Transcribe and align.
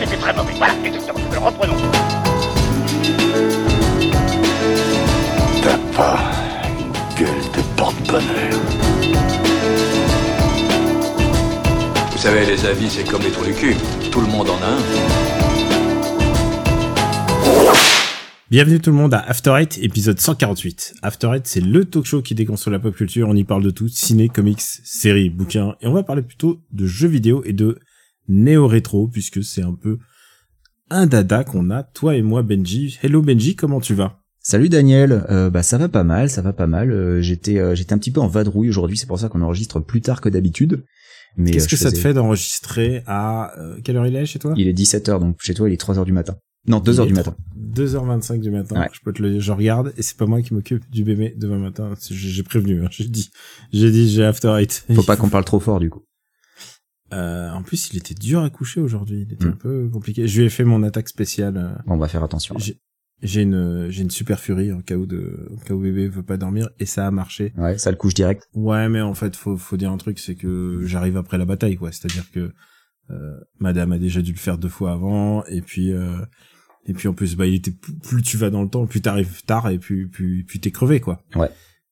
c'était 0.00 0.16
très 0.16 0.32
mauvais. 0.34 0.52
Voilà, 0.56 0.74
exactement. 0.84 1.20
Alors 1.30 1.44
reprenons. 1.44 1.76
T'as 5.62 5.78
pas 5.94 6.18
une 6.78 6.92
gueule 7.18 7.44
de 7.54 7.62
porte-bonheur. 7.76 8.60
Vous 12.12 12.18
savez, 12.18 12.46
les 12.46 12.64
avis, 12.66 12.90
c'est 12.90 13.04
comme 13.04 13.22
les 13.22 13.30
trous 13.30 13.44
du 13.44 13.52
cul. 13.52 13.76
Tout 14.10 14.20
le 14.20 14.26
monde 14.26 14.48
en 14.48 14.62
a 14.62 14.66
un. 14.66 14.78
Bienvenue 18.50 18.80
tout 18.80 18.90
le 18.90 18.96
monde 18.96 19.14
à 19.14 19.20
After 19.20 19.54
Eight, 19.60 19.78
épisode 19.80 20.18
148. 20.18 20.94
After 21.02 21.30
Eight, 21.34 21.46
c'est 21.46 21.60
le 21.60 21.84
talk 21.84 22.04
show 22.04 22.20
qui 22.20 22.34
déconstruit 22.34 22.72
la 22.72 22.80
pop 22.80 22.94
culture. 22.96 23.28
On 23.28 23.36
y 23.36 23.44
parle 23.44 23.62
de 23.62 23.70
tout, 23.70 23.86
ciné, 23.88 24.28
comics, 24.28 24.60
séries, 24.60 25.30
bouquins. 25.30 25.76
Et 25.80 25.86
on 25.86 25.92
va 25.92 26.02
parler 26.02 26.22
plutôt 26.22 26.60
de 26.72 26.86
jeux 26.86 27.08
vidéo 27.08 27.42
et 27.44 27.52
de 27.52 27.78
néo-rétro, 28.30 29.08
puisque 29.08 29.44
c'est 29.44 29.62
un 29.62 29.74
peu 29.74 29.98
un 30.88 31.06
dada 31.06 31.44
qu'on 31.44 31.70
a, 31.70 31.82
toi 31.82 32.16
et 32.16 32.22
moi, 32.22 32.42
Benji. 32.42 32.98
Hello 33.02 33.22
Benji, 33.22 33.54
comment 33.56 33.80
tu 33.80 33.94
vas? 33.94 34.20
Salut 34.42 34.70
Daniel, 34.70 35.26
euh, 35.28 35.50
bah 35.50 35.62
ça 35.62 35.76
va 35.76 35.88
pas 35.88 36.02
mal, 36.02 36.30
ça 36.30 36.40
va 36.40 36.54
pas 36.54 36.66
mal. 36.66 36.90
Euh, 36.90 37.20
j'étais 37.20 37.58
euh, 37.58 37.74
j'étais 37.74 37.92
un 37.92 37.98
petit 37.98 38.10
peu 38.10 38.20
en 38.20 38.26
vadrouille 38.26 38.70
aujourd'hui, 38.70 38.96
c'est 38.96 39.06
pour 39.06 39.18
ça 39.18 39.28
qu'on 39.28 39.42
enregistre 39.42 39.80
plus 39.80 40.00
tard 40.00 40.22
que 40.22 40.30
d'habitude. 40.30 40.82
Mais 41.36 41.50
qu'est-ce 41.50 41.68
que 41.68 41.76
ça 41.76 41.92
te 41.92 41.98
fait 41.98 42.14
d'enregistrer 42.14 43.02
à 43.06 43.52
quelle 43.84 43.96
heure 43.96 44.06
il 44.06 44.16
est 44.16 44.26
chez 44.26 44.38
toi? 44.38 44.54
Il 44.56 44.66
est 44.66 44.72
17h 44.72 45.20
donc 45.20 45.36
chez 45.40 45.54
toi 45.54 45.68
il 45.68 45.74
est 45.74 45.80
3h 45.80 46.04
du 46.04 46.12
matin. 46.12 46.36
Non, 46.66 46.80
2h 46.80 47.06
du 47.06 47.14
matin. 47.14 47.36
2h25 47.56 48.40
du 48.40 48.50
matin. 48.50 48.86
Je 48.92 49.00
peux 49.04 49.12
te 49.12 49.22
le 49.22 49.38
je 49.38 49.52
regarde 49.52 49.92
et 49.96 50.02
c'est 50.02 50.16
pas 50.16 50.26
moi 50.26 50.40
qui 50.42 50.54
m'occupe 50.54 50.90
du 50.90 51.04
bébé 51.04 51.34
demain 51.36 51.58
matin, 51.58 51.92
j'ai 52.10 52.42
prévenu, 52.42 52.82
hein. 52.82 52.88
j'ai 52.90 53.04
dit 53.04 53.30
j'ai 53.72 53.90
dit 53.90 54.10
j'ai 54.10 54.24
after 54.24 54.56
eight. 54.58 54.86
Faut 54.94 55.02
pas 55.02 55.16
qu'on 55.16 55.28
parle 55.28 55.44
trop 55.44 55.60
fort 55.60 55.78
du 55.78 55.90
coup. 55.90 56.02
Euh, 57.12 57.50
en 57.50 57.62
plus, 57.62 57.90
il 57.92 57.98
était 57.98 58.14
dur 58.14 58.42
à 58.42 58.50
coucher 58.50 58.80
aujourd'hui. 58.80 59.26
Il 59.28 59.32
était 59.32 59.46
un 59.46 59.50
hmm. 59.50 59.58
peu 59.58 59.88
compliqué. 59.88 60.26
Je 60.26 60.40
lui 60.40 60.46
ai 60.46 60.50
fait 60.50 60.64
mon 60.64 60.82
attaque 60.82 61.08
spéciale. 61.08 61.82
On 61.86 61.96
va 61.96 62.08
faire 62.08 62.22
attention. 62.22 62.56
J'ai 63.22 63.42
une 63.42 63.90
j'ai 63.90 64.02
une 64.02 64.10
super 64.10 64.40
furie 64.40 64.72
en 64.72 64.80
cas 64.80 64.96
où 64.96 65.04
de 65.04 65.50
en 65.52 65.56
cas 65.58 65.74
où 65.74 65.80
bébé 65.80 66.08
veut 66.08 66.22
pas 66.22 66.38
dormir 66.38 66.70
et 66.78 66.86
ça 66.86 67.06
a 67.06 67.10
marché. 67.10 67.52
Ouais, 67.58 67.76
ça 67.76 67.90
le 67.90 67.98
couche 67.98 68.14
direct. 68.14 68.48
Ouais, 68.54 68.88
mais 68.88 69.02
en 69.02 69.12
fait, 69.12 69.36
faut 69.36 69.58
faut 69.58 69.76
dire 69.76 69.92
un 69.92 69.98
truc, 69.98 70.18
c'est 70.18 70.36
que 70.36 70.80
j'arrive 70.84 71.18
après 71.18 71.36
la 71.36 71.44
bataille, 71.44 71.76
quoi. 71.76 71.92
C'est-à-dire 71.92 72.30
que 72.30 72.50
euh, 73.10 73.38
Madame 73.58 73.92
a 73.92 73.98
déjà 73.98 74.22
dû 74.22 74.32
le 74.32 74.38
faire 74.38 74.56
deux 74.56 74.70
fois 74.70 74.92
avant 74.92 75.44
et 75.44 75.60
puis 75.60 75.92
euh, 75.92 76.24
et 76.86 76.94
puis 76.94 77.08
en 77.08 77.12
plus, 77.12 77.36
bah, 77.36 77.46
il 77.46 77.56
était 77.56 77.74
plus 78.02 78.22
tu 78.22 78.38
vas 78.38 78.48
dans 78.48 78.62
le 78.62 78.70
temps, 78.70 78.86
plus 78.86 79.02
t'arrives 79.02 79.44
tard 79.44 79.68
et 79.68 79.78
puis 79.78 80.06
puis 80.06 80.42
puis 80.44 80.58
t'es 80.58 80.70
crevé, 80.70 81.00
quoi. 81.00 81.22
Ouais 81.34 81.50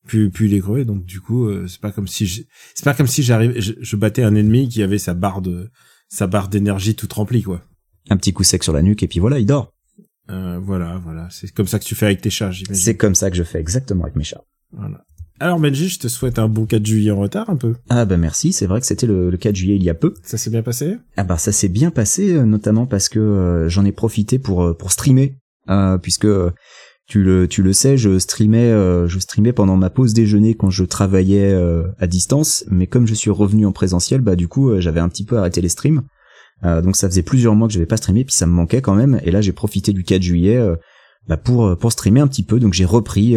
puis 0.08 0.30
puis 0.30 0.48
il 0.48 0.54
est 0.54 0.60
crevé 0.60 0.84
donc 0.84 1.04
du 1.04 1.20
coup 1.20 1.46
euh, 1.46 1.68
c'est 1.68 1.80
pas 1.80 1.92
comme 1.92 2.08
si 2.08 2.46
c'est 2.74 2.84
pas 2.84 2.94
comme 2.94 3.06
si 3.06 3.22
j'arrive 3.22 3.54
je, 3.60 3.74
je, 3.78 3.96
battais 3.96 4.24
un 4.24 4.34
ennemi 4.34 4.68
qui 4.68 4.82
avait 4.82 4.98
sa 4.98 5.14
barre 5.14 5.40
de 5.40 5.70
sa 6.08 6.26
barre 6.26 6.48
d'énergie 6.48 6.96
toute 6.96 7.12
remplie 7.12 7.42
quoi. 7.42 7.62
Un 8.10 8.16
petit 8.16 8.32
coup 8.32 8.42
sec 8.42 8.64
sur 8.64 8.72
la 8.72 8.82
nuque 8.82 9.02
et 9.02 9.08
puis 9.08 9.20
voilà 9.20 9.38
il 9.38 9.46
dort. 9.46 9.74
Euh, 10.30 10.58
voilà 10.60 11.00
voilà. 11.04 11.28
C'est 11.30 11.52
comme 11.52 11.68
ça 11.68 11.78
que 11.78 11.84
tu 11.84 11.94
fais 11.94 12.06
avec 12.06 12.20
tes 12.20 12.30
chats 12.30 12.50
j'imagine. 12.50 12.74
C'est 12.74 12.96
comme 12.96 13.14
ça 13.14 13.30
que 13.30 13.36
je 13.36 13.44
fais 13.44 13.60
exactement 13.60 14.04
avec 14.04 14.16
mes 14.16 14.24
chats. 14.24 14.42
Voilà. 14.72 15.04
Alors 15.40 15.60
Benji 15.60 15.88
je 15.88 15.98
te 16.00 16.08
souhaite 16.08 16.38
un 16.38 16.48
bon 16.48 16.66
4 16.66 16.84
juillet 16.84 17.10
en 17.10 17.18
retard 17.18 17.50
un 17.50 17.56
peu. 17.56 17.74
Ah 17.90 18.04
bah 18.06 18.16
merci. 18.16 18.52
C'est 18.52 18.66
vrai 18.66 18.80
que 18.80 18.86
c'était 18.86 19.06
le, 19.06 19.30
le 19.30 19.36
4 19.36 19.54
juillet 19.54 19.76
il 19.76 19.84
y 19.84 19.90
a 19.90 19.94
peu. 19.94 20.14
Ça 20.22 20.38
s'est 20.38 20.50
bien 20.50 20.62
passé? 20.62 20.96
Ah 21.16 21.24
bah 21.24 21.36
ça 21.36 21.52
s'est 21.52 21.68
bien 21.68 21.90
passé 21.90 22.32
euh, 22.32 22.44
notamment 22.44 22.86
parce 22.86 23.08
que 23.08 23.20
euh, 23.20 23.68
j'en 23.68 23.84
ai 23.84 23.92
profité 23.92 24.38
pour 24.38 24.76
pour 24.76 24.90
streamer 24.90 25.36
puisque 26.00 26.26
tu 27.08 27.22
le, 27.22 27.48
tu 27.48 27.62
le 27.62 27.72
sais, 27.72 27.96
je 27.96 28.18
streamais, 28.18 28.70
euh, 28.70 29.08
je 29.08 29.18
streamais 29.18 29.54
pendant 29.54 29.76
ma 29.76 29.88
pause 29.88 30.12
déjeuner 30.12 30.54
quand 30.54 30.68
je 30.68 30.84
travaillais 30.84 31.52
euh, 31.52 31.84
à 31.98 32.06
distance, 32.06 32.64
mais 32.70 32.86
comme 32.86 33.06
je 33.06 33.14
suis 33.14 33.30
revenu 33.30 33.64
en 33.64 33.72
présentiel, 33.72 34.20
bah 34.20 34.36
du 34.36 34.46
coup 34.46 34.68
euh, 34.68 34.80
j'avais 34.80 35.00
un 35.00 35.08
petit 35.08 35.24
peu 35.24 35.38
arrêté 35.38 35.62
les 35.62 35.70
streams. 35.70 36.02
donc 36.62 36.96
ça 36.96 37.08
faisait 37.08 37.22
plusieurs 37.22 37.54
mois 37.54 37.66
que 37.66 37.72
j'avais 37.72 37.86
pas 37.86 37.96
streamé, 37.96 38.24
puis 38.24 38.34
ça 38.34 38.46
me 38.46 38.52
manquait 38.52 38.82
quand 38.82 38.94
même. 38.94 39.20
Et 39.24 39.30
là 39.30 39.40
j'ai 39.40 39.52
profité 39.52 39.94
du 39.94 40.04
4 40.04 40.20
juillet 40.20 40.62
bah, 41.28 41.38
pour 41.38 41.78
pour 41.78 41.92
streamer 41.92 42.20
un 42.20 42.26
petit 42.26 42.42
peu. 42.42 42.60
Donc 42.60 42.74
j'ai 42.74 42.84
repris 42.84 43.36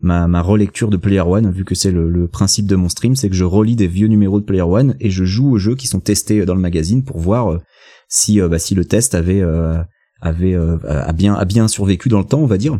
ma, 0.00 0.26
ma 0.26 0.42
relecture 0.42 0.88
de 0.88 0.96
Player 0.96 1.20
One, 1.20 1.52
vu 1.52 1.64
que 1.64 1.76
c'est 1.76 1.92
le, 1.92 2.10
le, 2.10 2.26
principe 2.26 2.66
de 2.66 2.74
mon 2.74 2.88
stream, 2.88 3.14
c'est 3.14 3.28
que 3.28 3.36
je 3.36 3.44
relis 3.44 3.76
des 3.76 3.86
vieux 3.86 4.08
numéros 4.08 4.40
de 4.40 4.44
Player 4.44 4.62
One 4.62 4.96
et 4.98 5.10
je 5.10 5.24
joue 5.24 5.52
aux 5.52 5.58
jeux 5.58 5.76
qui 5.76 5.86
sont 5.86 6.00
testés 6.00 6.44
dans 6.44 6.54
le 6.56 6.60
magazine 6.60 7.04
pour 7.04 7.18
voir 7.18 7.60
si 8.08 8.40
bah, 8.40 8.58
si 8.58 8.74
le 8.74 8.84
test 8.84 9.14
avait 9.14 9.44
avait 10.22 10.54
euh, 10.54 10.78
a 10.84 11.12
bien 11.12 11.34
a 11.34 11.44
bien 11.44 11.68
survécu 11.68 12.08
dans 12.08 12.20
le 12.20 12.24
temps, 12.24 12.40
on 12.40 12.46
va 12.46 12.56
dire. 12.56 12.78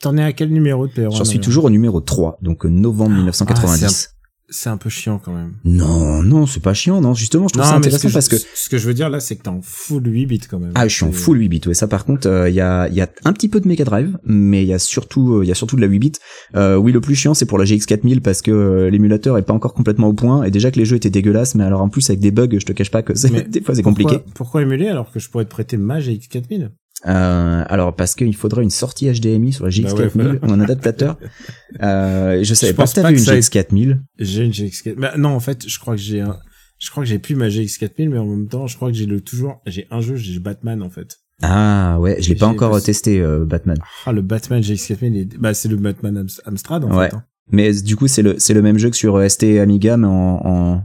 T'en 0.00 0.16
es 0.16 0.22
à 0.22 0.32
quel 0.32 0.50
numéro 0.50 0.86
de 0.86 1.08
J'en 1.10 1.24
suis 1.24 1.40
toujours 1.40 1.64
au 1.64 1.70
numéro 1.70 2.00
3, 2.00 2.38
donc 2.42 2.66
euh, 2.66 2.68
novembre 2.68 3.16
1990. 3.16 4.08
Ah, 4.12 4.20
c'est 4.52 4.68
un 4.68 4.76
peu 4.76 4.90
chiant 4.90 5.20
quand 5.24 5.32
même. 5.32 5.54
Non, 5.64 6.24
non, 6.24 6.44
c'est 6.46 6.60
pas 6.60 6.74
chiant, 6.74 7.00
non. 7.00 7.14
Justement, 7.14 7.46
je 7.46 7.52
trouve 7.52 7.64
ça 7.64 7.76
intéressant 7.76 8.10
parce 8.10 8.28
que 8.28 8.36
ce 8.36 8.68
que 8.68 8.78
je 8.78 8.86
veux 8.86 8.94
dire 8.94 9.08
là, 9.08 9.20
c'est 9.20 9.36
que 9.36 9.42
t'es 9.42 9.48
en 9.48 9.60
full 9.62 10.04
8 10.04 10.26
bits 10.26 10.40
quand 10.40 10.58
même. 10.58 10.72
Ah, 10.74 10.88
je 10.88 10.96
suis 10.96 11.04
en 11.04 11.12
full 11.12 11.38
8 11.38 11.48
bits. 11.48 11.60
Ouais, 11.66 11.74
ça 11.74 11.86
par 11.86 12.04
contre, 12.04 12.26
il 12.26 12.30
euh, 12.30 12.50
y 12.50 12.60
a 12.60 12.88
il 12.88 12.94
y 12.94 13.00
a 13.00 13.08
un 13.24 13.32
petit 13.32 13.48
peu 13.48 13.60
de 13.60 13.68
Mega 13.68 13.84
Drive, 13.84 14.18
mais 14.24 14.62
il 14.62 14.68
y 14.68 14.72
a 14.72 14.80
surtout 14.80 15.42
il 15.42 15.48
y 15.48 15.52
a 15.52 15.54
surtout 15.54 15.76
de 15.76 15.80
la 15.80 15.86
8 15.86 15.98
bits. 16.00 16.12
Euh, 16.56 16.76
oui, 16.76 16.90
le 16.90 17.00
plus 17.00 17.14
chiant 17.14 17.34
c'est 17.34 17.46
pour 17.46 17.58
la 17.58 17.64
GX 17.64 17.86
4000 17.86 18.22
parce 18.22 18.42
que 18.42 18.88
l'émulateur 18.90 19.38
est 19.38 19.42
pas 19.42 19.54
encore 19.54 19.74
complètement 19.74 20.08
au 20.08 20.14
point 20.14 20.42
et 20.42 20.50
déjà 20.50 20.72
que 20.72 20.78
les 20.78 20.84
jeux 20.84 20.96
étaient 20.96 21.10
dégueulasses, 21.10 21.54
mais 21.54 21.64
alors 21.64 21.82
en 21.82 21.88
plus 21.88 22.10
avec 22.10 22.20
des 22.20 22.32
bugs, 22.32 22.48
je 22.50 22.66
te 22.66 22.72
cache 22.72 22.90
pas 22.90 23.02
que 23.02 23.12
des 23.48 23.60
fois 23.60 23.74
c'est 23.76 23.82
compliqué. 23.82 24.18
Pourquoi 24.34 24.62
émuler 24.62 24.88
alors 24.88 25.12
que 25.12 25.20
je 25.20 25.30
pourrais 25.30 25.44
te 25.44 25.50
prêter 25.50 25.76
ma 25.76 26.00
GX 26.00 26.26
4000 26.28 26.72
euh, 27.06 27.64
alors 27.66 27.96
parce 27.96 28.14
qu'il 28.14 28.34
faudrait 28.36 28.62
une 28.62 28.70
sortie 28.70 29.10
HDMI 29.10 29.52
sur 29.52 29.64
la 29.64 29.70
GX4000 29.70 30.10
bah 30.14 30.24
ouais, 30.32 30.38
en 30.42 30.60
adaptateur. 30.60 31.18
euh, 31.82 32.42
je 32.42 32.54
savais 32.54 32.72
je 32.72 32.76
pas 32.76 32.86
si 32.86 32.94
t'avais 32.94 33.12
une 33.12 33.18
GX4000. 33.18 33.98
J'ai 34.18 34.44
une 34.44 34.52
GX4000. 34.52 34.94
Mais 34.96 35.08
non, 35.16 35.30
en 35.30 35.40
fait, 35.40 35.66
je 35.66 35.78
crois 35.78 35.94
que 35.94 36.00
j'ai 36.00 36.20
un, 36.20 36.38
je 36.78 36.90
crois 36.90 37.02
que 37.04 37.08
j'ai 37.08 37.18
plus 37.18 37.36
ma 37.36 37.48
GX4000, 37.48 38.08
mais 38.08 38.18
en 38.18 38.26
même 38.26 38.48
temps, 38.48 38.66
je 38.66 38.76
crois 38.76 38.90
que 38.90 38.96
j'ai 38.96 39.06
le 39.06 39.20
toujours, 39.20 39.60
j'ai 39.66 39.86
un 39.90 40.00
jeu, 40.00 40.16
j'ai 40.16 40.38
Batman 40.38 40.82
en 40.82 40.90
fait. 40.90 41.18
Ah 41.42 41.98
ouais, 42.00 42.20
je 42.20 42.28
l'ai 42.28 42.34
pas 42.34 42.46
encore 42.46 42.80
testé 42.82 43.20
euh, 43.20 43.44
Batman. 43.46 43.78
Ah 44.04 44.12
le 44.12 44.20
Batman 44.20 44.60
GX4000, 44.60 45.38
bah 45.38 45.54
c'est 45.54 45.68
le 45.68 45.76
Batman 45.76 46.26
Amstrad 46.44 46.84
en 46.84 46.90
fait. 46.98 47.14
Hein. 47.14 47.24
Mais 47.50 47.72
du 47.72 47.96
coup 47.96 48.08
c'est 48.08 48.22
le 48.22 48.38
c'est 48.38 48.54
le 48.54 48.62
même 48.62 48.78
jeu 48.78 48.90
que 48.90 48.96
sur 48.96 49.16
euh, 49.16 49.28
ST 49.28 49.44
Amiga 49.58 49.96
mais 49.96 50.06
en 50.06 50.40
en, 50.44 50.84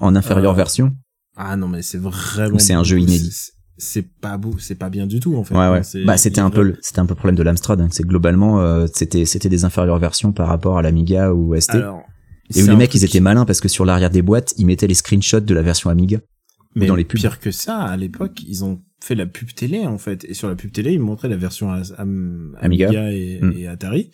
en 0.00 0.16
inférieure 0.16 0.52
euh, 0.52 0.56
version. 0.56 0.92
Ah 1.36 1.56
non 1.56 1.68
mais 1.68 1.82
c'est 1.82 1.98
vraiment. 1.98 2.58
C'est 2.58 2.72
un 2.72 2.84
jeu 2.84 3.00
inédit 3.00 3.52
c'est 3.82 4.08
pas 4.08 4.36
beau, 4.38 4.54
c'est 4.58 4.76
pas 4.76 4.90
bien 4.90 5.06
du 5.06 5.18
tout 5.18 5.36
en 5.36 5.44
fait. 5.44 5.54
Ouais, 5.54 5.68
ouais. 5.68 6.04
Bah 6.04 6.16
c'était 6.16 6.40
un 6.40 6.50
peu, 6.50 6.76
c'était 6.80 7.00
un 7.00 7.06
peu 7.06 7.12
le 7.12 7.16
problème 7.16 7.36
de 7.36 7.42
l'Amstrad, 7.42 7.80
hein. 7.80 7.88
c'est 7.90 8.06
globalement 8.06 8.60
euh, 8.60 8.86
c'était 8.92 9.24
c'était 9.24 9.48
des 9.48 9.64
inférieures 9.64 9.98
versions 9.98 10.32
par 10.32 10.46
rapport 10.48 10.78
à 10.78 10.82
l'Amiga 10.82 11.32
ou 11.32 11.58
ST. 11.58 11.74
Alors, 11.74 12.02
et 12.54 12.62
où 12.62 12.66
les 12.66 12.76
mecs 12.76 12.94
ils 12.94 13.04
étaient 13.04 13.20
malins 13.20 13.44
parce 13.44 13.60
que 13.60 13.68
sur 13.68 13.84
l'arrière 13.84 14.10
des 14.10 14.22
boîtes 14.22 14.54
ils 14.56 14.66
mettaient 14.66 14.86
les 14.86 14.94
screenshots 14.94 15.40
de 15.40 15.54
la 15.54 15.62
version 15.62 15.90
Amiga. 15.90 16.20
Mais 16.74 16.86
dans 16.86 16.94
les 16.94 17.04
pubs. 17.04 17.20
pire 17.20 17.38
que 17.38 17.50
ça, 17.50 17.80
à 17.80 17.96
l'époque 17.96 18.42
ils 18.46 18.64
ont 18.64 18.80
fait 19.00 19.14
la 19.14 19.26
pub 19.26 19.52
télé 19.52 19.86
en 19.86 19.98
fait 19.98 20.24
et 20.24 20.34
sur 20.34 20.48
la 20.48 20.54
pub 20.54 20.70
télé 20.70 20.92
ils 20.92 21.00
montraient 21.00 21.28
la 21.28 21.36
version 21.36 21.70
Amiga, 22.60 23.10
et, 23.10 23.40
mm. 23.42 23.54
et 23.58 23.66
Atari 23.66 24.10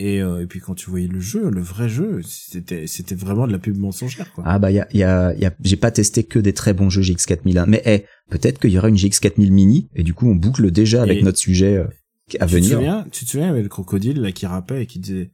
et, 0.00 0.22
euh, 0.22 0.42
et 0.42 0.46
puis 0.46 0.60
quand 0.60 0.74
tu 0.74 0.88
voyais 0.88 1.06
le 1.06 1.20
jeu, 1.20 1.50
le 1.50 1.60
vrai 1.60 1.90
jeu, 1.90 2.22
c'était 2.24 2.86
c'était 2.86 3.14
vraiment 3.14 3.46
de 3.46 3.52
la 3.52 3.58
pub 3.58 3.76
mensongère 3.76 4.32
quoi. 4.32 4.42
Ah 4.46 4.58
bah 4.58 4.70
il 4.70 4.76
y 4.76 4.80
a 4.80 4.88
y 4.94 5.02
a, 5.02 5.34
y 5.34 5.44
a 5.44 5.52
j'ai 5.62 5.76
pas 5.76 5.90
testé 5.90 6.24
que 6.24 6.38
des 6.38 6.54
très 6.54 6.72
bons 6.72 6.88
jeux 6.88 7.02
GX4001 7.02 7.66
mais 7.68 7.82
eh, 7.84 8.06
peut-être 8.30 8.58
qu'il 8.58 8.70
y 8.70 8.78
aura 8.78 8.88
une 8.88 8.96
GX4000 8.96 9.50
mini 9.50 9.88
et 9.94 10.02
du 10.02 10.14
coup 10.14 10.26
on 10.26 10.34
boucle 10.34 10.70
déjà 10.70 11.02
avec 11.02 11.22
notre 11.22 11.36
sujet 11.36 11.76
euh, 11.76 11.84
à 12.40 12.46
tu 12.46 12.54
venir. 12.54 12.70
Te 12.70 12.74
souviens, 12.76 13.06
tu 13.12 13.24
te 13.26 13.30
souviens 13.30 13.50
avec 13.50 13.62
le 13.62 13.68
crocodile 13.68 14.22
là 14.22 14.32
qui 14.32 14.46
rappait 14.46 14.84
et 14.84 14.86
qui 14.86 15.00
disait 15.00 15.30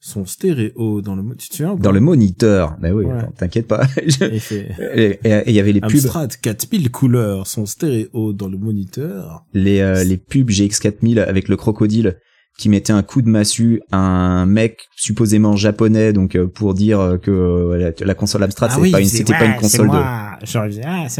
son 0.00 0.26
stéréo 0.26 1.00
dans 1.00 1.16
le 1.16 1.22
tu 1.36 1.48
te 1.48 1.56
souviens 1.56 1.74
dans 1.76 1.92
le 1.92 2.00
moniteur. 2.00 2.76
Bah 2.78 2.92
oui 2.92 3.06
t'inquiète 3.38 3.68
pas. 3.68 3.86
Et 3.96 5.18
il 5.46 5.54
y 5.54 5.60
avait 5.60 5.72
les 5.72 5.80
pubs. 5.80 5.92
Amstrad 5.92 6.36
4000 6.36 6.90
couleurs 6.90 7.46
son 7.46 7.64
stéréo 7.64 8.34
dans 8.34 8.48
le 8.48 8.58
moniteur. 8.58 9.46
Les 9.54 9.80
euh, 9.80 10.04
les 10.04 10.18
pubs 10.18 10.50
GX4000 10.50 11.20
avec 11.20 11.48
le 11.48 11.56
crocodile 11.56 12.18
qui 12.60 12.68
mettait 12.68 12.92
un 12.92 13.02
coup 13.02 13.22
de 13.22 13.28
massue 13.28 13.80
à 13.90 13.96
un 13.96 14.44
mec 14.44 14.88
supposément 14.94 15.56
japonais 15.56 16.12
donc 16.12 16.36
euh, 16.36 16.46
pour 16.46 16.74
dire 16.74 17.00
euh, 17.00 17.16
que 17.16 17.30
euh, 17.30 17.92
la, 17.98 18.14
console 18.14 18.42
Amstrad 18.42 18.70
c'était 18.70 18.90
pas 18.90 19.00
une 19.00 19.06
c'était 19.06 19.32
pas 19.32 19.46
une 19.46 19.56
console 19.56 19.88
de 19.88 19.96
ah, 19.96 20.38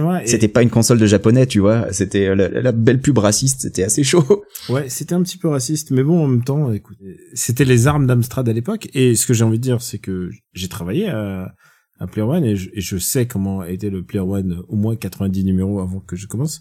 moi 0.03 0.20
c'était 0.26 0.49
pas 0.49 0.62
une 0.62 0.69
console 0.69 0.99
de 0.99 1.06
japonais 1.06 1.47
tu 1.47 1.61
vois. 1.61 1.91
C'était 1.93 2.35
la, 2.37 2.73
belle 2.73 3.00
pub 3.00 3.17
raciste 3.17 3.62
c'était 3.62 3.85
assez 3.85 4.05
chaud. 4.05 4.44
Ouais 4.69 4.91
c'était 4.91 5.14
un 5.14 5.23
petit 5.23 5.38
peu 5.38 5.49
raciste 5.49 5.93
mais 5.93 6.03
bon 6.03 6.23
en 6.23 6.29
même 6.29 6.44
temps 6.44 6.70
écoute 6.73 6.99
c'était 7.32 7.64
les 7.64 7.87
armes 7.87 8.06
d'Amstrad 8.06 8.47
à 8.47 8.53
l'époque 8.53 8.88
et 8.93 9.14
ce 9.14 9.26
que 9.26 9.32
j'ai 9.32 9.44
envie 9.44 9.59
de 9.59 9.62
dire 9.62 9.81
c'est 9.81 9.99
que 9.99 10.29
j'ai 10.53 10.69
travaillé 10.69 11.09
à, 11.09 11.55
à 12.00 12.06
Player 12.06 12.29
One 12.29 12.44
et 12.44 12.56
je, 12.56 12.69
et 12.75 12.82
je 12.82 12.99
sais 12.99 13.26
comment 13.26 13.64
était 13.64 13.88
le 13.88 14.03
Player 14.03 14.26
One 14.26 14.62
au 14.69 14.76
moins 14.76 14.94
90 14.94 15.44
numéros 15.44 15.81
avant 15.81 16.00
que 16.00 16.17
je 16.17 16.26
commence. 16.26 16.61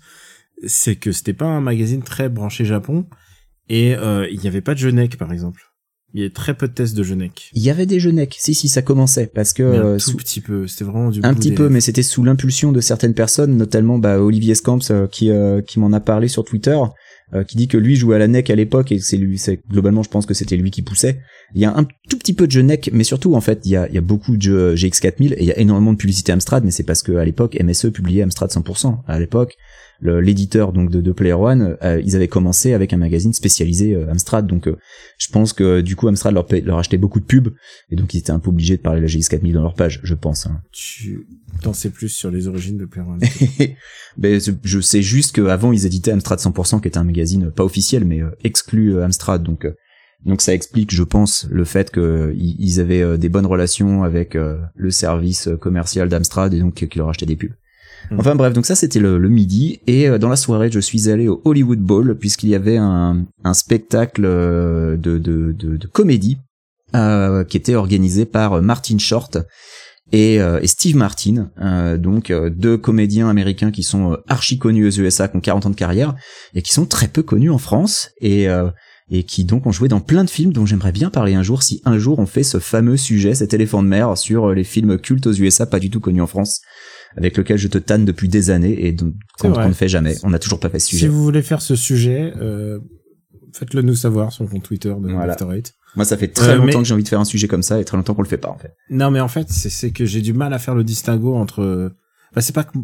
C'est 0.65 0.95
que 0.95 1.11
c'était 1.11 1.33
pas 1.33 1.47
un 1.47 1.59
magazine 1.59 2.01
très 2.01 2.29
branché 2.29 2.63
Japon 2.63 3.05
et 3.69 3.95
euh, 3.95 4.27
il 4.29 4.39
n'y 4.39 4.47
avait 4.47 4.61
pas 4.61 4.73
de 4.73 4.79
Genec, 4.79 5.17
par 5.17 5.31
exemple. 5.31 5.61
Il 6.15 6.21
y 6.21 6.23
avait 6.23 6.33
très 6.33 6.55
peu 6.55 6.67
de 6.67 6.73
tests 6.73 6.97
de 6.97 7.03
Genec. 7.03 7.51
Il 7.53 7.61
y 7.61 7.69
avait 7.69 7.85
des 7.85 7.99
Genec, 7.99 8.35
si 8.39 8.55
si 8.55 8.67
ça 8.67 8.81
commençait 8.81 9.27
parce 9.27 9.53
que 9.53 9.95
un 9.95 9.97
tout 9.97 10.17
petit 10.17 10.41
peu, 10.41 10.65
c'était 10.65 10.83
vraiment 10.83 11.11
du 11.11 11.19
un 11.21 11.35
petit 11.35 11.51
peu, 11.51 11.69
mais 11.69 11.81
c'était 11.81 12.01
sous 12.01 12.23
l'impulsion 12.23 12.71
de 12.71 12.81
certaines 12.81 13.13
personnes, 13.13 13.55
notamment 13.55 13.99
bah, 13.99 14.19
Olivier 14.19 14.55
Scamps 14.55 14.79
euh, 14.89 15.05
qui 15.05 15.29
euh, 15.29 15.61
qui 15.61 15.79
m'en 15.79 15.93
a 15.93 15.99
parlé 15.99 16.27
sur 16.27 16.43
Twitter, 16.43 16.79
qui 17.47 17.57
dit 17.57 17.67
que 17.67 17.77
lui 17.77 17.95
jouait 17.95 18.15
à 18.15 18.17
la 18.17 18.27
NEC 18.27 18.49
à 18.49 18.55
l'époque 18.55 18.91
et 18.91 18.97
c'est 18.97 19.17
lui, 19.17 19.37
c'est 19.37 19.61
globalement 19.69 20.01
je 20.01 20.09
pense 20.09 20.25
que 20.25 20.33
c'était 20.33 20.57
lui 20.57 20.71
qui 20.71 20.81
poussait. 20.81 21.19
Il 21.53 21.61
y 21.61 21.65
a 21.65 21.77
un 21.77 21.83
tout 22.09 22.17
petit 22.17 22.33
peu 22.33 22.47
de 22.47 22.51
jeux 22.51 22.63
NEC, 22.63 22.89
mais 22.91 23.03
surtout 23.03 23.35
en 23.35 23.41
fait 23.41 23.61
il 23.65 23.71
y 23.71 23.75
a 23.75 23.87
il 23.87 23.93
y 23.93 23.99
a 23.99 24.01
beaucoup 24.01 24.35
de 24.35 24.41
jeux 24.41 24.73
GX4000 24.73 25.33
et 25.33 25.41
il 25.41 25.45
y 25.45 25.51
a 25.51 25.59
énormément 25.59 25.93
de 25.93 25.97
publicité 25.99 26.31
Amstrad, 26.31 26.63
mais 26.63 26.71
c'est 26.71 26.81
parce 26.81 27.03
que 27.03 27.11
à 27.17 27.25
l'époque 27.25 27.55
MSE 27.63 27.91
publiait 27.93 28.23
Amstrad 28.23 28.49
100% 28.49 28.97
à 29.07 29.19
l'époque. 29.19 29.57
L'éditeur 30.01 30.71
donc 30.73 30.89
de, 30.89 31.01
de 31.01 31.11
Player 31.11 31.33
One, 31.33 31.77
euh, 31.83 32.01
ils 32.05 32.15
avaient 32.15 32.27
commencé 32.27 32.73
avec 32.73 32.93
un 32.93 32.97
magazine 32.97 33.33
spécialisé 33.33 33.95
euh, 33.95 34.09
Amstrad. 34.11 34.47
Donc 34.47 34.67
euh, 34.67 34.77
je 35.17 35.27
pense 35.27 35.53
que 35.53 35.81
du 35.81 35.95
coup 35.95 36.07
Amstrad 36.07 36.33
leur, 36.33 36.45
paie- 36.45 36.61
leur 36.61 36.77
achetait 36.77 36.97
beaucoup 36.97 37.19
de 37.19 37.25
pubs 37.25 37.49
et 37.91 37.95
donc 37.95 38.13
ils 38.13 38.19
étaient 38.19 38.31
un 38.31 38.39
peu 38.39 38.49
obligés 38.49 38.77
de 38.77 38.81
parler 38.81 39.01
de 39.01 39.05
la 39.05 39.11
GX 39.11 39.27
4000 39.29 39.53
dans 39.53 39.61
leur 39.61 39.75
page, 39.75 39.99
je 40.03 40.13
pense. 40.15 40.45
hein. 40.47 40.61
Tu 40.71 41.27
t'en 41.61 41.73
sais 41.73 41.89
plus 41.89 42.09
sur 42.09 42.31
les 42.31 42.47
origines 42.47 42.77
de 42.77 42.85
Player 42.85 43.07
One. 43.07 43.19
C'est- 43.21 43.75
je 44.63 44.79
sais 44.81 45.01
juste 45.01 45.35
qu'avant 45.35 45.71
ils 45.73 45.85
éditaient 45.85 46.11
Amstrad 46.11 46.39
100% 46.39 46.81
qui 46.81 46.87
était 46.87 46.97
un 46.97 47.03
magazine 47.03 47.45
euh, 47.47 47.51
pas 47.51 47.63
officiel 47.63 48.05
mais 48.05 48.21
euh, 48.21 48.29
exclu 48.43 48.95
euh, 48.95 49.05
Amstrad 49.05 49.43
donc 49.43 49.65
euh, 49.65 49.73
donc 50.25 50.41
ça 50.41 50.53
explique 50.53 50.93
je 50.93 51.03
pense 51.03 51.47
le 51.49 51.63
fait 51.63 51.91
que 51.91 51.99
euh, 51.99 52.33
ils 52.35 52.55
ils 52.59 52.79
avaient 52.81 53.17
des 53.17 53.29
bonnes 53.29 53.45
relations 53.45 54.03
avec 54.03 54.35
le 54.35 54.91
service 54.91 55.47
commercial 55.61 56.09
d'Amstrad 56.09 56.53
et 56.53 56.59
donc 56.59 56.73
qu'ils 56.75 56.99
leur 56.99 57.09
achetaient 57.09 57.25
des 57.25 57.35
pubs. 57.37 57.53
Hmm. 58.11 58.19
Enfin 58.19 58.35
bref, 58.35 58.53
donc 58.53 58.65
ça 58.65 58.75
c'était 58.75 58.99
le, 58.99 59.17
midi. 59.29 59.79
Et 59.87 60.07
euh, 60.07 60.17
dans 60.17 60.29
la 60.29 60.35
soirée 60.35 60.69
je 60.71 60.79
suis 60.79 61.09
allé 61.09 61.27
au 61.27 61.41
Hollywood 61.45 61.79
Bowl 61.79 62.17
puisqu'il 62.17 62.49
y 62.49 62.55
avait 62.55 62.77
un, 62.77 63.25
spectacle 63.53 64.23
euh, 64.25 64.97
de, 64.97 65.87
comédie 65.91 66.37
euh, 66.95 67.43
qui 67.43 67.57
était 67.57 67.75
organisé 67.75 68.25
par 68.25 68.61
Martin 68.61 68.97
Short 68.97 69.37
et, 70.11 70.39
Steve 70.63 70.95
Martin, 70.95 71.51
donc 71.99 72.31
deux 72.31 72.77
comédiens 72.77 73.29
américains 73.29 73.69
qui 73.69 73.83
sont 73.83 74.17
archi 74.27 74.57
connus 74.57 74.87
aux 74.87 75.01
USA, 75.01 75.27
qui 75.27 75.37
ont 75.37 75.39
40 75.39 75.67
ans 75.67 75.69
de 75.69 75.75
carrière 75.75 76.15
et 76.55 76.63
qui 76.63 76.73
sont 76.73 76.87
très 76.87 77.07
peu 77.07 77.21
connus 77.21 77.51
en 77.51 77.59
France 77.59 78.09
et 78.19 78.47
qui 79.27 79.43
donc 79.43 79.67
ont 79.67 79.71
joué 79.71 79.87
dans 79.87 79.99
plein 79.99 80.23
de 80.23 80.29
films 80.31 80.51
dont 80.51 80.65
j'aimerais 80.65 80.93
bien 80.93 81.11
parler 81.11 81.35
un 81.35 81.43
jour 81.43 81.61
si 81.61 81.83
un 81.85 81.99
jour 81.99 82.17
on 82.17 82.25
fait 82.25 82.41
ce 82.41 82.57
fameux 82.57 82.97
sujet, 82.97 83.35
cet 83.35 83.53
éléphant 83.53 83.83
de 83.83 83.87
mer 83.87 84.17
sur 84.17 84.49
les 84.51 84.63
films 84.63 84.97
cultes 84.97 85.27
aux 85.27 85.33
USA 85.33 85.67
pas 85.67 85.79
du 85.79 85.91
tout 85.91 85.99
connus 85.99 86.21
en 86.21 86.27
France, 86.27 86.61
avec 87.17 87.37
lequel 87.37 87.57
je 87.57 87.67
te 87.67 87.77
tanne 87.77 88.05
depuis 88.05 88.27
des 88.29 88.49
années 88.49 88.85
et 88.85 88.91
donc 88.91 89.13
qu'on 89.39 89.49
ne 89.67 89.73
fait 89.73 89.87
jamais. 89.87 90.15
On 90.23 90.29
n'a 90.29 90.39
toujours 90.39 90.59
pas 90.59 90.69
fait 90.69 90.79
ce 90.79 90.87
si 90.87 90.95
sujet. 90.95 91.07
vous 91.07 91.23
voulez 91.23 91.41
faire 91.41 91.61
ce 91.61 91.75
sujet, 91.75 92.33
euh, 92.37 92.79
faites-le 93.53 93.81
nous 93.81 93.95
savoir 93.95 94.31
sur 94.31 94.43
le 94.43 94.49
compte 94.49 94.63
Twitter 94.63 94.89
de 94.99 95.11
Voilà. 95.11 95.33
After 95.33 95.45
Eight. 95.55 95.73
Moi 95.95 96.05
ça 96.05 96.17
fait 96.17 96.27
très 96.27 96.49
Euh, 96.51 96.55
longtemps 96.57 96.65
mais- 96.65 96.73
que 96.83 96.83
j'ai 96.83 96.93
envie 96.93 97.03
de 97.03 97.07
faire 97.09 97.19
un 97.19 97.25
sujet 97.25 97.47
comme 97.47 97.63
ça 97.63 97.79
et 97.81 97.85
très 97.85 97.97
longtemps 97.97 98.13
qu'on 98.13 98.21
le 98.21 98.27
fait 98.27 98.37
pas 98.37 98.49
en 98.49 98.57
fait. 98.57 98.75
Non, 98.91 99.09
mais 99.09 99.19
en 99.19 99.27
fait, 99.27 99.49
c'est 99.49 99.91
que 99.91 100.05
j'ai 100.05 100.21
du 100.21 100.33
mal 100.33 100.53
à 100.53 100.59
faire 100.59 100.75
le 100.75 100.83
distinguo 100.83 101.35
entre. 101.35 101.93
Enfin, 102.31 102.41
c'est 102.41 102.53
pas 102.53 102.63
que 102.63 102.77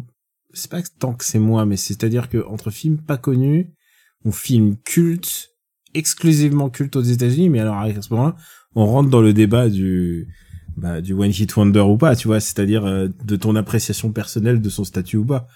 c'est 0.52 0.70
pas 0.70 0.82
tant 0.98 1.12
que 1.14 1.24
c'est 1.24 1.38
moi, 1.38 1.66
mais 1.66 1.76
c'est-à-dire 1.76 2.28
que 2.28 2.44
entre 2.48 2.70
films 2.70 2.98
pas 2.98 3.16
connus 3.16 3.70
ou 4.24 4.32
films 4.32 4.76
cultes, 4.84 5.50
exclusivement 5.94 6.68
cultes 6.68 6.96
aux 6.96 7.02
États-Unis, 7.02 7.48
mais 7.48 7.60
alors 7.60 7.76
à 7.76 8.02
ce 8.02 8.12
moment-là, 8.12 8.36
on 8.74 8.86
rentre 8.86 9.08
dans 9.08 9.20
le 9.22 9.32
débat 9.32 9.68
du 9.68 10.26
bah, 10.76 11.00
du 11.00 11.12
one 11.14 11.30
hit 11.30 11.54
wonder 11.56 11.80
ou 11.80 11.96
pas, 11.96 12.14
tu 12.16 12.28
vois, 12.28 12.40
c'est-à-dire 12.40 12.84
euh, 12.84 13.08
de 13.24 13.36
ton 13.36 13.56
appréciation 13.56 14.12
personnelle 14.12 14.60
de 14.60 14.68
son 14.68 14.84
statut 14.84 15.16
ou 15.16 15.24
pas. 15.24 15.46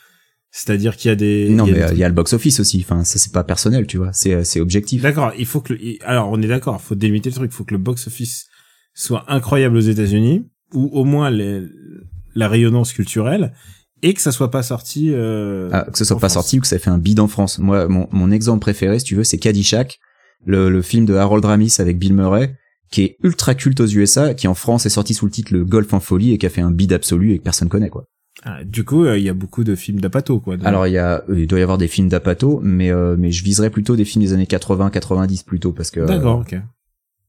C'est-à-dire 0.53 0.97
qu'il 0.97 1.11
y 1.11 1.13
a 1.13 1.17
des 1.17 1.49
non 1.51 1.65
il 1.67 1.69
y 1.69 1.73
a 1.73 1.75
mais 1.75 1.81
des 1.87 1.91
euh, 1.91 1.93
il 1.95 1.99
y 1.99 2.05
a 2.05 2.09
le 2.09 2.15
box 2.15 2.33
office 2.33 2.59
aussi. 2.59 2.85
Enfin 2.85 3.05
ça 3.05 3.19
c'est 3.21 3.33
pas 3.33 3.45
personnel 3.45 3.87
tu 3.87 3.99
vois, 3.99 4.13
c'est 4.13 4.35
euh, 4.35 4.43
c'est 4.45 4.61
objectif. 4.61 5.01
D'accord, 5.03 5.33
il 5.39 5.47
faut 5.47 5.61
que 5.61 5.75
le- 5.75 5.79
alors 6.05 6.29
on 6.33 6.43
est 6.43 6.49
d'accord, 6.49 6.81
faut 6.81 6.97
délimiter 6.97 7.31
le 7.31 7.37
truc, 7.37 7.53
il 7.53 7.55
faut 7.55 7.63
que 7.65 7.75
le 7.75 7.79
box 7.79 8.09
office 8.09 8.47
soit 8.93 9.25
incroyable 9.29 9.77
aux 9.77 9.81
États-Unis 9.81 10.45
ou 10.75 10.87
au 10.93 11.05
moins 11.05 11.31
les- 11.31 11.63
la 12.35 12.49
rayonnance 12.49 12.93
culturelle 12.93 13.53
et 14.03 14.13
que 14.15 14.21
ça 14.21 14.33
soit 14.33 14.51
pas 14.51 14.63
sorti 14.65 15.11
euh, 15.13 15.69
Ah, 15.73 15.87
que 15.93 15.97
ce 15.99 16.05
soit 16.05 16.17
pas 16.17 16.29
France. 16.29 16.33
sorti 16.33 16.59
ou 16.59 16.63
que 16.63 16.67
ça 16.67 16.77
ait 16.77 16.81
fait 16.81 16.91
un 16.91 16.99
bid 16.99 17.21
en 17.21 17.29
France. 17.29 17.59
Moi, 17.61 17.87
mon, 17.87 18.09
mon 18.11 18.31
exemple 18.33 18.61
préféré, 18.61 18.99
si 18.99 19.05
tu 19.05 19.15
veux, 19.15 19.25
c'est 19.25 19.39
Caddyshack, 19.39 20.01
le, 20.47 20.69
le 20.71 20.83
film 20.83 21.05
de 21.05 21.15
Harold 21.15 21.45
Ramis 21.45 21.75
avec 21.79 21.99
Bill 21.99 22.15
Murray, 22.15 22.57
qui 22.91 23.03
est 23.03 23.17
ultra 23.23 23.55
culte 23.55 23.81
aux 23.81 23.87
USA, 23.87 24.35
qui 24.35 24.49
en 24.49 24.55
France 24.55 24.87
est 24.87 24.91
sorti 24.91 25.15
sous 25.15 25.25
le 25.27 25.31
titre 25.31 25.53
Le 25.55 25.65
Golf 25.65 25.93
en 25.95 26.01
folie 26.01 26.33
et 26.33 26.39
qui 26.39 26.47
a 26.47 26.51
fait 26.51 26.61
un 26.61 26.71
bid 26.71 26.93
absolu 26.93 27.33
et 27.33 27.39
que 27.39 27.45
personne 27.45 27.69
connaît, 27.69 27.91
quoi. 27.91 28.07
Ah, 28.43 28.65
du 28.65 28.85
coup, 28.85 29.05
euh, 29.05 29.19
il 29.19 29.25
y 29.25 29.29
a 29.29 29.35
beaucoup 29.35 29.65
de 29.65 29.75
films 29.75 30.01
d'Apato 30.01 30.41
quoi. 30.41 30.57
Alors, 30.65 30.87
il 30.87 30.93
y 30.93 30.99
a, 30.99 31.23
euh, 31.29 31.41
il 31.41 31.47
doit 31.47 31.59
y 31.59 31.63
avoir 31.63 31.79
des 31.79 31.89
films 31.89 32.09
d'Apato, 32.09 32.61
mais, 32.63 32.91
euh, 32.91 33.17
mais 33.19 33.33
je 33.33 33.45
viserais 33.45 33.71
plutôt 33.71 33.97
des 33.97 34.05
films 34.05 34.25
des 34.25 34.33
années 34.33 34.47
80, 34.47 34.91
90 34.91 35.43
plutôt, 35.43 35.73
parce 35.73 35.91
que. 35.91 36.01
D'accord, 36.01 36.41
OK. 36.41 36.57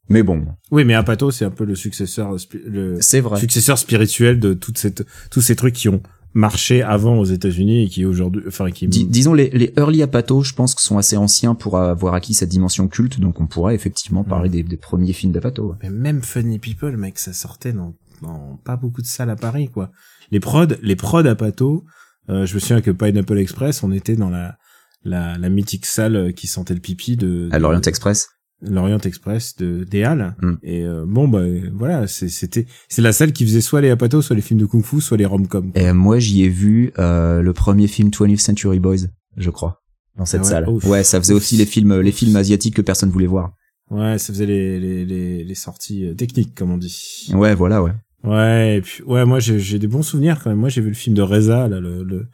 Mais 0.09 0.23
bon, 0.23 0.45
Oui, 0.71 0.83
mais 0.83 0.93
Apato 0.93 1.31
c'est 1.31 1.45
un 1.45 1.51
peu 1.51 1.63
le 1.63 1.75
successeur 1.75 2.35
le 2.65 2.99
vrai. 3.21 3.39
successeur 3.39 3.77
spirituel 3.77 4.39
de 4.39 4.53
toute 4.53 4.77
cette 4.77 5.05
tous 5.29 5.39
ces 5.41 5.55
trucs 5.55 5.75
qui 5.75 5.87
ont 5.87 6.01
marché 6.33 6.81
avant 6.81 7.18
aux 7.18 7.25
États-Unis 7.25 7.83
et 7.83 7.88
qui 7.88 8.06
aujourd'hui 8.06 8.44
enfin 8.48 8.72
qui 8.72 8.88
Dis- 8.88 9.06
disons 9.06 9.33
les, 9.33 9.50
les 9.50 9.74
early 9.78 10.01
Apato, 10.01 10.44
je 10.44 10.54
pense 10.54 10.74
que 10.75 10.81
sont 10.81 10.98
assez 10.98 11.18
anciens 11.18 11.56
pour 11.56 11.78
avoir 11.78 12.13
acquis 12.13 12.33
cette 12.33 12.50
dimension 12.50 12.88
culte, 12.88 13.19
donc 13.19 13.42
on 13.42 13.48
pourrait 13.48 13.75
effectivement 13.75 14.24
parler 14.24 14.50
des, 14.50 14.63
des 14.63 14.78
premiers 14.78 15.13
films 15.13 15.33
d'Apato. 15.33 15.75
Mais 15.83 15.89
même 15.89 16.22
Funny 16.22 16.60
People, 16.60 16.95
mec, 16.98 17.19
ça 17.19 17.33
sortait 17.33 17.74
dans, 17.74 17.94
dans 18.22 18.60
pas 18.63 18.78
beaucoup 18.78 19.01
de 19.01 19.07
salles 19.07 19.30
à 19.30 19.36
Paris, 19.36 19.69
quoi. 19.69 19.92
Les 20.31 20.39
prods, 20.39 20.68
les 20.81 20.95
prods 20.95 21.25
à 21.25 21.36
Pato, 21.36 21.83
euh, 22.30 22.45
je 22.45 22.54
me 22.56 22.60
souviens 22.60 22.81
que 22.81 22.92
Pineapple 22.92 23.38
Express, 23.38 23.83
on 23.83 23.92
était 23.92 24.16
dans 24.16 24.30
la, 24.30 24.57
la, 25.04 25.38
la 25.38 25.50
mythique 25.50 25.86
salle 25.86 26.33
qui 26.33 26.48
sentait 26.48 26.74
le 26.75 26.80
pipi 26.80 27.18
de, 27.18 27.50
À 27.51 27.60
l'Orient 27.60 27.81
Express. 27.81 28.30
l'Orient 28.61 28.99
Express 28.99 29.55
de 29.57 29.83
des 29.83 30.03
Halles. 30.03 30.35
Mm. 30.41 30.53
Et 30.63 30.83
euh, 30.83 31.05
bon, 31.07 31.27
bah 31.27 31.41
voilà, 31.73 32.07
c'était, 32.07 32.65
c'est 32.89 33.01
la 33.01 33.11
salle 33.11 33.31
qui 33.33 33.45
faisait 33.45 33.61
soit 33.61 33.81
les 33.81 33.89
Apato, 33.89 34.21
soit 34.21 34.35
les 34.35 34.41
films 34.41 34.59
de 34.59 34.65
kung-fu, 34.65 35.01
soit 35.01 35.17
les 35.17 35.25
rom-com. 35.25 35.71
Et 35.75 35.91
moi, 35.93 36.19
j'y 36.19 36.43
ai 36.43 36.49
vu 36.49 36.91
euh, 36.99 37.41
le 37.41 37.53
premier 37.53 37.87
film 37.87 38.09
20th 38.09 38.37
Century 38.37 38.79
Boys, 38.79 39.07
je 39.37 39.49
crois, 39.49 39.81
dans 40.17 40.25
cette 40.25 40.41
Ah 40.41 40.43
ouais, 40.43 40.49
salle. 40.49 40.69
ouf. 40.69 40.85
ouais, 40.85 41.03
ça 41.03 41.19
faisait 41.19 41.33
aussi 41.33 41.57
les 41.57 41.65
films, 41.65 41.99
les 42.01 42.11
films 42.11 42.35
asiatiques 42.35 42.75
que 42.75 42.81
personne 42.81 43.09
voulait 43.09 43.27
voir. 43.27 43.53
Ouais, 43.89 44.17
ça 44.17 44.31
faisait 44.31 44.45
les, 44.45 44.79
les, 44.79 45.05
les, 45.05 45.43
les 45.43 45.55
sorties 45.55 46.05
euh, 46.05 46.13
techniques, 46.13 46.55
comme 46.55 46.71
on 46.71 46.77
dit. 46.77 47.29
Ouais, 47.33 47.53
voilà, 47.55 47.83
ouais. 47.83 47.91
Ouais, 48.23 48.77
et 48.77 48.81
puis, 48.81 49.03
ouais, 49.03 49.25
moi, 49.25 49.39
j'ai, 49.39 49.59
j'ai 49.59 49.79
des 49.79 49.87
bons 49.87 50.03
souvenirs 50.03 50.39
quand 50.43 50.49
même. 50.51 50.59
Moi, 50.59 50.69
j'ai 50.69 50.79
vu 50.81 50.89
le 50.89 50.93
film 50.93 51.15
de 51.15 51.21
Reza, 51.23 51.67
là, 51.67 51.79
le, 51.79 52.03
le, 52.03 52.27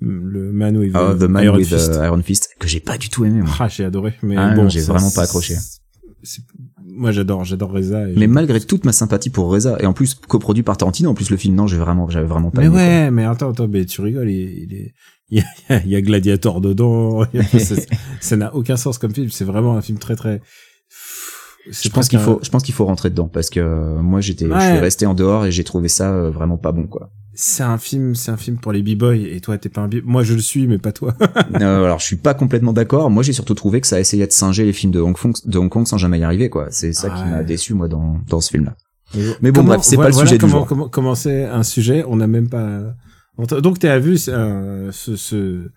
le 0.00 0.52
Man 0.52 0.76
with 0.76 0.92
Ah, 0.94 1.14
The 1.18 1.24
Man 1.24 1.44
Iron 1.44 1.56
with 1.56 1.68
Fist. 1.68 1.92
uh, 1.94 2.04
Iron 2.04 2.22
Fist, 2.22 2.50
que 2.58 2.68
j'ai 2.68 2.80
pas 2.80 2.98
du 2.98 3.08
tout 3.08 3.24
aimé. 3.24 3.40
Moi. 3.42 3.50
Ah, 3.58 3.68
j'ai 3.68 3.84
adoré. 3.84 4.14
Mais 4.22 4.36
Ah, 4.36 4.54
bon, 4.54 4.68
j'ai 4.68 4.80
vraiment 4.80 5.10
pas 5.10 5.22
accroché. 5.22 5.54
Moi, 6.84 7.12
j'adore, 7.12 7.44
j'adore 7.44 7.70
Reza. 7.72 8.08
et 8.08 8.14
Mais 8.16 8.26
malgré 8.26 8.60
toute 8.60 8.84
ma 8.84 8.92
sympathie 8.92 9.30
pour 9.30 9.50
Reza, 9.50 9.76
et 9.80 9.86
en 9.86 9.92
plus 9.92 10.14
coproduit 10.14 10.62
par 10.62 10.76
Tarantino, 10.76 11.10
en 11.10 11.14
plus 11.14 11.30
le 11.30 11.36
film, 11.36 11.54
non, 11.54 11.66
j'ai 11.66 11.76
vraiment, 11.76 12.08
j'avais 12.08 12.26
vraiment 12.26 12.50
pas 12.50 12.60
Mais 12.60 12.66
aimé. 12.66 12.74
quoi. 12.74 12.82
ouais, 12.84 13.10
mais 13.10 13.24
attends, 13.24 13.50
attends, 13.50 13.68
mais 13.68 13.84
tu 13.84 14.00
rigoles, 14.00 14.30
il, 14.30 14.64
il 14.64 14.74
est, 14.74 14.94
il 15.30 15.38
y 15.38 15.40
a, 15.74 15.82
il 15.84 15.90
y 15.90 15.96
a 15.96 16.00
Gladiator 16.00 16.60
dedans. 16.60 17.24
ça- 18.20 18.36
n'a 18.36 18.54
aucun 18.54 18.76
sens 18.76 18.98
comme 18.98 19.14
film. 19.14 19.30
C'est 19.30 19.44
vraiment 19.44 19.76
un 19.76 19.80
film 19.82 19.98
très, 19.98 20.16
très. 20.16 20.40
Je 21.70 21.88
pense 21.90 22.08
qu'il 22.08 22.18
faut, 22.18 22.40
je 22.42 22.48
pense 22.48 22.62
qu'il 22.62 22.74
faut 22.74 22.86
rentrer 22.86 23.10
dedans 23.10 23.28
parce 23.28 23.50
que 23.50 23.60
euh, 23.60 24.00
moi 24.00 24.20
j'étais, 24.22 24.46
je 24.46 24.50
suis 24.58 24.78
resté 24.78 25.04
en 25.06 25.12
dehors 25.14 25.44
et 25.44 25.52
j'ai 25.52 25.64
trouvé 25.64 25.88
ça 25.88 26.10
euh, 26.12 26.30
vraiment 26.30 26.56
pas 26.56 26.72
bon 26.72 26.86
quoi. 26.86 27.10
C'est 27.40 27.62
un 27.62 27.78
film, 27.78 28.16
c'est 28.16 28.32
un 28.32 28.36
film 28.36 28.56
pour 28.56 28.72
les 28.72 28.82
b-boys. 28.82 29.14
Et 29.14 29.40
toi, 29.40 29.56
t'es 29.58 29.68
pas 29.68 29.82
un 29.82 29.86
b 29.86 29.96
Moi, 30.04 30.24
je 30.24 30.34
le 30.34 30.40
suis, 30.40 30.66
mais 30.66 30.78
pas 30.78 30.90
toi. 30.90 31.14
Euh, 31.60 31.84
alors 31.84 31.98
je 32.00 32.04
suis 32.04 32.16
pas 32.16 32.34
complètement 32.34 32.72
d'accord. 32.72 33.10
Moi 33.10 33.22
j'ai 33.22 33.32
surtout 33.32 33.54
trouvé 33.54 33.80
que 33.80 33.86
ça 33.86 33.98
essayait 33.98 34.26
de 34.26 34.32
singer 34.32 34.64
les 34.64 34.72
films 34.72 34.92
de 34.92 35.00
Hong 35.00 35.16
Kong, 35.16 35.34
de 35.44 35.58
Hong 35.58 35.68
Kong 35.70 35.86
sans 35.86 35.98
jamais 35.98 36.18
y 36.18 36.22
arriver 36.24 36.50
quoi. 36.50 36.66
C'est 36.70 36.92
ça 36.92 37.10
qui 37.10 37.22
Ouais. 37.22 37.30
m'a 37.30 37.42
déçu 37.42 37.74
moi 37.74 37.88
dans 37.88 38.20
dans 38.28 38.40
ce 38.40 38.50
film 38.50 38.64
là. 38.66 38.76
Mais 39.40 39.50
bon, 39.50 39.60
Comment- 39.60 39.68
bref, 39.74 39.80
c'est 39.82 39.96
voilà- 39.96 40.06
pas 40.06 40.10
le 40.10 40.14
voilà 40.14 40.26
sujet 40.28 40.38
du 40.38 40.44
comment, 40.44 40.66
jour. 40.66 40.90
Comment, 40.90 41.14
c'est 41.14 41.44
un 41.44 41.62
sujet 41.62 42.04
On 42.06 42.16
n'a 42.16 42.26
même 42.26 42.48
pas. 42.48 42.82
Donc, 43.62 43.78
t'as 43.78 43.98
vu 43.98 44.18
euh, 44.28 44.90
ce, 44.92 45.16
ce, 45.16 45.68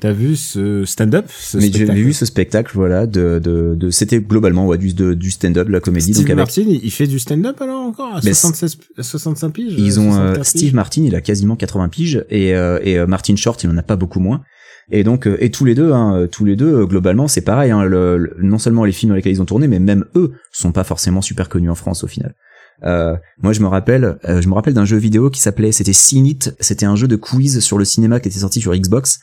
t'as 0.00 0.12
vu 0.12 0.34
ce 0.36 0.84
stand-up 0.84 1.26
Mais 1.54 1.70
j'ai 1.72 1.84
vu 1.86 2.12
ce 2.12 2.26
spectacle 2.26 2.72
voilà 2.74 3.06
de 3.06 3.40
de, 3.42 3.74
de 3.76 3.90
c'était 3.90 4.20
globalement 4.20 4.66
ouais, 4.66 4.78
du 4.78 4.92
de, 4.94 5.14
du 5.14 5.30
stand-up 5.30 5.66
de 5.68 5.72
la 5.72 5.80
comédie 5.80 6.12
Steve 6.14 6.16
donc 6.16 6.30
avec 6.30 6.36
Martin, 6.38 6.62
il 6.66 6.90
fait 6.90 7.06
du 7.06 7.18
stand-up 7.18 7.60
alors 7.60 7.80
encore 7.82 8.14
à 8.16 8.20
Mais 8.24 8.32
76, 8.32 8.78
à 8.98 9.02
65 9.02 9.50
piges 9.50 9.74
Ils 9.78 10.00
ont 10.00 10.12
euh, 10.14 10.34
75 10.34 10.46
Steve 10.46 10.74
Martin, 10.74 11.02
il 11.04 11.14
a 11.14 11.20
quasiment 11.20 11.56
80 11.56 11.88
piges 11.88 12.24
et 12.30 12.54
euh, 12.54 12.78
et 12.82 12.98
euh, 12.98 13.06
Martin 13.06 13.36
Short, 13.36 13.62
il 13.62 13.70
en 13.70 13.76
a 13.76 13.82
pas 13.82 13.96
beaucoup 13.96 14.20
moins. 14.20 14.42
Et 14.90 15.04
donc 15.04 15.28
et 15.38 15.50
tous 15.50 15.64
les 15.64 15.74
deux, 15.76 15.92
hein, 15.92 16.26
tous 16.32 16.44
les 16.44 16.56
deux 16.56 16.84
globalement, 16.86 17.28
c'est 17.28 17.42
pareil. 17.42 17.70
Hein, 17.70 17.84
le, 17.84 18.18
le- 18.18 18.36
non 18.40 18.58
seulement 18.58 18.84
les 18.84 18.90
films 18.92 19.10
dans 19.10 19.16
lesquels 19.16 19.32
ils 19.32 19.40
ont 19.42 19.44
tourné, 19.46 19.68
mais 19.68 19.78
même 19.78 20.04
eux 20.16 20.32
sont 20.50 20.72
pas 20.72 20.82
forcément 20.82 21.22
super 21.22 21.48
connus 21.48 21.70
en 21.70 21.76
France 21.76 22.02
au 22.02 22.08
final. 22.08 22.34
Euh, 22.82 23.14
moi, 23.42 23.52
je 23.52 23.60
me 23.60 23.66
rappelle, 23.68 24.18
je 24.24 24.48
me 24.48 24.54
rappelle 24.54 24.74
d'un 24.74 24.86
jeu 24.86 24.96
vidéo 24.96 25.30
qui 25.30 25.38
s'appelait, 25.40 25.70
c'était 25.70 25.92
Cinit. 25.92 26.38
C'était 26.60 26.86
un 26.86 26.96
jeu 26.96 27.06
de 27.06 27.14
quiz 27.16 27.60
sur 27.60 27.78
le 27.78 27.84
cinéma 27.84 28.18
qui 28.20 28.28
était 28.28 28.38
sorti 28.40 28.60
sur 28.60 28.74
Xbox. 28.74 29.20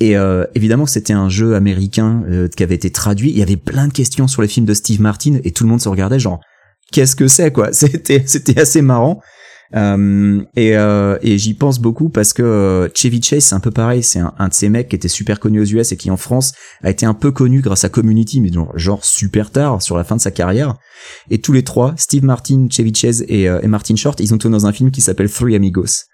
Et 0.00 0.16
euh, 0.16 0.44
évidemment 0.54 0.86
c'était 0.86 1.12
un 1.12 1.28
jeu 1.28 1.54
américain 1.54 2.22
euh, 2.28 2.48
qui 2.48 2.62
avait 2.62 2.74
été 2.74 2.90
traduit. 2.90 3.30
Il 3.30 3.38
y 3.38 3.42
avait 3.42 3.56
plein 3.56 3.88
de 3.88 3.92
questions 3.92 4.28
sur 4.28 4.42
les 4.42 4.48
films 4.48 4.66
de 4.66 4.74
Steve 4.74 5.00
Martin 5.00 5.38
et 5.44 5.52
tout 5.52 5.64
le 5.64 5.70
monde 5.70 5.80
se 5.80 5.88
regardait 5.88 6.18
genre 6.18 6.40
qu'est-ce 6.92 7.16
que 7.16 7.28
c'est 7.28 7.52
quoi 7.52 7.68
C'était 7.72 8.22
c'était 8.26 8.60
assez 8.60 8.82
marrant. 8.82 9.20
Euh, 9.74 10.42
et 10.54 10.76
euh, 10.76 11.18
et 11.22 11.38
j'y 11.38 11.54
pense 11.54 11.80
beaucoup 11.80 12.08
parce 12.08 12.32
que 12.32 12.42
euh, 12.42 12.88
Chevy 12.94 13.20
Chase 13.20 13.44
c'est 13.44 13.54
un 13.54 13.60
peu 13.60 13.70
pareil. 13.70 14.02
C'est 14.02 14.20
un, 14.20 14.32
un 14.38 14.48
de 14.48 14.54
ces 14.54 14.68
mecs 14.68 14.88
qui 14.88 14.96
était 14.96 15.08
super 15.08 15.40
connu 15.40 15.60
aux 15.60 15.64
US 15.64 15.92
et 15.92 15.96
qui 15.96 16.10
en 16.10 16.16
France 16.16 16.52
a 16.82 16.90
été 16.90 17.04
un 17.06 17.14
peu 17.14 17.32
connu 17.32 17.60
grâce 17.60 17.84
à 17.84 17.88
Community, 17.88 18.40
mais 18.40 18.52
genre, 18.52 18.72
genre 18.76 19.04
super 19.04 19.50
tard 19.50 19.82
sur 19.82 19.96
la 19.96 20.04
fin 20.04 20.16
de 20.16 20.20
sa 20.20 20.30
carrière. 20.30 20.74
Et 21.30 21.38
tous 21.38 21.52
les 21.52 21.64
trois, 21.64 21.94
Steve 21.96 22.24
Martin, 22.24 22.68
Chevy 22.70 22.94
Chase 22.94 23.24
et, 23.28 23.48
euh, 23.48 23.60
et 23.62 23.66
Martin 23.66 23.96
Short, 23.96 24.18
ils 24.20 24.32
ont 24.34 24.38
tourné 24.38 24.56
dans 24.56 24.66
un 24.66 24.72
film 24.72 24.90
qui 24.90 25.00
s'appelle 25.00 25.30
Three 25.30 25.56
Amigos, 25.56 26.04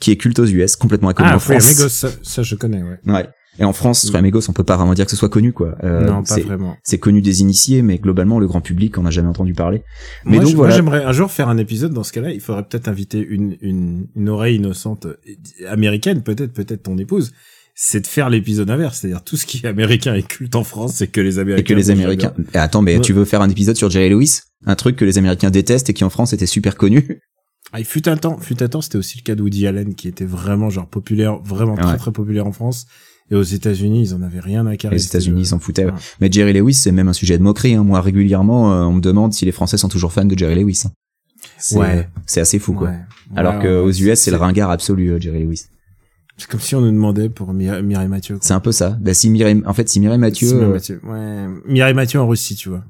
qui 0.00 0.10
est 0.10 0.16
culte 0.16 0.38
aux 0.38 0.46
US, 0.46 0.76
complètement 0.76 1.08
inconnu 1.08 1.28
Ah, 1.32 1.36
en 1.36 1.38
Free 1.38 1.58
France. 1.60 1.66
Amigos, 1.72 1.88
ça, 1.88 2.08
ça, 2.22 2.42
je 2.42 2.54
connais, 2.54 2.82
ouais. 2.82 2.98
Ouais. 3.06 3.26
Et 3.58 3.64
en 3.64 3.72
France, 3.72 4.04
Three 4.04 4.18
Amigos, 4.18 4.42
on 4.50 4.52
peut 4.52 4.64
pas 4.64 4.76
vraiment 4.76 4.92
dire 4.92 5.06
que 5.06 5.10
ce 5.10 5.16
soit 5.16 5.30
connu, 5.30 5.54
quoi. 5.54 5.76
Euh, 5.82 6.04
non, 6.04 6.22
pas 6.22 6.38
vraiment. 6.40 6.76
c'est 6.84 6.98
connu 6.98 7.22
des 7.22 7.40
initiés, 7.40 7.80
mais 7.80 7.96
globalement, 7.98 8.38
le 8.38 8.46
grand 8.46 8.60
public, 8.60 8.98
on 8.98 9.02
n'a 9.04 9.10
jamais 9.10 9.28
entendu 9.28 9.54
parler. 9.54 9.82
Mais 10.26 10.36
moi, 10.36 10.44
donc 10.44 10.54
voilà. 10.56 10.68
Moi, 10.74 10.76
j'aimerais 10.76 11.04
un 11.04 11.12
jour 11.12 11.30
faire 11.30 11.48
un 11.48 11.56
épisode 11.56 11.94
dans 11.94 12.02
ce 12.04 12.12
cas-là. 12.12 12.32
Il 12.32 12.40
faudrait 12.40 12.64
peut-être 12.64 12.88
inviter 12.88 13.18
une, 13.26 13.56
une, 13.62 14.08
une 14.14 14.28
oreille 14.28 14.56
innocente 14.56 15.06
euh, 15.06 15.16
américaine, 15.70 16.22
peut-être, 16.22 16.52
peut-être 16.52 16.82
ton 16.82 16.98
épouse. 16.98 17.32
c'est 17.74 18.02
de 18.02 18.06
faire 18.06 18.28
l'épisode 18.28 18.68
inverse, 18.70 18.98
c'est-à-dire 19.00 19.24
tout 19.24 19.38
ce 19.38 19.46
qui 19.46 19.62
est 19.64 19.68
américain 19.68 20.14
et 20.14 20.22
culte 20.22 20.54
en 20.54 20.64
France, 20.64 20.92
c'est 20.96 21.06
que 21.06 21.22
les 21.22 21.38
Américains. 21.38 21.60
Et 21.62 21.64
que 21.64 21.72
les 21.74 21.90
Américains. 21.90 22.34
Eh, 22.54 22.58
attends, 22.58 22.82
mais 22.82 22.96
Ouais. 22.96 23.00
tu 23.00 23.14
veux 23.14 23.24
faire 23.24 23.40
un 23.40 23.48
épisode 23.48 23.76
sur 23.76 23.88
Jerry 23.88 24.10
Lewis? 24.10 24.40
Un 24.66 24.74
truc 24.76 24.96
que 24.96 25.04
les 25.06 25.16
Américains 25.16 25.50
détestent 25.50 25.88
et 25.88 25.94
qui 25.94 26.04
en 26.04 26.10
France 26.10 26.34
était 26.34 26.44
super 26.46 26.76
connu? 26.76 27.20
Ah, 27.76 27.80
il 27.80 27.84
fut 27.84 28.08
un 28.08 28.16
temps, 28.16 28.38
fut 28.38 28.62
un 28.62 28.68
temps, 28.68 28.80
c'était 28.80 28.96
aussi 28.96 29.18
le 29.18 29.22
cas 29.22 29.34
de 29.34 29.42
Woody 29.42 29.66
Allen 29.66 29.94
qui 29.94 30.08
était 30.08 30.24
vraiment 30.24 30.70
genre 30.70 30.86
populaire, 30.86 31.36
vraiment 31.42 31.74
très 31.76 31.90
Ouais. 31.90 31.96
très 31.98 32.10
populaire 32.10 32.46
en 32.46 32.52
France. 32.52 32.86
Et 33.30 33.34
aux 33.34 33.42
États-Unis, 33.42 34.00
ils 34.02 34.14
en 34.14 34.22
avaient 34.22 34.40
rien 34.40 34.66
à 34.66 34.76
carrer. 34.78 34.96
Les 34.96 35.04
États-Unis 35.04 35.40
le- 35.40 35.44
s'en 35.44 35.58
foutaient. 35.58 35.84
ouais. 35.84 35.92
Mais 36.22 36.32
Jerry 36.32 36.54
Lewis, 36.54 36.72
c'est 36.72 36.90
même 36.92 37.08
un 37.08 37.12
sujet 37.12 37.36
de 37.36 37.42
moquerie. 37.42 37.74
Hein. 37.74 37.84
Moi, 37.84 38.00
régulièrement, 38.00 38.72
euh, 38.72 38.84
on 38.84 38.94
me 38.94 39.00
demande 39.02 39.34
si 39.34 39.44
les 39.44 39.52
Français 39.52 39.76
sont 39.76 39.88
toujours 39.90 40.10
fans 40.12 40.24
de 40.24 40.38
Jerry 40.38 40.54
Lewis. 40.54 40.84
hein. 40.86 40.90
C'est 41.58 41.76
Ouais. 41.78 42.08
c'est 42.24 42.40
assez 42.40 42.58
fou, 42.58 42.72
quoi. 42.72 42.88
Ouais. 42.88 42.98
Alors 43.36 43.56
Ouais, 43.56 43.62
que 43.64 43.68
ouais, 43.68 43.74
aux 43.88 43.90
US, 43.92 44.20
c'est 44.20 44.30
le 44.30 44.38
ringard 44.38 44.70
absolu, 44.70 45.10
euh, 45.10 45.20
Jerry 45.20 45.42
Lewis. 45.44 45.64
C'est 46.38 46.48
comme 46.48 46.60
si 46.60 46.74
on 46.76 46.80
nous 46.80 46.90
demandait 46.92 47.28
pour 47.28 47.52
Mi- 47.52 47.68
Mireille 47.82 48.08
Mathieu. 48.08 48.36
quoi. 48.36 48.46
C'est 48.46 48.54
un 48.54 48.60
peu 48.60 48.72
ça. 48.72 48.96
Bah, 49.00 49.12
si 49.12 49.28
Mireille, 49.28 49.62
en 49.66 49.74
fait, 49.74 49.86
si 49.88 50.00
Mireille 50.00 50.18
Mathieu, 50.18 50.48
Si 50.48 50.54
Mireille 50.54 50.70
euh, 50.70 50.72
Mathieu. 50.72 51.00
Ouais. 51.04 51.46
Mireille 51.66 51.94
Mathieu 51.94 52.20
en 52.20 52.26
Russie, 52.28 52.54
tu 52.56 52.68
vois. 52.70 52.84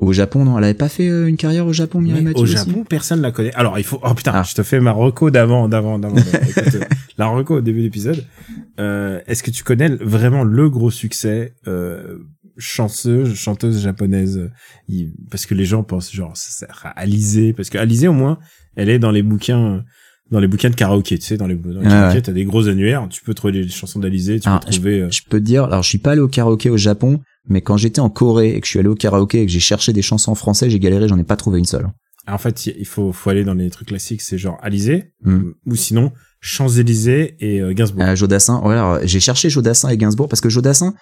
Au 0.00 0.12
Japon, 0.12 0.44
non, 0.44 0.56
elle 0.58 0.64
avait 0.64 0.74
pas 0.74 0.88
fait 0.88 1.08
euh, 1.08 1.26
une 1.28 1.36
carrière 1.36 1.66
au 1.66 1.72
Japon, 1.72 2.00
Mireille 2.00 2.24
Mathieu 2.24 2.42
au 2.42 2.46
Japon, 2.46 2.84
personne 2.88 3.20
la 3.20 3.30
connaît. 3.32 3.52
Alors, 3.54 3.78
il 3.78 3.84
faut. 3.84 4.00
Oh 4.02 4.14
putain, 4.14 4.32
Ah. 4.34 4.42
je 4.48 4.54
te 4.54 4.62
fais 4.62 4.80
ma 4.80 4.92
reco 4.92 5.30
d'avant, 5.30 5.68
d'avant, 5.68 5.98
d'avant. 5.98 6.16
Euh, 6.58 6.80
la 7.18 7.26
reco 7.26 7.56
au 7.58 7.60
début 7.60 7.78
de 7.80 7.84
l'épisode. 7.84 8.24
Euh, 8.78 9.20
Est-ce 9.26 9.42
que 9.42 9.50
tu 9.50 9.62
connais 9.62 9.88
vraiment 9.90 10.42
le 10.42 10.70
gros 10.70 10.90
succès 10.90 11.54
euh, 11.66 12.18
chanceuse, 12.56 13.34
chanteuse 13.34 13.82
japonaise? 13.82 14.50
Il- 14.88 15.12
Parce 15.30 15.46
que 15.46 15.54
les 15.54 15.64
gens 15.64 15.82
pensent 15.82 16.12
genre 16.12 16.36
ça 16.36 16.50
sert 16.50 16.80
à 16.84 16.90
Alizé, 16.90 17.52
parce 17.52 17.70
que 17.70 17.78
Alizé 17.78 18.08
au 18.08 18.12
moins, 18.12 18.38
elle 18.76 18.88
est 18.88 18.98
dans 18.98 19.10
les 19.10 19.22
bouquins. 19.22 19.84
Dans 20.30 20.38
les 20.38 20.46
bouquins 20.46 20.70
de 20.70 20.76
karaoké, 20.76 21.18
tu 21.18 21.26
sais, 21.26 21.36
dans 21.36 21.48
les, 21.48 21.56
dans 21.56 21.80
les 21.80 21.86
Ah 21.86 21.90
karaokés, 21.90 22.14
ouais. 22.18 22.22
t'as 22.22 22.30
des 22.32 22.44
gros 22.44 22.68
annuaires, 22.68 23.04
tu 23.10 23.20
peux 23.24 23.34
trouver 23.34 23.52
les 23.52 23.68
chansons 23.68 23.98
d'Alizé, 23.98 24.38
tu 24.38 24.48
Ah, 24.48 24.60
peux 24.64 24.70
trouver... 24.70 25.00
euh, 25.00 25.10
Je 25.10 25.22
peux 25.28 25.40
te 25.40 25.44
dire, 25.44 25.64
alors 25.64 25.82
je 25.82 25.88
suis 25.88 25.98
pas 25.98 26.12
allé 26.12 26.20
au 26.20 26.28
karaoké 26.28 26.70
au 26.70 26.76
Japon, 26.76 27.20
mais 27.48 27.60
quand 27.62 27.76
j'étais 27.76 28.00
en 28.00 28.10
Corée 28.10 28.54
et 28.54 28.60
que 28.60 28.66
je 28.66 28.70
suis 28.70 28.78
allé 28.78 28.88
au 28.88 28.94
karaoké 28.94 29.42
et 29.42 29.46
que 29.46 29.52
j'ai 29.52 29.60
cherché 29.60 29.92
des 29.92 30.02
chansons 30.02 30.32
en 30.32 30.34
français, 30.34 30.68
j'ai 30.70 30.78
galéré, 30.78 31.08
j'en 31.08 31.18
ai 31.18 31.24
pas 31.24 31.36
trouvé 31.36 31.58
une 31.58 31.64
seule. 31.64 31.88
En 32.28 32.38
fait, 32.38 32.66
il 32.66 32.84
faut, 32.86 33.12
faut 33.12 33.30
aller 33.30 33.44
dans 33.44 33.54
les 33.54 33.70
trucs 33.70 33.88
classiques, 33.88 34.20
c'est 34.20 34.38
genre 34.38 34.58
Alizé, 34.62 35.12
Hmm. 35.24 35.50
ou 35.66 35.74
sinon 35.74 36.12
Champs-Élysées 36.40 37.36
et 37.40 37.60
euh, 37.60 37.72
Gainsbourg. 37.72 38.04
Euh, 38.04 38.14
Jodassin, 38.16 38.60
ouais, 38.62 38.74
alors, 38.74 38.98
j'ai 39.04 39.20
cherché 39.20 39.48
Jodassin 39.50 39.88
et 39.88 39.96
Gainsbourg 39.96 40.28
parce 40.28 40.40
que 40.40 40.48
Jodassin 40.48 40.94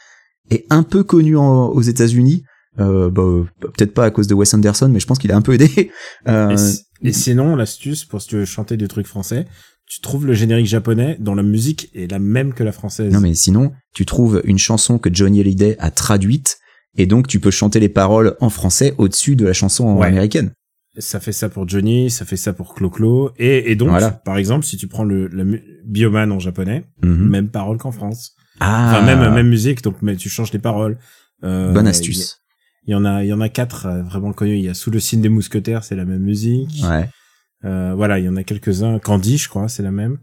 est 0.50 0.64
un 0.70 0.82
peu 0.82 1.02
connu 1.02 1.36
en- 1.36 1.66
aux 1.68 1.82
États-Unis. 1.82 2.44
Euh, 2.78 3.10
bah, 3.10 3.22
peut-être 3.60 3.92
pas 3.92 4.04
à 4.04 4.10
cause 4.10 4.28
de 4.28 4.34
Wes 4.34 4.52
Anderson, 4.54 4.88
mais 4.88 5.00
je 5.00 5.06
pense 5.06 5.18
qu'il 5.18 5.32
a 5.32 5.36
un 5.36 5.42
peu 5.42 5.52
aidé. 5.54 5.90
Euh, 6.28 6.50
Et, 6.50 6.56
si- 6.56 6.80
et 7.02 7.12
sinon, 7.12 7.56
l'astuce 7.56 8.04
pour 8.04 8.22
si 8.22 8.28
tu 8.28 8.36
veux 8.36 8.44
chanter 8.44 8.76
des 8.76 8.86
trucs 8.88 9.06
français, 9.06 9.46
tu 9.88 10.00
trouves 10.00 10.26
le 10.26 10.34
générique 10.34 10.66
japonais 10.66 11.16
dont 11.20 11.34
la 11.34 11.42
musique 11.42 11.90
est 11.94 12.10
la 12.10 12.18
même 12.18 12.52
que 12.54 12.62
la 12.64 12.72
française. 12.72 13.12
non 13.12 13.20
mais 13.20 13.34
sinon, 13.34 13.72
tu 13.94 14.04
trouves 14.04 14.40
une 14.44 14.58
chanson 14.58 14.98
que 14.98 15.08
Johnny 15.12 15.40
Hallyday 15.40 15.76
a 15.78 15.90
traduite 15.90 16.58
et 16.96 17.06
donc 17.06 17.26
tu 17.26 17.40
peux 17.40 17.50
chanter 17.50 17.80
les 17.80 17.88
paroles 17.88 18.36
en 18.40 18.50
français 18.50 18.94
au-dessus 18.98 19.36
de 19.36 19.44
la 19.46 19.52
chanson 19.52 19.96
Ouais. 19.98 20.06
américaine. 20.08 20.52
Ça 20.98 21.20
fait 21.20 21.32
ça 21.32 21.48
pour 21.48 21.68
Johnny, 21.68 22.10
ça 22.10 22.24
fait 22.24 22.36
ça 22.36 22.52
pour 22.52 22.74
Clo-Clo. 22.74 23.30
Et, 23.38 23.70
et 23.70 23.76
donc, 23.76 23.90
Voilà. 23.90 24.10
par 24.10 24.36
exemple, 24.36 24.64
si 24.66 24.76
tu 24.76 24.88
prends 24.88 25.04
le, 25.04 25.28
Bioman 25.84 26.32
en 26.32 26.40
japonais, 26.40 26.84
Mhm. 27.04 27.28
même 27.28 27.48
parole 27.50 27.78
qu'en 27.78 27.92
France. 27.92 28.34
Ah, 28.58 28.90
Enfin, 28.96 29.06
même, 29.06 29.32
même 29.32 29.48
musique, 29.48 29.82
donc 29.82 29.96
mais 30.02 30.16
tu 30.16 30.28
changes 30.28 30.52
les 30.52 30.58
paroles. 30.58 30.98
Euh, 31.44 31.72
bonne 31.72 31.86
astuce. 31.86 32.40
y, 32.84 32.90
il 32.90 32.92
y 32.92 32.94
en 32.96 33.04
a, 33.04 33.22
il 33.22 33.28
y 33.28 33.32
en 33.32 33.40
a 33.40 33.48
quatre 33.48 33.86
euh, 33.86 34.02
vraiment 34.02 34.32
connus. 34.32 34.56
Il 34.58 34.64
y 34.64 34.68
a 34.68 34.74
Sous 34.74 34.90
le 34.90 34.98
signe 34.98 35.20
des 35.20 35.28
mousquetaires, 35.28 35.84
c'est 35.84 35.94
la 35.94 36.04
même 36.04 36.22
musique. 36.22 36.82
Ouais. 36.82 37.08
Euh, 37.64 37.92
voilà, 37.96 38.18
il 38.18 38.24
y 38.24 38.28
en 38.28 38.36
a 38.36 38.42
quelques-uns. 38.44 38.98
Candy, 38.98 39.36
je 39.38 39.48
crois, 39.48 39.68
c'est 39.68 39.82
la 39.82 39.90
même. 39.90 40.18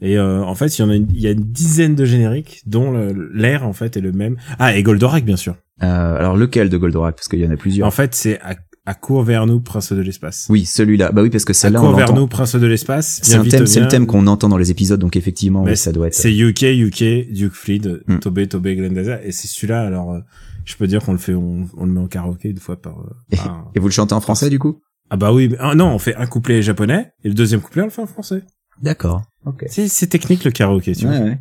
Et 0.00 0.18
euh, 0.18 0.42
en 0.42 0.54
fait, 0.54 0.76
il 0.78 0.82
y 0.82 0.84
en 0.84 0.90
a, 0.90 0.96
une, 0.96 1.06
il 1.10 1.20
y 1.20 1.26
a 1.26 1.30
une 1.30 1.44
dizaine 1.52 1.94
de 1.94 2.04
génériques 2.04 2.62
dont 2.66 2.92
l'air 3.32 3.64
en 3.66 3.72
fait 3.72 3.96
est 3.96 4.00
le 4.00 4.12
même. 4.12 4.36
Ah, 4.58 4.76
et 4.76 4.82
Goldorak, 4.82 5.24
bien 5.24 5.36
sûr. 5.36 5.54
Euh, 5.82 6.16
alors 6.16 6.36
lequel 6.36 6.68
de 6.68 6.76
Goldorak? 6.76 7.14
Parce 7.16 7.28
qu'il 7.28 7.38
y 7.40 7.46
en 7.46 7.50
a 7.50 7.56
plusieurs. 7.56 7.86
En 7.86 7.90
fait, 7.92 8.14
c'est 8.14 8.40
à, 8.40 8.56
à 8.86 8.94
court 8.94 9.22
vers 9.22 9.46
nous, 9.46 9.60
prince 9.60 9.92
de 9.92 10.00
l'espace. 10.02 10.46
oui, 10.50 10.64
celui-là. 10.64 11.12
Bah 11.12 11.22
oui, 11.22 11.30
parce 11.30 11.44
que 11.44 11.52
celle-là, 11.52 11.80
on 11.80 11.86
court 11.86 11.96
vers 11.96 12.12
nous, 12.12 12.26
prince 12.26 12.56
de 12.56 12.66
l'espace. 12.66 13.20
C'est 13.22 13.36
un 13.36 13.44
thème, 13.44 13.66
c'est 13.66 13.80
le 13.80 13.88
thème 13.88 14.06
qu'on 14.06 14.26
entend 14.26 14.48
dans 14.48 14.58
les 14.58 14.70
épisodes, 14.72 15.00
donc 15.00 15.16
effectivement, 15.16 15.62
oui, 15.62 15.76
ça 15.76 15.92
doit 15.92 16.08
être. 16.08 16.14
C'est 16.14 16.34
UK, 16.36 16.62
UK, 16.62 17.32
Duke 17.32 17.52
Fleet, 17.54 17.80
Hmm. 18.08 18.18
Tobé, 18.18 18.48
Tobé, 18.48 18.74
Glendaza. 18.76 19.22
Et 19.24 19.30
c'est 19.32 19.46
celui-là, 19.46 19.82
alors, 19.86 20.12
euh, 20.12 20.18
je 20.64 20.74
peux 20.76 20.86
dire 20.88 21.02
qu'on 21.04 21.12
le 21.12 21.18
fait, 21.18 21.34
on, 21.34 21.66
on 21.76 21.86
le 21.86 21.92
met 21.92 22.00
en 22.00 22.08
karaoké 22.08 22.48
une 22.50 22.58
fois 22.58 22.76
par, 22.82 22.98
euh, 22.98 23.36
par- 23.36 23.70
Et 23.76 23.78
vous 23.80 23.86
le 23.88 23.92
chantez 23.92 24.12
en 24.14 24.20
français 24.20 24.50
du 24.50 24.58
coup? 24.58 24.80
Ah 25.10 25.16
bah 25.16 25.32
oui, 25.32 25.48
mais- 25.50 25.56
ah, 25.60 25.74
non, 25.74 25.88
on 25.94 25.98
fait 25.98 26.14
un 26.16 26.26
couplet 26.26 26.62
japonais, 26.62 27.12
et 27.24 27.28
le 27.28 27.34
deuxième 27.34 27.60
couplet, 27.60 27.82
on 27.82 27.86
le 27.86 27.90
fait 27.90 28.02
en 28.02 28.06
français. 28.06 28.42
D'accord. 28.82 29.22
Ok. 29.46 29.64
C'est, 29.68 30.06
technique, 30.08 30.44
le 30.44 30.50
karaoké, 30.50 30.94
tu 30.94 31.06
vois. 31.06 31.14
Ouais, 31.16 31.22
ouais. 31.22 31.38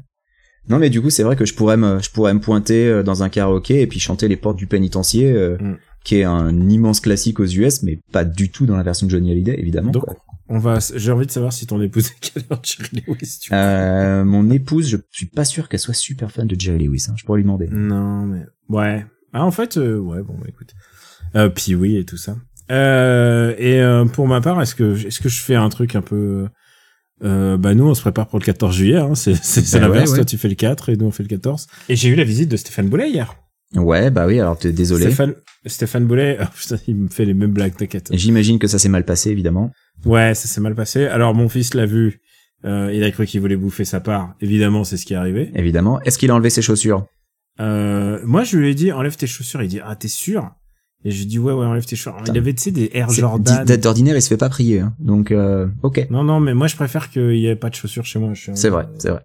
Non 0.69 0.79
mais 0.79 0.89
du 0.89 1.01
coup 1.01 1.09
c'est 1.09 1.23
vrai 1.23 1.35
que 1.35 1.43
je 1.45 1.53
pourrais 1.53 1.75
me 1.75 1.99
je 2.01 2.09
pourrais 2.09 2.33
me 2.33 2.39
pointer 2.39 2.87
euh, 2.87 3.03
dans 3.03 3.21
un 3.21 3.27
karaoké 3.27 3.81
et 3.81 3.87
puis 3.87 3.99
chanter 3.99 4.29
les 4.29 4.37
portes 4.37 4.55
du 4.57 4.65
pénitencier 4.65 5.29
euh, 5.33 5.57
Mm. 5.59 5.77
qui 6.05 6.15
est 6.19 6.23
un 6.23 6.57
immense 6.69 7.01
classique 7.01 7.41
aux 7.41 7.45
US 7.45 7.83
mais 7.83 7.99
pas 8.13 8.23
du 8.23 8.49
tout 8.49 8.65
dans 8.65 8.77
la 8.77 8.83
version 8.83 9.05
de 9.07 9.11
Johnny 9.11 9.29
Hallyday 9.31 9.59
évidemment. 9.59 9.91
Donc, 9.91 10.05
quoi. 10.05 10.15
on 10.47 10.59
va, 10.59 10.79
j'ai 10.95 11.11
envie 11.11 11.25
de 11.25 11.31
savoir 11.31 11.51
si 11.51 11.67
ton 11.67 11.81
épouse 11.81 12.07
est 12.11 12.19
quelle 12.33 12.43
heure 12.49 12.61
Jerry 12.63 13.03
Lewis, 13.05 13.39
tu 13.41 13.49
vois. 13.49 13.57
Euh, 13.57 14.23
mon 14.23 14.49
épouse 14.51 14.87
je 14.87 14.95
suis 15.11 15.25
pas 15.25 15.43
sûr 15.43 15.67
qu'elle 15.67 15.81
soit 15.81 15.93
super 15.93 16.31
fan 16.31 16.47
de 16.47 16.57
Jerry 16.57 16.85
Lewis. 16.85 17.07
Hein. 17.09 17.13
Je 17.17 17.25
pourrais 17.25 17.39
lui 17.39 17.43
demander. 17.43 17.67
Non, 17.69 18.25
mais, 18.25 18.43
ouais. 18.69 19.05
Ah, 19.33 19.43
en 19.43 19.51
fait, 19.51 19.75
euh, 19.77 19.97
ouais, 19.97 20.21
bon, 20.23 20.35
bah, 20.39 20.45
écoute. 20.47 20.73
Euh, 21.35 21.49
puis 21.49 21.75
oui, 21.75 21.97
et 21.97 22.05
tout 22.05 22.15
ça. 22.17 22.37
Euh, 22.73 23.55
et 23.57 23.79
euh, 23.79 24.05
pour 24.05 24.27
ma 24.27 24.41
part, 24.41 24.61
est-ce 24.61 24.75
que, 24.75 25.05
est-ce 25.05 25.19
que 25.19 25.29
je 25.29 25.41
fais 25.41 25.55
un 25.55 25.69
truc 25.69 25.95
un 25.95 26.01
peu, 26.01 26.47
euh, 27.23 27.57
bah 27.57 27.73
nous, 27.73 27.87
on 27.87 27.93
se 27.93 28.01
prépare 28.01 28.27
pour 28.27 28.39
le 28.39 28.45
14 28.45 28.75
juillet, 28.75 28.97
hein, 28.97 29.15
c'est, 29.15 29.35
c'est, 29.35 29.61
c'est 29.61 29.79
Bah 29.79 29.87
l'inverse, 29.87 30.09
ouais, 30.09 30.11
ouais. 30.11 30.17
toi 30.17 30.25
tu 30.25 30.37
fais 30.37 30.49
le 30.49 30.55
4 30.55 30.89
et 30.89 30.97
nous 30.97 31.05
on 31.05 31.11
fait 31.11 31.23
le 31.23 31.29
14. 31.29 31.67
Et 31.89 31.95
j'ai 31.95 32.09
eu 32.09 32.15
la 32.15 32.23
visite 32.23 32.49
de 32.49 32.57
Stéphane 32.57 32.89
Boulet 32.89 33.09
hier. 33.09 33.35
Ouais 33.75 34.11
bah 34.11 34.27
oui 34.27 34.39
alors 34.39 34.57
t'es 34.57 34.71
désolé. 34.71 35.05
Stéphane, 35.05 35.33
Stéphane 35.65 36.05
Boulet, 36.05 36.37
oh, 36.41 36.45
putain, 36.55 36.77
il 36.87 36.95
me 36.95 37.07
fait 37.07 37.25
les 37.25 37.33
mêmes 37.33 37.53
blagues, 37.53 37.75
t'inquiète. 37.75 38.09
J'imagine 38.11 38.59
que 38.59 38.67
ça 38.67 38.77
s'est 38.79 38.89
mal 38.89 39.05
passé 39.05 39.29
évidemment. 39.29 39.71
Ouais, 40.05 40.33
ça 40.35 40.47
s'est 40.47 40.61
mal 40.61 40.75
passé. 40.75 41.05
Alors 41.05 41.33
mon 41.33 41.49
fils 41.49 41.73
l'a 41.73 41.85
vu, 41.85 42.21
euh, 42.65 42.91
il 42.93 43.03
a 43.03 43.11
cru 43.11 43.25
qu'il 43.25 43.41
voulait 43.41 43.55
bouffer 43.55 43.85
sa 43.85 43.99
part. 43.99 44.35
Évidemment, 44.41 44.83
c'est 44.83 44.97
ce 44.97 45.05
qui 45.05 45.13
est 45.13 45.17
arrivé. 45.17 45.51
Évidemment. 45.55 46.01
Est-ce 46.01 46.17
qu'il 46.17 46.31
a 46.31 46.35
enlevé 46.35 46.49
ses 46.49 46.61
chaussures? 46.61 47.05
Euh, 47.59 48.19
moi, 48.23 48.43
je 48.43 48.57
lui 48.57 48.69
ai 48.69 48.73
dit, 48.75 48.91
enlève 48.91 49.15
tes 49.15 49.27
chaussures. 49.27 49.61
Il 49.61 49.67
dit, 49.67 49.79
ah, 49.83 49.95
t'es 49.95 50.07
sûr? 50.07 50.49
Et 51.05 51.11
je 51.11 51.19
lui 51.19 51.25
dit, 51.25 51.39
ouais, 51.39 51.51
ouais, 51.53 51.65
enlève 51.65 51.85
tes 51.85 51.95
chaussures. 51.95 52.21
Il 52.27 52.37
avait, 52.37 52.53
tu 52.53 52.63
sais, 52.63 52.71
des 52.71 52.89
Air 52.93 53.09
C'est- 53.11 53.21
Jordan. 53.21 53.65
D'ordinaire 53.65 54.15
il 54.15 54.21
se 54.21 54.29
fait 54.29 54.37
pas 54.37 54.49
prier 54.49 54.79
hein. 54.79 54.93
donc 54.99 55.31
euh, 55.31 55.67
ok. 55.83 56.07
Non, 56.09 56.23
non, 56.23 56.39
mais 56.39 56.53
moi, 56.53 56.67
je 56.67 56.75
préfère 56.75 57.09
qu'il 57.09 57.35
y 57.37 57.47
ait 57.47 57.55
pas 57.55 57.69
de 57.69 57.75
chaussures 57.75 58.05
chez 58.05 58.19
moi. 58.19 58.31
C'est 58.35 58.69
vrai 58.69 58.87
c'est 58.97 59.09
vrai. 59.09 59.21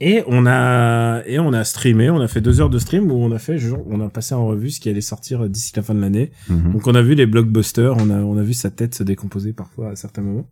Et 0.00 0.24
on 0.26 0.46
a, 0.46 1.22
et 1.26 1.38
on 1.38 1.52
a 1.52 1.62
streamé, 1.62 2.10
on 2.10 2.20
a 2.20 2.26
fait 2.26 2.40
deux 2.40 2.60
heures 2.60 2.70
de 2.70 2.78
stream 2.80 3.12
où 3.12 3.14
on 3.14 3.30
a 3.30 3.38
fait, 3.38 3.58
genre, 3.58 3.84
on 3.88 4.00
a 4.00 4.08
passé 4.08 4.34
en 4.34 4.46
revue 4.46 4.70
ce 4.70 4.80
qui 4.80 4.88
allait 4.88 5.00
sortir 5.00 5.48
d'ici 5.48 5.72
la 5.76 5.82
fin 5.82 5.94
de 5.94 6.00
l'année. 6.00 6.32
Mhm. 6.48 6.72
Donc 6.72 6.86
on 6.88 6.94
a 6.96 7.02
vu 7.02 7.14
les 7.14 7.26
blockbusters, 7.26 7.94
on 7.98 8.10
a, 8.10 8.14
on 8.16 8.36
a 8.36 8.42
vu 8.42 8.52
sa 8.54 8.70
tête 8.70 8.96
se 8.96 9.04
décomposer 9.04 9.52
parfois 9.52 9.90
à 9.90 9.96
certains 9.96 10.22
moments. 10.22 10.48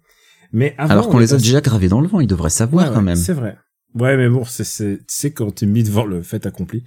Mais 0.53 0.75
avant, 0.79 0.91
Alors 0.93 1.09
qu'on 1.09 1.17
on 1.17 1.21
les 1.21 1.35
a 1.35 1.37
déjà 1.39 1.61
gravés 1.61 1.89
dans 1.89 2.01
le 2.01 2.07
vent 2.09 2.21
il 2.21 2.27
devrait 2.29 2.51
savoir 2.51 2.85
Ouais, 2.87 2.91
quand 2.93 2.99
ouais, 3.01 3.05
même. 3.07 3.17
C'est 3.17 3.33
vrai. 3.33 3.57
Ouais, 3.95 4.17
mais 4.17 4.29
bon, 4.29 4.45
c'est, 4.45 4.63
c'est, 4.63 4.99
tu 4.99 5.05
sais, 5.09 5.33
quand 5.33 5.53
t'es 5.53 5.67
mis 5.67 5.83
devant 5.83 6.05
le 6.05 6.23
fait 6.23 6.47
accompli. 6.47 6.85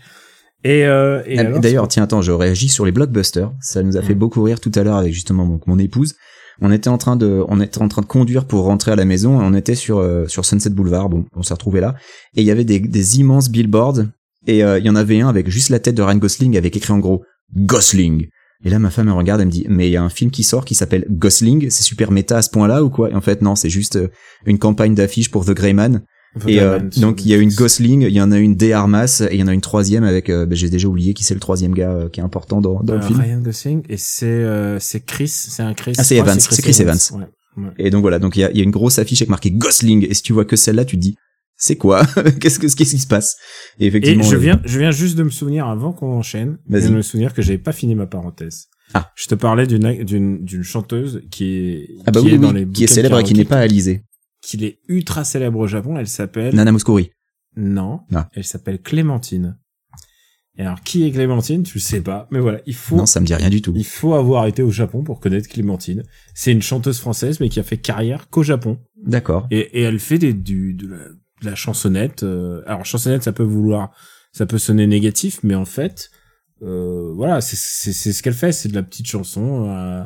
Et, 0.63 0.85
euh, 0.85 1.21
et 1.25 1.39
Ah, 1.39 1.59
D'ailleurs, 1.59 1.87
tiens, 1.87 2.03
attends, 2.03 2.21
je 2.21 2.31
réagis 2.31 2.69
sur 2.69 2.85
les 2.85 2.91
blockbusters. 2.91 3.51
Ça 3.61 3.83
nous 3.83 3.97
a 3.97 4.01
fait 4.01 4.15
Mm. 4.15 4.19
beaucoup 4.19 4.41
rire 4.43 4.59
tout 4.59 4.71
à 4.75 4.83
l'heure 4.83 4.95
avec 4.97 5.13
justement 5.13 5.45
mon, 5.45 5.59
mon 5.67 5.77
épouse. 5.79 6.15
On 6.61 6.71
était 6.71 6.87
en 6.89 6.97
train 6.97 7.15
de, 7.15 7.43
on 7.47 7.59
était 7.59 7.81
en 7.81 7.87
train 7.87 8.01
de 8.01 8.05
conduire 8.07 8.45
pour 8.45 8.63
rentrer 8.65 8.91
à 8.91 8.95
la 8.95 9.05
maison. 9.05 9.41
et 9.41 9.43
On 9.43 9.53
était 9.53 9.75
sur 9.75 9.97
euh, 9.97 10.25
sur 10.27 10.45
Sunset 10.45 10.69
Boulevard. 10.69 11.09
Bon, 11.09 11.25
on 11.35 11.41
s'est 11.43 11.53
retrouvé 11.53 11.81
là 11.81 11.95
et 12.35 12.41
il 12.41 12.47
y 12.47 12.51
avait 12.51 12.63
des, 12.63 12.79
des 12.79 13.19
immenses 13.19 13.49
billboards 13.49 14.03
et 14.47 14.63
euh, 14.63 14.77
il 14.79 14.85
y 14.85 14.89
en 14.89 14.95
avait 14.95 15.19
un 15.19 15.27
avec 15.27 15.49
juste 15.49 15.69
la 15.69 15.79
tête 15.79 15.95
de 15.95 16.01
Ryan 16.03 16.17
Gosling 16.17 16.55
avec 16.57 16.77
écrit 16.77 16.93
en 16.93 16.99
gros 16.99 17.23
Gosling. 17.55 18.27
Et 18.65 18.69
là, 18.69 18.79
ma 18.79 18.89
femme 18.91 19.07
elle 19.09 19.13
regarde, 19.15 19.41
elle 19.41 19.47
me 19.47 19.51
dit, 19.51 19.65
mais 19.67 19.89
il 19.89 19.91
y 19.91 19.97
a 19.97 20.03
un 20.03 20.09
film 20.09 20.31
qui 20.31 20.43
sort 20.43 20.63
qui 20.63 20.75
s'appelle 20.75 21.05
Gosling. 21.09 21.69
C'est 21.69 21.83
super 21.83 22.11
méta 22.11 22.37
à 22.37 22.41
ce 22.41 22.49
point-là 22.49 22.83
ou 22.83 22.89
quoi? 22.89 23.09
Et 23.09 23.13
en 23.15 23.19
fait, 23.21 23.41
non, 23.41 23.55
c'est 23.55 23.69
juste 23.69 23.97
euh, 23.97 24.07
une 24.45 24.59
campagne 24.59 24.95
d'affiches 24.95 25.29
pour 25.31 25.43
The 25.45 25.51
Grey 25.51 25.73
Man. 25.73 26.01
Et 26.47 26.59
euh, 26.59 26.79
donc 26.97 27.23
il 27.25 27.29
y 27.29 27.33
a 27.33 27.37
une. 27.37 27.51
Gosling, 27.53 28.01
il 28.01 28.13
y 28.13 28.21
en 28.21 28.31
a 28.31 28.39
une 28.39 28.55
des 28.55 28.71
Armas 28.71 29.21
et 29.29 29.35
il 29.35 29.39
y 29.39 29.43
en 29.43 29.47
a 29.47 29.53
une 29.53 29.61
troisième 29.61 30.03
avec. 30.03 30.29
euh, 30.29 30.45
bah, 30.45 30.55
J'ai 30.55 30.69
déjà 30.69 30.87
oublié 30.87 31.13
qui 31.13 31.23
c'est 31.23 31.35
le 31.35 31.39
troisième 31.39 31.73
gars 31.73 31.91
euh, 31.91 32.09
qui 32.09 32.19
est 32.19 32.23
important 32.23 32.59
dans, 32.59 32.81
dans 32.81 32.93
Euh, 32.93 32.97
le 32.97 33.01
film. 33.03 33.19
Ryan 33.21 33.39
Gosling 33.39 33.83
et 33.87 33.97
c'est 33.97 34.25
euh, 34.25 34.79
c'est 34.79 35.05
Chris, 35.05 35.27
c'est 35.27 35.61
un 35.63 35.73
Chris. 35.75 35.93
Ah, 35.97 36.03
c'est 36.03 36.15
je 36.15 36.21
Evans, 36.21 36.39
c'est 36.39 36.61
Chris 36.61 36.75
Evans. 36.81 36.97
Ouais. 37.13 37.63
ouais. 37.63 37.69
Et 37.77 37.89
donc 37.91 38.01
voilà, 38.01 38.17
donc 38.17 38.35
il 38.35 38.39
y 38.39 38.43
a, 38.43 38.51
il 38.51 38.57
y 38.57 38.61
a 38.61 38.63
une 38.63 38.71
grosse 38.71 38.97
affiche 38.97 39.21
avec 39.21 39.29
marqué 39.29 39.51
Gosling 39.51 40.07
et 40.09 40.13
si 40.15 40.23
tu 40.23 40.33
vois 40.33 40.45
que 40.45 40.55
celle-là, 40.55 40.85
tu 40.85 40.95
te 40.95 41.01
dis 41.01 41.15
c'est 41.55 41.75
quoi? 41.75 42.03
Qu'est-ce 42.41 42.57
que 42.57 42.65
qu'est-ce 42.65 42.91
qui 42.91 42.99
se 42.99 43.05
passe? 43.07 43.35
Et 43.79 43.85
Et 43.85 43.87
effectivement, 43.89 44.23
je 44.23 44.35
euh, 44.35 44.39
viens, 44.39 44.61
je 44.65 44.79
viens 44.79 44.91
juste 44.91 45.15
de 45.15 45.23
me 45.23 45.29
souvenir 45.29 45.67
avant 45.67 45.93
qu'on 45.93 46.17
enchaîne, 46.17 46.57
je 46.67 46.79
de 46.79 46.89
me 46.89 47.01
souvenir 47.03 47.33
que 47.35 47.43
j'avais 47.43 47.59
pas 47.59 47.71
fini 47.73 47.93
ma 47.93 48.07
parenthèse. 48.07 48.65
Ah. 48.95 49.11
Je 49.15 49.27
te 49.27 49.35
parlais 49.35 49.67
d'une 49.67 50.03
d'une 50.03 50.43
d'une 50.43 50.63
chanteuse 50.63 51.21
qui 51.31 51.45
est 51.45 51.89
ah 52.07 52.11
bah 52.11 52.19
qui 52.21 52.25
oui, 52.27 52.33
est 52.33 52.37
dans 52.39 52.49
oui, 52.49 52.53
les 52.55 52.59
qui 52.61 52.65
est 52.65 52.65
bouquins 52.65 52.85
de 52.85 52.89
célèbre 52.89 53.19
et 53.19 53.23
qui 53.23 53.33
n'est 53.35 53.45
pas 53.45 53.59
Alizé. 53.59 54.03
Qu'il 54.43 54.63
est 54.63 54.79
ultra 54.87 55.23
célèbre 55.23 55.57
au 55.59 55.67
Japon. 55.67 55.97
Elle 55.97 56.07
s'appelle 56.07 56.53
Nana 56.53 56.71
Mouskouri. 56.71 57.11
non, 57.55 58.01
Ah. 58.13 58.29
elle 58.33 58.43
s'appelle 58.43 58.79
Clémentine. 58.81 59.57
Et 60.57 60.61
alors 60.61 60.81
qui 60.81 61.03
est 61.07 61.11
Clémentine? 61.11 61.63
Tu 61.63 61.79
le 61.79 61.81
sais 61.81 62.01
pas, 62.01 62.27
mais 62.29 62.39
voilà, 62.39 62.59
il 62.67 62.75
faut 62.75 62.95
Non, 62.95 63.07
ça 63.07 63.19
me 63.19 63.25
dit 63.25 63.33
rien 63.33 63.49
du 63.49 63.61
tout. 63.63 63.73
il 63.75 63.85
faut 63.85 64.13
avoir 64.13 64.45
été 64.45 64.61
au 64.61 64.69
Japon 64.69 65.03
pour 65.03 65.19
connaître 65.19 65.49
Clémentine. 65.49 66.03
C'est 66.35 66.51
une 66.51 66.61
chanteuse 66.61 66.99
française 66.99 67.39
mais 67.39 67.49
qui 67.49 67.59
a 67.59 67.63
fait 67.63 67.77
carrière 67.77 68.29
qu'au 68.29 68.43
Japon. 68.43 68.77
D'accord. 69.03 69.47
Et, 69.49 69.79
et 69.79 69.81
elle 69.81 69.99
fait 69.99 70.19
des, 70.19 70.33
du, 70.33 70.75
de, 70.75 70.87
la, 70.89 70.97
de 71.07 71.45
la 71.45 71.55
chansonnette. 71.55 72.21
euh, 72.23 72.61
alors 72.67 72.85
chansonnette, 72.85 73.23
ça 73.23 73.31
peut 73.33 73.41
vouloir, 73.43 73.95
ça 74.31 74.45
peut 74.45 74.59
sonner 74.59 74.85
négatif, 74.85 75.39
mais 75.41 75.55
en 75.55 75.65
fait, 75.65 76.11
euh, 76.61 77.11
voilà, 77.15 77.41
c'est 77.41 77.57
c'est 77.57 77.91
c'est 77.93 78.13
ce 78.13 78.21
qu'elle 78.21 78.33
fait, 78.35 78.51
c'est 78.51 78.69
de 78.69 78.75
la 78.75 78.83
petite 78.83 79.07
chanson. 79.07 79.67
euh, 79.69 80.03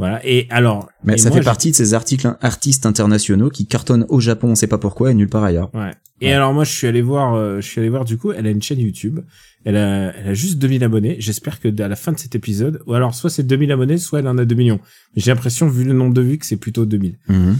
voilà. 0.00 0.20
Et 0.26 0.46
alors, 0.50 0.88
Mais 1.04 1.14
et 1.14 1.18
ça 1.18 1.28
moi, 1.30 1.38
fait 1.38 1.44
partie 1.44 1.70
de 1.70 1.76
ces 1.76 1.94
articles 1.94 2.36
artistes 2.40 2.86
internationaux 2.86 3.48
qui 3.50 3.66
cartonnent 3.66 4.06
au 4.08 4.20
Japon, 4.20 4.48
on 4.50 4.54
sait 4.54 4.66
pas 4.66 4.78
pourquoi, 4.78 5.10
et 5.10 5.14
nulle 5.14 5.28
part 5.28 5.44
ailleurs. 5.44 5.74
Ouais. 5.74 5.92
Et 6.22 6.26
Ouais. 6.26 6.32
alors 6.34 6.52
moi 6.52 6.64
je 6.64 6.72
suis 6.72 6.86
allé 6.86 7.00
voir, 7.00 7.34
euh, 7.34 7.60
je 7.60 7.66
suis 7.66 7.80
allé 7.80 7.88
voir 7.88 8.04
du 8.04 8.18
coup, 8.18 8.32
elle 8.32 8.46
a 8.46 8.50
une 8.50 8.60
chaîne 8.62 8.78
YouTube. 8.80 9.20
Elle 9.64 9.76
a, 9.76 10.12
elle 10.16 10.28
a 10.28 10.34
juste 10.34 10.58
2000 10.58 10.82
abonnés. 10.84 11.16
J'espère 11.18 11.60
que 11.60 11.68
à 11.82 11.88
la 11.88 11.96
fin 11.96 12.12
de 12.12 12.18
cet 12.18 12.34
épisode, 12.34 12.82
ou 12.86 12.94
alors 12.94 13.14
soit 13.14 13.30
c'est 13.30 13.42
2000 13.42 13.72
abonnés, 13.72 13.98
soit 13.98 14.18
elle 14.20 14.28
en 14.28 14.36
a 14.38 14.44
2 14.44 14.54
millions. 14.54 14.80
Mais 15.14 15.22
J'ai 15.22 15.30
l'impression, 15.30 15.66
vu 15.68 15.84
le 15.84 15.92
nombre 15.92 16.14
de 16.14 16.20
vues, 16.22 16.38
que 16.38 16.46
c'est 16.46 16.56
plutôt 16.56 16.84
2000. 16.86 17.18
Mhm. 17.28 17.56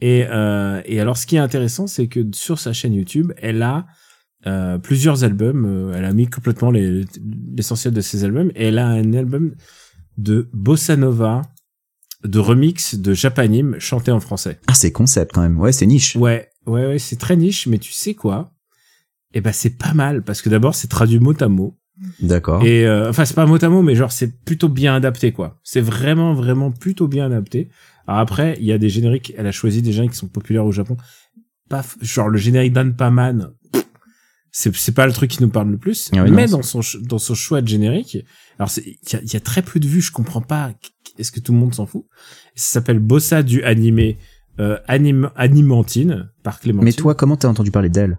Et, 0.00 0.26
euh, 0.30 0.80
et 0.84 1.00
alors 1.00 1.16
ce 1.16 1.26
qui 1.26 1.36
est 1.36 1.40
intéressant, 1.40 1.86
c'est 1.86 2.08
que 2.08 2.20
sur 2.34 2.58
sa 2.58 2.72
chaîne 2.72 2.94
YouTube, 2.94 3.32
elle 3.40 3.62
a 3.62 3.86
euh, 4.46 4.76
plusieurs 4.78 5.24
albums. 5.24 5.64
euh, 5.64 5.94
elle 5.96 6.04
a 6.04 6.12
mis 6.12 6.26
complètement 6.28 6.70
les- 6.70 7.04
l'essentiel 7.56 7.94
de 7.94 8.00
ses 8.02 8.24
albums. 8.24 8.50
Et 8.54 8.66
elle 8.68 8.78
a 8.78 8.86
un 8.88 9.12
album 9.14 9.54
de 10.18 10.48
bossa 10.52 10.96
nova, 10.96 11.42
de 12.24 12.38
remix 12.38 12.94
de 12.94 13.12
Japanim 13.14 13.76
chanté 13.78 14.10
en 14.10 14.20
français. 14.20 14.58
Ah, 14.66 14.74
c'est 14.74 14.92
concept 14.92 15.32
quand 15.34 15.42
même. 15.42 15.58
Ouais, 15.58 15.72
c'est 15.72 15.86
niche. 15.86 16.16
Ouais, 16.16 16.48
ouais, 16.66 16.86
ouais, 16.86 16.98
c'est 16.98 17.16
très 17.16 17.36
niche, 17.36 17.66
mais 17.66 17.78
tu 17.78 17.92
sais 17.92 18.14
quoi? 18.14 18.52
Eh 19.34 19.40
ben, 19.40 19.52
c'est 19.52 19.76
pas 19.76 19.94
mal 19.94 20.22
parce 20.22 20.42
que 20.42 20.48
d'abord, 20.48 20.74
c'est 20.74 20.88
traduit 20.88 21.18
mot 21.18 21.34
à 21.40 21.48
mot. 21.48 21.76
D'accord. 22.20 22.64
Et 22.64 22.86
euh, 22.86 23.10
enfin, 23.10 23.24
c'est 23.24 23.34
pas 23.34 23.46
mot 23.46 23.62
à 23.62 23.68
mot, 23.68 23.82
mais 23.82 23.94
genre, 23.94 24.12
c'est 24.12 24.42
plutôt 24.44 24.68
bien 24.68 24.94
adapté, 24.94 25.32
quoi. 25.32 25.60
C'est 25.62 25.80
vraiment, 25.80 26.34
vraiment 26.34 26.70
plutôt 26.70 27.08
bien 27.08 27.26
adapté. 27.26 27.68
Alors 28.06 28.20
après, 28.20 28.56
il 28.60 28.66
y 28.66 28.72
a 28.72 28.78
des 28.78 28.88
génériques. 28.88 29.32
Elle 29.36 29.46
a 29.46 29.52
choisi 29.52 29.82
des 29.82 29.92
génériques 29.92 30.12
qui 30.12 30.18
sont 30.18 30.28
populaires 30.28 30.64
au 30.66 30.72
Japon. 30.72 30.96
Paf, 31.68 31.96
genre 32.02 32.28
le 32.28 32.38
générique 32.38 32.72
d'Anpaman. 32.72 33.50
C'est 34.56 34.74
c'est 34.76 34.92
pas 34.92 35.06
le 35.06 35.12
truc 35.12 35.32
qui 35.32 35.42
nous 35.42 35.48
parle 35.48 35.70
le 35.70 35.78
plus, 35.78 36.10
Ah 36.12 36.22
oui, 36.22 36.30
mais 36.30 36.46
non, 36.46 36.58
dans 36.58 36.62
son 36.62 36.80
dans 37.02 37.18
son 37.18 37.34
choix 37.34 37.60
de 37.60 37.66
générique, 37.66 38.18
alors 38.56 38.70
c'est- 38.70 38.84
il 38.86 39.12
y 39.12 39.16
a, 39.16 39.20
il 39.22 39.32
y 39.32 39.36
a 39.36 39.40
très 39.40 39.62
peu 39.62 39.80
de 39.80 39.88
vues, 39.88 40.00
je 40.00 40.12
comprends 40.12 40.42
pas. 40.42 40.72
Est-ce 41.18 41.30
que 41.32 41.40
tout 41.40 41.52
le 41.52 41.58
monde 41.58 41.74
s'en 41.74 41.86
fout? 41.86 42.04
Ça 42.54 42.74
s'appelle 42.74 42.98
Bossa 42.98 43.42
du 43.42 43.62
animé 43.62 44.18
euh, 44.60 44.78
Anim 44.88 45.30
Animantine 45.36 46.30
par 46.42 46.60
Clémentine. 46.60 46.84
Mais 46.84 46.92
toi, 46.92 47.14
comment 47.14 47.36
t'as 47.36 47.48
entendu 47.48 47.70
parler 47.70 47.88
d'elle? 47.88 48.18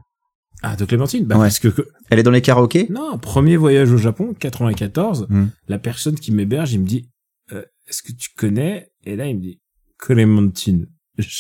Ah, 0.62 0.76
de 0.76 0.86
Clémentine? 0.86 1.26
Bah 1.26 1.36
Ouais. 1.36 1.44
parce 1.46 1.60
que, 1.60 1.68
que- 1.68 1.88
Elle 2.10 2.20
est 2.20 2.24
dans 2.24 2.32
les 2.32 2.42
karaokés? 2.42 2.88
Non, 2.90 3.18
premier 3.18 3.56
voyage 3.58 3.92
au 3.92 3.98
Japon, 3.98 4.34
94, 4.40 5.28
Hmm. 5.30 5.48
la 5.68 5.78
personne 5.80 6.16
qui 6.16 6.32
m'héberge, 6.32 6.74
il 6.74 6.82
me 6.82 6.86
dit 6.88 7.10
euh, 7.52 7.62
est-ce 7.88 8.02
que 8.02 8.12
tu 8.14 8.30
connais? 8.36 8.90
Et 9.06 9.16
là, 9.16 9.28
il 9.28 9.36
me 9.38 9.42
dit 9.42 9.60
Clémentine. 10.00 10.88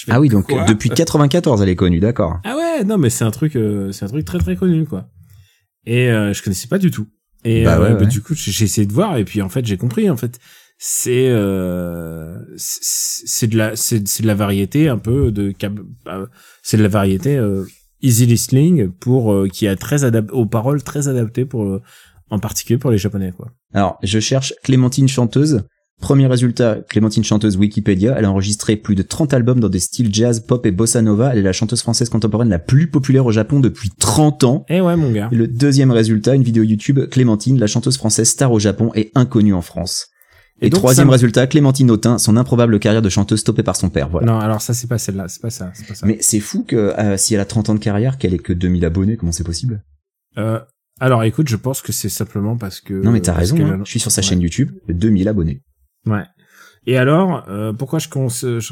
Ah 0.10 0.20
oui, 0.22 0.30
donc 0.30 0.48
depuis 0.68 0.90
94, 0.90 1.62
elle 1.62 1.70
est 1.70 1.76
connue, 1.76 2.00
d'accord. 2.00 2.40
Ah 2.46 2.56
ouais, 2.56 2.84
non 2.86 2.98
mais 2.98 3.10
c'est 3.10 3.26
un 3.26 3.32
truc 3.32 3.56
euh, 3.58 3.92
c'est 3.92 4.06
un 4.06 4.08
truc 4.08 4.24
très 4.26 4.38
très 4.38 4.56
connu 4.56 4.86
quoi. 4.86 5.10
Et 5.86 6.10
euh, 6.10 6.34
je 6.34 6.42
connaissais 6.42 6.68
pas 6.68 6.78
du 6.78 6.92
tout. 6.92 7.08
Et 7.44 7.64
Bah 7.66 7.78
euh, 7.78 7.84
ouais, 7.84 7.94
bah, 7.94 8.00
ouais. 8.02 8.06
du 8.08 8.22
coup, 8.22 8.34
j'ai 8.36 8.52
j'ai 8.52 8.66
essayé 8.66 8.88
de 8.88 8.94
voir 8.94 9.18
et 9.18 9.26
puis 9.26 9.42
en 9.42 9.50
fait, 9.50 9.66
j'ai 9.66 9.76
compris 9.78 10.10
en 10.10 10.16
fait 10.18 10.40
c'est 10.78 11.30
euh, 11.30 12.38
c'est 12.58 13.48
de 13.48 13.58
la 13.58 13.76
c'est 13.76 14.00
de 14.00 14.28
la 14.28 14.36
variété 14.36 14.90
un 14.90 14.98
peu 14.98 15.32
de 15.32 15.54
euh, 16.08 16.26
c'est 16.64 16.78
de 16.78 16.84
la 16.84 16.90
variété 16.90 17.38
euh, 17.38 17.66
easy 18.02 18.26
listening 18.26 18.90
pour 18.90 19.34
euh, 19.34 19.48
qui 19.48 19.68
a 19.68 19.76
très 19.76 20.04
aux 20.32 20.46
paroles 20.46 20.84
très 20.84 21.08
adaptées 21.08 21.46
pour 21.46 21.64
euh, 21.64 21.82
en 22.30 22.40
particulier 22.40 22.78
pour 22.78 22.92
les 22.92 22.98
japonais 22.98 23.34
quoi. 23.36 23.52
Alors, 23.74 23.98
je 24.04 24.20
cherche 24.20 24.54
Clémentine 24.64 25.08
chanteuse. 25.08 25.64
Premier 26.02 26.28
résultat, 26.28 26.80
Clémentine 26.90 27.24
chanteuse 27.24 27.56
Wikipédia. 27.56 28.16
Elle 28.18 28.26
a 28.26 28.32
enregistré 28.32 28.76
plus 28.76 28.96
de 28.96 29.02
30 29.02 29.34
albums 29.34 29.62
dans 29.62 29.70
des 29.70 29.80
styles 29.80 30.14
jazz, 30.14 30.42
pop 30.42 30.66
et 30.66 30.72
bossa 30.72 31.02
nova. 31.02 31.32
Elle 31.32 31.40
est 31.40 31.44
la 31.44 31.54
chanteuse 31.54 31.82
française 31.82 32.10
contemporaine 32.10 32.50
la 32.50 32.60
plus 32.60 32.90
populaire 32.90 33.26
au 33.26 33.32
Japon 33.32 33.62
depuis 33.62 33.90
30 33.98 34.44
ans. 34.44 34.66
Eh 34.68 34.82
ouais 34.82 34.98
mon 34.98 35.12
gars. 35.12 35.30
Et 35.32 35.36
le 35.36 35.48
deuxième 35.48 35.92
résultat, 35.92 36.36
une 36.36 36.44
vidéo 36.44 36.64
YouTube, 36.64 37.00
Clémentine, 37.10 37.60
la 37.60 37.68
chanteuse 37.68 37.98
française 37.98 38.28
star 38.28 38.52
au 38.52 38.60
Japon 38.60 38.92
et 38.94 39.12
inconnue 39.16 39.54
en 39.54 39.62
France. 39.62 40.08
Et, 40.62 40.68
Et 40.68 40.70
donc, 40.70 40.80
troisième 40.80 41.08
ça 41.08 41.12
résultat, 41.12 41.48
Clémentine 41.48 41.92
Autain, 41.92 42.18
son 42.18 42.38
improbable 42.38 42.80
carrière 42.80 43.02
de 43.02 43.10
chanteuse 43.10 43.40
stoppée 43.42 43.64
par 43.64 43.76
son 43.76 43.90
père. 43.90 44.08
Voilà. 44.10 44.28
Non, 44.28 44.40
alors 44.40 44.62
ça 44.62 44.74
c'est 44.74 44.88
pas 44.88 44.98
celle-là, 44.98 45.28
c'est 45.28 45.42
pas 45.42 45.50
ça, 45.50 45.72
c'est 45.74 45.86
pas 45.86 45.96
ça. 45.96 46.06
Mais 46.06 46.18
c'est 46.22 46.40
fou 46.40 46.64
que 46.64 46.76
euh, 46.78 47.18
si 47.18 47.34
elle 47.34 47.42
a 47.42 47.46
30 47.46 47.70
ans 47.70 47.74
de 47.76 47.80
carrière, 47.80 48.18
qu'elle 48.18 48.34
ait 48.34 48.40
que 48.40 48.54
2000 48.54 48.86
abonnés, 48.86 49.18
comment 49.18 49.34
c'est 49.34 49.44
possible? 49.44 49.84
Euh, 50.38 50.60
alors 51.02 51.24
écoute, 51.24 51.50
je 51.50 51.58
pense 51.58 51.82
que 51.82 51.92
c'est 51.92 52.08
simplement 52.10 52.56
parce 52.58 52.80
que 52.80 52.94
Non 52.94 53.12
mais 53.12 53.20
t'as 53.20 53.34
parce 53.34 53.52
raison, 53.52 53.66
hein. 53.66 53.82
je 53.84 53.90
suis 53.90 54.00
sur 54.00 54.12
sa 54.12 54.22
Ouais. 54.22 54.28
chaîne 54.28 54.40
YouTube, 54.42 54.72
2000 54.88 55.28
abonnés. 55.28 55.62
Ouais. 56.06 56.24
Et 56.88 56.98
alors, 56.98 57.44
euh, 57.50 57.74
pourquoi 57.74 58.00
je, 58.00 58.08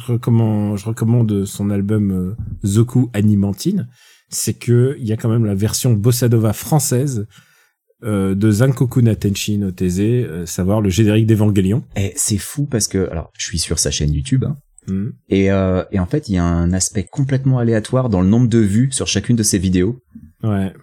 recommande, 0.07 0.77
je 0.77 0.85
recommande 0.85 1.45
son 1.45 1.69
album 1.69 2.11
euh, 2.11 2.35
Zoku 2.65 3.09
Animantine, 3.13 3.89
c'est 4.29 4.53
que 4.53 4.95
il 4.99 5.05
y 5.07 5.11
a 5.11 5.17
quand 5.17 5.29
même 5.29 5.45
la 5.45 5.55
version 5.55 5.93
bossa 5.93 6.29
nova 6.29 6.53
française 6.53 7.27
euh, 8.03 8.35
de 8.35 8.51
Zankoku 8.51 9.01
Natenshi 9.01 9.57
no 9.57 9.71
Teze, 9.71 9.99
euh, 10.01 10.45
savoir 10.45 10.81
le 10.81 10.89
générique 10.89 11.27
d'Evangelion. 11.27 11.83
Et 11.95 12.13
c'est 12.15 12.37
fou 12.37 12.65
parce 12.65 12.87
que, 12.87 13.09
alors, 13.09 13.31
je 13.37 13.45
suis 13.45 13.59
sur 13.59 13.79
sa 13.79 13.91
chaîne 13.91 14.13
YouTube, 14.13 14.43
hein, 14.45 14.55
Mhm. 14.87 15.13
et, 15.29 15.51
euh, 15.51 15.83
et 15.91 15.99
en 15.99 16.05
fait, 16.05 16.27
il 16.29 16.35
y 16.35 16.37
a 16.37 16.43
un 16.43 16.73
aspect 16.73 17.03
complètement 17.09 17.59
aléatoire 17.59 18.09
dans 18.09 18.21
le 18.21 18.27
nombre 18.27 18.47
de 18.49 18.59
vues 18.59 18.89
sur 18.91 19.07
chacune 19.07 19.35
de 19.37 19.43
ses 19.43 19.57
vidéos. 19.57 19.99
Ouais. 20.43 20.73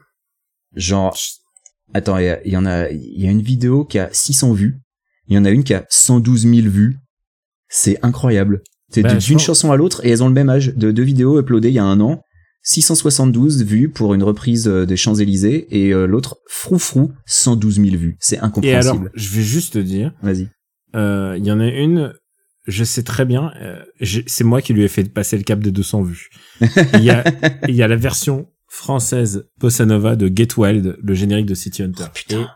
Genre, 0.74 1.16
attends, 1.92 2.16
il 2.18 2.38
y, 2.46 2.56
en 2.56 2.64
a, 2.66 2.88
il 2.90 3.20
y 3.20 3.26
a 3.26 3.30
une 3.30 3.42
vidéo 3.42 3.84
qui 3.84 3.98
a 3.98 4.08
600 4.12 4.52
vues, 4.52 4.78
il 5.28 5.34
y 5.34 5.38
en 5.38 5.44
a 5.44 5.50
une 5.50 5.64
qui 5.64 5.74
a 5.74 5.84
112 5.90 6.42
000 6.48 6.68
vues. 6.68 6.96
C'est 7.68 7.98
incroyable. 8.04 8.62
C'est 8.92 9.02
Bah, 9.02 9.14
d'une 9.14 9.38
chanson 9.38 9.70
à 9.70 9.76
l'autre 9.76 10.04
et 10.04 10.10
elles 10.10 10.22
ont 10.24 10.28
le 10.28 10.34
même 10.34 10.48
âge. 10.48 10.74
De 10.74 10.90
deux 10.90 11.02
vidéos 11.04 11.38
uploadées 11.38 11.68
il 11.68 11.74
y 11.74 11.78
a 11.78 11.84
un 11.84 12.00
an, 12.00 12.22
672 12.62 13.64
vues 13.64 13.88
pour 13.90 14.14
une 14.14 14.22
reprise 14.22 14.68
euh, 14.68 14.86
des 14.86 14.96
Champs-Élysées 14.96 15.66
et 15.70 15.92
euh, 15.92 16.06
l'autre 16.06 16.38
Froufrou 16.48 17.12
112 17.26 17.76
000 17.76 17.96
vues. 17.96 18.16
C'est 18.20 18.36
Et 18.36 18.38
alors, 18.38 18.48
incompréhensible. 18.48 19.10
je 19.14 19.28
vais 19.30 19.42
juste 19.42 19.74
te 19.74 19.78
dire, 19.78 20.12
Vas-y. 20.22 20.48
euh, 20.94 21.34
il 21.38 21.44
y 21.46 21.50
en 21.52 21.60
a 21.60 21.66
une, 21.68 22.12
je 22.66 22.84
sais 22.84 23.02
très 23.02 23.24
bien, 23.24 23.52
euh, 23.60 23.82
c'est 24.26 24.44
moi 24.44 24.60
qui 24.62 24.72
lui 24.74 24.82
ai 24.84 24.88
fait 24.88 25.04
passer 25.04 25.36
le 25.38 25.42
cap 25.44 25.60
des 25.60 25.72
200 25.72 26.02
vues. 26.02 26.28
Il 26.94 27.02
y 27.02 27.10
a, 27.10 27.24
il 27.68 27.74
y 27.74 27.82
a 27.82 27.88
la 27.88 27.96
version 27.96 28.48
française 28.68 29.48
bossa 29.58 29.84
nova 29.84 30.14
de 30.16 30.30
Get 30.34 30.48
Wild, 30.56 30.96
le 31.02 31.14
générique 31.14 31.46
de 31.46 31.54
City 31.54 31.82
Hunter. 31.82 32.04
Oh, 32.06 32.10
putain. 32.14 32.48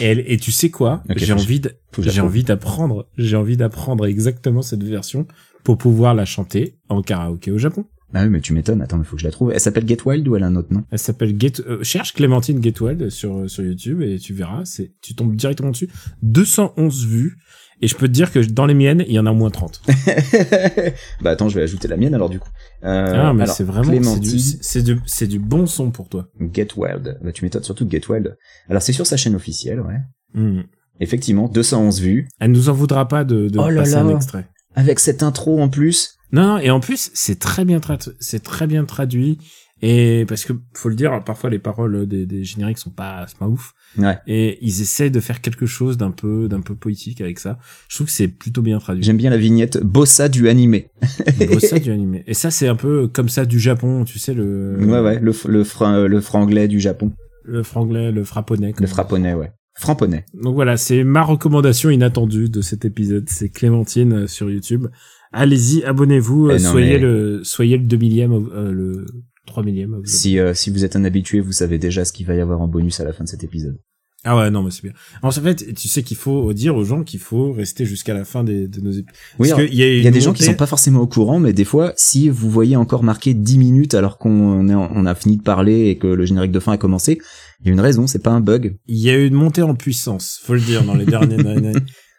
Et, 0.00 0.04
elle- 0.04 0.24
et 0.30 0.36
tu 0.36 0.52
sais 0.52 0.70
quoi? 0.70 1.02
J'ai 1.16 1.32
envie 1.32 1.60
j'ai 1.98 2.20
envie 2.20 2.44
d'apprendre, 2.44 3.08
j'ai 3.16 3.36
envie 3.36 3.56
d'apprendre 3.56 4.04
exactement 4.06 4.62
cette 4.62 4.82
version 4.84 5.26
pour 5.64 5.78
pouvoir 5.78 6.14
la 6.14 6.24
chanter 6.24 6.78
en 6.88 7.02
karaoké 7.02 7.50
au 7.50 7.58
Japon. 7.58 7.86
Ah 8.14 8.22
oui, 8.24 8.30
mais 8.30 8.40
tu 8.40 8.52
m'étonnes. 8.54 8.80
Attends, 8.80 8.98
il 8.98 9.04
faut 9.04 9.16
que 9.16 9.20
je 9.22 9.26
la 9.26 9.32
trouve. 9.32 9.52
Elle 9.52 9.60
s'appelle 9.60 9.86
Get 9.86 9.98
Wild 10.06 10.26
ou 10.28 10.36
elle 10.36 10.42
a 10.42 10.46
un 10.46 10.56
autre 10.56 10.72
nom? 10.72 10.84
Elle 10.90 10.98
s'appelle 10.98 11.38
Get, 11.38 11.60
euh, 11.66 11.82
cherche 11.82 12.14
Clémentine 12.14 12.62
Get 12.62 12.80
Wild 12.80 13.10
sur 13.10 13.48
sur 13.50 13.62
YouTube 13.64 14.00
et 14.02 14.18
tu 14.18 14.32
verras, 14.32 14.64
c'est, 14.64 14.92
tu 15.02 15.14
tombes 15.14 15.36
directement 15.36 15.70
dessus. 15.70 15.88
211 16.22 17.06
vues. 17.06 17.36
Et 17.80 17.86
je 17.86 17.94
peux 17.94 18.08
te 18.08 18.12
dire 18.12 18.32
que 18.32 18.40
dans 18.40 18.66
les 18.66 18.74
miennes, 18.74 19.04
il 19.06 19.12
y 19.12 19.18
en 19.20 19.26
a 19.26 19.30
au 19.30 19.34
moins 19.34 19.50
30. 19.50 19.82
Bah 21.22 21.30
attends, 21.30 21.48
je 21.48 21.54
vais 21.54 21.62
ajouter 21.62 21.86
la 21.88 21.96
mienne 21.96 22.14
alors 22.14 22.28
du 22.28 22.40
coup. 22.40 22.48
Euh, 22.84 23.12
ah, 23.14 23.32
mais 23.32 23.46
c'est 23.46 23.62
vraiment, 23.64 23.90
Clémentine 23.90 24.38
c'est 24.60 24.82
du, 24.82 24.98
c'est 25.06 25.26
du 25.26 25.38
bon 25.38 25.66
son 25.66 25.90
pour 25.90 26.08
toi. 26.08 26.28
Get 26.52 26.68
Wild. 26.76 27.18
Bah 27.22 27.30
tu 27.32 27.44
m'étonnes 27.44 27.62
surtout 27.62 27.86
Get 27.88 28.02
Wild. 28.08 28.36
Alors 28.68 28.82
c'est 28.82 28.92
sur 28.92 29.06
sa 29.06 29.16
chaîne 29.16 29.34
officielle, 29.36 29.80
ouais. 29.80 29.98
Mhm. 30.34 30.64
Effectivement, 31.00 31.48
211 31.48 32.00
vues. 32.00 32.28
Elle 32.40 32.50
nous 32.50 32.68
en 32.68 32.72
voudra 32.72 33.06
pas 33.06 33.24
de, 33.24 33.48
de 33.48 33.58
Oh 33.58 33.68
là 33.70 33.82
passer 33.82 33.92
là. 33.94 34.00
un 34.00 34.16
extrait. 34.16 34.46
Avec 34.74 34.98
cette 34.98 35.22
intro 35.22 35.60
en 35.62 35.68
plus. 35.68 36.17
Non, 36.32 36.42
non, 36.46 36.58
et 36.58 36.70
en 36.70 36.80
plus, 36.80 37.10
c'est 37.14 37.38
très 37.38 37.64
bien 37.64 37.80
traduit, 37.80 38.12
c'est 38.20 38.42
très 38.42 38.66
bien 38.66 38.84
traduit. 38.84 39.38
Et 39.80 40.24
parce 40.26 40.44
que, 40.44 40.52
faut 40.74 40.88
le 40.88 40.96
dire, 40.96 41.22
parfois 41.24 41.50
les 41.50 41.60
paroles 41.60 42.04
des, 42.08 42.26
des 42.26 42.42
génériques 42.42 42.78
sont 42.78 42.90
pas, 42.90 43.24
c'est 43.28 43.38
pas 43.38 43.46
ouf. 43.46 43.74
Ouais. 43.96 44.18
Et 44.26 44.58
ils 44.60 44.80
essaient 44.82 45.08
de 45.08 45.20
faire 45.20 45.40
quelque 45.40 45.66
chose 45.66 45.96
d'un 45.96 46.10
peu, 46.10 46.48
d'un 46.48 46.60
peu 46.62 46.74
poétique 46.74 47.20
avec 47.20 47.38
ça. 47.38 47.58
Je 47.88 47.94
trouve 47.94 48.08
que 48.08 48.12
c'est 48.12 48.26
plutôt 48.26 48.60
bien 48.60 48.78
traduit. 48.80 49.04
J'aime 49.04 49.16
bien 49.18 49.30
la 49.30 49.36
vignette 49.36 49.80
Bossa 49.80 50.28
du 50.28 50.48
animé. 50.48 50.90
Ça 51.60 51.78
du 51.78 51.92
animé. 51.92 52.24
Et 52.26 52.34
ça, 52.34 52.50
c'est 52.50 52.66
un 52.66 52.74
peu 52.74 53.06
comme 53.06 53.28
ça 53.28 53.44
du 53.46 53.60
Japon, 53.60 54.04
tu 54.04 54.18
sais, 54.18 54.34
le, 54.34 54.76
Ouais, 54.80 55.00
ouais, 55.00 55.20
le, 55.20 55.32
le, 55.46 55.64
fra- 55.64 56.08
le 56.08 56.20
franglais 56.20 56.66
du 56.66 56.80
Japon. 56.80 57.12
le 57.44 57.62
franglais, 57.62 58.10
le 58.10 58.24
frapponais. 58.24 58.74
Le 58.80 58.86
frapponais, 58.88 59.34
ouais. 59.34 59.52
Framponais. 59.76 60.24
Donc 60.34 60.56
voilà, 60.56 60.76
c'est 60.76 61.04
ma 61.04 61.22
recommandation 61.22 61.88
inattendue 61.90 62.48
de 62.48 62.62
cet 62.62 62.84
épisode. 62.84 63.28
C'est 63.28 63.48
Clémentine 63.48 64.12
euh, 64.24 64.26
sur 64.26 64.50
YouTube. 64.50 64.88
Allez-y, 65.32 65.84
abonnez-vous, 65.84 66.50
Eh 66.50 66.54
euh, 66.54 66.58
soyez 66.58 66.92
mais- 66.94 66.98
le, 66.98 67.40
soyez 67.44 67.76
le 67.76 67.84
2 67.84 67.96
millième, 67.96 68.32
euh, 68.32 68.72
le 68.72 69.06
3 69.46 69.62
millième. 69.62 69.94
euh, 69.94 70.00
Si, 70.04 70.38
euh, 70.38 70.54
si 70.54 70.70
vous 70.70 70.84
êtes 70.84 70.96
un 70.96 71.04
habitué, 71.04 71.40
vous 71.40 71.52
savez 71.52 71.78
déjà 71.78 72.04
ce 72.04 72.12
qu'il 72.12 72.26
va 72.26 72.34
y 72.34 72.40
avoir 72.40 72.60
en 72.60 72.68
bonus 72.68 73.00
à 73.00 73.04
la 73.04 73.12
fin 73.12 73.24
de 73.24 73.28
cet 73.28 73.44
épisode. 73.44 73.78
Ah 74.24 74.36
ouais, 74.36 74.50
non, 74.50 74.64
mais 74.64 74.72
c'est 74.72 74.82
bien. 74.82 74.92
En 75.22 75.30
fait, 75.30 75.74
tu 75.74 75.86
sais 75.86 76.02
qu'il 76.02 76.16
faut 76.16 76.52
dire 76.52 76.74
aux 76.74 76.82
gens 76.84 77.04
qu'il 77.04 77.20
faut 77.20 77.52
rester 77.52 77.84
jusqu'à 77.84 78.14
la 78.14 78.24
fin 78.24 78.42
des, 78.42 78.66
de 78.66 78.80
nos 78.80 78.90
épisodes. 78.90 79.06
Oui, 79.38 79.48
qu'il 79.52 79.74
y 79.74 79.82
a, 79.84 79.88
Il 79.96 80.02
y 80.02 80.08
a 80.08 80.10
des 80.10 80.20
gens 80.20 80.32
qui 80.32 80.42
sont 80.42 80.54
pas 80.54 80.66
forcément 80.66 81.00
au 81.00 81.06
courant, 81.06 81.38
mais 81.38 81.52
des 81.52 81.64
fois, 81.64 81.92
si 81.96 82.28
vous 82.28 82.50
voyez 82.50 82.74
encore 82.74 83.04
marqué 83.04 83.32
10 83.32 83.58
minutes 83.58 83.94
alors 83.94 84.18
qu'on 84.18 84.68
on 84.68 85.06
a 85.06 85.14
fini 85.14 85.36
de 85.36 85.42
parler 85.42 85.86
et 85.86 85.98
que 85.98 86.08
le 86.08 86.26
générique 86.26 86.50
de 86.50 86.58
fin 86.58 86.72
a 86.72 86.78
commencé, 86.78 87.20
il 87.60 87.66
y 87.68 87.70
a 87.70 87.72
une 87.72 87.80
raison, 87.80 88.08
c'est 88.08 88.18
pas 88.22 88.32
un 88.32 88.40
bug. 88.40 88.76
Il 88.88 88.98
y 88.98 89.08
a 89.08 89.16
eu 89.16 89.24
une 89.26 89.34
montée 89.34 89.62
en 89.62 89.76
puissance, 89.76 90.40
faut 90.42 90.54
le 90.54 90.60
dire, 90.60 90.82
dans 90.82 90.94
les 90.96 91.06
dernières 91.06 91.46
années. 91.46 91.74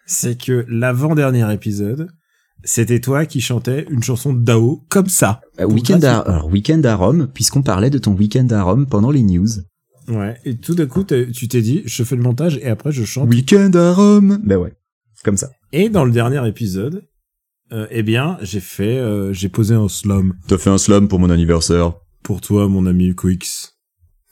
C'est 0.05 0.41
que 0.41 0.65
l'avant-dernier 0.69 1.53
épisode, 1.53 2.07
c'était 2.63 2.99
toi 2.99 3.25
qui 3.25 3.41
chantais 3.41 3.85
une 3.89 4.03
chanson 4.03 4.33
de 4.33 4.43
Dao 4.43 4.83
comme 4.89 5.07
ça. 5.07 5.41
Euh, 5.59 5.65
week-end 5.65 5.99
à, 6.03 6.17
alors, 6.19 6.47
week-end 6.47 6.81
à 6.83 6.95
Rome, 6.95 7.29
puisqu'on 7.33 7.61
parlait 7.61 7.89
de 7.89 7.97
ton 7.97 8.11
week-end 8.13 8.47
à 8.51 8.61
Rome 8.63 8.85
pendant 8.87 9.11
les 9.11 9.23
news. 9.23 9.47
Ouais. 10.07 10.37
Et 10.45 10.57
tout 10.57 10.75
d'un 10.75 10.87
coup, 10.87 11.03
tu 11.03 11.47
t'es 11.47 11.61
dit, 11.61 11.83
je 11.85 12.03
fais 12.03 12.15
le 12.15 12.21
montage 12.23 12.57
et 12.57 12.67
après 12.67 12.91
je 12.91 13.03
chante. 13.03 13.29
Week-end 13.29 13.71
à 13.75 13.93
Rome. 13.93 14.39
Ben 14.43 14.57
ouais. 14.57 14.73
Comme 15.23 15.37
ça. 15.37 15.49
Et 15.71 15.89
dans 15.89 16.03
le 16.05 16.11
dernier 16.11 16.45
épisode, 16.47 17.03
euh, 17.71 17.85
eh 17.91 18.01
bien, 18.03 18.37
j'ai 18.41 18.59
fait, 18.59 18.97
euh, 18.97 19.31
j'ai 19.33 19.49
posé 19.49 19.75
un 19.75 19.87
slam 19.87 20.33
T'as 20.47 20.57
fait 20.57 20.71
un 20.71 20.77
slam 20.79 21.07
pour 21.07 21.19
mon 21.19 21.29
anniversaire. 21.29 21.93
pour 22.23 22.41
toi, 22.41 22.67
mon 22.67 22.85
ami 22.87 23.13
Quix, 23.15 23.73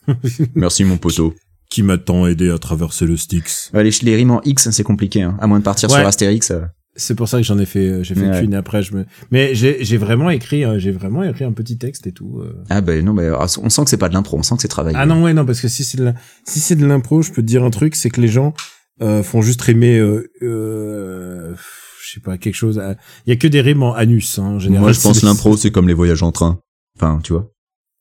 Merci 0.55 0.83
mon 0.85 0.97
poteau. 0.97 1.33
qui 1.69 1.83
m'a 1.83 1.97
tant 1.97 2.25
aidé 2.25 2.49
à 2.49 2.57
traverser 2.57 3.05
le 3.05 3.17
Styx. 3.17 3.69
les, 3.73 3.89
les 4.01 4.15
rimes 4.15 4.31
en 4.31 4.41
X, 4.43 4.69
c'est 4.71 4.83
compliqué, 4.83 5.21
hein. 5.21 5.37
À 5.39 5.45
moins 5.47 5.59
de 5.59 5.63
partir 5.63 5.89
Ouais. 5.91 5.97
sur 5.99 6.07
Astérix. 6.07 6.49
euh. 6.51 6.61
C'est 6.99 7.15
pour 7.15 7.29
ça 7.29 7.37
que 7.37 7.43
j'en 7.43 7.57
ai 7.59 7.65
fait, 7.65 7.87
euh, 7.87 8.03
j'ai 8.03 8.15
fait 8.15 8.27
Ouais. 8.29 8.39
qu'une 8.41 8.53
après 8.55 8.81
je 8.83 8.93
me. 8.95 9.05
Mais 9.31 9.53
j'ai, 9.55 9.83
j'ai 9.85 9.97
vraiment 9.97 10.29
écrit, 10.29 10.65
euh, 10.65 10.79
j'ai 10.79 10.91
vraiment 10.91 11.23
écrit 11.23 11.45
un 11.45 11.51
petit 11.53 11.77
texte 11.77 12.07
et 12.07 12.11
tout. 12.11 12.39
euh. 12.41 12.55
Ah 12.69 12.81
ben 12.81 13.05
non, 13.05 13.13
mais 13.13 13.29
on 13.31 13.69
sent 13.69 13.83
que 13.83 13.89
c'est 13.89 13.97
pas 13.97 14.09
de 14.09 14.13
l'impro, 14.15 14.37
on 14.37 14.43
sent 14.43 14.55
que 14.55 14.61
c'est 14.63 14.67
travaillé. 14.67 14.97
Ah 14.99 15.05
non 15.05 15.23
ouais 15.23 15.33
non 15.33 15.45
parce 15.45 15.61
que 15.61 15.67
si 15.67 15.83
c'est 15.83 15.97
de 15.97 16.03
la, 16.05 16.13
si 16.43 16.59
c'est 16.59 16.75
de 16.75 16.85
l'impro, 16.85 17.21
je 17.21 17.31
peux 17.31 17.41
te 17.41 17.47
dire 17.47 17.63
un 17.63 17.69
truc, 17.69 17.95
c'est 17.95 18.09
que 18.09 18.19
les 18.19 18.27
gens 18.27 18.53
euh, 19.01 19.21
font 19.23 19.41
juste 19.43 19.61
rimer, 19.61 19.97
euh, 19.99 20.27
euh, 20.41 21.55
je 22.03 22.13
sais 22.13 22.19
pas 22.19 22.37
quelque 22.37 22.55
chose. 22.55 22.79
à- 22.79 22.95
Il 23.25 23.29
y 23.29 23.33
a 23.33 23.35
que 23.35 23.47
des 23.47 23.61
rimes 23.61 23.83
en 23.83 23.93
anus 23.93 24.39
hein, 24.39 24.43
en 24.43 24.59
général. 24.59 24.81
Moi, 24.83 24.91
je 24.91 24.99
pense 25.01 25.19
C'est- 25.19 25.25
l'impro, 25.25 25.55
c'est 25.57 25.71
comme 25.71 25.87
les 25.87 25.93
voyages 25.93 26.23
en 26.23 26.31
train. 26.31 26.59
Enfin, 26.97 27.19
tu 27.23 27.33
vois. 27.33 27.51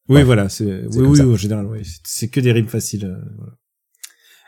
Oui 0.08 0.16
Ouais. 0.16 0.22
voilà, 0.24 0.48
c'est 0.48 0.64
oui 0.64 1.06
oui 1.08 1.16
ça. 1.18 1.26
en 1.26 1.36
général 1.36 1.66
oui, 1.66 1.80
c'est- 1.84 2.00
c'est 2.04 2.28
que 2.28 2.40
des 2.40 2.52
rimes 2.52 2.68
faciles. 2.68 3.04
euh, 3.04 3.18
voilà. 3.36 3.52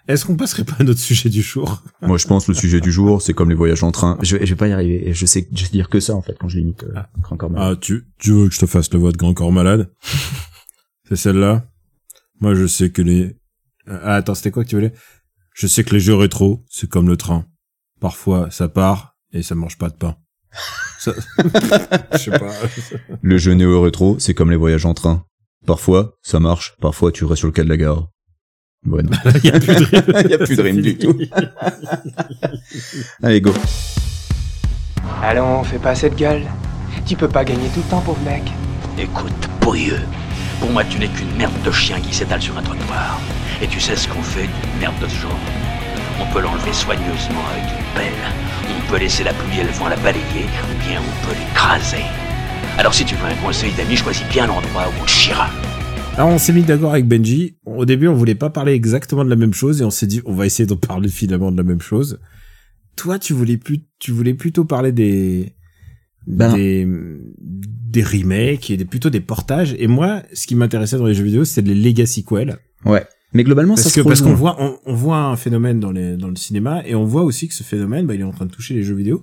Est-ce 0.09 0.25
qu'on 0.25 0.37
passerait 0.37 0.65
pas 0.65 0.77
à 0.79 0.85
notre 0.85 0.99
sujet 1.01 1.29
du 1.29 1.43
jour? 1.43 1.83
Moi, 2.01 2.17
je 2.17 2.27
pense 2.27 2.49
le 2.49 2.55
sujet 2.55 2.81
du 2.81 2.91
jour, 2.91 3.21
c'est 3.21 3.35
comme 3.35 3.51
les 3.51 3.55
voyages 3.55 3.83
en 3.83 3.93
train. 3.93 4.19
Je 4.23 4.37
vais, 4.39 4.47
je 4.47 4.51
vais 4.55 4.57
pas 4.57 4.67
y 4.69 4.73
arriver. 4.73 5.07
Et 5.07 5.13
je 5.13 5.27
sais, 5.27 5.47
je 5.53 5.65
vais 5.65 5.69
dire 5.71 5.91
que 5.91 6.01
ça, 6.01 6.15
en 6.15 6.23
fait, 6.23 6.35
quand 6.41 6.49
je 6.49 6.57
limite, 6.59 6.85
euh, 6.85 6.93
Ah. 6.97 7.09
encore 7.31 7.51
mal. 7.51 7.61
Ah, 7.63 7.77
tu, 7.77 8.07
tu 8.19 8.33
veux 8.33 8.49
que 8.49 8.55
je 8.55 8.59
te 8.61 8.67
fasse 8.67 8.91
la 8.93 8.99
voix 8.99 9.13
de 9.13 9.19
grand 9.19 9.35
corps 9.35 9.53
malade 9.53 9.91
C'est 11.09 11.17
celle-là? 11.17 11.67
Moi, 12.41 12.55
je 12.55 12.67
sais 12.67 12.91
que 12.91 13.03
les... 13.03 13.37
Ah, 13.87 14.15
attends, 14.17 14.35
c'était 14.35 14.51
quoi 14.51 14.65
que 14.65 14.69
tu 14.71 14.77
voulais? 14.77 14.93
Je 15.55 15.67
sais 15.67 15.85
que 15.85 15.93
les 15.95 16.01
jeux 16.01 16.15
rétro, 16.15 16.65
c'est 16.71 16.89
comme 16.89 17.09
le 17.09 17.17
train. 17.19 17.45
Parfois, 18.01 18.51
ça 18.51 18.69
part 18.69 19.15
et 19.33 19.43
ça 19.43 19.55
mange 19.55 19.77
pas 19.77 19.91
de 19.91 19.97
pain. 19.97 20.17
Ça... 21.01 21.13
je 22.13 22.17
sais 22.19 22.31
pas. 22.33 22.51
Le 23.23 23.39
jeu 23.39 23.53
néo-rétro, 23.53 24.19
c'est 24.19 24.35
comme 24.35 24.51
les 24.51 24.57
voyages 24.57 24.85
en 24.87 24.95
train. 24.95 25.25
Parfois, 25.67 26.17
ça 26.23 26.41
marche. 26.41 26.77
Parfois, 26.81 27.13
tu 27.13 27.25
restes 27.25 27.39
sur 27.41 27.47
le 27.47 27.53
quai 27.53 27.63
de 27.63 27.69
la 27.69 27.77
gare. 27.77 28.09
Il 29.45 29.51
y 29.51 29.53
a 29.53 29.59
plus 29.59 29.75
de 29.75 29.85
rime. 29.85 30.23
Il 30.25 30.31
y 30.31 30.35
a 30.35 30.39
plus 30.39 30.57
de 30.57 30.63
rime 30.63 30.81
du 30.81 30.97
tout. 30.97 31.19
Allez, 33.23 33.41
go. 33.41 33.53
Allons, 35.23 35.65
fais 35.65 35.79
pas 35.79 35.95
cette 35.95 36.17
gueule. 36.17 36.43
Tu 37.07 37.17
peux 37.17 37.29
pas 37.29 37.45
gagner 37.45 37.69
tout 37.75 37.81
le 37.81 37.91
temps, 37.91 38.01
pauvre 38.01 38.21
mec. 38.25 38.43
Écoute, 38.99 39.49
pourrieux. 39.61 40.01
Pour 40.61 40.71
moi, 40.71 40.85
tu 40.85 40.99
n'es 40.99 41.09
qu'une 41.09 41.35
merde 41.37 41.55
de 41.65 41.71
chien 41.71 42.01
qui 42.01 42.15
s'étale 42.15 42.43
sur 42.43 42.57
un 42.59 42.63
trottoir. 42.63 43.21
Et 43.63 43.67
tu 43.67 43.81
sais 43.81 43.97
ce 43.97 44.09
qu'on 44.09 44.23
fait 44.23 44.43
d'une 44.47 44.81
merde 44.81 44.99
de 45.01 45.09
ce 45.09 45.23
genre 45.23 45.39
On 46.21 46.33
peut 46.33 46.41
l'enlever 46.41 46.73
soigneusement 46.73 47.45
avec 47.53 47.65
une 47.65 47.95
pelle. 47.95 48.13
On 48.69 48.91
peut 48.91 48.99
laisser 48.99 49.25
la 49.25 49.33
pluie 49.33 49.61
et 49.61 49.65
le 49.65 49.71
vent 49.71 49.89
la 49.89 49.97
balayer, 49.97 50.23
ou 50.45 50.89
bien 50.89 51.01
on 51.01 51.27
peut 51.27 51.37
l'écraser. 51.39 52.05
Alors 52.79 52.95
si 52.95 53.05
tu 53.05 53.15
veux 53.17 53.27
un 53.27 53.35
conseil 53.45 53.73
d'ami, 53.73 53.97
choisis 53.97 54.27
bien 54.29 54.47
l'endroit 54.47 54.87
où 54.89 55.03
on 55.03 55.07
chira. 55.07 55.49
Alors, 56.19 56.31
on 56.33 56.39
s'est 56.39 56.53
mis 56.53 56.65
d'accord 56.65 56.91
avec 56.91 57.07
Benji. 57.07 57.59
Au 57.65 57.85
début, 57.85 58.09
on 58.09 58.15
voulait 58.15 58.35
pas 58.35 58.51
parler 58.51 58.73
exactement 58.73 59.25
de 59.25 59.31
la 59.31 59.37
même 59.37 59.55
chose 59.55 59.81
et 59.81 59.85
on 59.85 59.91
s'est 59.91 60.09
dit, 60.09 60.21
on 60.25 60.35
va 60.35 60.47
essayer 60.47 60.67
de 60.67 60.75
parler 60.75 61.09
finalement 61.09 61.53
de 61.53 61.57
la 61.57 61.63
même 61.63 61.81
chose. 61.81 62.19
Toi, 62.97 63.21
tu 63.21 63.35
voulais 63.35 63.57
plus, 63.57 63.85
tu 64.01 64.11
voulais 64.11 64.35
plutôt 64.35 64.65
parler 64.65 64.91
des, 64.91 65.55
Ben. 66.27 66.53
des, 66.53 66.89
des 67.39 68.03
remakes 68.03 68.69
et 68.69 68.77
des, 68.77 68.85
plutôt 68.85 69.11
des 69.11 69.21
portages. 69.21 69.77
Et 69.79 69.87
moi, 69.87 70.25
ce 70.33 70.49
qui 70.49 70.57
m'intéressait 70.57 70.99
dans 70.99 71.07
les 71.07 71.15
jeux 71.15 71.23
vidéo, 71.23 71.45
c'était 71.45 71.73
les 71.73 71.81
legacy 71.81 72.23
sequels. 72.23 72.59
Ouais. 72.85 73.07
Mais 73.33 73.45
globalement, 73.45 73.77
ça 73.77 73.85
Parce 73.85 73.95
se 73.95 74.01
que, 74.01 74.09
parce 74.09 74.21
qu'on 74.21 74.35
voit, 74.35 74.57
on, 74.59 74.77
on 74.87 74.95
voit 74.95 75.19
un 75.19 75.37
phénomène 75.37 75.79
dans 75.79 75.93
les, 75.93 76.17
dans 76.17 76.27
le 76.31 76.35
cinéma 76.35 76.83
et 76.85 76.97
on 76.97 77.05
voit 77.05 77.23
aussi 77.23 77.47
que 77.47 77.55
ce 77.55 77.63
phénomène, 77.63 78.09
bah, 78.09 78.17
il 78.17 78.23
est 78.23 78.25
en 78.25 78.33
train 78.33 78.47
de 78.47 78.51
toucher 78.51 78.75
les 78.75 78.83
jeux 78.83 78.97
vidéo. 78.97 79.23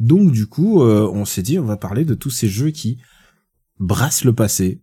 Donc, 0.00 0.32
du 0.32 0.46
coup, 0.46 0.82
euh, 0.82 1.10
on 1.10 1.24
s'est 1.24 1.40
dit, 1.40 1.58
on 1.58 1.64
va 1.64 1.78
parler 1.78 2.04
de 2.04 2.12
tous 2.12 2.28
ces 2.28 2.48
jeux 2.48 2.72
qui 2.72 2.98
brassent 3.80 4.24
le 4.24 4.34
passé 4.34 4.82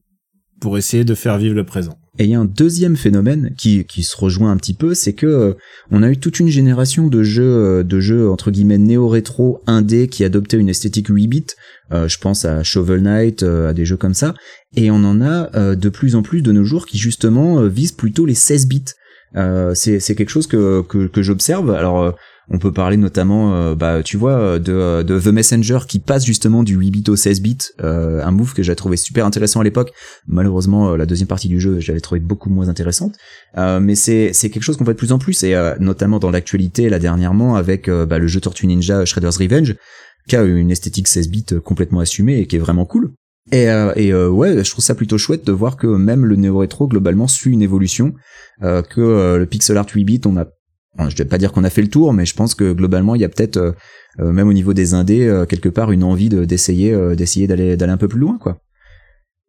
pour 0.63 0.77
essayer 0.77 1.03
de 1.03 1.13
faire 1.13 1.37
vivre 1.37 1.55
le 1.55 1.65
présent. 1.65 1.97
Et 2.17 2.23
il 2.23 2.29
y 2.29 2.35
a 2.35 2.39
un 2.39 2.45
deuxième 2.45 2.95
phénomène 2.95 3.53
qui, 3.57 3.83
qui 3.83 4.01
se 4.01 4.15
rejoint 4.15 4.49
un 4.49 4.55
petit 4.55 4.73
peu, 4.73 4.93
c'est 4.93 5.11
que 5.11 5.25
euh, 5.25 5.53
on 5.91 6.01
a 6.03 6.09
eu 6.09 6.15
toute 6.15 6.39
une 6.39 6.47
génération 6.47 7.07
de 7.07 7.21
jeux, 7.21 7.43
euh, 7.43 7.83
de 7.83 7.99
jeux 7.99 8.29
entre 8.29 8.49
guillemets 8.49 8.77
néo-rétro 8.77 9.61
indé 9.67 10.07
qui 10.07 10.23
adoptaient 10.23 10.57
une 10.57 10.69
esthétique 10.69 11.07
8 11.09 11.27
bits. 11.27 11.45
Euh, 11.91 12.07
je 12.07 12.17
pense 12.17 12.45
à 12.45 12.63
Shovel 12.63 13.01
Knight, 13.01 13.43
euh, 13.43 13.71
à 13.71 13.73
des 13.73 13.83
jeux 13.83 13.97
comme 13.97 14.13
ça. 14.13 14.35
Et 14.77 14.89
on 14.89 15.03
en 15.03 15.19
a 15.19 15.53
euh, 15.57 15.75
de 15.75 15.89
plus 15.89 16.15
en 16.15 16.21
plus 16.21 16.41
de 16.41 16.53
nos 16.53 16.63
jours 16.63 16.85
qui 16.85 16.97
justement 16.97 17.59
euh, 17.59 17.67
visent 17.67 17.91
plutôt 17.91 18.25
les 18.25 18.35
16 18.35 18.67
bits. 18.67 18.85
C'est 19.73 20.15
quelque 20.15 20.29
chose 20.29 20.47
que 20.47 20.81
que, 20.83 21.07
que 21.07 21.21
j'observe. 21.21 21.71
Alors 21.71 22.15
on 22.49 22.59
peut 22.59 22.71
parler 22.71 22.97
notamment, 22.97 23.55
euh, 23.55 23.75
bah, 23.75 24.03
tu 24.03 24.17
vois, 24.17 24.59
de, 24.59 25.01
de 25.03 25.19
The 25.19 25.27
Messenger 25.27 25.79
qui 25.87 25.99
passe 25.99 26.25
justement 26.25 26.63
du 26.63 26.75
8 26.75 26.91
bits 26.91 27.03
au 27.09 27.15
16 27.15 27.41
bits, 27.41 27.57
euh, 27.81 28.23
un 28.23 28.31
move 28.31 28.53
que 28.53 28.63
j'ai 28.63 28.75
trouvé 28.75 28.97
super 28.97 29.25
intéressant 29.25 29.61
à 29.61 29.63
l'époque. 29.63 29.93
Malheureusement, 30.27 30.91
euh, 30.91 30.97
la 30.97 31.05
deuxième 31.05 31.27
partie 31.27 31.47
du 31.47 31.59
jeu, 31.59 31.79
j'avais 31.79 32.01
trouvé 32.01 32.19
beaucoup 32.19 32.49
moins 32.49 32.69
intéressante. 32.69 33.15
Euh, 33.57 33.79
mais 33.79 33.95
c'est 33.95 34.31
quelque 34.33 34.61
chose 34.61 34.77
qu'on 34.77 34.83
voit 34.83 34.93
de 34.93 34.99
plus 34.99 35.11
en 35.11 35.19
plus, 35.19 35.43
et 35.43 35.55
euh, 35.55 35.75
notamment 35.79 36.19
dans 36.19 36.31
l'actualité, 36.31 36.89
là 36.89 36.99
dernièrement, 36.99 37.55
avec 37.55 37.87
euh, 37.87 38.05
bah, 38.05 38.19
le 38.19 38.27
jeu 38.27 38.41
Tortue 38.41 38.67
Ninja 38.67 39.05
Shredder's 39.05 39.37
Revenge, 39.37 39.75
qui 40.27 40.35
a 40.35 40.43
une 40.43 40.71
esthétique 40.71 41.07
16 41.07 41.29
bits 41.29 41.45
complètement 41.63 41.99
assumée 41.99 42.39
et 42.39 42.47
qui 42.47 42.55
est 42.55 42.59
vraiment 42.59 42.85
cool. 42.85 43.13
Et, 43.51 43.69
euh, 43.69 43.91
et 43.95 44.13
euh, 44.13 44.29
ouais, 44.29 44.63
je 44.63 44.71
trouve 44.71 44.83
ça 44.83 44.95
plutôt 44.95 45.17
chouette 45.17 45.45
de 45.45 45.51
voir 45.51 45.75
que 45.75 45.87
même 45.87 46.25
le 46.25 46.35
néo-rétro 46.35 46.87
globalement 46.87 47.27
suit 47.27 47.51
une 47.51 47.61
évolution, 47.61 48.13
euh, 48.61 48.81
que 48.81 49.01
euh, 49.01 49.37
le 49.37 49.45
pixel 49.45 49.77
art 49.77 49.87
8 49.93 50.03
bits, 50.05 50.21
on 50.25 50.37
a 50.37 50.45
Je 50.99 51.15
vais 51.17 51.25
pas 51.25 51.37
dire 51.39 51.51
qu'on 51.51 51.63
a 51.63 51.69
fait 51.69 51.81
le 51.81 51.87
tour, 51.89 52.13
mais 52.13 52.25
je 52.25 52.35
pense 52.35 52.53
que 52.55 52.71
globalement, 52.73 53.15
il 53.15 53.21
y 53.21 53.25
a 53.25 53.29
peut-être, 53.29 53.57
euh, 53.57 53.71
euh, 54.19 54.31
même 54.31 54.47
au 54.47 54.53
niveau 54.53 54.73
des 54.73 54.93
indés, 54.93 55.25
euh, 55.25 55.45
quelque 55.45 55.69
part, 55.69 55.91
une 55.91 56.03
envie 56.03 56.29
de- 56.29 56.45
d'essayer, 56.45 56.95
d'essayer 57.15 57.47
d'aller, 57.47 57.75
un 57.81 57.97
peu 57.97 58.07
plus 58.07 58.19
loin, 58.19 58.37
quoi. 58.37 58.59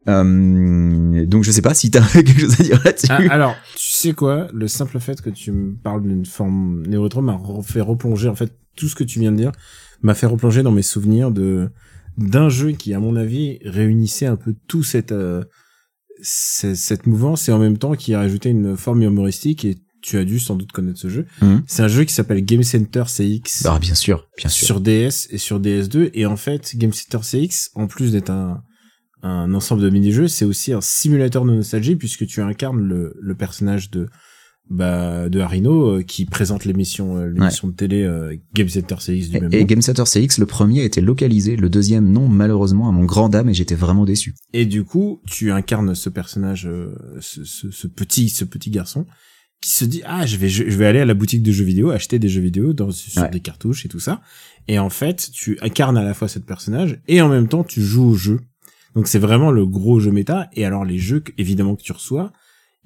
Euh, 0.07 1.25
donc 1.27 1.45
je 1.45 1.51
sais 1.51 1.63
pas 1.63 1.75
si 1.75 1.91
t'as 1.91 2.01
quelque 2.13 2.39
chose 2.41 2.61
à 2.61 2.63
dire 2.63 2.81
là-dessus. 2.85 3.07
Ah, 3.11 3.21
alors, 3.31 3.57
tu 3.77 3.91
sais 3.91 4.13
quoi? 4.13 4.49
Le 4.53 4.69
simple 4.69 4.99
fait 5.01 5.21
que 5.23 5.31
tu 5.31 5.51
me 5.53 5.75
parles 5.75 6.03
d'une 6.03 6.27
forme 6.27 6.83
néo-rétro 6.87 7.23
m'a 7.23 7.39
fait 7.63 7.81
replonger, 7.81 8.29
en 8.29 8.35
fait, 8.35 8.53
tout 8.77 8.89
ce 8.89 8.95
que 8.95 9.05
tu 9.05 9.21
viens 9.21 9.33
de 9.33 9.37
dire 9.37 9.53
m'a 10.03 10.15
fait 10.15 10.27
replonger 10.27 10.63
dans 10.63 10.73
mes 10.73 10.83
souvenirs 10.83 11.31
de 11.31 11.71
d'un 12.19 12.49
jeu 12.49 12.73
qui, 12.73 12.95
à 12.95 13.01
mon 13.01 13.17
avis, 13.17 13.59
réunissait 13.65 14.27
un 14.27 14.37
peu 14.37 14.55
tout 14.69 14.83
cette 14.83 15.13
ce- 16.23 16.75
cette 16.75 17.07
mouvance 17.07 17.49
et 17.49 17.53
en 17.53 17.59
même 17.59 17.79
temps 17.79 17.95
qui 17.95 18.15
a 18.15 18.19
rajouté 18.19 18.51
une 18.51 18.77
forme 18.77 19.03
humoristique 19.03 19.65
et 19.65 19.77
tu 20.05 20.19
as 20.19 20.25
dû 20.25 20.39
sans 20.39 20.55
doute 20.55 20.71
connaître 20.71 21.01
ce 21.01 21.09
jeu. 21.09 21.27
Mhm. 21.41 21.63
C'est 21.67 21.83
un 21.83 21.89
jeu 21.89 22.05
qui 22.05 22.13
s'appelle 22.13 22.45
Game 22.45 22.63
Center 22.63 23.05
CX 23.07 23.65
Ah, 23.65 23.79
bien 23.81 23.95
sûr, 23.95 24.29
bien 24.37 24.51
sûr. 24.51 24.67
sur 24.67 24.81
DS 24.81 25.29
et 25.31 25.39
sur 25.39 25.59
DS2 25.61 26.11
et 26.13 26.27
en 26.27 26.37
fait 26.37 26.77
Game 26.77 26.93
Center 26.93 27.19
CX 27.23 27.71
en 27.75 27.87
plus 27.87 28.13
d'être 28.13 28.31
un 28.31 28.63
un 29.23 29.55
ensemble 29.55 29.81
de 29.81 29.89
mini-jeux, 29.89 30.29
c'est 30.29 30.45
aussi 30.45 30.75
un 30.75 30.83
simulateur 30.83 31.47
de 31.47 31.53
nostalgie 31.53 31.97
puisque 31.97 32.27
tu 32.27 32.43
incarnes 32.43 32.83
le, 32.83 33.17
le 33.19 33.35
personnage 33.35 33.91
de 33.91 34.09
bah 34.71 35.29
de 35.31 35.41
Harino 35.41 35.97
euh, 35.99 36.03
qui 36.03 36.25
présente 36.27 36.65
l'émission 36.67 37.17
euh, 37.17 37.29
l'émission 37.31 37.69
de 37.69 37.73
télé 37.75 38.03
euh, 38.03 38.35
Game 38.55 38.69
Center 38.69 38.97
CX 38.99 39.29
du 39.31 39.41
même 39.41 39.49
Et, 39.53 39.57
et 39.57 39.61
nom. 39.61 39.67
Game 39.67 39.81
Center 39.83 40.05
CX, 40.05 40.39
le 40.39 40.45
premier 40.47 40.81
a 40.83 40.85
été 40.85 41.01
localisé, 41.01 41.57
le 41.57 41.69
deuxième 41.71 42.11
non, 42.11 42.29
malheureusement, 42.29 42.89
à 42.89 42.93
mon 42.93 43.05
grand 43.05 43.31
dame, 43.31 43.49
et 43.49 43.55
j'étais 43.55 43.75
vraiment 43.75 44.05
déçu. 44.05 44.35
Et 44.53 44.67
du 44.67 44.85
coup, 44.85 45.21
tu 45.27 45.53
incarnes 45.53 45.95
ce 45.95 46.09
personnage, 46.11 46.69
ce, 47.21 47.45
ce, 47.45 47.71
ce 47.71 47.87
petit, 47.87 48.29
ce 48.29 48.45
petit 48.45 48.71
garçon 48.71 49.07
qui 49.61 49.71
se 49.71 49.85
dit 49.85 50.03
ah 50.05 50.27
je 50.27 50.37
vais 50.37 50.49
je, 50.49 50.63
vais 50.65 50.87
aller 50.87 51.01
à 51.01 51.05
la 51.07 51.15
boutique 51.15 51.43
de 51.43 51.51
jeux 51.53 51.65
vidéo 51.65 51.91
acheter 51.91 52.19
des 52.19 52.29
jeux 52.29 52.41
vidéo 52.43 52.73
dans 52.73 52.91
sur 52.91 53.23
Ouais. 53.23 53.31
des 53.31 53.41
cartouches 53.41 53.85
et 53.87 53.89
tout 53.89 54.01
ça. 54.01 54.21
Et 54.69 54.79
en 54.79 54.91
fait, 54.91 55.31
tu 55.33 55.59
incarnes 55.63 55.97
à 55.99 56.03
la 56.05 56.15
fois 56.15 56.29
ce 56.29 56.39
personnage 56.39 57.01
et 57.09 57.21
en 57.23 57.29
même 57.29 57.49
temps 57.49 57.65
tu 57.65 57.83
joues 57.83 58.05
au 58.11 58.15
jeu. 58.15 58.41
Donc 58.95 59.09
c'est 59.09 59.19
vraiment 59.19 59.51
le 59.51 59.67
gros 59.67 60.01
jeu 60.01 60.11
méta. 60.11 60.49
Et 60.53 60.65
alors 60.65 60.85
les 60.85 60.99
jeux 60.99 61.23
évidemment 61.39 61.77
que 61.77 61.83
tu 61.83 61.93
reçois, 61.93 62.33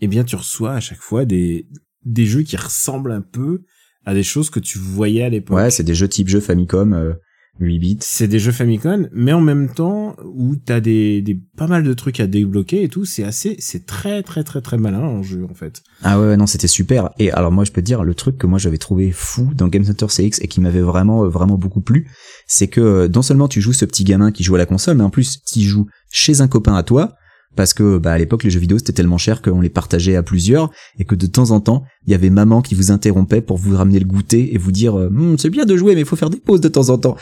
eh 0.00 0.06
bien 0.06 0.24
tu 0.24 0.36
reçois 0.36 0.72
à 0.74 0.80
chaque 0.80 1.00
fois 1.00 1.24
des 1.24 1.66
des 2.04 2.26
jeux 2.26 2.42
qui 2.42 2.56
ressemblent 2.56 3.12
un 3.12 3.20
peu 3.20 3.62
à 4.06 4.14
des 4.14 4.22
choses 4.22 4.48
que 4.48 4.60
tu 4.60 4.78
voyais 4.78 5.22
à 5.24 5.28
l'époque. 5.28 5.56
Ouais, 5.56 5.70
c'est 5.70 5.82
des 5.84 5.94
jeux 5.94 6.08
type 6.08 6.28
jeu 6.28 6.40
Famicom, 6.40 6.92
euh, 6.94 7.12
8 7.60 7.78
bits. 7.78 7.98
c'est 8.00 8.28
des 8.28 8.38
jeux 8.38 8.52
Famicom, 8.52 9.08
mais 9.12 9.32
en 9.32 9.40
même 9.40 9.68
temps 9.68 10.16
où 10.24 10.56
t'as 10.56 10.80
des, 10.80 11.22
des 11.22 11.34
pas 11.56 11.66
mal 11.66 11.82
de 11.82 11.92
trucs 11.92 12.20
à 12.20 12.26
débloquer 12.26 12.82
et 12.82 12.88
tout, 12.88 13.04
c'est 13.04 13.24
assez, 13.24 13.56
c'est 13.58 13.86
très 13.86 14.22
très 14.22 14.44
très 14.44 14.60
très 14.60 14.78
malin 14.78 15.00
en 15.00 15.22
jeu 15.22 15.46
en 15.50 15.54
fait. 15.54 15.82
Ah 16.02 16.20
ouais, 16.20 16.36
non, 16.36 16.46
c'était 16.46 16.68
super. 16.68 17.10
Et 17.18 17.30
alors 17.32 17.52
moi, 17.52 17.64
je 17.64 17.72
peux 17.72 17.80
te 17.80 17.86
dire, 17.86 18.04
le 18.04 18.14
truc 18.14 18.38
que 18.38 18.46
moi 18.46 18.58
j'avais 18.58 18.78
trouvé 18.78 19.10
fou 19.12 19.50
dans 19.54 19.68
Game 19.68 19.84
Center 19.84 20.06
CX 20.06 20.40
et 20.40 20.48
qui 20.48 20.60
m'avait 20.60 20.80
vraiment 20.80 21.24
euh, 21.24 21.28
vraiment 21.28 21.56
beaucoup 21.56 21.80
plu, 21.80 22.10
c'est 22.46 22.68
que 22.68 22.80
euh, 22.80 23.08
non 23.08 23.22
seulement 23.22 23.48
tu 23.48 23.60
joues 23.60 23.72
ce 23.72 23.84
petit 23.84 24.04
gamin 24.04 24.32
qui 24.32 24.44
joue 24.44 24.54
à 24.54 24.58
la 24.58 24.66
console, 24.66 24.96
mais 24.96 25.04
en 25.04 25.10
plus 25.10 25.42
tu 25.44 25.60
joues 25.60 25.86
chez 26.10 26.40
un 26.40 26.48
copain 26.48 26.74
à 26.74 26.82
toi, 26.82 27.16
parce 27.58 27.74
que 27.74 27.98
bah 27.98 28.12
à 28.12 28.18
l'époque 28.18 28.44
les 28.44 28.50
jeux 28.50 28.60
vidéo 28.60 28.78
c'était 28.78 28.92
tellement 28.92 29.18
cher 29.18 29.42
qu'on 29.42 29.60
les 29.60 29.68
partageait 29.68 30.14
à 30.14 30.22
plusieurs 30.22 30.70
et 30.98 31.04
que 31.04 31.14
de 31.14 31.26
temps 31.26 31.50
en 31.50 31.60
temps 31.60 31.82
il 32.06 32.12
y 32.12 32.14
avait 32.14 32.30
maman 32.30 32.62
qui 32.62 32.76
vous 32.76 32.92
interrompait 32.92 33.40
pour 33.40 33.56
vous 33.56 33.76
ramener 33.76 33.98
le 33.98 34.04
goûter 34.04 34.54
et 34.54 34.58
vous 34.58 34.70
dire 34.70 34.96
euh, 34.96 35.08
Hum, 35.08 35.36
c'est 35.38 35.50
bien 35.50 35.64
de 35.64 35.76
jouer 35.76 35.94
mais 35.94 36.02
il 36.02 36.06
faut 36.06 36.14
faire 36.14 36.30
des 36.30 36.38
pauses 36.38 36.60
de 36.60 36.68
temps 36.68 36.90
en 36.90 36.98
temps. 36.98 37.16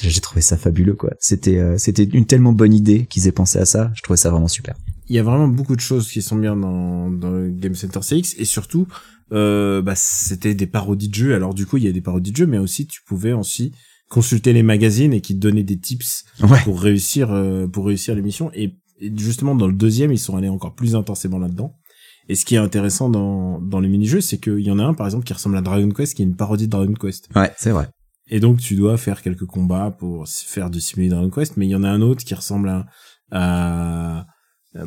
J'ai 0.00 0.20
trouvé 0.20 0.40
ça 0.40 0.56
fabuleux 0.56 0.94
quoi. 0.94 1.10
C'était 1.18 1.58
euh, 1.58 1.78
c'était 1.78 2.04
une 2.04 2.26
tellement 2.26 2.52
bonne 2.52 2.74
idée 2.74 3.06
qu'ils 3.06 3.26
aient 3.26 3.32
pensé 3.32 3.58
à 3.58 3.64
ça. 3.64 3.90
Je 3.94 4.02
trouvais 4.02 4.16
ça 4.16 4.30
vraiment 4.30 4.48
super. 4.48 4.74
Il 5.08 5.16
y 5.16 5.18
a 5.18 5.22
vraiment 5.22 5.48
beaucoup 5.48 5.74
de 5.76 5.80
choses 5.80 6.10
qui 6.10 6.20
sont 6.20 6.36
bien 6.36 6.54
dans, 6.56 7.10
dans 7.10 7.30
le 7.30 7.48
Game 7.50 7.74
Center 7.74 8.00
CX 8.00 8.34
et 8.38 8.44
surtout 8.44 8.86
euh, 9.32 9.80
bah, 9.82 9.94
c'était 9.96 10.54
des 10.54 10.66
parodies 10.66 11.08
de 11.08 11.14
jeux. 11.14 11.34
Alors 11.34 11.54
du 11.54 11.64
coup 11.66 11.78
il 11.78 11.84
y 11.84 11.88
a 11.88 11.92
des 11.92 12.00
parodies 12.02 12.32
de 12.32 12.36
jeux, 12.36 12.46
mais 12.46 12.58
aussi 12.58 12.86
tu 12.86 13.00
pouvais 13.06 13.32
aussi 13.32 13.72
consulter 14.10 14.52
les 14.52 14.62
magazines 14.62 15.12
et 15.12 15.20
qui 15.20 15.34
te 15.34 15.40
donnaient 15.40 15.62
des 15.64 15.78
tips 15.78 16.24
Ouais. 16.42 16.60
pour 16.64 16.80
réussir 16.80 17.30
euh, 17.32 17.66
pour 17.66 17.86
réussir 17.86 18.14
l'émission. 18.14 18.50
Et, 18.54 18.74
et 19.00 19.12
justement 19.16 19.54
dans 19.54 19.66
le 19.66 19.72
deuxième 19.74 20.12
ils 20.12 20.18
sont 20.18 20.36
allés 20.36 20.48
encore 20.50 20.74
plus 20.74 20.94
intensément 20.96 21.38
là-dedans. 21.38 21.74
Et 22.30 22.34
ce 22.34 22.44
qui 22.44 22.56
est 22.56 22.58
intéressant 22.58 23.08
dans 23.08 23.58
dans 23.58 23.80
les 23.80 23.88
mini-jeux, 23.88 24.20
c'est 24.20 24.36
qu'il 24.38 24.60
y 24.60 24.70
en 24.70 24.78
a 24.78 24.84
un 24.84 24.92
par 24.92 25.06
exemple 25.06 25.24
qui 25.24 25.32
ressemble 25.32 25.56
à 25.56 25.62
Dragon 25.62 25.88
Quest, 25.88 26.14
qui 26.14 26.20
est 26.22 26.26
une 26.26 26.36
parodie 26.36 26.66
de 26.66 26.70
Dragon 26.72 26.92
Quest. 26.92 27.28
Ouais, 27.34 27.50
c'est 27.56 27.70
vrai. 27.70 27.88
Et 28.30 28.40
donc 28.40 28.58
tu 28.58 28.74
dois 28.76 28.96
faire 28.98 29.22
quelques 29.22 29.46
combats 29.46 29.90
pour 29.98 30.26
faire 30.28 30.70
du 30.70 30.80
simulé 30.80 31.08
Dragon 31.08 31.30
Quest, 31.30 31.56
mais 31.56 31.66
il 31.66 31.70
y 31.70 31.74
en 31.76 31.84
a 31.84 31.88
un 31.88 32.00
autre 32.02 32.24
qui 32.24 32.34
ressemble 32.34 32.68
à, 32.68 32.86
à 33.30 34.26
euh, 34.76 34.84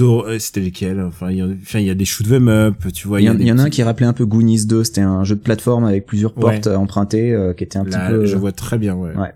euh, 0.00 0.38
c'était 0.38 0.60
lesquels 0.60 1.00
Enfin, 1.00 1.30
il 1.30 1.38
y, 1.38 1.40
a, 1.40 1.46
enfin, 1.46 1.78
il 1.80 1.86
y 1.86 1.90
a 1.90 1.94
des 1.94 2.04
shoot 2.04 2.26
'em 2.30 2.48
up, 2.48 2.92
tu 2.92 3.08
vois. 3.08 3.20
Il 3.20 3.24
y, 3.24 3.30
en- 3.30 3.38
y 3.38 3.50
a 3.50 3.54
un 3.54 3.70
qui 3.70 3.82
rappelait 3.82 4.06
un 4.06 4.12
peu 4.12 4.26
Goonies 4.26 4.66
2. 4.66 4.84
C'était 4.84 5.00
un 5.00 5.24
jeu 5.24 5.34
de 5.34 5.40
plateforme 5.40 5.84
avec 5.84 6.04
plusieurs 6.06 6.34
portes 6.34 6.66
euh, 6.66 6.76
empruntées, 6.76 7.32
euh, 7.32 7.54
qui 7.54 7.64
était 7.64 7.78
un 7.78 7.84
Là, 7.84 8.08
petit 8.08 8.14
peu. 8.14 8.26
Je 8.26 8.36
vois 8.36 8.52
très 8.52 8.78
bien, 8.78 8.94
ouais. 8.94 9.14
Ouais. 9.16 9.32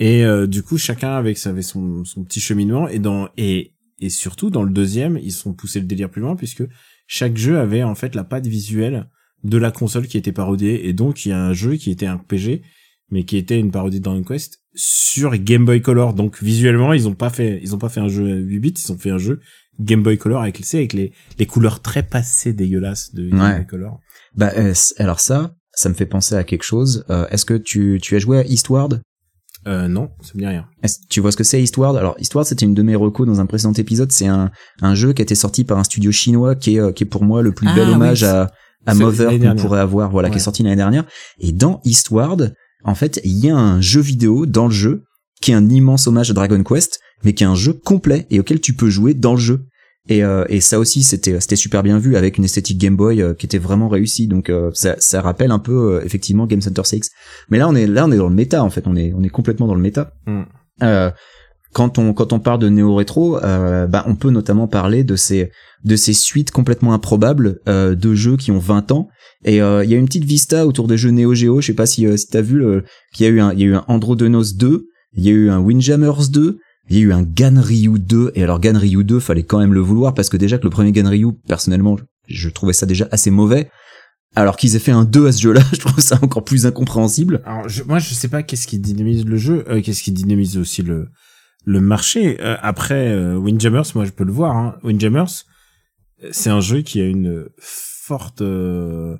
Et 0.00 0.24
euh, 0.24 0.46
du 0.48 0.62
coup, 0.64 0.76
chacun 0.78 1.12
avec 1.12 1.38
ça 1.38 1.50
avait 1.50 1.62
son, 1.62 2.04
son 2.04 2.24
petit 2.24 2.40
cheminement 2.40 2.88
et 2.88 2.98
dans 2.98 3.28
et 3.36 3.74
et 4.00 4.10
surtout 4.10 4.50
dans 4.50 4.64
le 4.64 4.72
deuxième, 4.72 5.16
ils 5.22 5.30
sont 5.32 5.52
poussés 5.54 5.78
le 5.78 5.86
délire 5.86 6.10
plus 6.10 6.20
loin 6.20 6.34
puisque 6.34 6.64
chaque 7.06 7.36
jeu 7.36 7.58
avait 7.58 7.84
en 7.84 7.94
fait 7.94 8.16
la 8.16 8.24
patte 8.24 8.48
visuelle 8.48 9.08
de 9.44 9.58
la 9.58 9.70
console 9.70 10.06
qui 10.06 10.16
était 10.18 10.32
parodiée 10.32 10.88
et 10.88 10.92
donc 10.92 11.24
il 11.26 11.30
y 11.30 11.32
a 11.32 11.42
un 11.42 11.52
jeu 11.52 11.74
qui 11.76 11.90
était 11.90 12.06
un 12.06 12.16
RPG 12.16 12.62
mais 13.10 13.24
qui 13.24 13.36
était 13.36 13.58
une 13.58 13.70
parodie 13.70 13.98
de 13.98 14.04
Dragon 14.04 14.22
Quest 14.22 14.60
sur 14.74 15.36
Game 15.36 15.66
Boy 15.66 15.82
Color. 15.82 16.14
Donc 16.14 16.42
visuellement, 16.42 16.94
ils 16.94 17.06
ont 17.08 17.14
pas 17.14 17.28
fait 17.30 17.60
ils 17.62 17.74
ont 17.74 17.78
pas 17.78 17.90
fait 17.90 18.00
un 18.00 18.08
jeu 18.08 18.26
8 18.38 18.58
bits, 18.60 18.74
ils 18.86 18.92
ont 18.92 18.96
fait 18.98 19.10
un 19.10 19.18
jeu 19.18 19.40
Game 19.80 20.02
Boy 20.02 20.16
Color 20.16 20.40
avec 20.40 20.62
avec 20.74 20.92
les 20.94 21.12
les 21.38 21.46
couleurs 21.46 21.80
très 21.80 22.02
passées 22.02 22.52
dégueulasses 22.54 23.12
de 23.14 23.28
Game 23.28 23.40
Ouais. 23.40 23.56
Boy 23.56 23.66
Color. 23.66 24.00
Bah 24.34 24.52
euh, 24.56 24.72
alors 24.96 25.20
ça, 25.20 25.54
ça 25.74 25.88
me 25.90 25.94
fait 25.94 26.06
penser 26.06 26.34
à 26.36 26.44
quelque 26.44 26.62
chose. 26.62 27.04
Euh, 27.10 27.26
Est-ce 27.28 27.44
que 27.44 27.54
tu 27.54 27.98
tu 28.00 28.16
as 28.16 28.18
joué 28.18 28.38
à 28.38 28.44
Eastward? 28.46 29.02
Euh 29.68 29.88
non, 29.88 30.10
ça 30.22 30.32
me 30.34 30.40
dit 30.40 30.46
rien. 30.46 30.66
Tu 31.10 31.20
vois 31.20 31.30
ce 31.32 31.36
que 31.36 31.44
c'est 31.44 31.62
Eastward? 31.62 31.96
Alors 31.96 32.16
Eastward, 32.18 32.46
c'était 32.46 32.64
une 32.64 32.74
de 32.74 32.82
mes 32.82 32.96
recos 32.96 33.26
dans 33.26 33.40
un 33.40 33.46
précédent 33.46 33.74
épisode. 33.74 34.10
C'est 34.10 34.26
un 34.26 34.50
un 34.80 34.94
jeu 34.94 35.12
qui 35.12 35.20
a 35.20 35.24
été 35.24 35.34
sorti 35.34 35.64
par 35.64 35.78
un 35.78 35.84
studio 35.84 36.10
chinois 36.12 36.54
qui 36.54 36.76
est 36.76 36.80
euh, 36.80 36.92
qui 36.92 37.04
est 37.04 37.06
pour 37.06 37.24
moi 37.24 37.42
le 37.42 37.52
plus 37.52 37.68
Ah, 37.68 37.74
bel 37.74 37.88
hommage 37.90 38.24
à 38.24 38.50
à 38.86 38.94
c'est 38.94 39.00
Mother 39.00 39.38
qu'on 39.38 39.56
pourrait 39.56 39.80
avoir, 39.80 40.10
voilà, 40.10 40.30
qui 40.30 40.36
est 40.36 40.40
sorti 40.40 40.62
l'année 40.62 40.76
dernière. 40.76 41.04
Et 41.38 41.52
dans 41.52 41.80
Eastward, 41.84 42.54
en 42.84 42.94
fait, 42.94 43.20
il 43.24 43.38
y 43.44 43.50
a 43.50 43.56
un 43.56 43.80
jeu 43.80 44.00
vidéo 44.00 44.46
dans 44.46 44.66
le 44.66 44.72
jeu 44.72 45.04
qui 45.40 45.52
est 45.52 45.54
un 45.54 45.68
immense 45.68 46.06
hommage 46.06 46.30
à 46.30 46.34
Dragon 46.34 46.62
Quest, 46.62 47.00
mais 47.24 47.34
qui 47.34 47.44
est 47.44 47.46
un 47.46 47.54
jeu 47.54 47.72
complet 47.72 48.26
et 48.30 48.40
auquel 48.40 48.60
tu 48.60 48.74
peux 48.74 48.90
jouer 48.90 49.14
dans 49.14 49.32
le 49.32 49.40
jeu. 49.40 49.66
Et, 50.08 50.24
euh, 50.24 50.44
et 50.48 50.60
ça 50.60 50.80
aussi, 50.80 51.04
c'était 51.04 51.40
c'était 51.40 51.56
super 51.56 51.82
bien 51.84 51.98
vu 51.98 52.16
avec 52.16 52.36
une 52.36 52.44
esthétique 52.44 52.78
Game 52.78 52.96
Boy 52.96 53.22
euh, 53.22 53.34
qui 53.34 53.46
était 53.46 53.58
vraiment 53.58 53.88
réussie. 53.88 54.26
Donc 54.26 54.50
euh, 54.50 54.70
ça, 54.74 54.96
ça 54.98 55.20
rappelle 55.20 55.52
un 55.52 55.60
peu 55.60 55.94
euh, 55.94 56.04
effectivement 56.04 56.46
Game 56.46 56.60
Center 56.60 56.82
6. 56.84 57.10
Mais 57.50 57.58
là, 57.58 57.68
on 57.68 57.74
est 57.74 57.86
là, 57.86 58.06
on 58.06 58.10
est 58.10 58.16
dans 58.16 58.28
le 58.28 58.34
méta 58.34 58.64
en 58.64 58.70
fait. 58.70 58.86
On 58.86 58.96
est 58.96 59.12
on 59.14 59.22
est 59.22 59.28
complètement 59.28 59.68
dans 59.68 59.76
le 59.76 59.80
méta. 59.80 60.12
Mm. 60.26 60.42
Euh, 61.72 61.74
quand 61.74 61.98
on 61.98 62.12
quand 62.12 62.32
on 62.32 62.40
parle 62.40 62.60
de 62.60 62.68
néo 62.68 62.94
rétro, 62.94 63.42
euh, 63.42 63.86
bah 63.86 64.04
on 64.06 64.14
peut 64.14 64.30
notamment 64.30 64.68
parler 64.68 65.04
de 65.04 65.16
ces 65.16 65.50
de 65.84 65.96
ces 65.96 66.12
suites 66.12 66.50
complètement 66.50 66.92
improbables 66.92 67.60
euh, 67.68 67.94
de 67.94 68.14
jeux 68.14 68.36
qui 68.36 68.50
ont 68.50 68.58
20 68.58 68.92
ans. 68.92 69.08
Et 69.44 69.60
euh, 69.60 69.84
il 69.84 69.90
y 69.90 69.94
a 69.94 69.98
une 69.98 70.06
petite 70.06 70.24
vista 70.24 70.66
autour 70.66 70.86
des 70.86 70.96
jeux 70.96 71.10
Neo 71.10 71.34
Geo. 71.34 71.60
Je 71.60 71.66
sais 71.66 71.74
pas 71.74 71.86
si 71.86 72.06
euh, 72.06 72.16
si 72.16 72.28
t'as 72.28 72.42
vu 72.42 72.58
le 72.58 72.84
qu'il 73.12 73.26
y 73.26 73.28
a 73.28 73.32
eu 73.32 73.40
un 73.40 73.52
il 73.52 73.60
y 73.60 73.64
a 73.64 73.66
eu 73.66 73.74
un 73.74 73.84
Androdenos 73.88 74.54
2, 74.54 74.86
il 75.14 75.24
y 75.24 75.28
a 75.28 75.32
eu 75.32 75.50
un 75.50 75.58
Windjammers 75.58 76.28
2. 76.30 76.58
Il 76.90 76.96
y 76.96 77.00
a 77.00 77.02
eu 77.02 77.12
un 77.12 77.22
Ganryu 77.22 78.00
2, 78.00 78.32
et 78.34 78.42
alors 78.42 78.58
Ganryu 78.58 79.04
2, 79.04 79.20
fallait 79.20 79.44
quand 79.44 79.60
même 79.60 79.72
le 79.72 79.80
vouloir, 79.80 80.14
parce 80.14 80.28
que 80.28 80.36
déjà 80.36 80.58
que 80.58 80.64
le 80.64 80.70
premier 80.70 80.90
Ganryu, 80.90 81.28
personnellement, 81.46 81.96
je 82.26 82.48
trouvais 82.48 82.72
ça 82.72 82.86
déjà 82.86 83.06
assez 83.12 83.30
mauvais. 83.30 83.70
Alors 84.34 84.56
qu'ils 84.56 84.74
aient 84.74 84.80
fait 84.80 84.92
un 84.92 85.04
2 85.04 85.26
à 85.28 85.32
ce 85.32 85.42
jeu-là, 85.42 85.62
je 85.72 85.78
trouve 85.78 86.00
ça 86.00 86.18
encore 86.22 86.44
plus 86.44 86.66
incompréhensible. 86.66 87.40
Alors 87.44 87.68
je, 87.68 87.84
moi 87.84 87.98
je 87.98 88.12
sais 88.14 88.28
pas 88.28 88.42
qu'est-ce 88.42 88.66
qui 88.66 88.78
dynamise 88.78 89.24
le 89.24 89.36
jeu, 89.36 89.64
euh, 89.68 89.80
qu'est-ce 89.80 90.02
qui 90.02 90.10
dynamise 90.10 90.58
aussi 90.58 90.82
le 90.82 91.08
le 91.64 91.80
marché. 91.80 92.38
Euh, 92.40 92.56
après 92.62 93.08
euh, 93.08 93.36
Windjammers, 93.36 93.94
moi 93.94 94.04
je 94.04 94.10
peux 94.10 94.24
le 94.24 94.32
voir. 94.32 94.56
Hein. 94.56 94.76
Windjammers, 94.82 95.44
euh, 96.22 96.28
c'est 96.32 96.50
un 96.50 96.60
jeu 96.60 96.82
qui 96.82 97.00
a 97.00 97.06
une 97.06 97.48
forte 97.58 98.42
euh, 98.42 99.16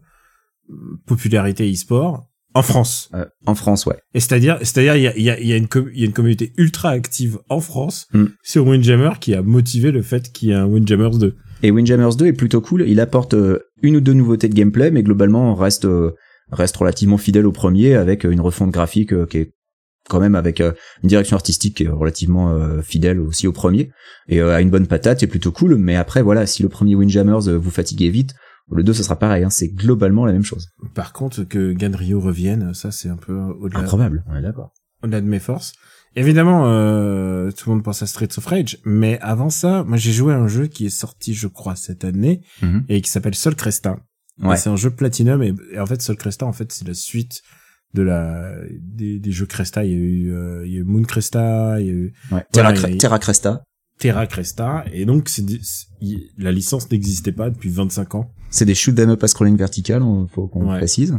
popularité 1.06 1.70
e-sport 1.70 2.28
en 2.54 2.62
France. 2.62 3.10
Euh, 3.14 3.24
en 3.46 3.54
France, 3.54 3.86
ouais. 3.86 3.96
Et 4.14 4.20
c'est-à-dire, 4.20 4.58
c'est-à-dire 4.60 4.96
il 4.96 5.02
y 5.02 5.08
a, 5.08 5.18
y 5.18 5.30
a, 5.30 5.40
y 5.40 5.52
a 5.52 5.56
une 5.56 5.68
y 5.94 6.02
a 6.02 6.06
une 6.06 6.12
communauté 6.12 6.52
ultra 6.58 6.90
active 6.90 7.38
en 7.48 7.60
France 7.60 8.08
Mm. 8.12 8.24
sur 8.42 8.66
Windjammer 8.66 9.12
qui 9.20 9.34
a 9.34 9.42
motivé 9.42 9.90
le 9.90 10.02
fait 10.02 10.30
qu'il 10.32 10.50
y 10.50 10.52
ait 10.52 10.56
un 10.56 10.66
Windjammers 10.66 11.18
2. 11.18 11.34
Et 11.62 11.70
Windjammers 11.70 12.16
2 12.16 12.26
est 12.26 12.32
plutôt 12.32 12.60
cool. 12.60 12.84
Il 12.86 13.00
apporte 13.00 13.34
euh, 13.34 13.60
une 13.82 13.96
ou 13.96 14.00
deux 14.00 14.12
nouveautés 14.12 14.48
de 14.48 14.54
gameplay, 14.54 14.90
mais 14.90 15.02
globalement 15.02 15.54
reste 15.54 15.86
reste 16.50 16.76
relativement 16.76 17.16
fidèle 17.16 17.46
au 17.46 17.52
premier, 17.52 17.94
avec 17.94 18.24
une 18.24 18.40
refonte 18.40 18.70
graphique 18.70 19.26
qui 19.28 19.38
est 19.38 19.54
quand 20.08 20.20
même 20.20 20.34
avec 20.34 20.60
euh, 20.60 20.72
une 21.02 21.08
direction 21.08 21.36
artistique 21.36 21.76
qui 21.76 21.84
est 21.84 21.88
relativement 21.88 22.50
euh, 22.52 22.82
fidèle 22.82 23.20
aussi 23.20 23.46
au 23.46 23.52
premier 23.52 23.90
et 24.28 24.40
euh, 24.40 24.54
a 24.54 24.60
une 24.60 24.70
bonne 24.70 24.86
patate, 24.86 25.22
est 25.22 25.26
plutôt 25.28 25.52
cool. 25.52 25.76
Mais 25.76 25.96
après 25.96 26.22
voilà, 26.22 26.46
si 26.46 26.62
le 26.62 26.68
premier 26.68 26.94
Windjammers 26.94 27.48
euh, 27.48 27.56
vous 27.56 27.70
fatiguez 27.70 28.10
vite, 28.10 28.34
le 28.70 28.82
2 28.82 28.92
ce 28.92 29.02
sera 29.02 29.16
pareil. 29.18 29.44
Hein, 29.44 29.50
c'est 29.50 29.68
globalement 29.68 30.24
la 30.26 30.32
même 30.32 30.44
chose. 30.44 30.68
Par 30.94 31.12
contre, 31.12 31.44
que 31.44 31.72
Ganryo 31.72 32.20
revienne, 32.20 32.74
ça 32.74 32.90
c'est 32.90 33.08
un 33.08 33.16
peu 33.16 33.34
au-delà. 33.34 33.80
Improbable. 33.80 34.24
Ouais, 34.32 34.40
d'accord. 34.42 34.72
au-delà 35.02 35.20
de 35.20 35.26
mes 35.26 35.40
forces. 35.40 35.72
Évidemment, 36.14 36.64
euh, 36.66 37.50
tout 37.52 37.70
le 37.70 37.76
monde 37.76 37.84
pense 37.84 38.02
à 38.02 38.06
Streets 38.06 38.36
of 38.38 38.44
Rage, 38.44 38.78
mais 38.84 39.18
avant 39.20 39.48
ça, 39.50 39.82
moi 39.84 39.96
j'ai 39.96 40.12
joué 40.12 40.34
à 40.34 40.36
un 40.36 40.46
jeu 40.48 40.66
qui 40.66 40.84
est 40.86 40.90
sorti, 40.90 41.32
je 41.32 41.46
crois, 41.46 41.74
cette 41.74 42.04
année 42.04 42.42
Mhm. 42.60 42.84
et 42.90 43.00
qui 43.00 43.10
s'appelle 43.10 43.34
Sol 43.34 43.54
Cresta. 43.56 43.96
Ouais. 44.42 44.54
Et 44.54 44.56
C'est 44.58 44.68
un 44.68 44.76
jeu 44.76 44.90
Platinum 44.90 45.42
et, 45.42 45.54
et 45.72 45.80
en 45.80 45.86
fait 45.86 46.02
Sol 46.02 46.16
Cresta, 46.16 46.44
en 46.44 46.52
fait, 46.52 46.70
c'est 46.72 46.86
la 46.86 46.92
suite 46.94 47.40
de 47.94 48.02
la 48.02 48.54
des, 48.80 49.18
des 49.18 49.32
jeux 49.32 49.46
Cresta. 49.46 49.84
Il 49.84 49.90
y 49.90 49.94
a 49.94 49.98
eu, 49.98 50.32
euh, 50.32 50.66
il 50.66 50.72
y 50.72 50.76
a 50.76 50.80
eu 50.80 50.84
Moon 50.84 51.02
Cresta, 51.02 51.80
il 51.80 51.86
y 51.86 51.90
a 51.90 51.92
eu 51.92 52.12
Ouais. 52.30 52.44
Terra, 52.52 52.72
Voilà, 52.72 52.96
Terra 52.96 53.18
Cresta, 53.18 53.62
Terra 53.98 54.26
Cresta, 54.26 54.84
et 54.92 55.04
donc 55.04 55.28
c'est 55.28 55.44
la 56.38 56.52
licence 56.52 56.90
n'existait 56.90 57.32
pas 57.32 57.50
depuis 57.50 57.68
25 57.70 58.14
ans. 58.14 58.30
c'est 58.50 58.64
des 58.64 58.74
shoot 58.74 58.98
'em 58.98 59.10
up 59.10 59.22
à 59.22 59.28
scrolling 59.28 59.56
vertical, 59.56 60.02
faut 60.34 60.48
qu'on 60.48 60.70
Ouais. 60.70 60.78
précise. 60.78 61.18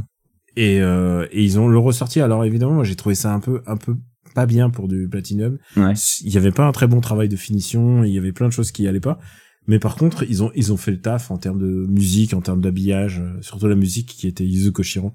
Et, 0.56 0.82
euh, 0.82 1.26
et 1.32 1.44
ils 1.44 1.60
ont 1.60 1.68
le 1.68 1.80
ressorti. 1.80 2.20
Alors 2.22 2.46
évidemment, 2.46 2.74
moi 2.74 2.84
j'ai 2.84 2.96
trouvé 2.96 3.16
ça 3.16 3.34
un 3.34 3.40
peu 3.40 3.62
un 3.66 3.78
peu 3.78 3.96
pas 4.36 4.46
bien 4.46 4.70
pour 4.70 4.88
du 4.88 5.08
Platinum. 5.08 5.58
Ouais. 5.78 5.94
il 6.22 6.32
y 6.32 6.38
avait 6.38 6.52
pas 6.52 6.66
un 6.66 6.72
très 6.72 6.88
bon 6.88 7.02
travail 7.02 7.30
de 7.30 7.36
finition, 7.36 8.04
il 8.04 8.14
y 8.14 8.18
avait 8.18 8.32
plein 8.34 8.48
de 8.48 8.54
choses 8.54 8.72
qui 8.72 8.88
allaient 8.88 9.00
pas. 9.00 9.20
Mais 9.68 9.80
par 9.80 9.96
contre, 9.96 10.24
ils 10.30 10.44
ont 10.44 10.52
ils 10.56 10.74
ont 10.74 10.78
fait 10.78 10.92
le 10.92 11.00
taf 11.00 11.32
en 11.32 11.38
termes 11.38 11.60
de 11.60 11.86
musique, 11.88 12.34
en 12.34 12.42
termes 12.42 12.60
d'habillage, 12.62 13.20
euh, 13.20 13.42
surtout 13.42 13.68
la 13.68 13.76
musique 13.76 14.08
qui 14.10 14.28
était 14.28 14.44
Yuzo 14.46 14.72
Koshiro. 14.72 15.14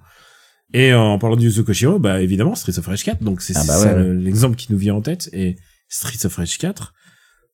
Et 0.74 0.92
en 0.92 1.18
parlant 1.18 1.36
de 1.36 1.42
Yuzo 1.42 1.64
Koshiro, 1.64 1.98
bah 1.98 2.20
évidemment 2.20 2.54
Streets 2.54 2.78
of 2.78 2.86
Rage 2.86 3.02
4, 3.04 3.22
donc 3.22 3.40
c'est 3.40 3.56
Ah 3.56 3.64
bah 3.66 3.80
ouais, 3.80 4.14
l'exemple 4.14 4.54
qui 4.56 4.70
nous 4.70 4.78
vient 4.78 4.94
en 4.94 5.00
tête. 5.00 5.30
Et 5.32 5.56
Streets 5.88 6.26
of 6.26 6.36
Rage 6.36 6.58
4, 6.58 6.92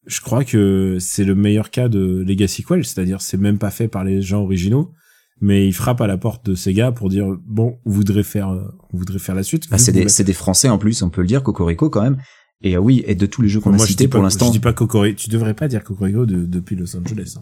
je 0.07 0.21
crois 0.21 0.45
que 0.45 0.97
c'est 1.01 1.25
le 1.25 1.35
meilleur 1.37 1.71
cas 1.71 1.89
de 1.89 2.25
Legacy 2.27 2.63
Quell, 2.65 2.85
c'est-à-dire 2.85 3.21
c'est 3.21 3.37
même 3.37 3.59
pas 3.59 3.71
fait 3.71 3.87
par 3.89 4.03
les 4.05 4.21
gens 4.21 4.43
originaux, 4.43 4.93
mais 5.41 5.67
il 5.69 5.73
frappe 5.73 6.01
à 6.01 6.07
la 6.09 6.19
porte 6.19 6.45
de 6.47 6.55
Sega 6.57 6.91
pour 6.91 7.09
dire 7.09 7.27
bon, 7.47 7.79
on 7.87 7.91
voudrait 7.91 8.25
faire 8.25 8.49
euh, 8.51 8.63
on 8.93 8.99
voudrait 8.99 9.19
faire 9.21 9.35
la 9.37 9.43
suite. 9.45 9.67
Ah, 9.71 9.79
c'est 9.79 9.93
des, 9.93 10.09
c'est 10.09 10.25
des 10.25 10.33
Français 10.33 10.69
en 10.69 10.79
plus, 10.79 11.01
on 11.03 11.11
peut 11.11 11.21
le 11.21 11.29
dire, 11.29 11.43
Cocorico 11.45 11.91
quand 11.91 12.03
même. 12.03 12.17
Et 12.63 12.77
euh, 12.77 12.81
oui, 12.81 13.05
et 13.07 13.15
de 13.15 13.27
tous 13.27 13.43
les 13.43 13.49
jeux 13.49 13.61
qu'on 13.61 13.75
a 13.75 13.79
cités 13.87 14.09
pour 14.09 14.23
l'instant, 14.23 14.47
Je 14.47 14.53
dis 14.53 14.59
pas 14.59 14.73
Cocorico. 14.73 15.17
Tu 15.17 15.29
devrais 15.29 15.55
pas 15.55 15.69
dire 15.69 15.85
Cocorico 15.85 16.27
de- 16.27 16.47
depuis 16.47 16.75
Los 16.77 16.97
Angeles. 16.97 17.35
hein. 17.37 17.41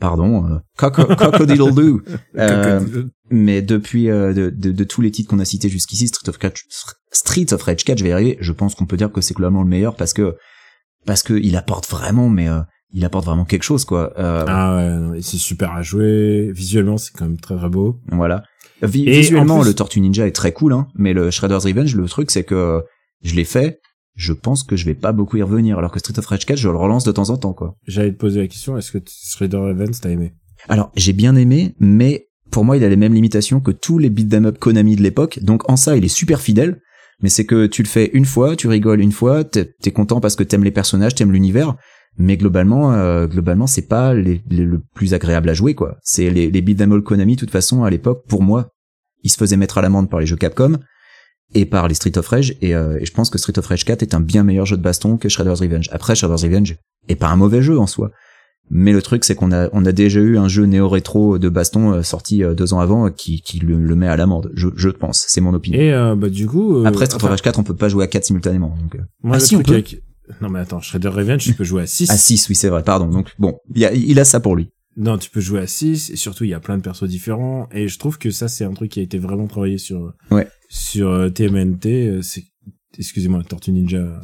Pardon, 0.00 0.46
euh, 0.46 0.58
Coco- 0.76 1.04
Cocodiddle 1.16 1.72
Doo. 1.74 2.02
Euh, 2.36 2.80
mais 3.30 3.62
depuis 3.62 4.10
euh, 4.10 4.32
de, 4.32 4.50
de, 4.50 4.72
de 4.72 4.84
tous 4.84 5.00
les 5.02 5.10
titres 5.10 5.30
qu'on 5.30 5.38
a 5.38 5.44
cités 5.44 5.68
jusqu'ici, 5.68 6.08
Street 6.08 6.28
of 6.28 6.36
Rage, 6.42 6.64
Street 7.12 7.46
of 7.52 7.62
Rage 7.62 7.84
4, 7.84 7.98
je 7.98 8.02
vais 8.04 8.10
y 8.10 8.12
arriver. 8.12 8.38
Je 8.40 8.52
pense 8.52 8.74
qu'on 8.74 8.86
peut 8.86 8.96
dire 8.96 9.12
que 9.12 9.20
c'est 9.20 9.34
globalement 9.34 9.62
le 9.62 9.68
meilleur 9.68 9.94
parce 9.94 10.12
que 10.12 10.34
parce 11.06 11.22
que 11.22 11.34
il 11.34 11.56
apporte 11.56 11.88
vraiment, 11.88 12.28
mais 12.28 12.48
euh, 12.48 12.60
il 12.92 13.04
apporte 13.04 13.24
vraiment 13.24 13.44
quelque 13.44 13.62
chose 13.62 13.84
quoi. 13.84 14.12
Euh, 14.18 14.44
Ah 14.48 15.10
ouais, 15.12 15.20
c'est 15.22 15.36
super 15.38 15.72
à 15.72 15.82
jouer. 15.82 16.50
Visuellement, 16.52 16.96
c'est 16.98 17.12
quand 17.16 17.24
même 17.26 17.38
très 17.38 17.56
très 17.56 17.68
beau. 17.68 18.00
Voilà. 18.10 18.42
Vi- 18.82 19.06
Et 19.08 19.20
visuellement, 19.20 19.60
plus- 19.60 19.68
le 19.68 19.74
Tortue 19.74 20.00
Ninja 20.00 20.26
est 20.26 20.32
très 20.34 20.52
cool, 20.52 20.72
hein, 20.72 20.88
mais 20.94 21.12
le 21.12 21.30
Shredder's 21.30 21.64
Revenge, 21.66 21.94
le 21.94 22.06
truc, 22.06 22.30
c'est 22.30 22.44
que 22.44 22.82
je 23.22 23.34
l'ai 23.34 23.44
fait. 23.44 23.78
Je 24.16 24.32
pense 24.32 24.62
que 24.64 24.76
je 24.76 24.84
vais 24.84 24.94
pas 24.94 25.12
beaucoup 25.12 25.36
y 25.36 25.42
revenir, 25.42 25.78
alors 25.78 25.92
que 25.92 25.98
Street 25.98 26.18
of 26.18 26.26
Rage 26.26 26.44
4, 26.46 26.58
je 26.58 26.68
le 26.68 26.76
relance 26.76 27.04
de 27.04 27.12
temps 27.12 27.30
en 27.30 27.36
temps, 27.36 27.52
quoi. 27.52 27.76
J'allais 27.86 28.12
te 28.12 28.18
poser 28.18 28.40
la 28.40 28.48
question, 28.48 28.76
est-ce 28.76 28.92
que 28.92 28.98
Shredder 29.08 29.56
Events 29.70 30.00
t'as 30.02 30.10
aimé? 30.10 30.34
Alors, 30.68 30.90
j'ai 30.96 31.12
bien 31.12 31.36
aimé, 31.36 31.74
mais 31.80 32.26
pour 32.50 32.64
moi, 32.64 32.76
il 32.76 32.84
a 32.84 32.88
les 32.88 32.96
mêmes 32.96 33.14
limitations 33.14 33.60
que 33.60 33.70
tous 33.70 33.98
les 33.98 34.10
beat'em 34.10 34.46
up 34.46 34.58
Konami 34.58 34.96
de 34.96 35.02
l'époque. 35.02 35.38
Donc, 35.42 35.68
en 35.70 35.76
ça, 35.76 35.96
il 35.96 36.04
est 36.04 36.08
super 36.08 36.40
fidèle. 36.40 36.80
Mais 37.22 37.28
c'est 37.28 37.44
que 37.44 37.66
tu 37.66 37.82
le 37.82 37.88
fais 37.88 38.10
une 38.14 38.24
fois, 38.24 38.56
tu 38.56 38.66
rigoles 38.66 39.00
une 39.00 39.12
fois, 39.12 39.44
t'es 39.44 39.90
content 39.92 40.20
parce 40.20 40.36
que 40.36 40.42
t'aimes 40.42 40.64
les 40.64 40.70
personnages, 40.70 41.14
t'aimes 41.14 41.32
l'univers. 41.32 41.76
Mais 42.18 42.36
globalement, 42.38 42.92
euh, 42.94 43.26
globalement, 43.26 43.66
c'est 43.66 43.86
pas 43.86 44.14
les, 44.14 44.40
les- 44.50 44.64
le 44.64 44.80
plus 44.94 45.12
agréable 45.14 45.48
à 45.50 45.54
jouer, 45.54 45.74
quoi. 45.74 45.96
C'est 46.02 46.30
les, 46.30 46.50
les 46.50 46.60
beat'em 46.62 46.92
all 46.92 47.02
Konami, 47.02 47.34
de 47.36 47.40
toute 47.40 47.50
façon, 47.50 47.84
à 47.84 47.90
l'époque, 47.90 48.24
pour 48.26 48.42
moi, 48.42 48.70
ils 49.22 49.30
se 49.30 49.36
faisaient 49.36 49.56
mettre 49.58 49.76
à 49.78 49.82
l'amende 49.82 50.08
par 50.10 50.18
les 50.20 50.26
jeux 50.26 50.36
Capcom. 50.36 50.78
Et 51.54 51.64
par 51.66 51.88
les 51.88 51.94
Street 51.94 52.16
of 52.16 52.28
Rage 52.28 52.54
et, 52.60 52.74
euh, 52.74 52.98
et 53.00 53.04
je 53.06 53.12
pense 53.12 53.30
que 53.30 53.38
Street 53.38 53.58
of 53.58 53.66
Rage 53.66 53.84
4 53.84 54.02
est 54.02 54.14
un 54.14 54.20
bien 54.20 54.44
meilleur 54.44 54.66
jeu 54.66 54.76
de 54.76 54.82
baston 54.82 55.16
que 55.16 55.28
Shredder's 55.28 55.60
Revenge. 55.60 55.88
Après 55.92 56.14
Shredder's 56.14 56.42
Revenge 56.42 56.76
est 57.08 57.16
pas 57.16 57.28
un 57.28 57.36
mauvais 57.36 57.62
jeu 57.62 57.78
en 57.78 57.86
soi. 57.86 58.10
Mais 58.72 58.92
le 58.92 59.02
truc 59.02 59.24
c'est 59.24 59.34
qu'on 59.34 59.50
a 59.50 59.68
on 59.72 59.84
a 59.84 59.90
déjà 59.90 60.20
eu 60.20 60.38
un 60.38 60.46
jeu 60.46 60.64
néo-rétro 60.64 61.38
de 61.38 61.48
baston 61.48 61.92
euh, 61.92 62.02
sorti 62.04 62.44
euh, 62.44 62.54
deux 62.54 62.72
ans 62.72 62.78
avant 62.78 63.06
euh, 63.06 63.10
qui, 63.10 63.40
qui 63.42 63.58
le, 63.58 63.76
le 63.80 63.94
met 63.96 64.06
à 64.06 64.16
l'amende. 64.16 64.52
Je, 64.54 64.68
je 64.76 64.88
pense, 64.90 65.24
c'est 65.26 65.40
mon 65.40 65.52
opinion. 65.54 65.80
Et 65.80 65.92
euh, 65.92 66.14
bah 66.14 66.28
du 66.28 66.46
coup. 66.46 66.76
euh, 66.76 66.84
Après 66.84 67.06
Street 67.06 67.16
of 67.24 67.28
Rage 67.30 67.42
4 67.42 67.58
on 67.58 67.64
peut 67.64 67.74
pas 67.74 67.88
jouer 67.88 68.04
à 68.04 68.06
4 68.06 68.24
simultanément. 68.24 68.76
Donc, 68.80 68.94
euh. 68.94 68.98
moi, 69.24 69.36
Ah, 69.36 69.38
le 69.40 69.44
si, 69.44 69.56
on 69.56 69.62
truc 69.62 69.66
peut. 69.66 69.72
avec- 69.72 70.02
Non 70.40 70.48
mais 70.50 70.60
attends, 70.60 70.80
Shredder 70.80 71.08
Revenge, 71.08 71.42
tu 71.42 71.54
peux 71.54 71.64
jouer 71.64 71.82
à 71.82 71.86
6. 71.86 72.10
À 72.10 72.16
6 72.16 72.48
oui 72.48 72.54
c'est 72.54 72.68
vrai, 72.68 72.84
pardon. 72.84 73.06
Donc 73.06 73.30
bon, 73.40 73.58
il, 73.74 73.84
a, 73.84 73.92
il 73.92 74.20
a 74.20 74.24
ça 74.24 74.38
pour 74.38 74.54
lui. 74.54 74.68
Non, 75.00 75.16
tu 75.18 75.30
peux 75.30 75.40
jouer 75.40 75.60
à 75.60 75.66
6 75.66 76.10
et 76.10 76.16
surtout 76.16 76.44
il 76.44 76.50
y 76.50 76.54
a 76.54 76.60
plein 76.60 76.76
de 76.76 76.82
persos 76.82 77.08
différents 77.08 77.68
et 77.72 77.88
je 77.88 77.98
trouve 77.98 78.18
que 78.18 78.30
ça 78.30 78.48
c'est 78.48 78.64
un 78.64 78.74
truc 78.74 78.90
qui 78.92 79.00
a 79.00 79.02
été 79.02 79.18
vraiment 79.18 79.46
travaillé 79.46 79.78
sur 79.78 80.12
Ouais. 80.30 80.46
sur 80.68 81.08
euh, 81.08 81.30
TMNT, 81.30 81.86
euh, 81.86 82.22
c'est 82.22 82.44
excusez-moi, 82.98 83.42
Tortue 83.44 83.72
Ninja 83.72 84.20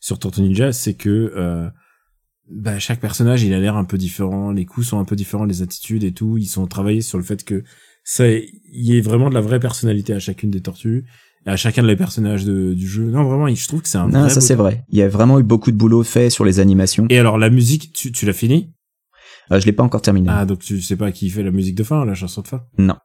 sur 0.00 0.18
Tortue 0.18 0.42
Ninja, 0.42 0.72
c'est 0.72 0.94
que 0.94 1.32
euh, 1.36 1.68
bah, 2.50 2.78
chaque 2.78 3.00
personnage, 3.00 3.42
il 3.42 3.54
a 3.54 3.58
l'air 3.60 3.76
un 3.76 3.84
peu 3.84 3.96
différent, 3.96 4.52
les 4.52 4.66
coups 4.66 4.88
sont 4.88 4.98
un 4.98 5.04
peu 5.06 5.16
différents, 5.16 5.46
les 5.46 5.62
attitudes 5.62 6.04
et 6.04 6.12
tout, 6.12 6.36
ils 6.36 6.44
sont 6.46 6.66
travaillés 6.66 7.00
sur 7.00 7.16
le 7.16 7.24
fait 7.24 7.42
que 7.42 7.64
ça 8.04 8.28
il 8.28 8.50
y 8.72 8.98
ait 8.98 9.00
vraiment 9.00 9.30
de 9.30 9.34
la 9.34 9.40
vraie 9.40 9.60
personnalité 9.60 10.12
à 10.12 10.18
chacune 10.18 10.50
des 10.50 10.60
tortues 10.60 11.04
à 11.46 11.56
chacun 11.56 11.82
des 11.82 11.96
personnages 11.96 12.44
de, 12.46 12.72
du 12.72 12.86
jeu. 12.88 13.04
Non, 13.04 13.24
vraiment, 13.24 13.46
je 13.54 13.68
trouve 13.68 13.82
que 13.82 13.88
c'est 13.88 13.98
un 13.98 14.08
Non, 14.08 14.20
vrai 14.20 14.30
ça 14.30 14.40
c'est 14.40 14.54
vrai. 14.54 14.82
Il 14.88 14.98
y 14.98 15.02
a 15.02 15.08
vraiment 15.08 15.38
eu 15.38 15.42
beaucoup 15.42 15.70
de 15.72 15.76
boulot 15.76 16.02
fait 16.02 16.30
sur 16.30 16.42
les 16.44 16.58
animations. 16.58 17.06
Et 17.10 17.18
alors 17.18 17.36
la 17.36 17.50
musique, 17.50 17.92
tu, 17.92 18.12
tu 18.12 18.24
l'as 18.24 18.32
fini? 18.32 18.72
Euh, 19.52 19.60
je 19.60 19.66
l'ai 19.66 19.72
pas 19.72 19.82
encore 19.82 20.02
terminé. 20.02 20.28
Ah, 20.30 20.44
donc 20.46 20.60
tu 20.60 20.80
sais 20.80 20.96
pas 20.96 21.12
qui 21.12 21.28
fait 21.30 21.42
la 21.42 21.50
musique 21.50 21.74
de 21.74 21.82
fin, 21.84 22.04
la 22.04 22.14
chanson 22.14 22.40
de 22.42 22.48
fin 22.48 22.62
Non. 22.78 22.96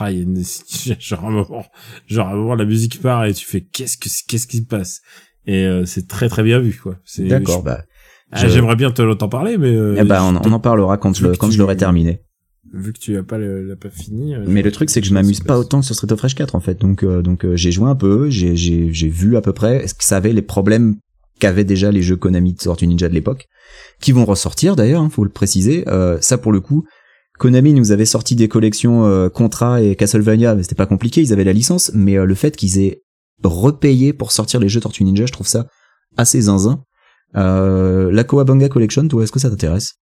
Ah, 0.00 0.10
y 0.10 0.18
a 0.18 0.22
une- 0.22 0.42
genre 0.98 1.24
un 1.26 1.30
moment, 1.30 1.64
genre 2.06 2.28
un 2.28 2.34
moment 2.36 2.54
la 2.54 2.64
musique 2.64 3.00
part 3.00 3.24
et 3.26 3.34
tu 3.34 3.44
fais 3.46 3.60
qu'est-ce 3.60 3.96
que 3.96 4.08
qu'est-ce 4.26 4.46
qui 4.46 4.58
se 4.58 4.62
passe? 4.62 5.00
Et 5.46 5.64
euh, 5.64 5.84
c'est 5.86 6.08
très 6.08 6.28
très 6.28 6.42
bien 6.42 6.58
vu 6.58 6.78
quoi. 6.82 6.96
D'accord, 7.18 7.60
je- 7.60 7.64
bah, 7.64 7.84
Ah, 8.32 8.46
j'aimerais 8.48 8.76
bien 8.76 8.90
te 8.90 9.14
t'en 9.14 9.28
parler 9.28 9.56
mais 9.56 9.68
euh, 9.74 9.96
eh 9.98 10.04
ben, 10.04 10.22
on, 10.22 10.52
en 10.52 10.60
parlera 10.60 10.98
quand 10.98 11.14
je, 11.16 11.26
le- 11.28 11.36
quand 11.36 11.50
je 11.50 11.58
l'aurai 11.58 11.76
terminé. 11.76 12.20
vu 12.74 12.92
que 12.92 12.98
tu 12.98 13.16
as 13.16 13.22
pas 13.22 13.38
l'as 13.38 13.76
pas 13.76 13.88
fini. 13.88 14.34
euh, 14.34 14.44
Mais 14.46 14.62
le 14.62 14.70
truc 14.72 14.90
c'est 14.90 15.00
que 15.00 15.06
je 15.06 15.14
m'amuse 15.14 15.40
pas 15.40 15.58
autant 15.58 15.80
que 15.80 15.86
sur 15.86 15.94
Street 15.94 16.12
of 16.12 16.20
Rage 16.20 16.34
4 16.34 16.54
en 16.54 16.60
fait. 16.60 16.74
Donc 16.80 17.02
euh, 17.04 17.22
donc 17.22 17.44
euh, 17.44 17.56
j'ai 17.56 17.70
joué 17.72 17.88
un 17.88 17.94
peu, 17.96 18.28
j'ai 18.30 18.56
j'ai 18.56 18.92
j'ai 18.92 19.08
vu 19.08 19.36
à 19.36 19.40
peu 19.42 19.52
près 19.52 19.86
ce 19.86 19.94
que 19.94 20.04
ça 20.04 20.16
avait 20.16 20.32
les 20.32 20.42
problèmes 20.42 20.96
qu'avaient 21.38 21.64
déjà 21.64 21.90
les 21.90 22.02
jeux 22.02 22.16
Konami 22.16 22.52
de 22.52 22.58
Tortue 22.58 22.86
Ninja 22.86 23.08
de 23.08 23.14
l'époque, 23.14 23.46
qui 24.00 24.12
vont 24.12 24.24
ressortir 24.24 24.76
d'ailleurs, 24.76 25.02
hein, 25.02 25.10
faut 25.10 25.24
le 25.24 25.30
préciser. 25.30 25.84
Euh, 25.88 26.18
ça 26.20 26.38
pour 26.38 26.52
le 26.52 26.60
coup, 26.60 26.84
Konami 27.38 27.72
nous 27.72 27.92
avait 27.92 28.04
sorti 28.04 28.34
des 28.36 28.48
collections 28.48 29.06
euh, 29.06 29.28
Contra 29.28 29.80
et 29.80 29.94
Castlevania, 29.96 30.54
mais 30.54 30.62
c'était 30.62 30.74
pas 30.74 30.86
compliqué, 30.86 31.20
ils 31.20 31.32
avaient 31.32 31.44
la 31.44 31.52
licence, 31.52 31.90
mais 31.94 32.16
euh, 32.18 32.24
le 32.24 32.34
fait 32.34 32.56
qu'ils 32.56 32.78
aient 32.80 33.02
repayé 33.42 34.12
pour 34.12 34.32
sortir 34.32 34.58
les 34.60 34.68
jeux 34.68 34.80
Tortue 34.80 35.04
Ninja, 35.04 35.26
je 35.26 35.32
trouve 35.32 35.46
ça 35.46 35.66
assez 36.16 36.40
zinzin. 36.42 36.82
Euh, 37.36 38.10
la 38.10 38.24
Kawabanga 38.24 38.68
Collection, 38.68 39.06
toi, 39.06 39.22
est-ce 39.22 39.32
que 39.32 39.38
ça 39.38 39.50
t'intéresse? 39.50 39.94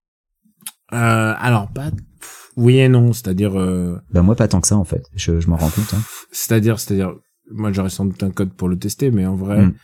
Euh, 0.92 1.34
alors 1.38 1.68
pas 1.72 1.90
pff, 1.90 2.50
oui 2.56 2.78
et 2.78 2.88
non, 2.88 3.12
c'est-à-dire 3.12 3.58
euh, 3.58 3.98
Ben 4.12 4.22
moi 4.22 4.36
pas 4.36 4.46
tant 4.46 4.60
que 4.60 4.68
ça 4.68 4.76
en 4.76 4.84
fait, 4.84 5.02
je, 5.16 5.40
je 5.40 5.48
m'en 5.48 5.56
rends 5.56 5.68
compte. 5.70 5.92
Hein. 5.94 6.00
c'est-à-dire 6.30 6.78
c'est-à-dire 6.78 7.12
moi 7.50 7.72
j'aurais 7.72 7.90
sans 7.90 8.04
doute 8.04 8.22
un 8.22 8.30
code 8.30 8.52
pour 8.52 8.68
le 8.68 8.78
tester 8.78 9.10
mais 9.10 9.26
en 9.26 9.34
vrai 9.34 9.66
Mm. 9.66 9.74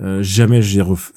Euh, 0.00 0.22
jamais 0.22 0.62
j'ai 0.62 0.80
ref... 0.80 1.12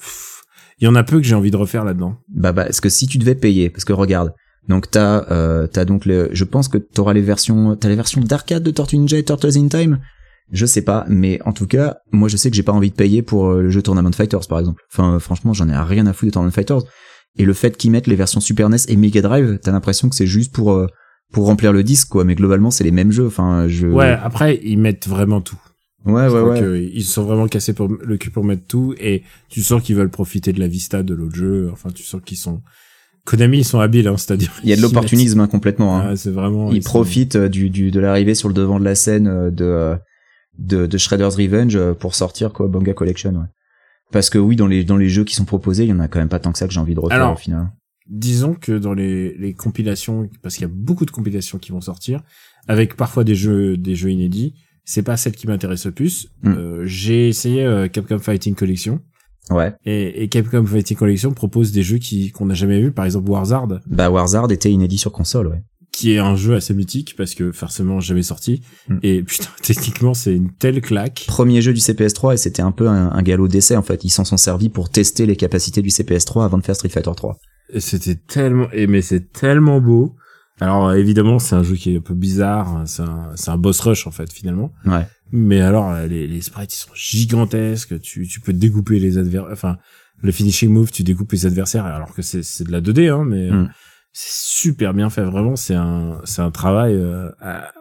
il 0.80 0.84
y 0.84 0.88
en 0.88 0.94
a 0.94 1.02
peu 1.02 1.18
que 1.18 1.24
j'ai 1.24 1.34
envie 1.34 1.50
de 1.50 1.56
refaire 1.56 1.84
là-dedans. 1.84 2.16
Bah 2.28 2.52
bah 2.52 2.64
parce 2.64 2.80
que 2.80 2.88
si 2.88 3.06
tu 3.06 3.18
devais 3.18 3.34
payer, 3.34 3.70
parce 3.70 3.84
que 3.84 3.92
regarde, 3.92 4.32
donc 4.68 4.90
t'as 4.90 5.24
euh, 5.30 5.66
t'as 5.66 5.84
donc 5.84 6.04
le, 6.04 6.28
je 6.32 6.44
pense 6.44 6.68
que 6.68 6.78
t'auras 6.78 7.12
les 7.12 7.22
versions, 7.22 7.76
t'as 7.76 7.88
les 7.88 7.96
versions 7.96 8.20
d'arcade 8.20 8.62
de 8.62 8.70
Tortue 8.70 8.98
Ninja 8.98 9.18
et 9.18 9.24
Turtles 9.24 9.56
in 9.56 9.68
Time. 9.68 9.98
Je 10.50 10.64
sais 10.64 10.82
pas, 10.82 11.04
mais 11.08 11.40
en 11.44 11.52
tout 11.52 11.66
cas, 11.66 11.98
moi 12.10 12.28
je 12.28 12.36
sais 12.36 12.50
que 12.50 12.56
j'ai 12.56 12.62
pas 12.62 12.72
envie 12.72 12.90
de 12.90 12.94
payer 12.94 13.22
pour 13.22 13.48
euh, 13.48 13.62
le 13.62 13.70
jeu 13.70 13.82
Tournament 13.82 14.12
Fighters 14.12 14.46
par 14.48 14.58
exemple. 14.58 14.82
Enfin 14.92 15.18
franchement 15.18 15.52
j'en 15.52 15.68
ai 15.68 15.76
rien 15.76 16.06
à 16.06 16.12
foutre 16.12 16.26
de 16.26 16.32
Tournament 16.32 16.52
Fighters. 16.52 16.82
Et 17.38 17.44
le 17.44 17.52
fait 17.52 17.76
qu'ils 17.76 17.90
mettent 17.90 18.06
les 18.06 18.16
versions 18.16 18.40
Super 18.40 18.68
NES 18.68 18.78
et 18.88 18.96
Mega 18.96 19.22
Drive, 19.22 19.58
t'as 19.62 19.72
l'impression 19.72 20.08
que 20.08 20.16
c'est 20.16 20.26
juste 20.26 20.52
pour 20.52 20.72
euh, 20.72 20.86
pour 21.32 21.46
remplir 21.46 21.72
le 21.72 21.82
disque 21.82 22.08
quoi. 22.08 22.24
Mais 22.24 22.34
globalement 22.34 22.70
c'est 22.70 22.84
les 22.84 22.90
mêmes 22.90 23.12
jeux. 23.12 23.26
Enfin 23.26 23.68
je. 23.68 23.86
Ouais, 23.86 24.18
après 24.22 24.58
ils 24.62 24.78
mettent 24.78 25.06
vraiment 25.06 25.40
tout. 25.40 25.58
Ouais 26.06 26.28
Je 26.28 26.34
ouais 26.34 26.40
ouais. 26.40 26.60
que 26.60 26.90
ils 26.92 27.04
sont 27.04 27.24
vraiment 27.24 27.46
cassés 27.48 27.72
pour 27.72 27.88
le 27.88 28.16
cul 28.16 28.30
pour 28.30 28.44
mettre 28.44 28.66
tout 28.66 28.94
et 28.98 29.22
tu 29.48 29.62
sens 29.62 29.82
qu'ils 29.82 29.96
veulent 29.96 30.10
profiter 30.10 30.52
de 30.52 30.60
la 30.60 30.68
vista 30.68 31.02
de 31.02 31.14
l'autre 31.14 31.34
jeu. 31.34 31.70
Enfin, 31.72 31.90
tu 31.90 32.02
sens 32.02 32.20
qu'ils 32.24 32.38
sont 32.38 32.62
Konami, 33.28 33.58
ils 33.58 33.64
sont 33.64 33.80
habiles, 33.80 34.08
hein, 34.08 34.16
c'est-à-dire. 34.16 34.52
Il 34.64 34.70
y 34.70 34.72
a 34.72 34.76
de 34.76 34.80
l'opportunisme 34.82 35.40
hein, 35.40 35.48
complètement. 35.48 35.98
Hein. 35.98 36.08
Ah, 36.10 36.16
c'est 36.16 36.30
vraiment. 36.30 36.72
ils 36.72 36.82
profitent 36.82 37.36
euh, 37.36 37.48
du, 37.48 37.68
du 37.68 37.90
de 37.90 38.00
l'arrivée 38.00 38.34
sur 38.34 38.48
le 38.48 38.54
devant 38.54 38.80
de 38.80 38.84
la 38.84 38.94
scène 38.94 39.28
euh, 39.28 39.50
de 39.50 39.64
euh, 39.64 39.96
de, 40.58 40.86
de 40.86 40.98
Shredder's 40.98 41.36
Revenge 41.36 41.78
pour 42.00 42.14
sortir 42.14 42.52
quoi 42.52 42.66
Banga 42.68 42.92
Collection 42.94 43.32
ouais. 43.32 43.46
Parce 44.10 44.30
que 44.30 44.38
oui 44.38 44.56
dans 44.56 44.66
les 44.66 44.82
dans 44.82 44.96
les 44.96 45.10
jeux 45.10 45.24
qui 45.24 45.34
sont 45.34 45.44
proposés, 45.44 45.84
il 45.84 45.90
y 45.90 45.92
en 45.92 46.00
a 46.00 46.08
quand 46.08 46.18
même 46.18 46.30
pas 46.30 46.38
tant 46.38 46.52
que 46.52 46.58
ça 46.58 46.66
que 46.66 46.72
j'ai 46.72 46.80
envie 46.80 46.94
de 46.94 47.00
refaire 47.00 47.18
Alors, 47.18 47.34
au 47.34 47.36
final. 47.36 47.70
Disons 48.08 48.54
que 48.54 48.72
dans 48.72 48.94
les, 48.94 49.36
les 49.36 49.52
compilations, 49.52 50.30
parce 50.42 50.54
qu'il 50.54 50.62
y 50.62 50.70
a 50.70 50.72
beaucoup 50.74 51.04
de 51.04 51.10
compilations 51.10 51.58
qui 51.58 51.72
vont 51.72 51.82
sortir, 51.82 52.22
avec 52.66 52.96
parfois 52.96 53.22
des 53.22 53.34
jeux 53.34 53.76
des 53.76 53.94
jeux 53.94 54.10
inédits, 54.10 54.54
c'est 54.90 55.02
pas 55.02 55.16
celle 55.18 55.34
qui 55.34 55.46
m'intéresse 55.46 55.84
le 55.86 55.92
plus. 55.92 56.28
Mm. 56.42 56.48
Euh, 56.56 56.82
J'ai 56.86 57.28
essayé 57.28 57.62
euh, 57.64 57.88
Capcom 57.88 58.18
Fighting 58.18 58.54
Collection 58.54 59.00
Ouais. 59.50 59.72
et, 59.84 60.22
et 60.22 60.28
Capcom 60.28 60.64
Fighting 60.66 60.96
Collection 60.96 61.32
propose 61.32 61.72
des 61.72 61.82
jeux 61.82 61.98
qui 61.98 62.32
qu'on 62.32 62.46
n'a 62.46 62.54
jamais 62.54 62.80
vu, 62.80 62.90
par 62.92 63.04
exemple 63.04 63.30
Warzard, 63.30 63.66
Bah 63.86 64.10
Warzard 64.10 64.50
était 64.52 64.70
inédit 64.70 64.98
sur 64.98 65.10
console 65.12 65.46
ouais. 65.48 65.62
qui 65.92 66.12
est 66.12 66.18
un 66.18 66.36
jeu 66.36 66.54
assez 66.54 66.74
mythique 66.74 67.14
parce 67.16 67.34
que 67.34 67.50
forcément 67.52 67.98
jamais 68.00 68.22
sorti 68.22 68.62
Mm. 68.88 68.98
et 69.02 69.22
putain 69.30 69.48
techniquement 69.62 70.12
c'est 70.14 70.34
une 70.34 70.52
telle 70.52 70.80
claque. 70.82 71.24
Premier 71.28 71.60
jeu 71.62 71.72
du 71.72 71.80
CPS3 71.80 72.34
et 72.34 72.36
c'était 72.36 72.62
un 72.62 72.72
peu 72.72 72.88
un, 72.88 73.10
un 73.10 73.22
galop 73.22 73.48
d'essai 73.48 73.76
en 73.76 73.82
fait. 73.82 74.04
Ils 74.04 74.10
s'en 74.10 74.24
sont 74.24 74.36
servis 74.38 74.68
pour 74.70 74.90
tester 74.90 75.24
les 75.26 75.36
capacités 75.36 75.80
du 75.82 75.88
CPS3 75.90 76.44
avant 76.44 76.58
de 76.58 76.64
faire 76.64 76.76
Street 76.76 76.88
Fighter 76.90 77.12
3. 77.16 77.36
Et 77.74 77.80
C'était 77.80 78.16
tellement, 78.16 78.68
et 78.72 78.86
mais 78.86 79.02
c'est 79.02 79.32
tellement 79.32 79.80
beau. 79.80 80.14
Alors 80.60 80.92
évidemment 80.94 81.38
c'est 81.38 81.54
un 81.54 81.62
jeu 81.62 81.76
qui 81.76 81.94
est 81.94 81.98
un 81.98 82.00
peu 82.00 82.14
bizarre, 82.14 82.68
hein, 82.68 82.86
c'est 82.86 83.02
un, 83.02 83.30
c'est 83.36 83.50
un 83.50 83.56
boss 83.58 83.80
rush 83.80 84.06
en 84.06 84.10
fait 84.10 84.32
finalement. 84.32 84.72
Ouais. 84.84 85.06
Mais 85.30 85.60
alors 85.60 85.90
euh, 85.90 86.06
les, 86.06 86.26
les 86.26 86.40
sprites 86.40 86.72
ils 86.74 86.78
sont 86.78 86.90
gigantesques, 86.94 88.00
tu, 88.00 88.26
tu 88.26 88.40
peux 88.40 88.52
découper 88.52 88.98
les 88.98 89.18
adversaires, 89.18 89.52
enfin 89.52 89.76
le 90.20 90.32
finishing 90.32 90.70
move 90.70 90.90
tu 90.90 91.04
découpes 91.04 91.30
les 91.32 91.46
adversaires 91.46 91.84
alors 91.84 92.12
que 92.12 92.22
c'est 92.22 92.42
c'est 92.42 92.64
de 92.64 92.72
la 92.72 92.80
2D 92.80 93.08
hein, 93.10 93.24
mais 93.24 93.50
euh, 93.50 93.62
Mm. 93.62 93.70
c'est 94.12 94.32
super 94.62 94.94
bien 94.94 95.10
fait 95.10 95.22
vraiment, 95.22 95.54
c'est 95.54 95.74
un 95.76 96.20
c'est 96.24 96.42
un 96.42 96.50
travail 96.50 96.94
euh, 96.94 97.30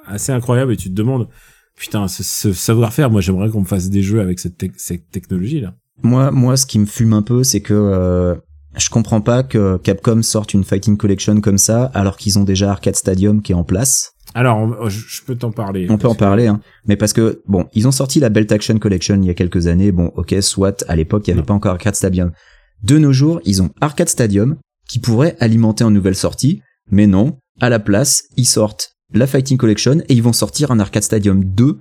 assez 0.06 0.32
incroyable 0.32 0.74
et 0.74 0.78
tu 0.78 0.90
te 0.90 0.94
demandes 0.94 1.28
putain 1.76 2.08
ce, 2.08 2.22
ce 2.24 2.54
savoir-faire, 2.54 3.10
moi 3.10 3.22
j'aimerais 3.22 3.50
qu'on 3.50 3.62
me 3.62 3.66
fasse 3.66 3.90
des 3.90 4.04
jeux 4.04 4.22
avec 4.22 4.40
cette, 4.40 4.64
cette 4.78 5.10
technologie 5.10 5.62
là. 5.62 5.74
Moi, 6.04 6.30
moi, 6.30 6.58
ce 6.58 6.68
qui 6.68 6.78
me 6.78 6.86
fume 6.86 7.14
un 7.14 7.24
peu, 7.24 7.44
c'est 7.44 7.62
que 7.62 7.74
euh, 7.74 8.36
je 8.78 8.90
comprends 8.90 9.22
pas 9.22 9.44
que 9.44 9.78
Capcom 9.78 10.22
sorte 10.22 10.54
une 10.54 10.64
Fighting 10.64 10.98
Collection 10.98 11.40
comme 11.42 11.58
ça, 11.58 11.86
alors 11.94 12.18
qu'ils 12.18 12.38
ont 12.40 12.44
déjà 12.44 12.72
Arcade 12.72 12.96
Stadium 12.96 13.42
qui 13.42 13.52
est 13.52 13.56
en 13.56 13.64
place. 13.64 14.12
Alors 14.34 14.58
on- 14.58 14.90
je, 14.90 15.24
peux 15.26 15.36
t'en 15.36 15.52
parler. 15.52 15.88
On 15.90 15.98
peut 15.98 16.08
en 16.08 16.16
parler, 16.16 16.48
hein. 16.48 16.60
Mais 16.86 16.96
parce 16.98 17.14
que, 17.14 17.42
bon, 17.48 17.66
ils 17.74 17.88
ont 17.88 17.92
sorti 17.92 18.20
la 18.20 18.30
Belt 18.30 18.52
Action 18.52 18.78
Collection 18.78 19.16
il 19.22 19.26
y 19.26 19.30
a 19.30 19.34
quelques 19.34 19.68
années. 19.68 19.92
Bon, 19.92 20.12
ok, 20.16 20.36
soit, 20.42 20.84
à 20.88 20.96
l'époque, 20.96 21.28
il 21.28 21.32
y 21.32 21.34
avait 21.34 21.42
Non. 21.42 21.46
pas 21.46 21.54
encore 21.54 21.72
Arcade 21.74 21.96
Stadium. 21.96 22.32
De 22.84 22.98
nos 22.98 23.14
jours, 23.14 23.40
ils 23.46 23.62
ont 23.64 23.70
Arcade 23.82 24.10
Stadium, 24.10 24.58
qui 24.88 25.00
pourrait 25.00 25.36
alimenter 25.40 25.84
en 25.84 25.92
nouvelles 25.92 26.16
sorties, 26.16 26.62
mais 26.92 27.08
non. 27.08 27.40
À 27.60 27.70
la 27.70 27.80
place, 27.80 28.24
ils 28.36 28.46
sortent 28.46 28.92
la 29.14 29.26
Fighting 29.28 29.58
Collection 29.58 30.00
et 30.08 30.14
ils 30.14 30.22
vont 30.22 30.34
sortir 30.34 30.70
un 30.72 30.80
Arcade 30.80 31.04
Stadium 31.04 31.44
2. 31.44 31.78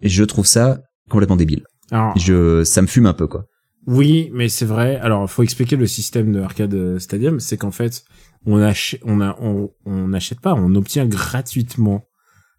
Et 0.00 0.08
je 0.08 0.24
trouve 0.24 0.46
ça 0.46 0.78
complètement 1.10 1.36
débile. 1.36 1.64
Alors, 1.90 2.16
Je, 2.16 2.64
ça 2.64 2.80
me 2.82 2.86
fume 2.86 3.06
un 3.06 3.12
peu, 3.12 3.26
quoi. 3.26 3.44
Oui, 3.86 4.30
mais 4.32 4.48
c'est 4.48 4.64
vrai. 4.64 4.96
Alors, 4.96 5.28
faut 5.30 5.42
expliquer 5.42 5.76
le 5.76 5.86
système 5.86 6.32
de 6.32 6.40
Arcade 6.40 6.98
Stadium, 6.98 7.40
c'est 7.40 7.56
qu'en 7.56 7.70
fait, 7.70 8.02
on 8.46 8.60
achète, 8.60 9.00
on 9.04 9.20
a, 9.20 9.36
on, 9.40 9.70
on 9.86 10.08
n'achète 10.08 10.40
pas, 10.40 10.54
on 10.54 10.74
obtient 10.74 11.06
gratuitement. 11.06 12.04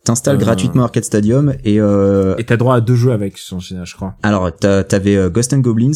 T'installes 0.04 0.36
Euh. 0.36 0.40
gratuitement 0.40 0.84
Arcade 0.84 1.04
Stadium 1.04 1.56
et, 1.64 1.80
euh, 1.80 2.36
Et 2.38 2.44
t'as 2.44 2.58
droit 2.58 2.76
à 2.76 2.82
deux 2.82 2.96
jeux 2.96 3.12
avec, 3.12 3.38
je 3.40 3.96
crois. 3.96 4.16
alors 4.22 4.56
t'avais 4.56 5.16
euh, 5.16 5.30
Ghost 5.32 5.52
and 5.54 5.60
Goblins 5.62 5.92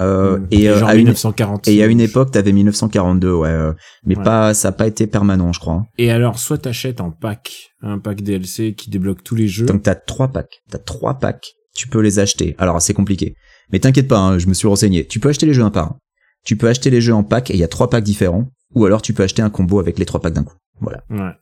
euh, 0.00 0.38
Mm. 0.38 0.46
et, 0.50 0.68
euh, 0.68 0.84
à 0.84 0.94
une, 0.96 1.04
1940. 1.04 1.68
et 1.68 1.80
à 1.84 1.86
une 1.86 2.00
époque 2.00 2.32
t'avais 2.32 2.50
1942 2.50 3.32
ouais, 3.32 3.48
euh, 3.50 3.72
mais 4.04 4.16
Ouais. 4.18 4.24
pas 4.24 4.54
ça 4.54 4.68
a 4.68 4.72
pas 4.72 4.88
été 4.88 5.06
permanent 5.06 5.52
je 5.52 5.60
crois. 5.60 5.74
hein. 5.74 5.86
Et 5.98 6.10
alors, 6.10 6.40
soit 6.40 6.58
t'achètes 6.58 7.00
un 7.00 7.10
pack, 7.10 7.70
un 7.80 8.00
pack 8.00 8.22
DLC 8.22 8.74
qui 8.74 8.90
débloque 8.90 9.22
tous 9.22 9.36
les 9.36 9.46
jeux. 9.46 9.66
Donc 9.66 9.84
t'as 9.84 9.94
trois 9.94 10.26
packs, 10.32 10.62
t'as 10.68 10.78
trois 10.78 11.14
packs, 11.20 11.52
tu 11.76 11.86
peux 11.86 12.00
les 12.00 12.18
acheter. 12.18 12.56
Alors 12.58 12.82
c'est 12.82 12.92
compliqué, 12.94 13.36
mais 13.72 13.78
t'inquiète 13.78 14.08
pas, 14.08 14.18
hein, 14.18 14.38
je 14.38 14.46
me 14.46 14.54
suis 14.54 14.68
renseigné. 14.68 15.06
Tu 15.06 15.20
peux 15.20 15.28
acheter 15.28 15.46
les 15.46 15.54
jeux 15.54 15.62
un 15.62 15.70
par 15.70 15.86
un. 15.86 15.96
Tu 16.44 16.56
peux 16.56 16.68
acheter 16.68 16.90
les 16.90 17.00
jeux 17.00 17.14
en 17.14 17.24
pack 17.24 17.50
et 17.50 17.54
il 17.54 17.60
y 17.60 17.64
a 17.64 17.68
trois 17.68 17.88
packs 17.88 18.04
différents, 18.04 18.50
ou 18.74 18.84
alors 18.84 19.02
tu 19.02 19.14
peux 19.14 19.22
acheter 19.22 19.42
un 19.42 19.50
combo 19.50 19.80
avec 19.80 19.98
les 19.98 20.04
trois 20.04 20.20
packs 20.20 20.34
d'un 20.34 20.44
coup. 20.44 20.56
Voilà. 20.80 21.02
Ouais. 21.10 21.32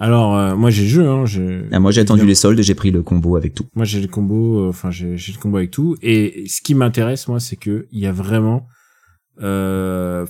Alors, 0.00 0.36
euh, 0.36 0.56
moi 0.56 0.70
j'ai 0.70 0.82
le 0.82 0.88
jeu, 0.88 1.08
hein. 1.08 1.24
Ah, 1.70 1.78
moi 1.78 1.92
j'ai 1.92 2.00
attendu 2.00 2.26
les 2.26 2.34
soldes 2.34 2.58
et 2.58 2.64
j'ai 2.64 2.74
pris 2.74 2.90
le 2.90 3.02
combo 3.02 3.36
avec 3.36 3.54
tout. 3.54 3.66
Moi 3.76 3.84
j'ai 3.84 4.00
le 4.00 4.08
combo, 4.08 4.64
euh, 4.64 4.68
enfin 4.68 4.90
j'ai 4.90 5.16
j'ai 5.16 5.32
le 5.32 5.38
combo 5.38 5.58
avec 5.58 5.70
tout. 5.70 5.96
Et 6.02 6.44
ce 6.48 6.60
qui 6.60 6.74
m'intéresse 6.74 7.28
moi, 7.28 7.38
c'est 7.38 7.56
que 7.56 7.86
il 7.92 8.00
y 8.00 8.06
a 8.06 8.12
vraiment, 8.12 8.66
euh, 9.40 10.26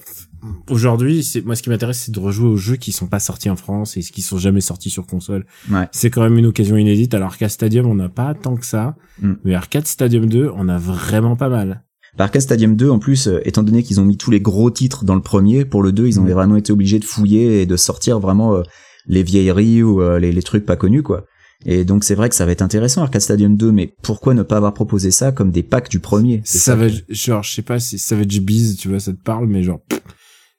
aujourd'hui, 0.70 1.22
c'est 1.22 1.44
moi 1.44 1.56
ce 1.56 1.62
qui 1.62 1.70
m'intéresse, 1.70 2.00
c'est 2.06 2.12
de 2.12 2.20
rejouer 2.20 2.48
aux 2.48 2.56
jeux 2.56 2.76
qui 2.76 2.92
sont 2.92 3.06
pas 3.06 3.20
sortis 3.20 3.50
en 3.50 3.56
France 3.56 3.96
et 3.96 4.00
qui 4.00 4.22
sont 4.22 4.38
jamais 4.38 4.60
sortis 4.60 4.90
sur 4.90 5.06
console. 5.06 5.46
Ouais. 5.70 5.88
C'est 5.92 6.10
quand 6.10 6.22
même 6.22 6.36
une 6.38 6.46
occasion 6.46 6.76
inédite. 6.76 7.14
Alors 7.14 7.36
qu'à 7.36 7.48
Stadium, 7.48 7.86
on 7.86 7.94
n'a 7.94 8.08
pas 8.08 8.34
tant 8.34 8.56
que 8.56 8.66
ça, 8.66 8.96
Mm. 9.22 9.32
mais 9.44 9.54
Arcade 9.54 9.86
Stadium 9.86 10.26
2, 10.26 10.50
on 10.56 10.68
a 10.68 10.78
vraiment 10.78 11.36
pas 11.36 11.48
mal. 11.48 11.84
Arcade 12.18 12.42
Stadium 12.42 12.74
2, 12.76 12.90
en 12.90 12.98
plus, 12.98 13.28
euh, 13.28 13.40
étant 13.46 13.62
donné 13.62 13.82
qu'ils 13.82 14.00
ont 14.00 14.04
mis 14.04 14.16
tous 14.16 14.30
les 14.30 14.40
gros 14.40 14.70
titres 14.70 15.04
dans 15.04 15.14
le 15.14 15.20
premier, 15.20 15.64
pour 15.64 15.82
le 15.82 15.92
2, 15.92 16.06
ils 16.06 16.20
ont 16.20 16.24
Mm. 16.24 16.30
vraiment 16.30 16.56
été 16.56 16.72
obligés 16.72 16.98
de 16.98 17.04
fouiller 17.04 17.62
et 17.62 17.66
de 17.66 17.76
sortir 17.76 18.18
vraiment 18.20 18.54
euh, 18.54 18.62
les 19.06 19.22
vieilleries 19.22 19.82
ou 19.82 20.00
euh, 20.02 20.18
les, 20.18 20.32
les 20.32 20.42
trucs 20.42 20.64
pas 20.66 20.76
connus, 20.76 21.02
quoi. 21.02 21.26
Et 21.66 21.84
donc 21.84 22.04
c'est 22.04 22.14
vrai 22.14 22.28
que 22.28 22.34
ça 22.34 22.44
va 22.44 22.52
être 22.52 22.60
intéressant 22.62 23.02
Arcade 23.02 23.22
Stadium 23.22 23.56
2, 23.56 23.72
mais 23.72 23.94
pourquoi 24.02 24.34
ne 24.34 24.42
pas 24.42 24.56
avoir 24.58 24.74
proposé 24.74 25.10
ça 25.10 25.32
comme 25.32 25.50
des 25.50 25.62
packs 25.62 25.88
du 25.88 25.98
premier? 26.00 26.42
Ça. 26.44 26.58
Savage, 26.58 27.04
genre, 27.08 27.42
je 27.42 27.52
sais 27.54 27.62
pas 27.62 27.78
si 27.78 27.98
Savage 27.98 28.40
Bees, 28.40 28.76
tu 28.78 28.88
vois, 28.88 29.00
ça 29.00 29.12
te 29.12 29.22
parle, 29.22 29.46
mais 29.46 29.62
genre, 29.62 29.80
pff, 29.88 30.00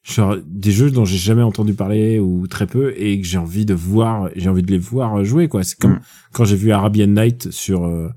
genre, 0.08 0.38
des 0.46 0.72
jeux 0.72 0.92
dont 0.92 1.04
j'ai 1.04 1.18
jamais 1.18 1.42
entendu 1.42 1.74
parler 1.74 2.20
ou 2.20 2.46
très 2.48 2.68
peu 2.68 2.94
et 2.96 3.20
que 3.20 3.26
j'ai 3.28 3.38
envie 3.40 3.66
de 3.66 3.74
voir, 3.74 4.30
j'ai 4.36 4.50
envie 4.50 4.62
de 4.62 4.72
les 4.72 4.78
voir 4.78 5.24
jouer, 5.26 5.48
quoi. 5.48 5.64
C'est 5.64 5.78
comme 5.80 5.94
Mm. 5.94 6.02
quand 6.34 6.46
j'ai 6.46 6.56
vu 6.56 6.72
Arabian 6.72 7.08
Night 7.08 7.50
sur, 7.52 7.86
euh, 7.86 8.10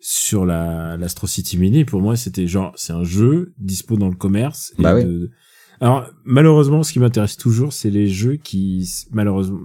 sur 0.00 0.44
la, 0.44 0.96
l'Astro 0.96 1.26
City 1.26 1.56
Mini, 1.58 1.84
pour 1.84 2.00
moi, 2.02 2.16
c'était 2.16 2.46
genre, 2.46 2.72
c'est 2.76 2.92
un 2.92 3.04
jeu 3.04 3.52
dispo 3.58 3.96
dans 3.96 4.08
le 4.08 4.16
commerce. 4.16 4.72
et 4.78 4.82
Bah 4.82 5.00
de- 5.02 5.30
Alors, 5.80 6.08
malheureusement, 6.24 6.82
ce 6.82 6.92
qui 6.92 6.98
m'intéresse 6.98 7.36
toujours, 7.36 7.72
c'est 7.72 7.90
les 7.90 8.08
jeux 8.08 8.34
qui, 8.36 8.88
malheureusement, 9.12 9.60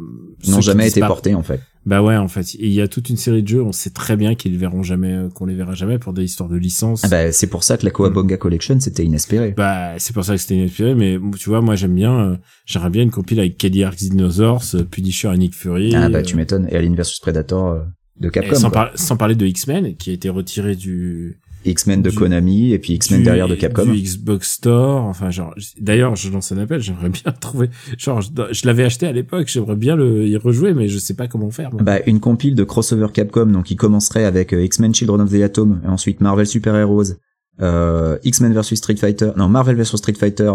N'ont 0.48 0.62
jamais 0.62 0.88
été 0.88 1.00
portés, 1.02 1.34
en 1.34 1.42
fait. 1.42 1.60
Bah 1.86 2.02
ouais, 2.02 2.16
en 2.16 2.28
fait. 2.30 2.54
Il 2.56 2.72
y 2.72 2.80
a 2.82 2.88
toute 2.88 3.10
une 3.10 3.18
série 3.18 3.44
de 3.44 3.48
jeux, 3.48 3.62
on 3.62 3.72
sait 3.74 3.90
très 3.90 4.16
bien 4.16 4.36
qu'ils 4.36 4.58
verront 4.58 4.84
jamais, 4.84 5.12
euh, 5.14 5.30
qu'on 5.30 5.46
les 5.46 5.54
verra 5.56 5.74
jamais 5.74 6.00
pour 6.00 6.14
des 6.14 6.24
histoires 6.24 6.48
de 6.50 6.56
licence. 6.56 7.02
Ah 7.04 7.10
bah, 7.10 7.32
c'est 7.34 7.48
pour 7.48 7.64
ça 7.64 7.78
que 7.78 7.84
la 7.86 7.92
Coabonga 7.92 8.38
Collection, 8.38 8.80
c'était 8.80 9.04
inespéré. 9.04 9.54
Bah, 9.58 9.94
c'est 9.98 10.14
pour 10.14 10.24
ça 10.24 10.34
que 10.36 10.42
c'était 10.42 10.56
inespéré, 10.56 10.96
mais 10.96 11.20
tu 11.38 11.50
vois, 11.50 11.62
moi 11.62 11.76
j'aime 11.76 11.96
bien, 11.96 12.18
euh, 12.20 12.36
j'aimerais 12.66 12.90
bien 12.90 13.04
une 13.04 13.12
compile 13.12 13.40
avec 13.40 13.58
Kelly 13.58 13.84
Arcs 13.84 13.98
Dinosaurs, 13.98 14.64
euh, 14.76 14.84
Punisher 14.84 15.32
et 15.34 15.38
Nick 15.38 15.56
Fury. 15.56 15.94
ah 15.96 16.08
bah, 16.10 16.20
euh, 16.20 16.22
tu 16.22 16.38
m'étonnes. 16.38 16.68
Et 16.72 16.76
Alien 16.78 16.96
vs 16.96 17.20
Predator 17.22 17.68
euh, 17.68 17.80
de 18.20 18.30
Capcom. 18.30 18.56
sans, 18.56 18.70
quoi. 18.70 18.86
par- 18.86 18.92
sans 18.98 19.18
parler 19.18 19.36
de 19.36 19.46
X-Men, 19.46 19.96
qui 19.98 20.12
a 20.12 20.14
été 20.14 20.30
retiré 20.30 20.76
du, 20.78 21.40
X-Men 21.66 22.02
de 22.02 22.10
du- 22.10 22.16
Konami 22.16 22.72
et 22.74 22.80
puis 22.80 22.94
X-Men 22.94 23.24
derrière 23.24 23.48
de 23.48 23.56
Capcom. 23.56 23.86
du 23.86 24.02
Xbox 24.02 24.52
Store, 24.54 25.04
enfin 25.06 25.30
genre, 25.32 25.54
d'ailleurs, 25.80 26.16
je 26.16 26.30
lance 26.32 26.52
un 26.52 26.58
appel, 26.58 26.82
j'aimerais 26.82 27.10
bien 27.10 27.32
trouver, 27.40 27.70
genre, 27.98 28.22
je, 28.22 28.30
je 28.52 28.68
l'avais 28.68 28.84
acheté 28.84 29.08
à 29.08 29.12
l'époque, 29.12 29.48
j'aimerais 29.48 29.76
bien 29.76 29.96
le, 29.96 30.28
y 30.28 30.38
rejouer, 30.38 30.74
mais 30.74 30.88
je 30.88 30.98
sais 31.00 31.14
pas 31.16 31.28
comment 31.28 31.52
faire. 31.52 31.72
moi. 31.74 31.82
Bah, 31.84 32.00
une 32.06 32.20
compile 32.20 32.56
de 32.56 32.64
crossover 32.64 33.08
Capcom, 33.14 33.46
donc 33.48 33.66
qui 33.66 33.76
commencerait 33.76 34.26
avec 34.26 34.54
euh, 34.54 34.64
X-Men 34.64 34.94
Children 34.94 35.22
of 35.22 35.32
the 35.32 35.42
Atom, 35.42 35.82
et 35.84 35.88
ensuite 35.88 36.22
Marvel 36.22 36.48
Super 36.48 36.76
Heroes, 36.76 37.14
euh, 37.62 38.18
X-Men 38.24 38.54
vs 38.54 38.76
Street 38.76 38.96
Fighter, 38.96 39.32
non, 39.38 39.48
Marvel 39.50 39.76
vs 39.76 39.96
Street 39.98 40.16
Fighter, 40.20 40.52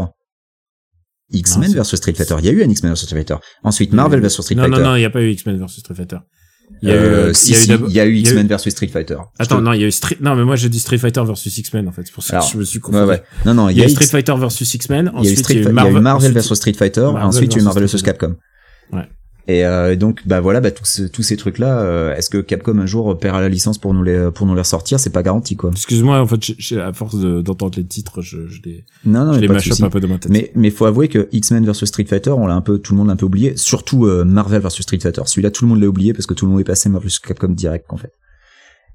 X-Men 1.31 1.73
Non, 1.75 1.83
vs 1.83 1.97
Street 1.97 2.15
Fighter, 2.15 2.37
il 2.39 2.47
y 2.47 2.49
a 2.49 2.53
eu 2.53 2.63
un 2.63 2.71
X-Men 2.71 2.93
vs 2.93 2.97
Street 3.03 3.17
Fighter, 3.17 3.37
ensuite 3.63 3.93
Marvel 3.93 4.21
vs 4.21 4.29
Street 4.41 4.55
non, 4.57 4.65
Fighter, 4.65 4.79
non, 4.79 4.89
non, 4.91 4.97
il 4.97 5.03
y 5.03 5.05
a 5.05 5.11
pas 5.11 5.23
eu 5.23 5.31
X-Men 5.31 5.57
vs 5.63 5.69
Street 5.81 5.95
Fighter. 5.95 6.19
Il 6.83 6.89
y 6.89 6.93
a 6.93 6.95
eu, 6.95 6.99
Euh, 6.99 7.03
euh, 7.29 7.33
si, 7.35 7.53
X-Men 7.53 8.47
vs 8.47 8.71
Street 8.71 8.89
Fighter. 8.89 9.17
Attends, 9.39 9.57
te- 9.59 9.63
non, 9.63 9.73
il 9.73 9.81
y 9.81 9.85
a 9.85 9.87
eu 9.89 9.91
Street, 9.93 10.17
non, 10.21 10.37
mais 10.37 10.45
moi 10.45 10.57
je 10.57 10.69
dis 10.69 10.79
Street 10.79 10.99
Fighter 10.99 11.23
versus 11.25 11.57
X-Men, 11.59 11.89
en 11.89 11.93
fait, 11.93 12.03
c'est 12.05 12.13
pour 12.13 12.23
ça 12.23 12.37
Alors, 12.37 12.47
que 12.47 12.53
je 12.53 12.59
me 12.59 12.65
suis 12.65 12.79
ouais, 12.79 12.83
confondu. 12.83 13.09
ouais. 13.11 13.23
Non, 13.47 13.55
non, 13.55 13.69
Il 13.69 13.79
y 13.79 13.83
a 13.83 13.87
eu 13.87 13.91
Street 13.91 14.07
Fighter 14.07 14.35
versus 14.39 14.73
X-Men, 14.75 15.11
ensuite 15.15 15.49
il 15.51 15.57
y 15.63 15.67
a 15.67 15.71
eu 15.71 15.73
Marvel, 15.73 16.33
vs 16.33 16.55
Street 16.55 16.75
Fighter, 16.75 17.01
Marvel 17.03 17.23
ensuite 17.25 17.53
il 17.53 17.57
y 17.57 17.59
a 17.59 17.63
eu 17.63 17.65
Marvel 17.65 17.83
versus 17.83 18.03
Capcom. 18.03 18.37
Ouais. 18.93 19.09
Et 19.51 19.65
euh, 19.65 19.97
donc 19.97 20.21
bah 20.27 20.41
voilà 20.43 20.61
bah 20.61 20.71
tous 20.71 20.85
ces- 20.85 21.09
tous 21.09 21.23
ces 21.23 21.39
trucs 21.39 21.59
là 21.59 22.15
est-ce 22.15 22.29
que 22.29 22.37
Capcom 22.39 22.79
un 22.79 22.85
jour 22.85 23.19
paiera 23.19 23.41
la 23.41 23.49
licence 23.49 23.79
pour 23.79 23.95
nous 23.95 24.03
les 24.03 24.31
pour 24.35 24.47
nous 24.47 24.55
les 24.55 24.61
ressortir? 24.61 25.01
C'est 25.01 25.09
pas 25.09 25.23
garanti 25.23 25.57
quoi. 25.57 25.71
Excuse-moi, 25.73 26.21
en 26.21 26.27
fait, 26.27 26.45
j'ai- 26.45 26.55
j'ai- 26.59 26.81
à 26.81 26.93
force 26.93 27.19
de- 27.19 27.41
d'entendre 27.41 27.79
les 27.79 27.85
titres, 27.87 28.21
je, 28.21 28.47
je 28.47 28.61
les, 28.67 28.85
Non 29.07 29.25
non 29.25 29.33
je 29.33 29.41
les 29.41 29.59
souci. 29.61 29.83
un 29.83 29.89
peu 29.89 30.01
de 30.01 30.07
ma 30.07 30.19
tête. 30.19 30.31
Mais 30.31 30.53
mais 30.55 30.69
faut 30.71 30.85
avouer 30.85 31.09
que 31.09 31.29
X-Men 31.33 31.65
vs 31.65 31.87
Street 31.87 32.05
Fighter, 32.05 32.31
on 32.31 32.47
l'a 32.47 32.55
un 32.55 32.61
peu 32.61 32.79
tout 32.79 32.93
le 32.93 32.99
monde 32.99 33.07
l'a 33.07 33.15
un 33.15 33.17
peu 33.17 33.25
oublié, 33.25 33.57
surtout 33.57 34.05
euh, 34.05 34.23
Marvel 34.25 34.61
vs 34.61 34.69
Street 34.83 34.99
Fighter. 35.01 35.23
Celui-là 35.25 35.51
tout 35.51 35.65
le 35.65 35.71
monde 35.71 35.81
l'a 35.81 35.89
oublié 35.89 36.13
parce 36.13 36.27
que 36.27 36.35
tout 36.35 36.45
le 36.45 36.53
monde 36.53 36.61
est 36.61 36.65
passé 36.65 36.91
Marvel 36.91 37.09
vs 37.09 37.19
Capcom 37.27 37.49
direct 37.49 37.87
en 37.89 37.97
fait. 37.97 38.13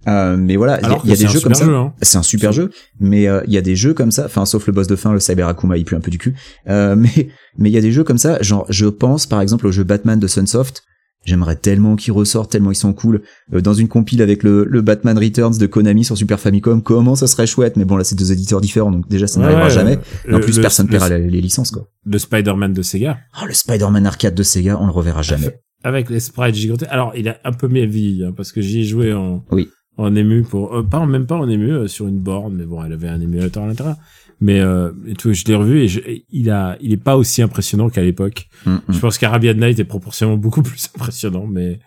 Euh, 0.07 0.35
mais 0.37 0.55
voilà, 0.57 0.79
il 0.81 1.09
y 1.09 1.13
a- 1.13 1.15
des 1.15 1.27
jeux 1.27 1.39
comme 1.39 1.53
super 1.53 1.55
ça. 1.55 1.65
jeu, 1.65 1.75
hein. 1.75 1.93
C'est 2.01 2.17
un 2.17 2.23
super 2.23 2.51
jeu, 2.51 2.69
mais 2.99 3.27
euh, 3.27 3.41
il 3.47 3.53
y 3.53 3.57
a 3.57 3.61
des 3.61 3.75
jeux 3.75 3.93
comme 3.93 4.11
ça, 4.11 4.25
enfin 4.25 4.45
sauf 4.45 4.67
le 4.67 4.73
boss 4.73 4.87
de 4.87 4.95
fin, 4.97 5.13
le 5.13 5.19
Cyber 5.19 5.47
Akuma, 5.47 5.77
il 5.77 5.85
pue 5.85 5.95
un 5.95 6.01
peu 6.01 6.11
du 6.11 6.17
cul. 6.17 6.35
Euh, 6.69 6.95
mais 6.97 7.29
mais 7.57 7.69
il 7.69 7.73
y 7.73 7.77
a 7.77 7.81
des 7.81 7.91
jeux 7.93 8.03
comme 8.03 8.17
ça, 8.17 8.41
genre 8.41 8.65
je 8.69 8.85
pense 8.87 9.25
par 9.27 9.39
exemple 9.41 9.65
au 9.67 9.71
jeu 9.71 9.83
Batman 9.83 10.19
de 10.19 10.27
Sunsoft. 10.27 10.83
J'aimerais 11.25 11.55
tellement 11.55 11.95
qu'ils 11.95 12.11
ressortent, 12.11 12.51
tellement 12.51 12.71
ils 12.71 12.75
sont 12.75 12.91
cool. 12.91 13.21
Euh, 13.53 13.61
dans 13.61 13.73
une 13.73 13.87
compile 13.87 14.21
avec 14.21 14.43
le, 14.43 14.65
le 14.69 14.81
Batman 14.81 15.17
Returns 15.17 15.57
de 15.57 15.65
Konami 15.67 16.03
sur 16.03 16.17
Super 16.17 16.37
Famicom, 16.37 16.81
comment 16.81 17.15
ça 17.15 17.27
serait 17.27 17.47
chouette. 17.47 17.77
Mais 17.77 17.85
bon 17.85 17.95
là 17.95 18.03
c'est 18.03 18.15
deux 18.17 18.33
éditeurs 18.33 18.59
différents, 18.59 18.91
donc 18.91 19.07
déjà 19.07 19.25
ça 19.25 19.39
n'arrivera 19.39 19.63
ouais, 19.65 19.69
jamais. 19.69 19.99
Et 20.27 20.33
en 20.33 20.41
plus 20.41 20.57
le- 20.57 20.61
personne 20.61 20.87
le- 20.87 20.91
paiera 20.91 21.07
les, 21.07 21.29
les 21.29 21.39
licences 21.39 21.71
quoi. 21.71 21.87
Le 22.05 22.17
Spider-Man 22.17 22.73
de 22.73 22.81
Sega, 22.81 23.19
Oh, 23.41 23.45
le 23.47 23.53
Spider-Man 23.53 24.05
arcade 24.05 24.35
de 24.35 24.43
Sega, 24.43 24.77
on 24.81 24.85
le 24.85 24.91
reverra 24.91 25.21
jamais. 25.21 25.61
avec 25.85 26.09
les 26.09 26.19
sprites 26.19 26.55
gigantesques. 26.55 26.91
Alors, 26.91 27.13
il 27.15 27.29
a 27.29 27.37
un 27.45 27.51
peu 27.53 27.69
mieux 27.69 27.85
vieilli, 27.85 28.23
hein, 28.25 28.33
parce 28.35 28.51
que 28.51 28.59
j'y 28.61 28.81
ai 28.81 28.83
joué 28.83 29.13
en, 29.13 29.45
Oui. 29.51 29.69
En 29.97 30.15
ému 30.15 30.43
pour, 30.43 30.75
euh, 30.75 30.83
pas 30.83 31.05
même 31.05 31.25
pas 31.27 31.35
en 31.35 31.47
ému, 31.47 31.71
euh, 31.71 31.87
sur 31.87 32.07
une 32.07 32.19
borne, 32.19 32.55
mais 32.55 32.65
bon, 32.65 32.83
elle 32.83 32.93
avait 32.93 33.09
un 33.09 33.21
émulateur 33.21 33.63
à 33.63 33.67
l'intérieur. 33.67 33.95
Mais, 34.41 34.59
euh, 34.59 34.91
et 35.07 35.13
tout, 35.13 35.31
je 35.33 35.45
l'ai 35.45 35.55
revu 35.55 35.81
et 35.81 35.87
je- 35.87 36.01
il 36.31 36.49
a, 36.49 36.75
il 36.81 36.91
est 36.91 36.97
pas 36.97 37.15
aussi 37.15 37.41
impressionnant 37.41 37.89
qu'à 37.89 38.01
l'époque. 38.01 38.47
Mm, 38.65 38.71
mm. 38.71 38.79
Je 38.89 38.99
pense 38.99 39.17
qu'Arabian 39.17 39.53
Night 39.53 39.79
est 39.79 39.83
proportionnellement 39.85 40.41
beaucoup 40.41 40.61
plus 40.63 40.89
impressionnant, 40.95 41.45
mais, 41.47 41.79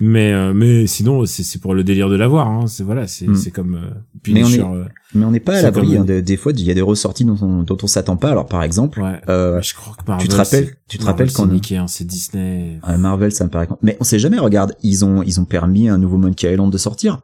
mais, 0.00 0.32
euh, 0.32 0.52
mais 0.54 0.86
sinon, 0.86 1.24
c'est, 1.26 1.42
c'est 1.42 1.58
pour 1.60 1.74
le 1.74 1.82
délire 1.82 2.08
de 2.08 2.14
l'avoir, 2.14 2.46
hein. 2.46 2.66
C'est, 2.68 2.84
voilà, 2.84 3.08
c'est, 3.08 3.26
Mm. 3.26 3.34
c'est 3.34 3.50
comme, 3.50 3.74
euh, 3.74 3.90
Mais 4.32 4.44
on 4.44 4.48
est- 4.48 4.60
euh, 4.60 4.84
Mais 5.14 5.24
on 5.24 5.30
n'est 5.32 5.40
pas 5.40 5.56
à 5.58 5.62
l'abri. 5.62 5.96
hein, 5.96 6.04
des, 6.04 6.22
des 6.22 6.36
fois, 6.36 6.52
il 6.54 6.60
y 6.62 6.70
a 6.70 6.74
des 6.74 6.82
ressorties 6.82 7.24
dont 7.24 7.38
on, 7.42 7.62
dont 7.64 7.78
on 7.82 7.86
s'attend 7.88 8.16
pas. 8.16 8.30
Alors 8.30 8.46
par 8.46 8.62
exemple, 8.62 9.00
ouais. 9.00 9.20
euh, 9.28 9.60
je 9.62 9.74
crois 9.74 9.94
que 9.96 10.02
Marvel, 10.06 10.24
tu 10.26 10.30
te 10.30 10.36
rappelles, 10.36 10.76
tu 10.88 10.98
te 10.98 11.04
rappelles 11.04 11.32
quand 11.32 11.48
hein, 11.50 11.86
c'est 11.88 12.06
Disney. 12.06 12.78
Marvel, 12.98 13.32
ça 13.32 13.44
me 13.44 13.50
paraît. 13.50 13.68
Mais 13.82 13.96
on 14.00 14.04
sait 14.04 14.18
jamais. 14.20 14.38
Regarde, 14.38 14.74
ils 14.84 15.04
ont 15.04 15.22
ils 15.24 15.40
ont 15.40 15.46
permis 15.46 15.88
un 15.88 15.98
nouveau 15.98 16.18
Monkey 16.18 16.52
Island 16.52 16.70
de 16.72 16.78
sortir. 16.78 17.20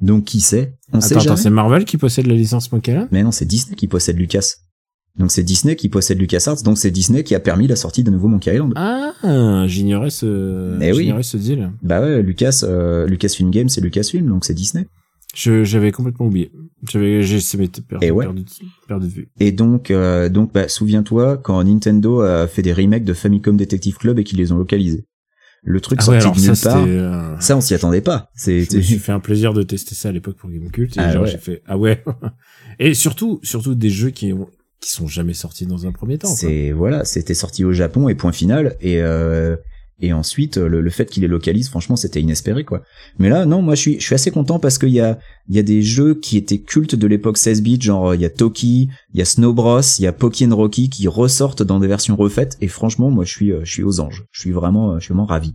Donc 0.00 0.24
qui 0.24 0.40
sait? 0.40 0.74
On 0.92 1.00
sait 1.00 1.14
Attends, 1.14 1.20
attends, 1.20 1.24
jamais. 1.30 1.40
c'est 1.42 1.50
Marvel 1.50 1.84
qui 1.84 1.96
possède 1.96 2.26
la 2.26 2.34
licence 2.34 2.70
Monkey 2.72 2.92
Island 2.92 3.08
Mais 3.12 3.22
non, 3.22 3.30
c'est 3.30 3.44
Disney 3.44 3.76
qui 3.76 3.88
possède 3.88 4.16
Lucas. 4.18 4.54
Donc 5.16 5.30
c'est 5.30 5.44
Disney 5.44 5.76
qui 5.76 5.88
possède 5.88 6.18
LucasArts. 6.18 6.62
Donc 6.64 6.76
c'est 6.76 6.90
Disney 6.90 7.22
qui 7.22 7.34
a 7.36 7.40
permis 7.40 7.68
la 7.68 7.76
sortie 7.76 8.02
d'un 8.02 8.10
nouveau 8.10 8.26
Monkey 8.28 8.52
Island. 8.52 8.72
Ah, 8.74 9.64
j'ignorais 9.68 10.10
ce, 10.10 10.76
Eh 10.82 10.92
oui. 10.92 11.04
j'ignorais 11.04 11.22
ce 11.22 11.36
deal. 11.36 11.70
Bah 11.82 12.00
ouais, 12.00 12.20
Lucas, 12.22 12.62
euh, 12.64 13.06
Lucasfilm 13.06 13.50
Games, 13.50 13.68
c'est 13.68 13.80
Lucasfilm, 13.80 14.26
donc 14.28 14.44
c'est 14.44 14.54
Disney. 14.54 14.86
Je, 15.36 15.62
j'avais 15.64 15.92
complètement 15.92 16.26
oublié. 16.26 16.50
J'avais, 16.90 17.22
j'ai, 17.22 17.40
ça 17.40 17.56
m'était 17.58 17.80
perdu, 17.80 18.06
Et 18.06 18.10
ouais. 18.10 18.24
perdu, 18.24 18.44
perdu 18.88 19.06
de 19.06 19.12
vue. 19.12 19.28
Et 19.40 19.52
donc, 19.52 19.90
euh, 19.90 20.28
donc, 20.28 20.52
bah, 20.52 20.68
souviens-toi 20.68 21.38
quand 21.38 21.62
Nintendo 21.62 22.20
a 22.20 22.46
fait 22.48 22.62
des 22.62 22.72
remakes 22.72 23.04
de 23.04 23.14
Famicom 23.14 23.56
Detective 23.56 23.96
Club 23.96 24.18
et 24.18 24.24
qu'ils 24.24 24.38
les 24.38 24.50
ont 24.52 24.56
localisés. 24.58 25.06
Le 25.66 25.80
truc 25.80 25.98
Ah 26.02 26.10
ouais, 26.10 26.20
sorti 26.20 26.40
de 26.40 26.40
ça, 26.40 26.48
nulle 26.50 26.56
c'était, 26.56 26.68
part. 26.68 26.84
euh, 26.86 27.40
Ça, 27.40 27.56
on 27.56 27.60
s'y 27.62 27.74
attendait 27.74 28.02
pas. 28.02 28.30
C'est, 28.34 28.64
suis 28.82 28.98
fait 28.98 29.12
un 29.12 29.20
plaisir 29.20 29.54
de 29.54 29.62
tester 29.62 29.94
ça 29.94 30.10
à 30.10 30.12
l'époque 30.12 30.36
pour 30.36 30.50
Gamecult 30.50 30.96
et 30.96 31.00
Ah 31.00 31.12
genre 31.12 31.22
ouais. 31.22 31.30
j'ai 31.30 31.38
fait 31.38 31.62
ah 31.66 31.78
ouais 31.78 32.04
et 32.78 32.92
surtout 32.94 33.40
surtout 33.42 33.74
des 33.74 33.88
jeux 33.90 34.10
qui 34.10 34.32
ont 34.32 34.48
qui 34.80 34.90
sont 34.90 35.06
jamais 35.06 35.32
sortis 35.32 35.64
dans 35.64 35.86
un 35.86 35.92
premier 35.92 36.18
temps 36.18 36.28
c'est 36.28 36.70
voilà, 36.72 37.06
c'était 37.06 37.32
sorti 37.32 37.64
au 37.64 37.72
Japon 37.72 38.08
et 38.10 38.14
point 38.14 38.32
final. 38.32 38.76
Et 38.82 39.00
euh, 39.00 39.56
et 40.00 40.12
ensuite, 40.12 40.56
le, 40.56 40.80
le 40.80 40.90
fait 40.90 41.06
qu'il 41.06 41.22
les 41.22 41.28
localise, 41.28 41.68
franchement, 41.68 41.96
c'était 41.96 42.20
inespéré 42.20 42.64
quoi. 42.64 42.82
Mais 43.18 43.28
là, 43.28 43.46
non, 43.46 43.62
moi, 43.62 43.74
je 43.74 43.80
suis, 43.80 44.00
je 44.00 44.04
suis 44.04 44.14
assez 44.14 44.30
content 44.30 44.58
parce 44.58 44.78
qu'il 44.78 44.90
y 44.90 45.00
a, 45.00 45.18
y 45.48 45.58
a 45.58 45.62
des 45.62 45.82
jeux 45.82 46.14
qui 46.14 46.36
étaient 46.36 46.58
cultes 46.58 46.94
de 46.94 47.06
l'époque 47.06 47.38
16 47.38 47.62
bits, 47.62 47.80
genre 47.80 48.14
il 48.14 48.20
y 48.20 48.24
a 48.24 48.30
Toki, 48.30 48.88
il 49.12 49.18
y 49.18 49.22
a 49.22 49.24
Snow 49.24 49.52
Bros, 49.52 49.80
il 49.98 50.02
y 50.02 50.06
a 50.06 50.12
Poki 50.12 50.46
and 50.46 50.56
Rocky 50.56 50.90
qui 50.90 51.06
ressortent 51.06 51.62
dans 51.62 51.78
des 51.78 51.86
versions 51.86 52.16
refaites. 52.16 52.56
Et 52.60 52.68
franchement, 52.68 53.10
moi, 53.10 53.24
je 53.24 53.32
suis, 53.32 53.52
euh, 53.52 53.60
je 53.64 53.72
suis 53.72 53.82
aux 53.82 54.00
anges. 54.00 54.24
Je 54.32 54.40
suis 54.40 54.52
vraiment, 54.52 54.92
euh, 54.92 54.98
je 54.98 55.04
suis 55.04 55.14
vraiment 55.14 55.26
ravi. 55.26 55.54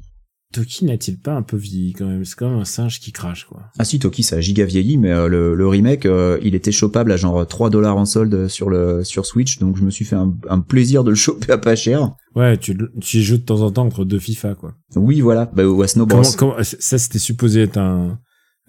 Toki 0.52 0.86
n'a-t-il 0.86 1.20
pas 1.20 1.34
un 1.36 1.44
peu 1.44 1.58
vieilli 1.58 1.94
quand 1.94 2.08
même? 2.08 2.26
C'est 2.26 2.36
quand 2.36 2.50
même 2.50 2.60
un 2.60 2.66
singe 2.66 3.00
qui 3.00 3.12
crache 3.12 3.46
quoi 3.46 3.66
Ah 3.78 3.86
si, 3.86 4.00
Toki, 4.00 4.24
ça 4.24 4.38
a 4.38 4.42
giga 4.42 4.66
vieilli, 4.66 4.98
mais 4.98 5.12
euh, 5.12 5.28
le, 5.28 5.54
le 5.54 5.68
remake, 5.68 6.08
euh, 6.08 6.40
il 6.42 6.56
était 6.56 6.72
chopable 6.72 7.12
à 7.12 7.18
genre 7.18 7.46
3 7.48 7.70
dollars 7.70 7.98
en 7.98 8.06
solde 8.06 8.48
sur 8.48 8.70
le 8.70 9.04
sur 9.04 9.28
Switch, 9.28 9.60
donc 9.60 9.78
je 9.78 9.84
me 9.84 9.92
suis 9.92 10.06
fait 10.06 10.16
un, 10.16 10.34
un 10.50 10.60
plaisir 10.60 11.04
de 11.04 11.12
le 11.12 11.16
choper 11.16 11.52
à 11.52 11.58
pas 11.60 11.76
cher. 11.76 12.16
ouais 12.36 12.58
tu 12.58 12.76
tu 13.00 13.18
y 13.18 13.24
joues 13.24 13.38
de 13.38 13.44
temps 13.44 13.62
en 13.62 13.70
temps 13.72 13.86
entre 13.86 14.06
deux 14.06 14.18
FIFA 14.20 14.56
quoi 14.56 14.74
Oui, 14.96 15.22
voilà, 15.22 15.52
bah, 15.54 15.66
ou 15.66 15.82
à 15.84 15.88
Snow 15.88 16.08
Bros. 16.08 16.22
comment, 16.36 16.54
comment 16.54 16.64
ça 16.64 16.98
c'était 16.98 17.20
supposé 17.20 17.62
être 17.62 17.78
un 17.78 18.20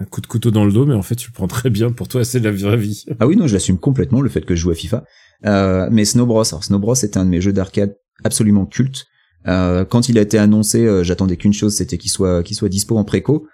un 0.02 0.04
coup 0.06 0.22
de 0.22 0.26
couteau 0.26 0.50
dans 0.50 0.64
le 0.64 0.72
dos 0.72 0.86
mais 0.86 0.94
en 0.94 1.02
fait 1.02 1.14
tu 1.14 1.28
le 1.28 1.34
prends 1.34 1.46
très 1.46 1.68
bien 1.68 1.92
pour 1.92 2.08
toi 2.08 2.24
c'est 2.24 2.40
la 2.40 2.50
vraie 2.50 2.76
vie 2.78 3.04
Ah 3.20 3.26
oui, 3.26 3.36
non, 3.36 3.46
je 3.46 3.52
l'assume 3.54 3.78
complètement, 3.78 4.20
le 4.20 4.28
fait 4.30 4.42
que 4.46 4.54
je 4.54 4.60
joue 4.60 4.70
à 4.70 4.74
FIFA. 4.74 5.04
Euh, 5.46 5.88
mais 5.90 6.04
Snow 6.04 6.26
Bros, 6.26 6.42
alors 6.52 6.62
Snow 6.64 6.78
Bros, 6.78 6.94
c'était 6.94 7.18
un 7.18 7.24
de 7.24 7.30
mes 7.30 7.40
jeux 7.40 7.52
d'arcade 7.54 7.94
absolument 8.24 8.66
culte. 8.66 9.06
Euh, 9.48 9.84
quand 9.84 10.08
il 10.08 10.18
a 10.18 10.22
été 10.22 10.38
annoncé, 10.38 10.84
euh, 10.84 11.02
j'attendais 11.02 11.36
qu'une 11.36 11.52
chose, 11.52 11.74
c'était 11.74 11.98
qu'il 11.98 12.10
soit 12.10 12.42
qu'il 12.42 12.56
soit 12.56 12.68
dispo 12.68 12.96
en 12.96 13.04
préco. 13.04 13.46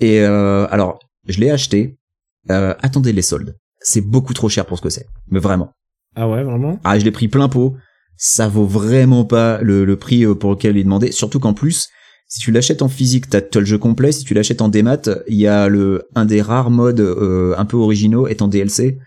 Et 0.00 0.20
euh, 0.20 0.66
alors, 0.70 0.98
je 1.26 1.40
l'ai 1.40 1.50
acheté. 1.50 1.98
Euh, 2.50 2.74
attendez 2.80 3.12
les 3.12 3.22
soldes. 3.22 3.56
C'est 3.80 4.00
beaucoup 4.00 4.34
trop 4.34 4.48
cher 4.48 4.66
pour 4.66 4.76
ce 4.78 4.82
que 4.82 4.90
c'est. 4.90 5.06
Mais 5.28 5.40
vraiment. 5.40 5.72
ah 6.16 6.28
ouais 6.28 6.42
vraiment? 6.42 6.80
Ah, 6.84 6.98
je 6.98 7.04
l'ai 7.04 7.10
pris 7.12 7.28
plein 7.28 7.48
pot. 7.48 7.76
Ça 8.16 8.48
vaut 8.48 8.66
vraiment 8.66 9.24
pas 9.24 9.60
le, 9.62 9.84
le 9.84 9.96
prix 9.96 10.26
pour 10.34 10.50
lequel 10.50 10.76
il 10.76 10.80
est 10.80 10.84
demandé. 10.84 11.12
Surtout 11.12 11.40
qu'en 11.40 11.54
plus, 11.54 11.88
si 12.30 12.38
tu 12.38 12.52
l'achètes 12.52 12.82
en 12.82 12.88
physique, 12.88 13.28
t'as 13.28 13.40
le 13.58 13.64
jeu 13.64 13.76
complet. 13.76 14.12
Si 14.12 14.22
tu 14.24 14.34
l'achètes 14.34 14.62
en 14.62 14.68
démat, 14.68 15.02
il 15.26 15.36
y 15.36 15.48
a 15.48 15.68
le 15.68 16.06
un 16.14 16.24
des 16.24 16.40
rares 16.40 16.70
modes 16.70 17.00
euh, 17.00 17.54
un 17.58 17.64
peu 17.64 17.76
originaux 17.76 18.28
est 18.28 18.40
en 18.40 18.46
DLC. 18.46 18.98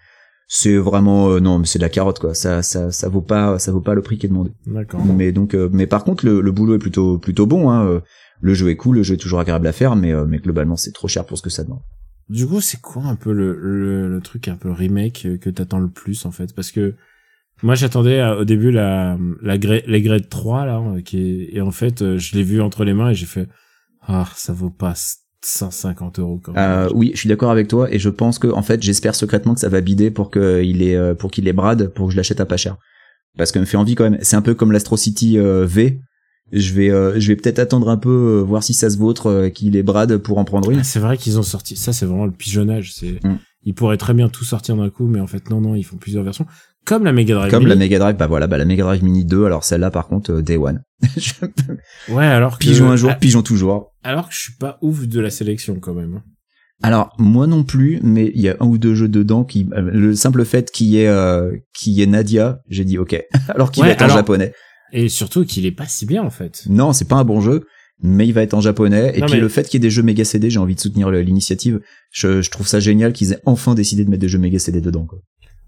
C'est 0.56 0.78
vraiment 0.78 1.32
euh, 1.32 1.40
non 1.40 1.58
mais 1.58 1.66
c'est 1.66 1.80
de 1.80 1.84
la 1.84 1.90
carotte 1.90 2.20
quoi. 2.20 2.36
Ça 2.36 2.62
ça 2.62 2.92
ça 2.92 3.10
vaut 3.10 3.22
pas 3.22 3.58
ça 3.58 3.72
vaut 3.72 3.82
pas 3.82 3.96
le 3.96 4.04
prix 4.04 4.20
qui 4.20 4.28
est 4.28 4.30
demandé. 4.30 4.52
D'accord. 4.68 5.04
mais 5.04 5.32
donc 5.32 5.56
euh, 5.56 5.68
mais 5.74 5.88
par 5.88 6.04
contre 6.04 6.28
le, 6.28 6.42
le 6.42 6.52
boulot 6.52 6.76
est 6.76 6.80
plutôt 6.80 7.18
plutôt 7.18 7.48
bon 7.48 7.72
hein. 7.72 7.84
Euh, 7.88 8.00
le 8.40 8.54
jeu 8.54 8.70
est 8.70 8.76
cool 8.76 8.98
le 8.98 9.04
jeu 9.04 9.16
est 9.16 9.18
toujours 9.18 9.40
agréable 9.40 9.66
à 9.66 9.72
faire 9.72 9.96
mais 9.96 10.12
euh, 10.14 10.26
mais 10.28 10.38
globalement 10.38 10.76
c'est 10.76 10.92
trop 10.92 11.08
cher 11.08 11.26
pour 11.26 11.40
ce 11.40 11.42
que 11.42 11.50
ça 11.50 11.64
demande. 11.64 11.82
Du 12.30 12.46
coup, 12.46 12.62
c'est 12.62 12.80
quoi 12.80 13.04
un 13.06 13.16
peu 13.16 13.34
le, 13.34 13.58
le, 13.60 14.08
le 14.08 14.22
truc 14.22 14.48
un 14.48 14.56
peu 14.56 14.70
remake 14.72 15.26
euh, 15.26 15.38
que 15.40 15.50
t'attends 15.50 15.80
le 15.80 15.90
plus 15.90 16.24
en 16.28 16.32
fait? 16.32 16.54
Parce 16.54 16.72
que 16.72 16.94
moi 17.64 17.74
j'attendais 17.74 18.22
au 18.24 18.46
début 18.46 18.70
la 18.70 19.18
la 19.42 19.58
grade, 19.58 19.84
les 19.88 20.04
grades 20.04 20.30
3 20.30 20.66
là 20.68 20.84
qui 21.04 21.18
est, 21.18 21.56
et 21.56 21.62
en 21.62 21.72
fait 21.72 22.18
je 22.18 22.36
l'ai 22.36 22.44
vu 22.44 22.62
entre 22.62 22.84
les 22.86 22.94
mains 22.94 23.10
et 23.10 23.16
j'ai 23.16 23.26
fait 23.26 23.50
ah 24.08 24.28
ça 24.36 24.54
vaut 24.54 24.70
pas 24.70 24.94
150 25.46 26.20
euros 26.20 26.40
quand 26.44 26.54
même. 26.54 26.62
Euh, 26.64 26.90
oui, 26.94 27.12
je 27.14 27.20
suis 27.20 27.30
d'accord 27.30 27.52
avec 27.52 27.68
toi 27.68 27.92
et 27.94 28.00
je 28.00 28.10
pense 28.10 28.40
que 28.40 28.48
en 28.48 28.62
fait, 28.62 28.82
j'espère 28.82 29.16
secrètement 29.16 29.54
que 29.54 29.60
ça 29.60 29.70
va 29.70 29.82
bider 29.82 30.12
pour 30.12 30.32
qu'il 30.32 30.82
ait 30.82 30.96
euh, 30.96 31.14
pour 31.16 31.32
qu'il 31.32 31.46
les 31.46 31.54
brade 31.54 31.88
pour 31.90 32.08
que 32.08 32.12
je 32.12 32.18
l'achète 32.18 32.40
à 32.42 32.46
pas 32.46 32.58
cher. 32.58 32.78
Parce 33.38 33.52
que 33.52 33.60
me 33.60 33.66
fait 33.66 33.78
envie 33.78 33.96
quand 33.96 34.04
même. 34.10 34.20
C'est 34.22 34.36
un 34.36 34.42
peu 34.42 34.54
comme 34.54 34.72
l'Astro 34.72 34.96
City 34.98 35.38
euh, 35.38 35.66
V. 35.66 36.00
Je 36.52 36.74
vais 36.74 36.92
euh, 36.92 37.20
je 37.20 37.28
vais 37.30 37.36
peut-être 37.36 37.60
attendre 37.60 37.90
un 37.90 37.98
peu 37.98 38.44
voir 38.46 38.64
si 38.64 38.74
ça 38.74 38.90
se 38.90 38.98
vautre 38.98 39.50
qu'il 39.50 39.74
les 39.74 39.82
brade 39.82 40.18
pour 40.18 40.38
en 40.38 40.46
prendre 40.46 40.70
une. 40.72 40.80
Ah, 40.80 40.84
c'est 40.84 41.00
vrai 41.00 41.18
qu'ils 41.18 41.40
ont 41.40 41.44
sorti 41.44 41.76
ça 41.76 41.94
c'est 41.94 42.06
vraiment 42.06 42.26
le 42.26 42.32
pigeonnage 42.32 42.94
c'est 42.94 43.20
Mm. 43.24 43.38
ils 43.64 43.74
pourraient 43.74 43.98
très 43.98 44.14
bien 44.14 44.30
tout 44.30 44.44
sortir 44.44 44.76
d'un 44.76 44.90
coup 44.90 45.08
mais 45.08 45.20
en 45.20 45.26
fait 45.26 45.50
non 45.50 45.62
non 45.62 45.74
ils 45.74 45.84
font 45.84 45.96
plusieurs 45.98 46.24
versions 46.24 46.46
comme 46.86 47.04
la 47.06 47.14
Mega 47.14 47.36
Drive 47.36 47.50
Comme 47.52 47.60
Mini. 47.64 47.70
la 47.70 47.76
Mega 47.78 48.00
Drive, 48.00 48.16
bah 48.18 48.28
voilà, 48.28 48.48
bah 48.48 48.58
la 48.58 48.66
Mega 48.66 48.84
Drive 48.84 49.04
Mini 49.04 49.24
2, 49.26 49.46
alors 49.46 49.64
celle-là 49.64 49.90
par 49.92 50.08
contre 50.08 50.32
euh, 50.32 50.42
Day 50.42 50.58
One. 50.58 50.84
Ouais 52.10 52.26
alors 52.26 52.58
que 52.60 52.66
pigeon 52.66 52.90
un 52.90 52.96
jour, 52.96 53.12
ah, 53.12 53.16
pigeon 53.16 53.42
toujours. 53.42 53.94
alors 54.04 54.28
que 54.30 54.34
je 54.36 54.40
suis 54.40 54.54
pas 54.56 54.78
ouf 54.82 55.08
de 55.08 55.20
la 55.20 55.30
sélection 55.30 55.80
quand 55.80 55.94
même 55.94 56.22
Alors 56.82 57.14
moi 57.18 57.48
non 57.48 57.64
plus, 57.64 58.00
mais 58.04 58.32
il 58.36 58.42
y 58.42 58.50
a 58.50 58.56
un 58.60 58.66
ou 58.66 58.78
deux 58.78 58.96
jeux 58.96 59.08
dedans 59.08 59.44
qui 59.44 59.70
euh, 59.74 59.82
le 59.82 60.16
simple 60.16 60.44
fait 60.46 60.72
qu'il 60.72 60.88
y 60.88 61.00
ait 61.00 61.08
euh, 61.08 61.52
qu'il 61.74 61.94
y 61.94 62.02
ait 62.02 62.06
Nadia, 62.08 62.62
j'ai 62.70 62.86
dit 62.86 62.98
OK. 62.98 63.16
alors 63.50 63.72
qu'il 63.72 63.84
Ouais, 63.84 63.90
va 63.90 63.94
être 63.94 64.02
en 64.04 64.10
japonais. 64.10 64.54
et 64.92 65.10
surtout 65.10 65.46
qu'il 65.46 65.66
est 65.66 65.72
pas 65.72 65.86
si 65.88 66.06
bien 66.06 66.24
en 66.24 66.30
fait 66.30 66.64
Non, 66.70 66.94
c'est 66.94 67.08
pas 67.08 67.16
un 67.16 67.24
bon 67.26 67.40
jeu, 67.42 67.66
mais 68.02 68.28
il 68.28 68.34
va 68.34 68.42
être 68.42 68.54
en 68.54 68.62
japonais. 68.62 69.14
Et 69.16 69.22
Non, 69.22 69.28
puis 69.28 69.36
mais- 69.36 69.42
le 69.42 69.50
fait 69.50 69.64
qu'il 69.64 69.76
y 69.76 69.78
ait 69.78 69.88
des 69.88 69.90
jeux 69.92 70.04
méga 70.04 70.26
CD, 70.26 70.50
j'ai 70.50 70.60
envie 70.60 70.76
de 70.76 70.80
soutenir 70.82 71.10
l'initiative. 71.12 71.80
Je, 72.12 72.42
je 72.42 72.52
trouve 72.52 72.68
ça 72.68 72.80
génial 72.80 73.14
qu'ils 73.14 73.32
aient 73.34 73.40
enfin 73.46 73.76
décidé 73.76 74.04
de 74.04 74.10
mettre 74.10 74.22
des 74.22 74.28
jeux 74.28 74.40
méga 74.40 74.60
CD 74.60 74.82
dedans. 74.82 75.06
Quoi. 75.06 75.20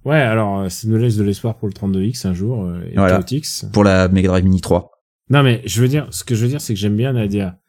Ouais 0.05 0.19
alors 0.21 0.59
euh, 0.59 0.69
ça 0.69 0.87
nous 0.87 0.97
laisse 0.97 1.17
de 1.17 1.23
l'espoir 1.23 1.57
pour 1.57 1.67
le 1.67 1.73
32X 1.73 2.25
un 2.27 2.33
jour 2.33 2.63
euh, 2.65 2.81
et 2.89 2.95
Voilà. 2.95 3.15
Chaotix. 3.17 3.65
Pour 3.73 3.83
la 3.83 4.07
Mega 4.07 4.29
Drive 4.29 4.43
Mini 4.43 4.61
3. 4.61 4.91
Non 5.29 5.43
mais 5.43 5.61
je 5.65 5.81
veux 5.81 5.87
dire, 5.87 6.07
ce 6.11 6.23
que 6.23 6.35
je 6.35 6.43
veux 6.43 6.47
dire, 6.49 6.61
c'est 6.61 6.73
que 6.73 6.79
j'aime 6.79 6.95
bien 6.95 7.13
Nadia, 7.13 7.59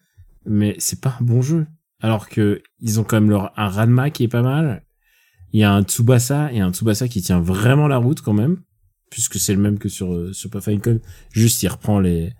mais 0.44 0.74
c'est 0.78 1.00
pas 1.00 1.16
un 1.20 1.24
bon 1.24 1.42
jeu. 1.42 1.66
Alors 2.00 2.28
que 2.28 2.62
ils 2.80 3.00
ont 3.00 3.04
quand 3.04 3.16
même 3.16 3.30
leur 3.30 3.52
un 3.58 3.68
Ranma 3.68 4.10
qui 4.10 4.24
est 4.24 4.28
pas 4.28 4.42
mal. 4.42 4.82
Il 5.52 5.60
y 5.60 5.64
a 5.64 5.72
un 5.72 5.82
Tsubasa 5.82 6.52
et 6.52 6.60
un 6.60 6.70
Tsubasa 6.72 7.08
qui 7.08 7.22
tient 7.22 7.40
vraiment 7.40 7.88
la 7.88 7.96
route 7.96 8.20
quand 8.20 8.34
même, 8.34 8.58
puisque 9.10 9.36
c'est 9.38 9.54
le 9.54 9.60
même 9.60 9.78
que 9.78 9.88
sur 9.88 10.12
euh, 10.12 10.32
Super 10.34 10.62
Famicom. 10.62 10.98
Juste, 11.32 11.62
il 11.62 11.68
reprend 11.68 11.98
les 11.98 12.32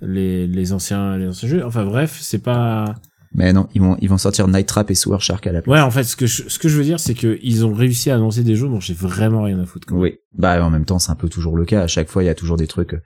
les 0.00 0.46
les 0.48 0.72
anciens 0.72 1.16
les 1.16 1.28
anciens 1.28 1.48
jeux. 1.48 1.64
Enfin 1.64 1.84
bref, 1.84 2.18
c'est 2.20 2.42
pas. 2.42 2.96
Mais 3.34 3.52
non, 3.52 3.68
ils 3.74 3.80
vont 3.82 3.96
ils 4.00 4.08
vont 4.08 4.18
sortir 4.18 4.48
Night 4.48 4.66
Trap 4.66 4.90
et 4.90 4.94
Sewer 4.94 5.18
Shark 5.20 5.46
à 5.46 5.52
la 5.52 5.62
place. 5.62 5.72
Ouais, 5.74 5.80
en 5.82 5.90
fait, 5.90 6.04
ce 6.04 6.16
que 6.16 6.26
je, 6.26 6.48
ce 6.48 6.58
que 6.58 6.68
je 6.68 6.76
veux 6.78 6.84
dire, 6.84 6.98
c'est 7.00 7.14
que 7.14 7.38
ils 7.42 7.64
ont 7.66 7.74
réussi 7.74 8.10
à 8.10 8.14
annoncer 8.14 8.42
des 8.42 8.56
jeux 8.56 8.68
dont 8.68 8.80
j'ai 8.80 8.94
vraiment 8.94 9.42
rien 9.42 9.58
à 9.60 9.66
foutre. 9.66 9.86
Quoi. 9.86 9.98
Oui. 9.98 10.14
Bah 10.36 10.64
en 10.64 10.70
même 10.70 10.84
temps, 10.86 10.98
c'est 10.98 11.12
un 11.12 11.16
peu 11.16 11.28
toujours 11.28 11.56
le 11.56 11.64
cas. 11.64 11.82
À 11.82 11.86
chaque 11.86 12.08
fois, 12.08 12.22
il 12.22 12.26
y 12.26 12.30
a 12.30 12.34
toujours 12.34 12.56
des 12.56 12.66
trucs. 12.66 12.94
euh, 12.94 13.00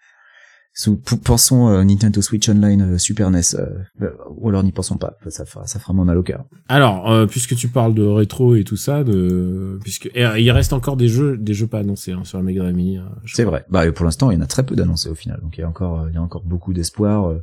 Sous, 0.74 0.96
pensons 0.96 1.68
euh, 1.68 1.84
Nintendo 1.84 2.22
Switch 2.22 2.48
Online, 2.48 2.94
euh, 2.94 2.98
Super 2.98 3.30
NES, 3.30 3.40
euh, 3.54 3.66
euh, 4.00 4.10
ou 4.38 4.48
alors 4.48 4.62
n'y 4.62 4.72
pensons 4.72 4.96
pas. 4.96 5.18
Ça 5.28 5.44
fera, 5.44 5.66
ça 5.66 5.78
fera 5.78 5.92
moins 5.92 6.06
mal 6.06 6.16
au 6.16 6.22
cœur. 6.22 6.46
Alors, 6.66 7.10
euh, 7.12 7.26
puisque 7.26 7.54
tu 7.56 7.68
parles 7.68 7.92
de 7.92 8.02
rétro 8.04 8.54
et 8.56 8.64
tout 8.64 8.78
ça, 8.78 9.04
de 9.04 9.78
puisque 9.82 10.06
et, 10.14 10.22
il 10.38 10.50
reste 10.50 10.72
encore 10.72 10.96
des 10.96 11.08
jeux 11.08 11.36
des 11.36 11.52
jeux 11.52 11.66
pas 11.66 11.80
annoncés 11.80 12.12
hein, 12.12 12.22
sur 12.24 12.38
la 12.38 12.44
Mega 12.44 12.62
Mini. 12.72 12.96
hein, 12.96 13.10
C'est 13.26 13.44
vrai. 13.44 13.66
Bah 13.68 13.90
pour 13.92 14.06
l'instant, 14.06 14.30
il 14.30 14.36
y 14.36 14.38
en 14.38 14.42
a 14.42 14.46
très 14.46 14.62
peu 14.62 14.74
d'annoncés 14.74 15.10
au 15.10 15.14
final. 15.14 15.40
Donc 15.42 15.58
il 15.58 15.60
y 15.60 15.64
a 15.64 15.68
encore, 15.68 16.06
il 16.08 16.14
y 16.14 16.18
a 16.18 16.22
encore 16.22 16.42
beaucoup 16.44 16.72
d'espoir. 16.72 17.26
Ouais, 17.28 17.40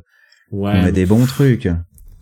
On 0.50 0.66
a 0.66 0.82
mais- 0.86 0.92
des 0.92 1.06
bons 1.06 1.24
trucs. 1.26 1.68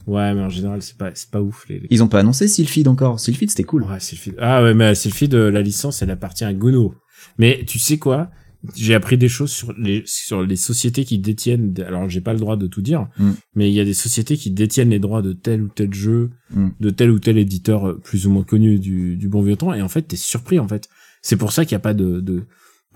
Ouais, 0.08 0.34
mais 0.34 0.40
en 0.42 0.48
général, 0.48 0.82
c'est 0.82 0.96
pas, 0.96 1.10
c'est 1.14 1.30
pas 1.30 1.40
ouf, 1.40 1.66
les, 1.68 1.78
les- 1.80 1.86
Ils 1.90 2.02
ont 2.02 2.08
pas 2.08 2.20
annoncé 2.20 2.48
Sylphid 2.48 2.88
encore. 2.88 3.20
Sylphid, 3.20 3.50
c'était 3.50 3.64
cool. 3.64 3.84
Ouais, 3.84 4.00
Sylphid. 4.00 4.34
Ah 4.38 4.62
ouais, 4.62 4.74
mais 4.74 4.94
Sylphid, 4.94 5.34
euh, 5.34 5.50
la 5.50 5.62
licence, 5.62 6.02
elle 6.02 6.10
appartient 6.10 6.44
à 6.44 6.52
Gono. 6.52 6.94
Mais 7.38 7.64
tu 7.66 7.78
sais 7.78 7.98
quoi? 7.98 8.30
J'ai 8.74 8.94
appris 8.94 9.16
des 9.16 9.28
choses 9.28 9.52
sur 9.52 9.72
les, 9.78 10.02
sur 10.04 10.42
les 10.42 10.56
sociétés 10.56 11.04
qui 11.04 11.20
détiennent, 11.20 11.72
alors 11.86 12.08
j'ai 12.08 12.20
pas 12.20 12.32
le 12.32 12.40
droit 12.40 12.56
de 12.56 12.66
tout 12.66 12.82
dire, 12.82 13.06
Mm. 13.18 13.30
mais 13.54 13.70
il 13.70 13.74
y 13.74 13.78
a 13.78 13.84
des 13.84 13.94
sociétés 13.94 14.36
qui 14.36 14.50
détiennent 14.50 14.90
les 14.90 14.98
droits 14.98 15.22
de 15.22 15.32
tel 15.32 15.62
ou 15.62 15.68
tel 15.68 15.94
jeu, 15.94 16.30
Mm. 16.52 16.68
de 16.80 16.90
tel 16.90 17.10
ou 17.12 17.20
tel 17.20 17.38
éditeur 17.38 17.88
euh, 17.88 18.00
plus 18.02 18.26
ou 18.26 18.30
moins 18.32 18.42
connu 18.42 18.80
du, 18.80 19.16
du 19.16 19.28
bon 19.28 19.42
vieux 19.42 19.54
temps, 19.56 19.72
et 19.74 19.80
en 19.82 19.88
fait, 19.88 20.02
t'es 20.02 20.16
surpris, 20.16 20.58
en 20.58 20.66
fait. 20.66 20.88
C'est 21.22 21.36
pour 21.36 21.52
ça 21.52 21.64
qu'il 21.64 21.74
n'y 21.76 21.80
a 21.80 21.80
pas 21.80 21.94
de, 21.94 22.20
de, 22.20 22.46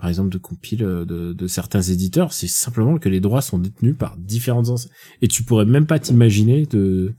par 0.03 0.09
exemple, 0.09 0.27
de 0.31 0.37
compile 0.37 0.83
euh, 0.83 1.05
de, 1.05 1.31
de 1.31 1.47
certains 1.47 1.81
éditeurs, 1.81 2.33
c'est 2.33 2.49
simplement 2.49 2.97
que 2.97 3.07
les 3.07 3.21
droits 3.21 3.41
sont 3.41 3.57
détenus 3.57 3.95
par 3.97 4.17
différentes 4.17 4.67
enseignes. 4.67 4.91
Et 5.21 5.29
tu 5.29 5.43
pourrais 5.43 5.63
même 5.63 5.85
pas 5.85 5.97
t'imaginer 5.97 6.65
de, 6.65 7.13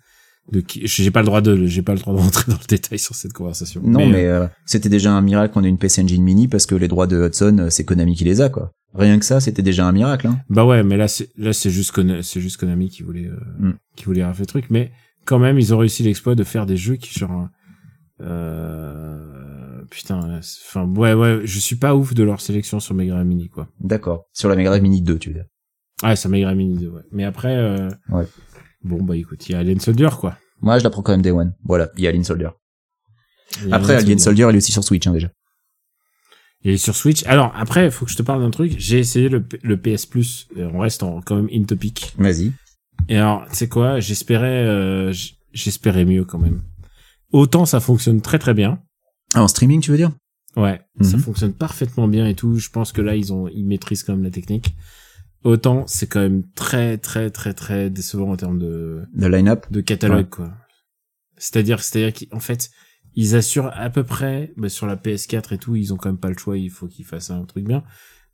de 0.52 0.60
qui, 0.60 0.82
j'ai 0.84 1.10
pas 1.10 1.20
le 1.20 1.24
droit 1.26 1.40
de, 1.40 1.64
j'ai 1.64 1.80
pas 1.80 1.94
le 1.94 2.00
droit 2.00 2.12
de 2.12 2.18
rentrer 2.18 2.52
dans 2.52 2.58
le 2.60 2.66
détail 2.68 2.98
sur 2.98 3.14
cette 3.14 3.32
conversation. 3.32 3.80
Non, 3.82 4.06
mais, 4.06 4.26
euh, 4.26 4.42
euh, 4.42 4.48
c'était 4.66 4.90
déjà 4.90 5.12
un 5.12 5.22
miracle 5.22 5.54
qu'on 5.54 5.64
ait 5.64 5.68
une 5.70 5.78
PC 5.78 6.02
Engine 6.02 6.22
Mini 6.22 6.46
parce 6.46 6.66
que 6.66 6.74
les 6.74 6.86
droits 6.88 7.06
de 7.06 7.24
Hudson, 7.26 7.68
c'est 7.70 7.86
Konami 7.86 8.16
qui 8.16 8.24
les 8.24 8.42
a, 8.42 8.50
quoi. 8.50 8.70
Rien 8.92 9.18
que 9.18 9.24
ça, 9.24 9.40
c'était 9.40 9.62
déjà 9.62 9.86
un 9.88 9.92
miracle, 9.92 10.26
hein. 10.26 10.40
Bah 10.50 10.66
ouais, 10.66 10.82
mais 10.84 10.98
là 10.98 11.08
c'est 11.08 11.30
là 11.38 11.54
c'est 11.54 11.70
juste 11.70 11.90
Kona- 11.90 12.22
c'est 12.22 12.42
juste 12.42 12.58
Konami 12.58 12.90
qui 12.90 13.02
voulait 13.02 13.28
euh, 13.28 13.40
Mm. 13.60 13.72
qui 13.96 14.04
voulait 14.04 14.22
faire 14.22 14.44
truc, 14.44 14.66
mais 14.68 14.92
quand 15.24 15.38
même 15.38 15.58
ils 15.58 15.72
ont 15.72 15.78
réussi 15.78 16.02
l'exploit 16.02 16.34
de 16.34 16.44
faire 16.44 16.66
des 16.66 16.76
jeux 16.76 16.96
qui 16.96 17.14
euh, 17.40 17.46
putain, 20.04 20.38
enfin 20.38 20.84
ouais 20.96 21.14
ouais, 21.14 21.40
je 21.44 21.58
suis 21.58 21.76
pas 21.76 21.94
ouf 21.94 22.14
de 22.14 22.22
leur 22.22 22.40
sélection 22.40 22.78
sur 22.80 22.94
Mega 22.94 23.22
Mini 23.24 23.48
quoi. 23.48 23.68
D'accord. 23.80 24.26
Sur 24.32 24.48
la 24.48 24.56
Mega 24.56 24.78
Mini 24.78 25.02
2, 25.02 25.18
tu 25.18 25.30
veux 25.30 25.34
dire. 25.34 25.46
Ah, 26.02 26.14
c'est 26.16 26.28
Mega 26.28 26.54
Mini 26.54 26.76
2, 26.78 26.88
ouais. 26.88 27.02
Mais 27.12 27.24
après 27.24 27.56
euh, 27.56 27.88
Ouais. 28.10 28.26
Bon 28.82 29.02
bah 29.02 29.16
écoute, 29.16 29.48
il 29.48 29.52
y 29.52 29.54
a 29.54 29.58
Alien 29.60 29.80
Soldier 29.80 30.08
quoi. 30.20 30.36
Moi, 30.60 30.78
je 30.78 30.84
la 30.84 30.90
prends 30.90 31.02
quand 31.02 31.12
même 31.12 31.22
Day 31.22 31.30
One. 31.30 31.54
Voilà. 31.64 31.88
Il 31.96 32.04
y 32.04 32.06
a 32.06 32.10
Alien 32.10 32.24
Soldier. 32.24 32.48
A 33.70 33.76
Après, 33.76 33.96
Alien 33.96 34.18
Soldier, 34.18 34.46
il 34.50 34.54
est 34.54 34.58
aussi 34.58 34.72
sur 34.72 34.82
Switch, 34.84 35.06
hein, 35.06 35.12
déjà. 35.12 35.28
Il 36.62 36.72
est 36.72 36.76
sur 36.78 36.94
Switch. 36.94 37.24
Alors 37.26 37.52
après, 37.56 37.90
faut 37.90 38.04
que 38.06 38.10
je 38.10 38.16
te 38.16 38.22
parle 38.22 38.40
d'un 38.42 38.50
truc. 38.50 38.74
J'ai 38.78 38.98
essayé 38.98 39.28
le, 39.28 39.42
P- 39.42 39.58
le 39.62 39.76
PS 39.78 40.06
Plus. 40.06 40.48
Et 40.56 40.64
On 40.64 40.78
reste 40.78 41.02
en, 41.02 41.20
quand 41.20 41.36
même 41.36 41.48
in 41.52 41.64
topic. 41.64 42.14
Vas-y. 42.18 42.52
Et 43.08 43.16
alors, 43.18 43.46
tu 43.50 43.56
sais 43.56 43.68
quoi? 43.68 44.00
J'espérais, 44.00 44.64
euh, 44.66 45.12
j'espérais 45.52 46.04
mieux 46.04 46.24
quand 46.24 46.38
même. 46.38 46.62
Autant 47.32 47.66
ça 47.66 47.80
fonctionne 47.80 48.20
très 48.22 48.38
très 48.38 48.54
bien. 48.54 48.80
Ah, 49.34 49.42
en 49.42 49.48
streaming, 49.48 49.80
tu 49.80 49.90
veux 49.90 49.96
dire? 49.96 50.12
Ouais, 50.56 50.80
ça 51.00 51.16
Mhm. 51.16 51.22
fonctionne 51.22 51.52
parfaitement 51.52 52.06
bien 52.08 52.26
et 52.26 52.34
tout. 52.34 52.56
Je 52.58 52.70
pense 52.70 52.92
que 52.92 53.00
là, 53.02 53.16
ils 53.16 53.32
ont, 53.32 53.48
ils 53.48 53.64
maîtrisent 53.64 54.02
quand 54.04 54.14
même 54.14 54.22
la 54.24 54.30
technique. 54.30 54.76
Autant 55.42 55.84
c'est 55.86 56.06
quand 56.06 56.20
même 56.20 56.42
très 56.54 56.96
très 56.96 57.28
très 57.30 57.52
très 57.52 57.90
décevant 57.90 58.30
en 58.30 58.36
termes 58.36 58.58
de 58.58 59.02
Le 59.14 59.28
line-up? 59.28 59.66
de 59.70 59.80
catalogue 59.82 60.18
Ouais. 60.24 60.30
quoi. 60.30 60.52
C'est-à-dire, 61.36 61.82
c'est-à-dire 61.82 62.14
qu'en 62.30 62.40
fait, 62.40 62.70
ils 63.14 63.34
assurent 63.36 63.70
à 63.74 63.90
peu 63.90 64.04
près 64.04 64.52
bah, 64.56 64.68
sur 64.70 64.86
la 64.86 64.96
PS4 64.96 65.52
et 65.52 65.58
tout, 65.58 65.76
ils 65.76 65.92
ont 65.92 65.96
quand 65.96 66.08
même 66.08 66.18
pas 66.18 66.30
le 66.30 66.38
choix. 66.38 66.56
Il 66.56 66.70
faut 66.70 66.86
qu'ils 66.86 67.04
fassent 67.04 67.30
un 67.30 67.44
truc 67.44 67.66
bien. 67.66 67.82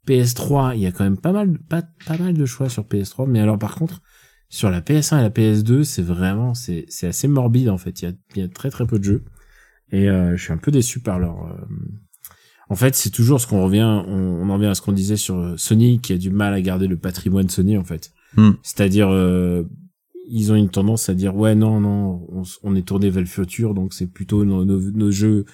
PS3, 0.06 0.74
il 0.76 0.82
y 0.82 0.86
a 0.86 0.92
quand 0.92 1.04
même 1.04 1.18
pas 1.18 1.32
mal, 1.32 1.58
pas, 1.68 1.82
pas 2.06 2.16
mal 2.18 2.34
de 2.34 2.46
choix 2.46 2.68
sur 2.68 2.84
PS3. 2.84 3.26
Mais 3.26 3.40
alors 3.40 3.58
par 3.58 3.74
contre, 3.74 4.02
sur 4.48 4.70
la 4.70 4.80
PS1 4.80 5.18
et 5.18 5.22
la 5.22 5.30
PS2, 5.30 5.82
c'est 5.84 6.02
vraiment, 6.02 6.54
c'est, 6.54 6.84
c'est 6.88 7.06
assez 7.08 7.26
morbide 7.28 7.70
en 7.70 7.78
fait. 7.78 8.02
Il 8.02 8.04
y 8.04 8.08
a, 8.08 8.12
il 8.36 8.42
y 8.42 8.44
a 8.44 8.48
très 8.48 8.70
très 8.70 8.86
peu 8.86 8.98
de 8.98 9.04
jeux. 9.04 9.24
Et 9.92 10.08
euh, 10.08 10.36
je 10.36 10.42
suis 10.42 10.52
un 10.52 10.58
peu 10.58 10.70
déçu 10.70 11.00
par 11.00 11.18
leur. 11.18 11.36
euh, 11.46 11.66
En 12.68 12.76
fait, 12.76 12.94
c'est 12.94 13.10
toujours 13.10 13.40
ce 13.40 13.46
qu'on 13.46 13.62
revient, 13.64 13.82
on, 14.06 14.40
on 14.42 14.48
en 14.50 14.54
revient 14.54 14.66
à 14.66 14.74
ce 14.74 14.82
qu'on 14.82 14.92
disait 14.92 15.16
sur 15.16 15.36
euh, 15.36 15.54
Sony 15.56 16.00
qui 16.00 16.12
a 16.12 16.18
du 16.18 16.30
mal 16.30 16.54
à 16.54 16.60
garder 16.60 16.86
le 16.86 16.96
patrimoine 16.96 17.48
Sony 17.48 17.76
en 17.76 17.84
fait. 17.84 18.12
Hmm. 18.36 18.52
C'est-à-dire, 18.62 19.08
euh, 19.10 19.64
ils 20.32 20.52
ont 20.52 20.54
une 20.54 20.68
tendance 20.68 21.08
à 21.08 21.14
dire 21.14 21.34
ouais 21.34 21.56
non 21.56 21.80
non, 21.80 22.24
on, 22.62 22.76
est 22.76 22.82
tourné 22.86 23.10
vers 23.10 23.22
le 23.22 23.26
futur, 23.26 23.74
donc 23.74 23.92
c'est 23.92 24.06
plutôt 24.06 24.44
nos, 24.44 24.64
nos, 24.64 24.78
nos 24.78 25.10
jeux, 25.10 25.44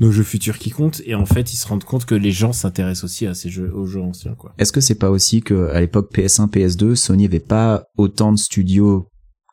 nos 0.00 0.10
jeux 0.12 0.22
futurs 0.22 0.58
qui 0.58 0.68
comptent. 0.68 1.00
Et 1.06 1.14
en 1.14 1.24
fait, 1.24 1.54
ils 1.54 1.56
se 1.56 1.66
rendent 1.66 1.84
compte 1.84 2.04
que 2.04 2.14
les 2.14 2.30
gens 2.32 2.52
s'intéressent 2.52 3.04
aussi 3.04 3.26
à 3.26 3.32
ces 3.32 3.48
jeux, 3.48 3.72
aux 3.74 3.86
jeux 3.86 4.02
anciens 4.02 4.34
quoi. 4.34 4.52
Est-ce 4.58 4.72
que 4.72 4.82
c'est 4.82 4.96
pas 4.98 5.10
aussi 5.10 5.40
que 5.40 5.68
à 5.70 5.80
l'époque 5.80 6.12
PS1, 6.14 6.50
PS2, 6.50 6.94
Sony 6.94 7.24
avait 7.24 7.40
pas 7.40 7.84
autant 7.96 8.30
de 8.32 8.38
studios 8.38 9.08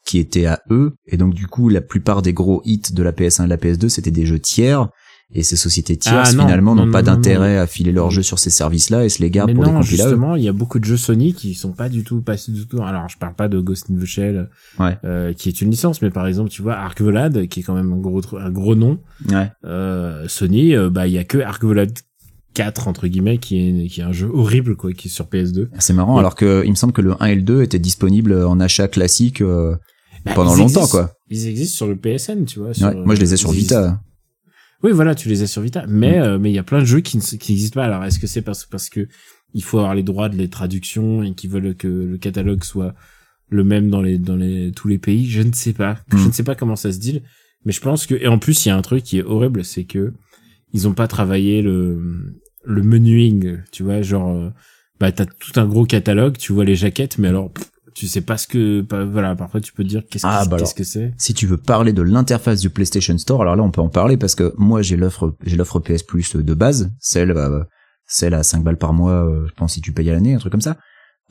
qui 0.05 0.19
étaient 0.19 0.45
à 0.45 0.61
eux, 0.71 0.93
et 1.07 1.17
donc 1.17 1.33
du 1.33 1.47
coup 1.47 1.67
la 1.69 1.81
plupart 1.81 2.21
des 2.21 2.31
gros 2.33 2.61
hits 2.65 2.93
de 2.93 3.03
la 3.03 3.11
PS1 3.11 3.41
et 3.41 3.45
de 3.45 3.49
la 3.49 3.57
PS2 3.57 3.89
c'était 3.89 4.11
des 4.11 4.25
jeux 4.25 4.39
tiers, 4.39 4.87
et 5.33 5.41
ces 5.41 5.55
sociétés 5.55 5.97
tierces 5.97 6.29
Ah, 6.31 6.35
non, 6.35 6.43
finalement 6.43 6.75
non, 6.75 6.85
n'ont 6.85 6.91
pas 6.91 7.01
d'intérêt 7.01 7.57
à 7.57 7.65
filer 7.65 7.91
leurs 7.91 8.11
jeux 8.11 8.21
sur 8.21 8.37
ces 8.37 8.51
services-là 8.51 9.03
et 9.05 9.09
se 9.09 9.23
les 9.23 9.31
gardent 9.31 9.55
pour 9.55 9.63
non, 9.63 9.71
des 9.71 9.77
compilats. 9.79 10.03
eux. 10.05 10.07
justement, 10.09 10.35
il 10.35 10.43
y 10.43 10.47
a 10.47 10.53
beaucoup 10.53 10.77
de 10.77 10.85
jeux 10.85 10.97
Sony 10.97 11.33
qui 11.33 11.55
sont 11.55 11.71
pas 11.73 11.89
du 11.89 12.03
tout 12.03 12.21
passés 12.21 12.51
du 12.51 12.67
tout. 12.67 12.83
Alors, 12.83 13.09
je 13.09 13.17
parle 13.17 13.33
pas 13.33 13.47
de 13.47 13.59
Ghost 13.59 13.87
in 13.89 13.95
the 13.99 14.05
Shell, 14.05 14.49
Ouais. 14.79 14.95
euh, 15.03 15.33
qui 15.33 15.49
est 15.49 15.61
une 15.61 15.71
licence, 15.71 16.03
mais 16.03 16.11
par 16.11 16.27
exemple, 16.27 16.51
tu 16.51 16.61
vois, 16.61 16.75
Arc 16.75 17.01
Volade, 17.01 17.47
qui 17.47 17.61
est 17.61 17.63
quand 17.63 17.73
même 17.73 17.91
un 17.91 17.97
gros, 17.97 18.21
un 18.37 18.51
gros 18.51 18.75
nom. 18.75 18.99
Ouais. 19.31 19.49
Euh, 19.65 20.25
Sony, 20.27 20.75
euh, 20.75 20.91
bah, 20.91 21.07
il 21.07 21.13
y 21.13 21.17
a 21.17 21.23
que 21.23 21.39
Arc 21.39 21.63
Volade 21.63 21.97
4 22.53 22.87
entre 22.87 23.07
guillemets, 23.07 23.39
qui 23.39 23.57
est, 23.57 23.87
qui 23.87 24.01
est 24.01 24.03
un 24.03 24.13
jeu 24.13 24.29
horrible 24.31 24.75
quoi, 24.75 24.93
qui 24.93 25.07
est 25.07 25.11
sur 25.11 25.25
PS2. 25.25 25.69
C'est 25.79 25.93
marrant, 25.93 26.17
alors 26.19 26.35
que 26.35 26.61
il 26.65 26.69
me 26.69 26.75
semble 26.75 26.93
que 26.93 27.01
le 27.01 27.13
1 27.19 27.25
et 27.25 27.35
le 27.35 27.41
2 27.41 27.63
étaient 27.63 27.79
disponibles 27.79 28.33
en 28.45 28.59
achat 28.59 28.87
classique 28.87 29.41
euh, 29.41 29.75
Bah, 30.26 30.34
pendant 30.36 30.51
longtemps, 30.55 30.63
existent- 30.82 30.88
quoi. 30.88 31.13
Ils 31.30 31.47
existent 31.47 31.76
sur 31.76 31.88
le 31.88 31.95
PSN, 31.95 32.45
tu 32.45 32.59
vois. 32.59 32.73
sur, 32.73 32.88
Ouais, 32.88 32.95
moi, 32.95 33.15
je 33.15 33.19
les 33.21 33.34
ai 33.34 33.38
sur 33.38 33.51
ils 33.53 33.59
Vita. 33.59 33.80
existent- 33.80 33.99
Oui, 34.84 34.91
voilà, 34.91 35.15
tu 35.15 35.30
les 35.30 35.41
as 35.41 35.47
sur 35.47 35.61
Vita, 35.61 35.86
mais 35.88 36.19
euh, 36.19 36.38
mais 36.38 36.51
il 36.51 36.55
y 36.55 36.59
a 36.59 36.63
plein 36.63 36.80
de 36.80 36.86
jeux 36.86 36.99
qui 37.01 37.17
ne- 37.17 37.21
qui 37.38 37.51
n'existent 37.53 37.80
pas. 37.80 37.86
Alors 37.86 38.03
est-ce 38.03 38.19
que 38.19 38.28
c'est 38.28 38.41
parce 38.41 38.65
parce 38.65 38.89
que 38.89 39.07
il 39.53 39.63
faut 39.63 39.78
avoir 39.80 39.95
les 39.95 40.03
droits 40.03 40.30
de 40.30 40.36
les 40.38 40.49
traductions 40.49 41.23
et 41.23 41.34
qu'ils 41.34 41.49
veulent 41.49 41.76
que 41.76 41.88
le 41.88 42.17
catalogue 42.17 42.63
soit 42.63 42.93
le 43.49 43.63
même 43.63 43.89
dans 43.89 44.01
les 44.01 44.17
dans 44.19 44.36
les 44.36 44.71
tous 44.76 44.88
les 44.88 44.97
pays? 44.99 45.28
Je 45.30 45.41
ne 45.41 45.53
sais 45.53 45.73
pas. 45.73 45.97
Je 46.11 46.17
Mm. 46.17 46.28
ne 46.28 46.32
sais 46.32 46.43
pas 46.43 46.55
comment 46.55 46.76
ça 46.76 46.91
se 46.91 46.99
deal, 46.99 47.23
mais 47.63 47.71
je 47.71 47.82
pense 47.82 48.05
que 48.05 48.15
et 48.15 48.28
en 48.28 48.38
plus 48.38 48.65
il 48.65 48.69
y 48.69 48.71
a 48.71 48.76
un 48.78 48.82
truc 48.82 49.03
qui 49.03 49.17
est 49.19 49.23
horrible, 49.23 49.63
c'est 49.63 49.86
que 49.86 50.13
ils 50.73 50.88
ont 50.88 50.93
pas 50.93 51.07
travaillé 51.07 51.61
le 51.61 52.36
le 52.65 52.82
menuing, 52.84 53.59
tu 53.71 53.84
vois, 53.84 54.01
genre 54.01 54.30
euh, 54.36 54.49
bah 54.99 55.11
t'as 55.11 55.26
tout 55.26 55.57
un 55.59 55.65
gros 55.65 55.86
catalogue, 55.86 56.38
tu 56.38 56.51
vois 56.53 56.65
les 56.65 56.76
jaquettes, 56.76 57.17
mais 57.17 57.30
alors 57.30 57.51
pff, 57.51 57.71
tu 57.95 58.07
sais 58.07 58.21
pas 58.21 58.37
ce 58.37 58.45
que 58.47 58.81
pas, 58.81 59.05
voilà 59.05 59.35
parfois 59.35 59.61
tu 59.61 59.71
peux 59.73 59.83
te 59.83 59.87
dire 59.89 60.03
qu'est-ce 60.09 60.25
Ah, 60.27 60.43
que 60.45 60.49
bah 60.49 60.57
qu'est-ce 60.57 60.69
alors. 60.71 60.75
que 60.75 60.83
c'est. 60.83 61.13
Si 61.17 61.33
tu 61.33 61.47
veux 61.47 61.57
parler 61.57 61.93
de 61.93 62.01
l'interface 62.01 62.59
du 62.59 62.69
PlayStation 62.69 63.17
Store, 63.17 63.41
alors 63.41 63.55
là 63.55 63.63
on 63.63 63.71
peut 63.71 63.81
en 63.81 63.89
parler 63.89 64.17
parce 64.17 64.35
que 64.35 64.53
moi 64.57 64.81
j'ai 64.81 64.97
l'offre 64.97 65.35
j'ai 65.45 65.55
l'offre 65.55 65.79
PS 65.79 66.03
Plus 66.03 66.35
de 66.35 66.53
base, 66.53 66.91
celle 66.99 67.31
euh, 67.31 67.63
celle 68.07 68.33
à 68.35 68.43
5 68.43 68.63
balles 68.63 68.77
par 68.77 68.93
mois, 68.93 69.25
euh, 69.25 69.47
je 69.47 69.53
pense 69.53 69.73
si 69.73 69.81
tu 69.81 69.91
payes 69.93 70.09
à 70.09 70.13
l'année, 70.13 70.33
un 70.35 70.37
truc 70.39 70.51
comme 70.51 70.61
ça. 70.61 70.77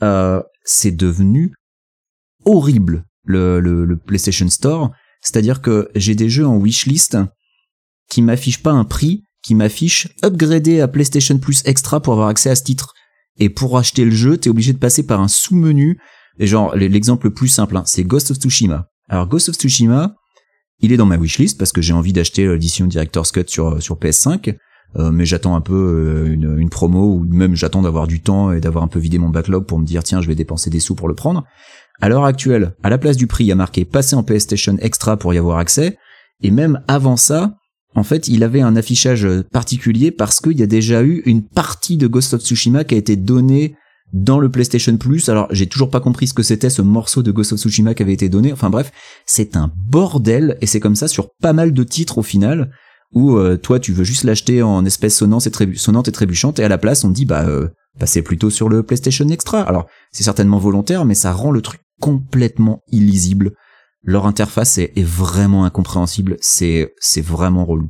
Euh, 0.03 0.41
c'est 0.63 0.91
devenu 0.91 1.53
horrible 2.43 3.05
le, 3.23 3.59
le, 3.59 3.85
le 3.85 3.97
PlayStation 3.97 4.49
Store, 4.49 4.91
c'est-à-dire 5.21 5.61
que 5.61 5.89
j'ai 5.95 6.15
des 6.15 6.29
jeux 6.29 6.45
en 6.45 6.57
wishlist 6.57 7.17
qui 8.09 8.21
m'affichent 8.21 8.61
pas 8.61 8.71
un 8.71 8.83
prix, 8.83 9.23
qui 9.41 9.55
m'affichent 9.55 10.07
upgradé 10.23 10.81
à 10.81 10.87
PlayStation 10.87 11.37
Plus 11.37 11.61
Extra 11.65 12.01
pour 12.01 12.13
avoir 12.13 12.27
accès 12.27 12.49
à 12.49 12.55
ce 12.55 12.63
titre. 12.63 12.93
Et 13.37 13.49
pour 13.49 13.77
acheter 13.77 14.05
le 14.05 14.11
jeu, 14.11 14.37
t'es 14.37 14.49
obligé 14.49 14.73
de 14.73 14.77
passer 14.77 15.05
par 15.05 15.19
un 15.21 15.27
sous-menu. 15.27 15.99
Et 16.39 16.47
genre, 16.47 16.75
l'exemple 16.75 17.27
le 17.27 17.33
plus 17.33 17.47
simple, 17.47 17.77
hein, 17.77 17.83
c'est 17.85 18.03
Ghost 18.03 18.31
of 18.31 18.37
Tsushima. 18.37 18.89
Alors 19.09 19.27
Ghost 19.27 19.49
of 19.49 19.55
Tsushima, 19.55 20.15
il 20.79 20.91
est 20.91 20.97
dans 20.97 21.05
ma 21.05 21.17
wishlist 21.17 21.57
parce 21.57 21.71
que 21.71 21.81
j'ai 21.81 21.93
envie 21.93 22.13
d'acheter 22.13 22.47
l'édition 22.47 22.85
Director's 22.87 23.31
Cut 23.31 23.45
sur 23.47 23.81
sur 23.81 23.97
PS5, 23.97 24.57
euh, 24.97 25.11
mais 25.11 25.25
j'attends 25.25 25.55
un 25.55 25.61
peu 25.61 25.73
euh, 25.73 26.57
une, 26.59 26.69
promo 26.69 27.15
ou 27.15 27.25
même 27.29 27.55
j'attends 27.55 27.81
d'avoir 27.81 28.07
du 28.07 28.21
temps 28.21 28.51
et 28.51 28.61
d'avoir 28.61 28.83
un 28.83 28.87
peu 28.87 28.99
vidé 28.99 29.17
mon 29.17 29.29
backlog 29.29 29.65
pour 29.65 29.79
me 29.79 29.85
dire 29.85 30.03
tiens 30.03 30.21
je 30.21 30.27
vais 30.27 30.35
dépenser 30.35 30.69
des 30.69 30.79
sous 30.79 30.95
pour 30.95 31.07
le 31.07 31.15
prendre. 31.15 31.43
À 32.01 32.09
l'heure 32.09 32.25
actuelle, 32.25 32.75
à 32.83 32.89
la 32.89 32.97
place 32.97 33.15
du 33.15 33.27
prix, 33.27 33.45
il 33.45 33.47
y 33.47 33.51
a 33.51 33.55
marqué 33.55 33.85
passer 33.85 34.15
en 34.15 34.23
PlayStation 34.23 34.77
Extra 34.79 35.17
pour 35.17 35.33
y 35.33 35.37
avoir 35.37 35.57
accès, 35.57 35.97
et 36.41 36.51
même 36.51 36.81
avant 36.87 37.15
ça, 37.15 37.55
en 37.95 38.03
fait, 38.03 38.27
il 38.27 38.43
avait 38.43 38.61
un 38.61 38.75
affichage 38.75 39.25
particulier 39.53 40.11
parce 40.11 40.41
qu'il 40.41 40.59
y 40.59 40.63
a 40.63 40.67
déjà 40.67 41.03
eu 41.03 41.23
une 41.25 41.43
partie 41.43 41.95
de 41.95 42.07
Ghost 42.07 42.33
of 42.33 42.41
Tsushima 42.41 42.83
qui 42.83 42.95
a 42.95 42.97
été 42.97 43.15
donnée 43.15 43.77
dans 44.15 44.39
le 44.39 44.49
PlayStation 44.49 44.95
Plus. 44.95 45.27
Alors, 45.27 45.47
j'ai 45.51 45.67
toujours 45.67 45.89
pas 45.89 45.99
compris 45.99 46.27
ce 46.27 46.33
que 46.33 46.41
c'était 46.41 46.69
ce 46.69 46.81
morceau 46.81 47.21
de 47.21 47.31
Ghost 47.31 47.51
of 47.51 47.59
Tsushima 47.59 47.93
qui 47.93 48.01
avait 48.01 48.13
été 48.13 48.29
donné. 48.29 48.53
Enfin 48.53 48.69
bref, 48.69 48.91
c'est 49.25 49.57
un 49.57 49.71
bordel 49.89 50.57
et 50.61 50.67
c'est 50.67 50.79
comme 50.79 50.95
ça 50.95 51.09
sur 51.09 51.31
pas 51.41 51.51
mal 51.51 51.73
de 51.73 51.83
titres 51.83 52.17
au 52.17 52.23
final 52.23 52.71
où 53.13 53.35
euh, 53.37 53.57
toi 53.57 53.77
tu 53.79 53.91
veux 53.91 54.05
juste 54.05 54.23
l'acheter 54.23 54.63
en 54.63 54.85
espèce 54.85 55.17
sonnante 55.17 55.45
et, 55.45 55.49
trébu- 55.49 55.77
sonnante 55.77 56.07
et 56.07 56.11
trébuchante 56.13 56.59
et 56.59 56.63
à 56.63 56.69
la 56.69 56.77
place 56.77 57.03
on 57.03 57.09
dit 57.09 57.25
bah 57.25 57.45
euh, 57.45 57.67
passez 57.99 58.21
plutôt 58.21 58.49
sur 58.49 58.69
le 58.69 58.83
PlayStation 58.83 59.27
Extra. 59.27 59.61
Alors, 59.61 59.85
c'est 60.13 60.23
certainement 60.23 60.59
volontaire 60.59 61.03
mais 61.03 61.13
ça 61.13 61.33
rend 61.33 61.51
le 61.51 61.61
truc 61.61 61.81
complètement 61.99 62.81
illisible. 62.91 63.51
Leur 64.01 64.27
interface 64.27 64.77
est, 64.77 64.93
est 64.95 65.05
vraiment 65.05 65.65
incompréhensible, 65.65 66.37
c'est 66.39 66.93
c'est 66.99 67.21
vraiment 67.25 67.65
relou. 67.65 67.89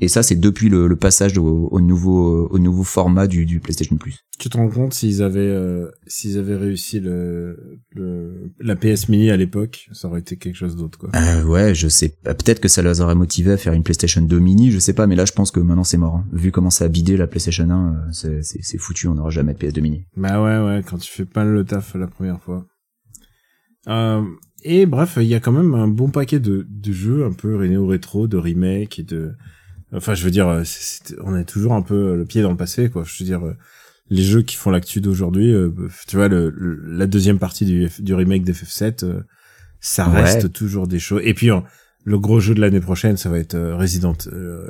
Et 0.00 0.06
ça, 0.08 0.22
c'est 0.22 0.36
depuis 0.36 0.68
le, 0.68 0.86
le 0.86 0.96
passage 0.96 1.36
au, 1.38 1.68
au 1.72 1.80
nouveau 1.80 2.46
au 2.48 2.58
nouveau 2.58 2.84
format 2.84 3.26
du, 3.26 3.46
du 3.46 3.58
PlayStation 3.60 3.96
Plus. 3.96 4.20
Tu 4.38 4.48
te 4.48 4.56
rends 4.56 4.68
compte 4.68 4.94
s'ils 4.94 5.22
avaient 5.22 5.40
euh, 5.40 5.90
s'ils 6.06 6.38
avaient 6.38 6.54
réussi 6.56 7.00
le, 7.00 7.80
le 7.96 8.52
la 8.60 8.76
PS 8.76 9.08
Mini 9.08 9.30
à 9.30 9.36
l'époque, 9.36 9.88
ça 9.92 10.06
aurait 10.06 10.20
été 10.20 10.36
quelque 10.36 10.54
chose 10.54 10.76
d'autre 10.76 10.98
quoi. 10.98 11.10
Euh, 11.16 11.42
ouais, 11.44 11.74
je 11.74 11.88
sais. 11.88 12.10
pas. 12.22 12.34
Peut-être 12.34 12.60
que 12.60 12.68
ça 12.68 12.82
les 12.82 13.00
aurait 13.00 13.16
motivés 13.16 13.52
à 13.52 13.56
faire 13.56 13.72
une 13.72 13.82
PlayStation 13.82 14.22
2 14.22 14.38
mini, 14.38 14.70
je 14.70 14.78
sais 14.78 14.92
pas. 14.92 15.08
Mais 15.08 15.16
là, 15.16 15.24
je 15.24 15.32
pense 15.32 15.50
que 15.50 15.58
maintenant 15.58 15.82
c'est 15.84 15.96
mort. 15.98 16.14
hein. 16.16 16.24
Vu 16.32 16.52
comment 16.52 16.70
ça 16.70 16.84
a 16.84 16.88
bidé 16.88 17.16
la 17.16 17.26
PlayStation 17.26 17.68
1, 17.68 17.94
euh, 18.26 18.40
c'est- 18.42 18.78
foutu. 18.78 19.08
On 19.08 19.14
n'aura 19.14 19.30
jamais 19.30 19.54
de 19.54 19.58
PS2 19.58 19.80
mini. 19.80 20.04
Bah 20.16 20.40
ouais 20.40 20.64
ouais, 20.64 20.82
quand 20.88 20.98
tu 20.98 21.10
fais 21.12 21.24
pas 21.24 21.44
le 21.44 21.64
taf 21.64 21.94
la 21.96 22.06
première 22.06 22.40
fois. 22.40 22.64
Euh, 23.88 24.22
et 24.64 24.86
bref, 24.86 25.18
il 25.20 25.26
y 25.26 25.34
a 25.34 25.40
quand 25.40 25.52
même 25.52 25.74
un 25.74 25.88
bon 25.88 26.10
paquet 26.10 26.40
de, 26.40 26.66
de 26.68 26.92
jeux 26.92 27.24
un 27.24 27.32
peu 27.32 27.64
néo-rétro, 27.66 28.28
de 28.28 28.36
remake 28.36 28.98
et 28.98 29.02
de 29.04 29.32
enfin 29.94 30.14
je 30.14 30.24
veux 30.24 30.30
dire 30.30 30.48
euh, 30.48 30.62
on 31.22 31.36
est 31.36 31.44
toujours 31.44 31.72
un 31.74 31.82
peu 31.82 32.16
le 32.16 32.24
pied 32.24 32.42
dans 32.42 32.50
le 32.50 32.56
passé 32.56 32.90
quoi. 32.90 33.04
Je 33.06 33.22
veux 33.22 33.26
dire 33.26 33.44
euh, 33.46 33.54
les 34.10 34.22
jeux 34.22 34.42
qui 34.42 34.56
font 34.56 34.70
l'actu 34.70 35.00
d'aujourd'hui, 35.00 35.52
euh, 35.52 35.70
tu 36.06 36.16
vois 36.16 36.28
le, 36.28 36.50
le- 36.56 36.80
la 36.96 37.06
deuxième 37.06 37.38
partie 37.38 37.64
du 37.64 37.88
du 37.98 38.14
remake 38.14 38.44
d'FF7 38.44 39.04
euh, 39.04 39.20
ça 39.80 40.08
Ouais. 40.08 40.22
reste 40.22 40.52
toujours 40.52 40.86
des 40.88 40.98
choses 40.98 41.20
et 41.24 41.34
puis 41.34 41.50
euh, 41.50 41.60
le 42.04 42.18
gros 42.18 42.40
jeu 42.40 42.54
de 42.54 42.60
l'année 42.60 42.80
prochaine, 42.80 43.16
ça 43.18 43.28
va 43.28 43.38
être 43.38 43.54
euh, 43.54 43.76
Resident 43.76 44.14
euh, 44.32 44.66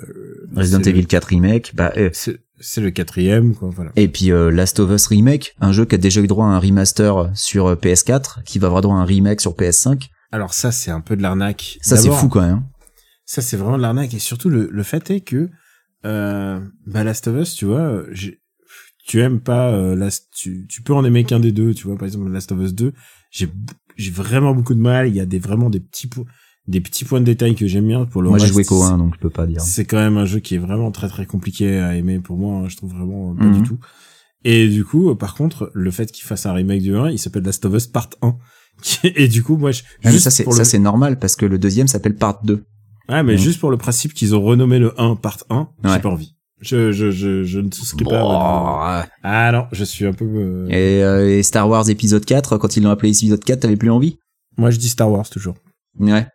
Resident 0.57 0.79
le- 0.81 0.89
Evil 0.89 1.07
4 1.07 1.25
remake. 1.27 1.73
Bah, 1.75 1.93
euh, 1.97 2.11
C'est 2.13 2.81
le 2.81 2.91
quatrième, 2.91 3.55
quoi, 3.55 3.71
voilà. 3.73 3.93
et 3.95 4.09
puis 4.09 4.33
euh, 4.33 4.51
Last 4.51 4.81
of 4.81 4.91
Us 4.91 5.07
remake, 5.07 5.55
un 5.61 5.71
jeu 5.71 5.85
qui 5.85 5.95
a 5.95 5.99
déjà 5.99 6.21
eu 6.21 6.27
droit 6.27 6.47
à 6.47 6.49
un 6.49 6.59
remaster 6.59 7.31
sur 7.35 7.67
euh, 7.69 7.75
PS4, 7.77 8.43
qui 8.45 8.59
va 8.59 8.67
avoir 8.67 8.83
droit 8.83 8.97
à 8.97 8.99
un 8.99 9.05
remake 9.05 9.41
sur 9.41 9.53
PS5. 9.53 10.09
Alors 10.33 10.53
ça, 10.53 10.73
c'est 10.73 10.91
un 10.91 11.01
peu 11.01 11.15
de 11.17 11.23
l'arnaque. 11.23 11.79
Ça, 11.81 11.97
c'est 11.97 12.11
fou 12.11 12.29
quand 12.29 12.41
même. 12.41 12.63
Ça, 13.31 13.43
c'est 13.43 13.59
vraiment 13.59 13.77
de 13.77 13.83
l'arnaque. 13.83 14.15
Et 14.15 14.19
surtout, 14.19 14.49
le, 14.49 14.71
le 14.73 14.83
fait 14.83 15.11
est 15.11 15.21
que, 15.21 15.51
euh, 16.07 16.61
bah, 16.87 17.05
Last 17.05 17.29
of 17.29 17.37
Us, 17.43 17.55
tu 17.55 17.67
vois, 17.67 18.05
j'ai- 18.11 18.41
tu 19.07 19.21
aimes 19.21 19.41
pas, 19.41 19.71
euh, 19.71 19.95
Last, 19.95 20.29
tu, 20.35 20.67
tu 20.67 20.81
peux 20.83 20.95
en 20.95 21.05
aimer 21.05 21.25
qu'un 21.25 21.39
des 21.39 21.53
deux, 21.53 21.75
tu 21.75 21.87
vois, 21.87 21.97
par 21.99 22.07
exemple, 22.07 22.31
Last 22.31 22.53
of 22.53 22.61
Us 22.61 22.75
2, 22.75 22.93
j'ai, 23.31 23.49
j'ai 23.97 24.11
vraiment 24.11 24.55
beaucoup 24.55 24.75
de 24.75 24.81
mal. 24.81 25.09
Il 25.09 25.15
y 25.15 25.21
a 25.21 25.27
des, 25.27 25.39
vraiment 25.39 25.69
des 25.69 25.81
petits, 25.81 26.07
po- 26.07 26.25
des 26.69 26.81
petits 26.81 27.05
points 27.05 27.21
de 27.21 27.27
détail 27.27 27.55
que 27.55 27.67
j'aime 27.67 27.87
bien. 27.87 28.07
Pour 28.07 28.23
le 28.23 28.31
Moi, 28.31 28.39
j'ai 28.39 28.47
joué 28.47 28.65
qu'au 28.65 28.81
c'est- 28.83 28.93
1, 28.93 28.97
donc 28.97 29.15
je 29.15 29.21
peux 29.21 29.29
pas 29.31 29.47
dire. 29.47 29.61
C'est 29.61 29.85
quand 29.85 29.99
même 29.99 30.17
un 30.17 30.25
jeu 30.25 30.39
qui 30.41 30.55
est 30.55 30.59
vraiment 30.59 30.91
très 30.91 31.09
très 31.09 31.27
compliqué 31.27 31.79
à 31.81 31.97
aimer 31.97 32.21
pour 32.21 32.39
moi, 32.39 32.63
hein, 32.65 32.69
je 32.71 32.77
trouve 32.79 32.93
vraiment 32.95 33.35
pas 33.35 33.45
Mhm. 33.45 33.53
du 33.61 33.63
tout. 33.63 33.79
Et 34.45 34.69
du 34.69 34.85
coup, 34.87 35.11
euh, 35.11 35.15
par 35.15 35.35
contre, 35.35 35.71
le 35.75 35.91
fait 35.91 36.11
qu'il 36.13 36.25
fasse 36.25 36.47
un 36.47 36.53
remake 36.55 36.81
du 36.81 36.97
1, 36.97 37.11
il 37.11 37.19
s'appelle 37.19 37.43
Last 37.43 37.65
of 37.67 37.75
Us 37.75 37.87
Part 37.89 38.09
1. 38.23 38.37
Et 39.05 39.29
du 39.29 39.43
coup, 39.43 39.57
moi, 39.59 39.73
je, 39.73 39.83
Ah, 40.05 40.11
juste 40.13 40.25
ça, 40.25 40.31
c'est 40.31 40.45
ça, 40.51 40.59
le- 40.59 40.65
c'est 40.65 40.79
normal 40.79 41.19
parce 41.19 41.35
que 41.37 41.45
le 41.45 41.59
deuxième 41.59 41.89
s'appelle 41.89 42.15
Part 42.15 42.41
2. 42.45 42.65
Ouais, 43.09 43.23
mais 43.23 43.33
Mhm. 43.35 43.39
juste 43.39 43.61
pour 43.61 43.71
le 43.71 43.77
principe 43.77 44.13
qu'ils 44.15 44.35
ont 44.35 44.43
renommé 44.43 44.79
le 44.79 44.93
1 45.01 45.17
Part 45.17 45.39
1, 45.51 45.69
j'ai 45.85 45.91
Ouais. 45.91 45.99
pas 46.01 46.09
envie. 46.11 46.35
Je, 46.61 46.91
je, 46.93 47.11
je, 47.11 47.45
je 47.45 47.61
ne 47.61 47.71
souscris 47.71 48.05
pas. 48.05 48.21
Bon, 48.21 49.05
Ah 49.23 49.51
non, 49.53 49.67
je 49.73 49.85
suis 49.85 50.05
un 50.07 50.13
peu... 50.13 50.25
euh, 50.27 50.67
Et, 50.69 51.03
euh, 51.05 51.39
et 51.39 51.43
Star 51.43 51.69
Wars 51.69 51.89
épisode 51.89 52.25
4, 52.25 52.59
quand 52.59 52.77
ils 52.77 52.83
l'ont 52.83 52.91
appelé 52.91 53.11
épisode 53.17 53.43
4, 53.45 53.61
t'avais 53.61 53.77
plus 53.77 53.91
envie? 53.91 54.19
Moi, 54.57 54.71
je 54.71 54.79
dis 54.79 54.89
Star 54.89 55.11
Wars 55.11 55.29
toujours. 55.31 55.55
Ouais. 56.01 56.27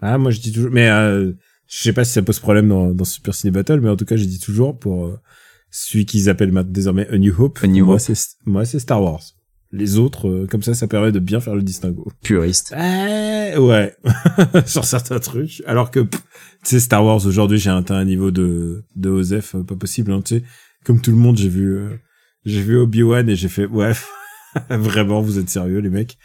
Ah, 0.00 0.18
moi, 0.18 0.30
je 0.32 0.40
dis 0.40 0.52
toujours... 0.52 0.70
Mais 0.72 0.88
euh, 0.90 1.32
je 1.68 1.82
sais 1.82 1.92
pas 1.92 2.02
si 2.04 2.12
ça 2.12 2.22
pose 2.22 2.40
problème 2.40 2.68
dans, 2.68 2.90
dans 2.90 3.04
Super 3.04 3.32
Ciné 3.34 3.52
Battle, 3.52 3.80
mais 3.80 3.88
en 3.90 3.96
tout 3.96 4.04
cas, 4.04 4.16
je 4.16 4.24
dis 4.24 4.40
toujours 4.40 4.76
pour 4.78 5.06
euh, 5.06 5.18
celui 5.70 6.04
qu'ils 6.04 6.28
appellent 6.28 6.50
maintenant 6.52 6.72
désormais 6.72 7.06
A 7.08 7.16
New 7.16 7.32
Hope. 7.40 7.60
A 7.62 7.66
New 7.68 7.84
moi, 7.86 7.94
Hope. 7.94 8.00
c'est 8.00 8.14
moi, 8.44 8.64
c'est 8.64 8.80
Star 8.80 9.00
Wars. 9.02 9.22
Les 9.72 9.98
autres, 9.98 10.28
euh, 10.28 10.46
comme 10.50 10.62
ça, 10.62 10.74
ça 10.74 10.88
permet 10.88 11.12
de 11.12 11.20
bien 11.20 11.40
faire 11.40 11.54
le 11.54 11.62
distinguo. 11.62 12.10
Puriste. 12.22 12.74
Eh, 12.76 13.56
ouais, 13.56 13.96
sur 14.66 14.84
certains 14.84 15.20
trucs. 15.20 15.62
Alors 15.64 15.92
que, 15.92 16.00
tu 16.00 16.18
sais, 16.64 16.80
Star 16.80 17.04
Wars, 17.04 17.24
aujourd'hui, 17.24 17.58
j'ai 17.58 17.70
atteint 17.70 17.94
un 17.94 18.04
niveau 18.04 18.32
de, 18.32 18.84
de 18.96 19.10
Osef 19.10 19.54
euh, 19.54 19.62
pas 19.62 19.76
possible, 19.76 20.12
hein, 20.12 20.22
tu 20.22 20.38
sais. 20.38 20.44
Comme 20.84 21.00
tout 21.00 21.12
le 21.12 21.18
monde, 21.18 21.36
j'ai 21.36 21.48
vu, 21.48 21.76
euh, 21.76 21.90
j'ai 22.44 22.62
vu 22.62 22.78
Obi-Wan 22.78 23.28
et 23.28 23.36
j'ai 23.36 23.48
fait, 23.48 23.66
ouais, 23.66 23.92
vraiment, 24.70 25.20
vous 25.20 25.38
êtes 25.38 25.50
sérieux, 25.50 25.78
les 25.78 25.90
mecs. 25.90 26.18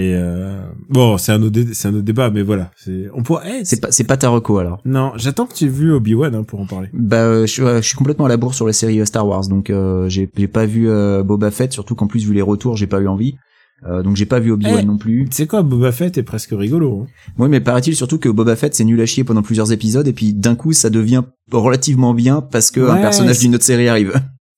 Et, 0.00 0.14
euh, 0.14 0.60
bon, 0.88 1.18
c'est 1.18 1.32
un 1.32 1.42
autre, 1.42 1.58
c'est 1.72 1.88
un 1.88 1.94
autre 1.94 2.04
débat, 2.04 2.30
mais 2.30 2.42
voilà. 2.42 2.70
C'est, 2.76 3.06
on 3.14 3.22
pourrait, 3.24 3.60
eh, 3.60 3.64
C'est 3.64 3.80
pas, 3.80 3.90
c'est 3.90 4.04
pas 4.04 4.16
ta 4.16 4.28
reco 4.28 4.58
alors. 4.58 4.80
non, 4.84 5.10
j'attends 5.16 5.46
que 5.46 5.54
tu 5.54 5.64
aies 5.64 5.68
vu 5.68 5.92
Obi-Wan, 5.92 6.34
hein, 6.36 6.44
pour 6.44 6.60
en 6.60 6.66
parler. 6.66 6.88
Bah, 6.92 7.16
euh, 7.22 7.46
je, 7.46 7.52
suis- 7.52 7.62
euh, 7.62 7.82
je 7.82 7.88
suis 7.88 7.96
complètement 7.96 8.26
à 8.26 8.28
la 8.28 8.36
bourre 8.36 8.54
sur 8.54 8.66
la 8.66 8.72
série 8.72 9.00
euh, 9.00 9.04
Star 9.04 9.26
Wars, 9.26 9.48
donc 9.48 9.70
euh, 9.70 10.08
j'ai 10.08 10.30
j'ai 10.36 10.46
pas 10.46 10.66
vu 10.66 10.88
euh, 10.88 11.24
Boba 11.24 11.50
Fett, 11.50 11.72
surtout 11.72 11.96
qu'en 11.96 12.06
plus 12.06 12.24
vu 12.24 12.32
les 12.32 12.42
retours, 12.42 12.76
j'ai 12.76 12.86
pas 12.86 13.00
eu 13.00 13.08
envie. 13.08 13.34
Euh, 13.88 14.02
donc 14.02 14.16
j'ai 14.16 14.26
pas 14.26 14.40
vu 14.40 14.50
Obi-Wan 14.52 14.80
Eh. 14.82 14.86
non 14.86 14.98
plus. 14.98 15.26
Tu 15.30 15.36
sais 15.36 15.46
quoi, 15.46 15.62
Boba 15.62 15.90
Fett 15.92 16.16
est 16.18 16.22
presque 16.24 16.50
rigolo, 16.52 17.02
hein. 17.02 17.06
Oui, 17.38 17.48
mais 17.48 17.60
paraît-il 17.60 17.94
surtout 17.94 18.18
que 18.18 18.28
Boba 18.28 18.56
Fett 18.56 18.74
c'est 18.74 18.84
nul 18.84 19.00
à 19.00 19.06
chier 19.06 19.22
pendant 19.24 19.42
plusieurs 19.42 19.70
épisodes 19.72 20.06
et 20.08 20.12
puis 20.12 20.32
d'un 20.32 20.54
coup 20.56 20.72
ça 20.72 20.90
devient 20.90 21.22
relativement 21.52 22.12
bien 22.14 22.40
parce 22.40 22.70
que 22.70 22.80
un 22.80 22.96
personnage 22.96 23.36
c'est- 23.36 23.42
d'une 23.46 23.54
autre 23.54 23.64
série 23.64 23.88
arrive. 23.88 24.14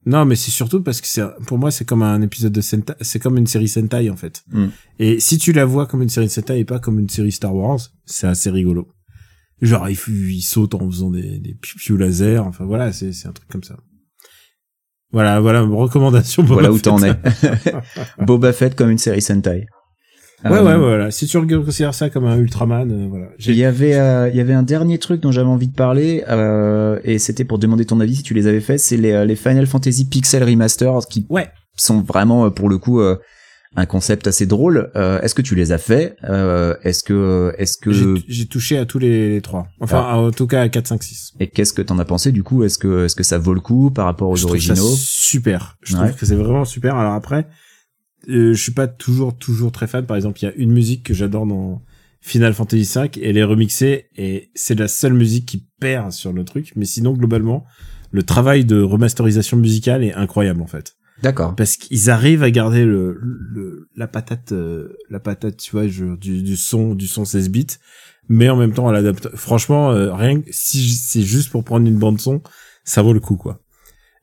Non, 0.07 0.25
mais 0.25 0.35
c'est 0.35 0.51
surtout 0.51 0.83
parce 0.83 1.01
que 1.01 1.07
c'est, 1.07 1.23
pour 1.47 1.59
moi, 1.59 1.71
c'est 1.71 1.85
comme 1.85 2.03
un 2.03 2.23
épisode 2.23 2.53
de 2.53 2.63
Sentai, 2.63 2.95
c'est 3.03 3.19
comme 3.19 3.37
une 3.37 3.47
série 3.47 3.69
Sentai, 3.69 4.09
en 4.09 4.17
fait. 4.17 4.43
Mm. 4.51 4.67
Et 4.99 5.21
si 5.21 5.37
tu 5.37 5.53
la 5.53 5.67
vois 5.67 5.87
comme 5.87 6.01
une 6.01 6.09
série 6.09 6.31
Sentai 6.31 6.61
et 6.61 6.65
pas 6.65 6.79
comme 6.79 6.99
une 6.99 7.09
série 7.09 7.33
Star 7.33 7.55
Wars, 7.55 7.81
c'est 8.07 8.27
assez 8.27 8.51
rigolo. 8.51 8.89
Genre, 9.61 9.91
il, 9.91 10.41
saute 10.43 10.75
en 10.75 10.91
faisant 10.91 11.11
des, 11.11 11.39
des 11.39 11.55
piou 11.55 11.99
laser, 11.99 12.47
enfin 12.47 12.65
voilà, 12.65 12.93
c'est, 12.93 13.13
c'est 13.13 13.29
un 13.29 13.33
truc 13.33 13.49
comme 13.51 13.63
ça. 13.63 13.77
Voilà, 15.13 15.41
voilà, 15.41 15.61
recommandation. 15.63 16.43
Boba 16.45 16.55
voilà 16.55 16.73
où 16.73 16.79
t'en 16.79 17.03
es. 17.03 17.15
Boba 18.25 18.53
Fett 18.55 18.75
comme 18.75 18.91
une 18.91 18.99
série 18.99 19.21
Sentai. 19.21 19.67
Ouais, 20.45 20.53
Euh, 20.53 20.65
ouais, 20.65 20.77
voilà. 20.79 21.11
Si 21.11 21.27
tu 21.27 21.39
considères 21.63 21.95
ça 21.95 22.09
comme 22.11 22.25
un 22.27 22.37
Ultraman, 22.37 22.91
euh, 22.91 23.07
voilà. 23.09 23.27
Il 23.39 23.55
y 23.55 23.65
avait, 23.65 23.95
euh, 23.95 24.29
il 24.31 24.37
y 24.37 24.41
avait 24.41 24.55
un 24.55 24.63
dernier 24.63 24.99
truc 24.99 25.21
dont 25.21 25.33
j'avais 25.33 25.49
envie 25.49 25.69
de 25.69 25.75
parler, 25.75 26.25
euh, 26.29 26.99
et 27.05 27.19
c'était 27.19 27.45
pour 27.45 27.59
demander 27.59 27.85
ton 27.85 28.01
avis 28.01 28.17
si 28.17 28.23
tu 28.23 28.33
les 28.35 28.47
avais 28.47 28.61
fait, 28.61 28.79
c'est 28.79 28.97
les, 28.97 29.27
les 29.27 29.37
Final 29.37 29.67
Fantasy 29.67 30.07
Pixel 30.07 30.43
Remaster 30.43 30.93
qui 31.11 31.27
ouais. 31.29 31.49
sont 31.77 32.01
vraiment 32.01 32.51
pour 32.51 32.69
le 32.71 32.79
coup 32.79 33.01
euh, 33.01 33.17
un 33.77 33.85
concept 33.87 34.27
assez 34.27 34.47
drôle. 34.47 34.91
Euh, 34.97 35.21
est-ce 35.21 35.35
que 35.35 35.43
tu 35.43 35.55
les 35.55 35.73
as 35.73 35.79
fait 35.79 36.17
euh, 36.25 36.75
Est-ce 36.85 37.05
que 37.05 37.53
est-ce 37.59 37.77
que 37.77 37.93
J'ai- 38.27 38.47
touché 38.47 38.79
à 38.79 38.85
tous 38.87 38.99
les, 38.99 39.29
les 39.31 39.41
trois. 39.43 39.67
Enfin, 39.81 40.05
Ah. 40.09 40.17
en 40.19 40.31
tout 40.31 40.47
cas 40.47 40.63
à 40.63 40.69
4, 40.69 40.87
5, 40.89 41.03
6. 41.03 41.35
et 41.39 41.47
qu'est-ce 41.49 41.73
que 41.75 41.83
t'en 41.83 41.99
as 41.99 42.05
pensé 42.05 42.33
du 42.33 42.43
coup? 42.43 42.65
Est-ce 42.65 42.79
que 42.79 43.05
est-ce 43.05 43.15
que 43.15 43.23
ça 43.23 43.39
vaut 43.39 43.55
le 43.55 43.61
coup 43.61 43.91
par 43.91 44.07
rapport 44.07 44.29
aux 44.31 44.37
je 44.37 44.47
trouve 44.47 44.59
ça 44.59 44.73
originaux? 44.73 44.95
super. 44.97 45.77
Je 45.83 45.97
Ouais. 45.97 46.07
trouve 46.09 46.19
que 46.19 46.27
c'est 46.27 46.35
vraiment 46.35 46.65
super. 46.65 46.97
Alors 46.97 47.13
après, 47.13 47.47
euh, 48.29 48.53
je 48.55 48.63
suis 48.63 48.73
pas 48.73 48.87
toujours 48.89 49.37
toujours 49.37 49.73
très 49.73 49.87
fan. 49.87 50.07
Par 50.07 50.17
exemple, 50.17 50.39
il 50.43 50.45
y 50.45 50.49
a 50.49 50.55
une 50.55 50.73
musique 50.73 51.05
que 51.05 51.15
j'adore 51.15 51.47
dans 51.47 51.83
Final 52.21 52.53
Fantasy 52.55 52.91
V. 52.99 53.11
Elle 53.23 53.37
est 53.39 53.45
remixée 53.45 54.07
et 54.17 54.51
c'est 54.55 54.79
la 54.79 54.89
seule 54.89 55.15
musique 55.15 55.47
qui 55.47 55.67
perd 55.81 56.13
sur 56.13 56.33
le 56.33 56.45
truc. 56.45 56.73
Mais 56.77 56.85
sinon, 56.85 57.13
globalement, 57.15 57.65
le 58.13 58.23
travail 58.23 58.65
de 58.65 58.81
remasterisation 58.83 59.57
musicale 59.57 60.05
est 60.05 60.15
incroyable 60.15 60.61
en 60.63 60.67
fait. 60.67 60.97
D'accord. 61.23 61.55
Parce 61.55 61.77
qu'ils 61.77 62.09
arrivent 62.09 62.43
à 62.43 62.51
garder 62.51 62.85
le, 62.85 63.19
le 63.21 63.89
la 63.95 64.09
patate, 64.09 64.53
euh, 64.53 64.97
la 65.11 65.21
patate, 65.21 65.59
tu 65.59 65.73
vois, 65.73 65.87
je- 65.87 66.17
du, 66.17 66.43
du 66.43 66.57
son, 66.57 66.95
du 66.95 67.07
son 67.07 67.27
16 67.27 67.51
bits, 67.51 67.67
mais 68.29 68.49
en 68.49 68.57
même 68.57 68.73
temps 68.73 68.89
à 68.89 68.93
l'adapte. 68.93 69.29
Franchement, 69.37 69.93
euh, 69.93 70.15
rien 70.15 70.41
que 70.41 70.49
si 70.51 70.89
c'est 70.95 71.21
juste 71.23 71.51
pour 71.51 71.63
prendre 71.63 71.87
une 71.87 71.99
bande 71.99 72.19
son, 72.21 72.43
ça 72.85 73.03
vaut 73.03 73.13
le 73.13 73.21
coup 73.21 73.37
quoi. 73.37 73.61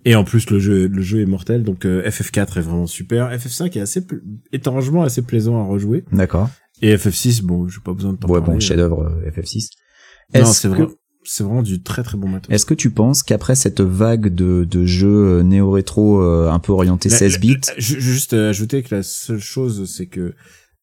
Et 0.10 0.16
en 0.16 0.24
plus 0.24 0.49
le 0.49 0.58
jeu, 0.60 0.88
le 0.88 1.01
jeu 1.01 1.20
est 1.22 1.26
mortel, 1.26 1.64
donc 1.64 1.84
euh, 1.86 2.01
FF4 2.10 2.58
est 2.58 2.62
vraiment 2.62 2.88
super. 2.88 3.30
FF5 3.30 3.78
est 3.78 3.82
assez 3.82 4.05
étrangement 4.53 5.03
assez 5.03 5.22
plaisant 5.22 5.60
à 5.62 5.66
rejouer. 5.68 6.05
D'accord. 6.14 6.49
Et 6.82 6.95
FF6, 6.95 7.41
bon, 7.43 7.68
j'ai 7.68 7.80
pas 7.84 7.93
besoin 7.93 8.14
de 8.14 8.18
t'en 8.18 8.28
Ouais, 8.30 8.39
parler. 8.39 8.53
bon, 8.53 8.60
chef-d'œuvre 8.60 9.01
euh, 9.03 9.30
FF6. 9.32 9.70
Non, 10.36 10.45
c'est 10.45 10.70
que- 10.70 10.74
vrai. 10.74 10.88
C'est 11.30 11.43
vraiment 11.43 11.62
du 11.62 11.84
très 11.84 12.03
très 12.03 12.18
bon 12.18 12.30
matos. 12.30 12.49
Est-ce 12.53 12.66
que 12.66 12.74
tu 12.74 12.89
penses 12.89 13.22
qu'après 13.22 13.55
cette 13.55 13.82
vague 13.82 14.34
de, 14.34 14.64
de 14.64 14.86
jeux 14.86 15.39
euh, 15.39 15.43
néo-rétro 15.43 16.22
euh, 16.22 16.49
un 16.49 16.60
peu 16.60 16.72
orientés 16.72 17.10
La- 17.10 17.18
16 17.18 17.39
bits, 17.41 17.60
juste 17.78 18.32
euh, 18.32 18.49
ajouter 18.51 18.82
que 18.82 18.95
la 18.95 19.03
seule 19.03 19.41
chose, 19.41 19.91
c'est 19.93 20.05
que 20.05 20.36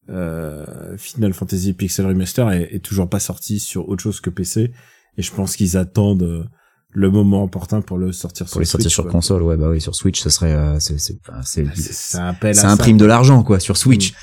euh, 0.09 0.97
Final 0.97 1.33
Fantasy 1.33 1.73
Pixel 1.73 2.05
Remaster 2.05 2.51
est, 2.51 2.75
est 2.75 2.79
toujours 2.79 3.09
pas 3.09 3.19
sorti 3.19 3.59
sur 3.59 3.89
autre 3.89 4.03
chose 4.03 4.19
que 4.21 4.29
PC, 4.29 4.71
et 5.17 5.21
je 5.23 5.31
pense 5.31 5.55
qu'ils 5.55 5.77
attendent 5.77 6.21
euh, 6.21 6.43
le 6.95 7.11
moment 7.11 7.43
opportun 7.43 7.81
pour 7.81 7.97
le 7.97 8.11
sortir 8.11 8.45
pour 8.45 8.51
sur 8.53 8.59
les 8.61 8.65
sortir 8.65 8.85
Switch, 8.85 8.93
sur 8.95 9.03
quoi. 9.03 9.11
console, 9.11 9.43
ouais, 9.43 9.57
bah 9.57 9.67
oui, 9.69 9.81
sur 9.81 9.93
Switch, 9.95 10.19
ce 10.21 10.29
serait, 10.29 10.53
euh, 10.53 10.79
c'est, 10.79 10.97
c'est, 10.99 11.17
c'est, 11.43 11.63
Bah, 11.63 11.73
ça 11.73 12.33
ça 12.53 12.61
ça. 12.61 12.69
imprime 12.71 12.97
de 12.97 13.05
l'argent, 13.05 13.43
quoi, 13.43 13.59
sur 13.59 13.77
Switch. 13.77 14.11
Mm. 14.11 14.15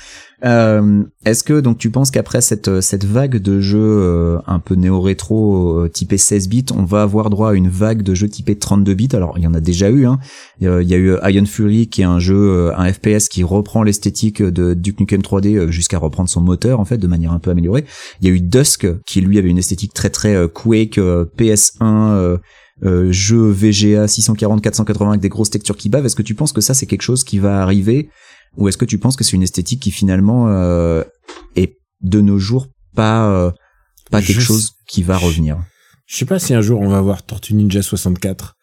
Euh, 0.45 1.03
est-ce 1.23 1.41
que 1.41 1.61
donc 1.61 1.77
tu 1.77 1.89
penses 1.89 2.11
qu'après 2.11 2.41
cette 2.41 2.67
euh, 2.67 2.81
cette 2.81 3.05
vague 3.05 3.37
de 3.37 3.61
jeux 3.61 3.79
euh, 3.79 4.39
un 4.45 4.59
peu 4.59 4.75
néo-rétro 4.75 5.79
euh, 5.85 5.87
typé 5.87 6.17
16 6.17 6.49
bits, 6.49 6.65
on 6.75 6.83
va 6.83 7.03
avoir 7.03 7.29
droit 7.29 7.51
à 7.51 7.53
une 7.53 7.69
vague 7.69 8.01
de 8.01 8.13
jeux 8.13 8.27
typés 8.27 8.57
32 8.57 8.93
bits? 8.93 9.07
Alors 9.13 9.35
il 9.37 9.43
y 9.45 9.47
en 9.47 9.53
a 9.53 9.61
déjà 9.61 9.89
eu. 9.89 10.05
Hein. 10.05 10.19
Il 10.59 10.67
y 10.67 10.93
a- 10.93 10.97
eu 10.97 11.15
Iron 11.23 11.45
Fury 11.45 11.87
qui 11.87 12.01
est 12.01 12.05
un 12.05 12.19
jeu, 12.19 12.35
euh, 12.35 12.73
un 12.77 12.91
FPS 12.91 13.29
qui 13.29 13.41
reprend 13.45 13.83
l'esthétique 13.83 14.41
de 14.43 14.73
Duke 14.73 14.99
Nukem 14.99 15.21
3D 15.21 15.55
euh, 15.55 15.71
jusqu'à 15.71 15.97
reprendre 15.97 16.27
son 16.27 16.41
moteur 16.41 16.81
en 16.81 16.85
fait 16.85 16.97
de 16.97 17.07
manière 17.07 17.31
un 17.31 17.39
peu 17.39 17.51
améliorée. 17.51 17.85
Il 18.19 18.27
y 18.27 18.29
a 18.29 18.33
eu 18.33 18.41
Dusk 18.41 18.85
qui 19.05 19.21
lui 19.21 19.37
avait 19.39 19.49
une 19.49 19.59
esthétique 19.59 19.93
très 19.93 20.09
très 20.09 20.35
euh, 20.35 20.49
Quake 20.49 20.97
euh, 20.97 21.23
PS1. 21.37 22.37
Euh, 22.83 23.11
jeu 23.11 23.49
VGA 23.49 24.07
640 24.07 24.61
480 24.61 25.09
avec 25.09 25.21
des 25.21 25.29
grosses 25.29 25.49
textures 25.49 25.77
qui 25.77 25.89
bavent. 25.89 26.05
Est-ce 26.05 26.15
que 26.15 26.21
tu 26.21 26.35
penses 26.35 26.51
que 26.51 26.61
ça 26.61 26.73
c'est 26.73 26.85
quelque 26.85 27.01
chose 27.01 27.23
qui 27.23 27.39
va 27.39 27.61
arriver 27.61 28.09
ou 28.57 28.67
est-ce 28.67 28.77
que 28.77 28.85
tu 28.85 28.97
penses 28.97 29.15
que 29.15 29.23
c'est 29.23 29.35
une 29.35 29.43
esthétique 29.43 29.81
qui 29.81 29.91
finalement 29.91 30.47
euh, 30.49 31.03
est 31.55 31.77
de 32.01 32.21
nos 32.21 32.37
jours 32.37 32.67
pas 32.95 33.27
euh, 33.29 33.51
pas 34.11 34.21
quelque 34.21 34.39
Je 34.39 34.45
chose 34.45 34.73
qui 34.87 35.03
va 35.03 35.17
revenir? 35.17 35.57
Je 36.05 36.17
sais 36.17 36.25
pas 36.25 36.39
si 36.39 36.53
un 36.53 36.61
jour 36.61 36.81
on 36.81 36.89
va 36.89 37.01
voir 37.01 37.23
Tortue 37.23 37.53
Ninja 37.53 37.81
64 37.81 38.55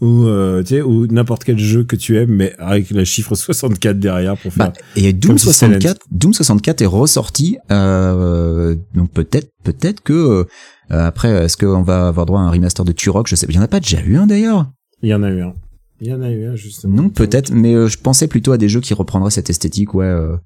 ou 0.00 0.26
euh, 0.26 0.62
tu 0.62 0.74
sais 0.74 0.82
ou 0.82 1.06
n'importe 1.06 1.44
quel 1.44 1.58
jeu 1.58 1.82
que 1.82 1.96
tu 1.96 2.16
aimes, 2.16 2.30
mais 2.30 2.54
avec 2.58 2.90
la 2.90 3.04
chiffre 3.04 3.34
64 3.34 3.98
derrière 3.98 4.36
pour 4.36 4.52
faire. 4.52 4.72
Bah, 4.72 4.80
et 4.94 5.12
Doom 5.12 5.30
Comme 5.30 5.38
si 5.38 5.46
c'était 5.52 5.80
64 5.80 6.06
Doom 6.10 6.34
64 6.34 6.82
est 6.82 6.86
ressorti 6.86 7.58
euh, 7.72 8.76
donc 8.94 9.10
peut-être 9.10 9.50
peut-être 9.64 10.00
que 10.00 10.12
euh, 10.12 10.44
après 10.90 11.28
est-ce 11.44 11.56
qu'on 11.56 11.82
va 11.82 12.08
avoir 12.08 12.26
droit 12.26 12.40
à 12.40 12.44
un 12.44 12.50
remaster 12.50 12.84
de 12.84 12.92
Turok? 12.92 13.26
Je 13.28 13.34
sais 13.34 13.46
il 13.48 13.54
y 13.54 13.58
en 13.58 13.62
a 13.62 13.68
pas 13.68 13.80
déjà 13.80 14.00
eu 14.02 14.16
un 14.16 14.26
d'ailleurs? 14.26 14.66
Il 15.02 15.08
y 15.08 15.14
en 15.14 15.22
a 15.22 15.30
eu 15.30 15.42
un. 15.42 15.54
Il 16.00 16.08
y 16.08 16.12
en 16.12 16.22
a 16.22 16.30
eu 16.30 16.46
un 16.46 16.56
justement. 16.56 17.02
non 17.02 17.08
peut-être 17.08 17.50
mais 17.52 17.74
euh, 17.74 17.88
je 17.88 17.98
pensais 17.98 18.28
plutôt 18.28 18.52
à 18.52 18.58
des 18.58 18.68
jeux 18.68 18.80
qui 18.80 18.94
reprendraient 18.94 19.30
cette 19.32 19.50
esthétique 19.50 19.94
ouais 19.94 20.06
euh, 20.06 20.36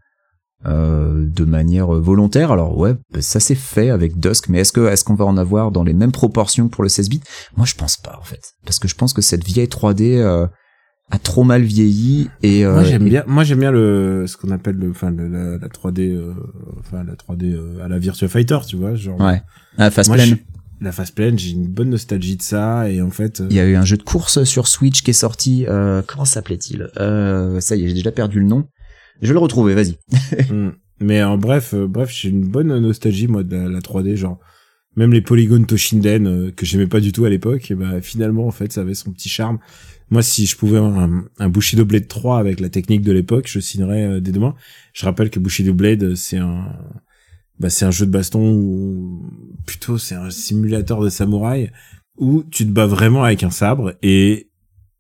euh, 0.65 1.27
de 1.27 1.45
manière 1.45 1.89
volontaire. 1.89 2.53
Alors 2.53 2.79
ouais 2.79 2.95
ça 3.21 3.41
s'est 3.41 3.55
fait 3.55 3.91
avec 3.91 4.19
Dusk 4.19 4.49
mais 4.49 4.61
est-ce 4.61 4.73
que 4.73 4.87
est-ce 4.89 5.05
qu'on 5.05 5.15
va 5.15 5.25
en 5.25 5.37
avoir 5.37 5.73
dans 5.73 5.83
les 5.85 5.93
mêmes 5.93 6.13
proportions 6.13 6.69
pour 6.69 6.83
le 6.83 6.89
16 6.89 7.09
bits? 7.09 7.21
Moi 7.57 7.67
je 7.67 7.75
pense 7.75 7.97
pas 7.97 8.19
en 8.21 8.25
fait. 8.25 8.55
Parce 8.65 8.79
que 8.79 8.89
je 8.89 8.95
pense 8.95 9.13
que 9.13 9.23
cette 9.23 9.45
vieille 9.45 9.67
3D 9.67 10.19
euh, 10.19 10.47
a 11.13 11.19
trop 11.19 11.45
mal 11.45 11.63
vieilli 11.63 12.29
et 12.43 12.65
euh, 12.65 12.73
Moi 12.73 12.85
j'aime 12.85 13.07
et- 13.07 13.11
bien, 13.11 13.25
moi 13.27 13.45
j'aime 13.45 13.61
bien 13.61 13.71
le 13.71 14.25
ce 14.27 14.37
qu'on 14.37 14.51
appelle 14.51 14.77
le, 14.77 14.91
enfin 14.91 15.11
la, 15.11 15.59
la 15.59 15.69
3D, 15.69 16.11
euh, 16.15 16.33
enfin 16.81 17.05
la 17.05 17.15
3D 17.15 17.53
euh, 17.55 17.85
à 17.85 17.89
la 17.89 17.99
Virtua 17.99 18.29
Fighter, 18.29 18.59
tu 18.67 18.77
vois, 18.77 18.95
genre. 18.95 19.21
ouais 19.21 19.43
ah, 19.79 19.91
Fast 19.91 20.09
Moi, 20.09 20.17
Plane. 20.17 20.29
je- 20.31 20.35
la 20.85 20.91
Fast 20.91 21.15
Plane, 21.15 21.39
j'ai 21.39 21.51
une 21.51 21.69
bonne 21.69 21.91
nostalgie 21.91 22.37
de 22.37 22.43
ça 22.43 22.91
et 22.91 23.01
en 23.03 23.11
fait. 23.11 23.41
euh, 23.41 23.47
Il 23.51 23.57
y 23.57 23.61
a 23.61 23.65
eu 23.67 23.77
un 23.77 23.85
jeu 23.85 23.97
de 23.97 24.03
course 24.03 24.43
sur 24.45 24.67
Switch 24.67 25.03
qui 25.03 25.11
est 25.11 25.13
sorti. 25.15 25.65
Euh, 25.69 26.03
comment 26.05 26.25
s'appelait-il 26.25 26.89
euh, 26.99 27.61
Ça 27.61 27.77
y 27.77 27.85
est, 27.85 27.89
j'ai 27.89 27.95
déjà 27.95 28.11
perdu 28.11 28.41
le 28.41 28.47
nom. 28.47 28.67
Je 29.21 29.29
vais 29.29 29.35
le 29.35 29.39
retrouver. 29.39 29.75
Vas-y. 29.75 29.97
hmm. 30.51 30.71
Mais 31.01 31.23
en 31.23 31.37
bref, 31.37 31.75
bref, 31.75 32.11
j'ai 32.13 32.29
une 32.31 32.47
bonne 32.49 32.77
nostalgie 32.79 33.27
moi 33.29 33.43
de 33.43 33.55
la, 33.57 33.69
la 33.69 33.81
3D, 33.81 34.17
genre 34.17 34.39
même 34.97 35.13
les 35.13 35.21
polygones 35.23 35.67
Toshinden 35.67 36.27
euh, 36.27 36.51
que 36.51 36.67
j'aimais 36.67 36.87
pas 36.87 37.01
du 37.01 37.13
tout 37.13 37.25
à 37.25 37.31
l'époque, 37.31 37.71
et 37.71 37.75
bah 37.75 38.01
finalement 38.01 38.47
en 38.47 38.51
fait 38.51 38.73
ça 38.73 38.83
avait 38.83 38.95
son 38.95 39.13
petit 39.13 39.29
charme. 39.29 39.59
Moi, 40.11 40.23
si 40.23 40.45
je 40.45 40.57
pouvais 40.57 40.77
avoir 40.77 40.99
un, 40.99 41.25
un 41.39 41.49
Bushido 41.49 41.87
Blade 41.87 42.07
3 42.07 42.39
avec 42.39 42.61
la 42.61 42.69
technique 42.69 43.01
de 43.01 43.13
l'époque, 43.13 43.47
je 43.49 43.61
signerais 43.61 44.05
euh, 44.05 44.21
dès 44.21 44.31
demain. 44.31 44.55
Je 44.93 45.07
rappelle 45.07 45.31
que 45.31 45.41
Bushido 45.41 45.73
Blade, 45.73 46.03
euh, 46.03 46.15
c'est 46.15 46.37
un, 46.37 46.67
bah, 47.59 47.71
c'est 47.71 47.87
un 47.87 47.91
jeu 47.91 48.05
de 48.05 48.11
baston 48.11 48.53
ou 48.53 49.23
plutôt 49.67 49.97
c'est 49.97 50.15
un 50.15 50.31
simulateur 50.31 51.01
de 51.01 51.09
samouraï 51.09 51.71
où 52.19 52.43
tu 52.51 52.67
te 52.67 52.71
bats 52.71 52.87
vraiment 52.87 53.25
avec 53.25 53.43
un 53.43 53.51
sabre 53.51 53.95
et 54.03 54.49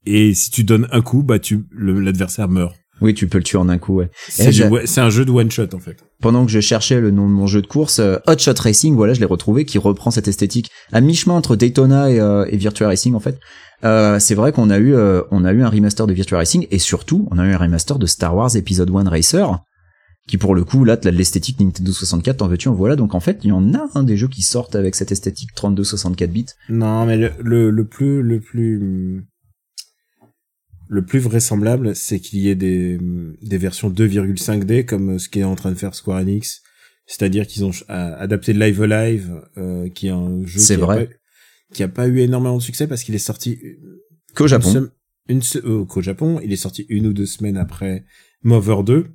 et 0.06 0.32
si 0.34 0.50
tu 0.50 0.64
donnes 0.64 0.88
un 0.90 1.00
coup, 1.02 1.22
bah 1.22 1.38
tu 1.38 1.66
l'adversaire 1.76 2.48
meurt. 2.48 2.74
Oui, 3.00 3.14
tu 3.14 3.26
peux 3.28 3.38
le 3.38 3.44
tuer 3.44 3.58
en 3.58 3.68
un 3.68 3.78
coup. 3.78 3.94
Ouais. 3.96 4.10
C'est 4.28 4.44
Eh, 4.58 5.00
un 5.00 5.10
jeu 5.10 5.24
de 5.24 5.30
one 5.30 5.50
shot 5.50 5.74
en 5.74 5.78
fait. 5.78 6.02
Pendant 6.22 6.46
que 6.46 6.52
je 6.52 6.60
cherchais 6.60 7.00
le 7.00 7.10
nom 7.10 7.28
de 7.28 7.34
mon 7.34 7.46
jeu 7.46 7.60
de 7.60 7.66
course, 7.66 7.98
euh, 7.98 8.16
Hot 8.28 8.38
Shot 8.38 8.54
Racing, 8.60 8.94
voilà, 8.94 9.12
je 9.12 9.20
l'ai 9.20 9.26
retrouvé, 9.26 9.64
qui 9.64 9.76
reprend 9.76 10.10
cette 10.10 10.28
esthétique 10.28 10.70
à 10.92 11.00
mi-chemin 11.00 11.34
entre 11.34 11.56
Daytona 11.56 12.10
et, 12.10 12.20
euh, 12.20 12.46
et 12.48 12.56
Virtua 12.56 12.86
Racing 12.86 13.14
en 13.14 13.20
fait. 13.20 13.38
Euh, 13.84 14.18
c'est 14.18 14.34
vrai 14.34 14.52
qu'on 14.52 14.70
a 14.70 14.78
eu, 14.78 14.94
euh, 14.94 15.22
on 15.30 15.44
a 15.44 15.52
eu 15.52 15.62
un 15.62 15.68
remaster 15.68 16.06
de 16.06 16.12
Virtua 16.12 16.38
Racing 16.38 16.66
et 16.70 16.78
surtout, 16.78 17.26
on 17.30 17.38
a 17.38 17.44
eu 17.44 17.52
un 17.52 17.58
remaster 17.58 17.98
de 17.98 18.06
Star 18.06 18.36
Wars 18.36 18.54
Episode 18.54 18.90
1 18.90 19.08
Racer, 19.08 19.58
qui 20.28 20.38
pour 20.38 20.54
le 20.54 20.62
coup, 20.62 20.84
là, 20.84 20.96
de 20.96 21.10
l'esthétique 21.10 21.58
Nintendo 21.58 21.92
64, 21.92 22.42
en 22.42 22.46
veux-tu, 22.46 22.68
en 22.68 22.74
voilà. 22.74 22.94
Donc 22.94 23.14
en 23.14 23.20
fait, 23.20 23.40
il 23.42 23.48
y 23.48 23.52
en 23.52 23.74
a 23.74 23.88
un 23.94 24.04
des 24.04 24.16
jeux 24.16 24.28
qui 24.28 24.42
sortent 24.42 24.76
avec 24.76 24.94
cette 24.94 25.10
esthétique 25.10 25.50
32-64 25.56 26.26
bits. 26.28 26.46
Non, 26.68 27.04
mais 27.06 27.16
le, 27.16 27.70
le 27.70 27.84
plus, 27.84 28.22
le 28.22 28.40
plus, 28.40 29.24
le 30.94 31.02
plus 31.04 31.20
vraisemblable, 31.20 31.96
c'est 31.96 32.20
qu'il 32.20 32.40
y 32.40 32.48
ait 32.50 32.54
des, 32.54 32.98
des 33.40 33.56
versions 33.58 33.88
2,5D 33.90 34.84
comme 34.84 35.18
ce 35.18 35.28
qu'est 35.30 35.42
en 35.44 35.54
train 35.54 35.70
de 35.70 35.76
faire 35.76 35.94
Square 35.94 36.18
Enix. 36.20 36.60
C'est-à-dire 37.06 37.46
qu'ils 37.46 37.64
ont 37.64 37.70
a- 37.88 38.12
adapté 38.14 38.52
Live 38.52 38.82
Alive, 38.82 39.40
euh, 39.56 39.88
qui 39.88 40.08
est 40.08 40.10
un 40.10 40.44
jeu 40.44 40.60
C'est 40.60 40.76
qui, 40.76 40.82
a 40.82 40.84
vrai. 40.84 41.06
pas, 41.06 41.12
qui 41.74 41.82
a 41.82 41.88
pas 41.88 42.06
eu 42.08 42.18
énormément 42.20 42.58
de 42.58 42.62
succès 42.62 42.86
parce 42.86 43.02
qu'il 43.04 43.14
est 43.14 43.18
sorti 43.30 43.58
Qu'au 44.34 44.44
une 44.44 44.48
Japon. 44.48 44.70
sem- 44.72 44.88
une 45.28 45.40
euh, 45.64 45.84
qu'au 45.86 46.02
Japon, 46.02 46.40
il 46.44 46.52
est 46.52 46.56
sorti 46.56 46.84
une 46.90 47.06
ou 47.06 47.12
deux 47.14 47.26
semaines 47.26 47.56
après 47.56 48.04
Mover 48.44 48.82
2. 48.84 49.06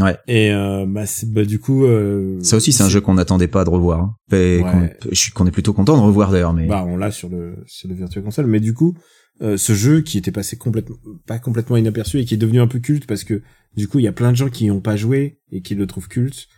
Ouais. 0.00 0.16
Et 0.26 0.50
euh, 0.52 0.86
bah, 0.88 1.04
bah 1.26 1.44
du 1.44 1.58
coup, 1.60 1.84
euh, 1.84 2.40
Ça 2.42 2.56
aussi, 2.56 2.72
c'est 2.72 2.82
un 2.82 2.88
jeu 2.88 3.00
qu'on 3.00 3.14
n'attendait 3.14 3.46
pas 3.48 3.62
de 3.64 3.70
revoir. 3.70 4.00
hein. 4.00 4.16
Et 4.36 4.60
Ouais. 4.62 4.96
qu'on 5.34 5.46
est 5.46 5.50
plutôt 5.52 5.72
content 5.74 5.96
de 5.96 6.02
revoir 6.02 6.32
d'ailleurs, 6.32 6.52
mais 6.54 6.66
Bah, 6.66 6.84
on 6.86 6.96
l'a 6.96 7.10
sur 7.12 7.28
le 7.28 7.56
sur 7.66 7.88
le 7.88 7.94
Virtua 7.94 8.22
Console, 8.22 8.46
mais 8.46 8.58
du 8.60 8.72
coup, 8.74 8.96
euh, 9.40 9.56
ce 9.56 9.72
jeu 9.72 10.02
qui 10.02 10.18
était 10.18 10.30
passé 10.30 10.56
complètement 10.56 10.96
pas 11.26 11.38
complètement 11.38 11.76
inaperçu 11.76 12.18
et 12.18 12.24
qui 12.24 12.34
est 12.34 12.38
devenu 12.38 12.60
un 12.60 12.68
peu 12.68 12.78
culte 12.78 13.06
parce 13.06 13.24
que 13.24 13.42
du 13.76 13.88
coup, 13.88 13.98
il 13.98 14.04
y 14.04 14.08
a 14.08 14.12
plein 14.12 14.30
de 14.30 14.36
gens 14.36 14.50
qui 14.50 14.66
y 14.66 14.70
ont 14.70 14.80
pas 14.80 14.96
joué 14.96 15.38
et 15.50 15.62
qui 15.62 15.74
le 15.74 15.86
trouvent 15.86 16.08
culte, 16.08 16.48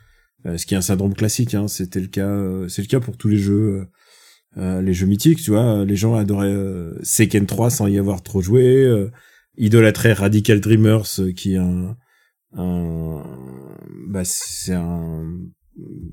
euh, 0.47 0.57
ce 0.57 0.67
qui 0.67 0.75
est 0.75 0.77
un 0.77 0.83
syndrome 0.83 1.15
classique. 1.15 1.55
Hein, 1.55 1.69
C'était 1.69 2.01
le 2.01 2.09
cas, 2.09 2.29
euh, 2.29 2.69
c'est 2.69 2.83
le 2.83 2.89
cas 2.89 3.01
pour 3.01 3.17
tous 3.17 3.29
les 3.29 3.37
jeux, 3.37 3.87
euh, 4.57 4.61
euh, 4.61 4.83
les 4.83 4.95
jeux 4.95 5.07
mythiques. 5.07 5.43
Tu 5.43 5.53
vois, 5.53 5.85
les 5.85 5.97
gens 5.97 6.15
adoraient 6.15 6.55
Seiken 7.03 7.47
3 7.47 7.71
sans 7.71 7.87
y 7.87 7.99
avoir 7.99 8.23
trop 8.23 8.43
joué, 8.43 9.09
idolâtraient 9.57 10.13
Radical 10.13 10.61
Dreamers 10.61 11.21
qui 11.37 11.55
est 11.55 11.59
un 11.59 11.97
un 12.57 13.25
bah 14.07 14.23
c'est 14.25 14.75
un 14.75 15.25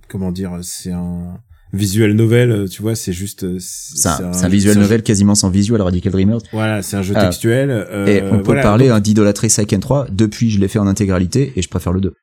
comment 0.10 0.32
dire 0.32 0.58
c'est 0.64 0.92
un 0.92 1.40
visual 1.74 2.12
novel 2.14 2.52
euh, 2.52 2.68
tu 2.68 2.82
vois 2.82 2.96
c'est 2.96 3.14
juste 3.14 3.44
euh, 3.44 3.58
c'est 3.60 4.08
un, 4.10 4.34
c'est 4.34 4.46
un 4.46 4.50
visual 4.50 4.78
novel 4.78 5.04
quasiment 5.04 5.36
sans 5.36 5.50
visual 5.50 5.82
Radical 5.82 6.12
Dreamers. 6.12 6.42
voilà 6.52 6.82
c'est 6.82 6.98
un 6.98 7.02
jeu 7.02 7.14
Ah. 7.18 7.26
textuel 7.26 7.70
euh, 7.72 8.06
et 8.08 8.22
on 8.24 8.38
peut 8.40 8.44
voilà, 8.46 8.62
parler 8.62 8.88
donc- 8.88 8.98
hein, 8.98 9.00
d'idolâtrer 9.00 9.50
Seiken 9.50 9.80
3. 9.80 10.08
Depuis, 10.12 10.50
je 10.52 10.60
l'ai 10.60 10.68
fait 10.68 10.80
en 10.80 10.88
intégralité 10.88 11.54
et 11.56 11.62
je 11.62 11.70
préfère 11.70 11.94
le 11.94 12.02
2. 12.02 12.14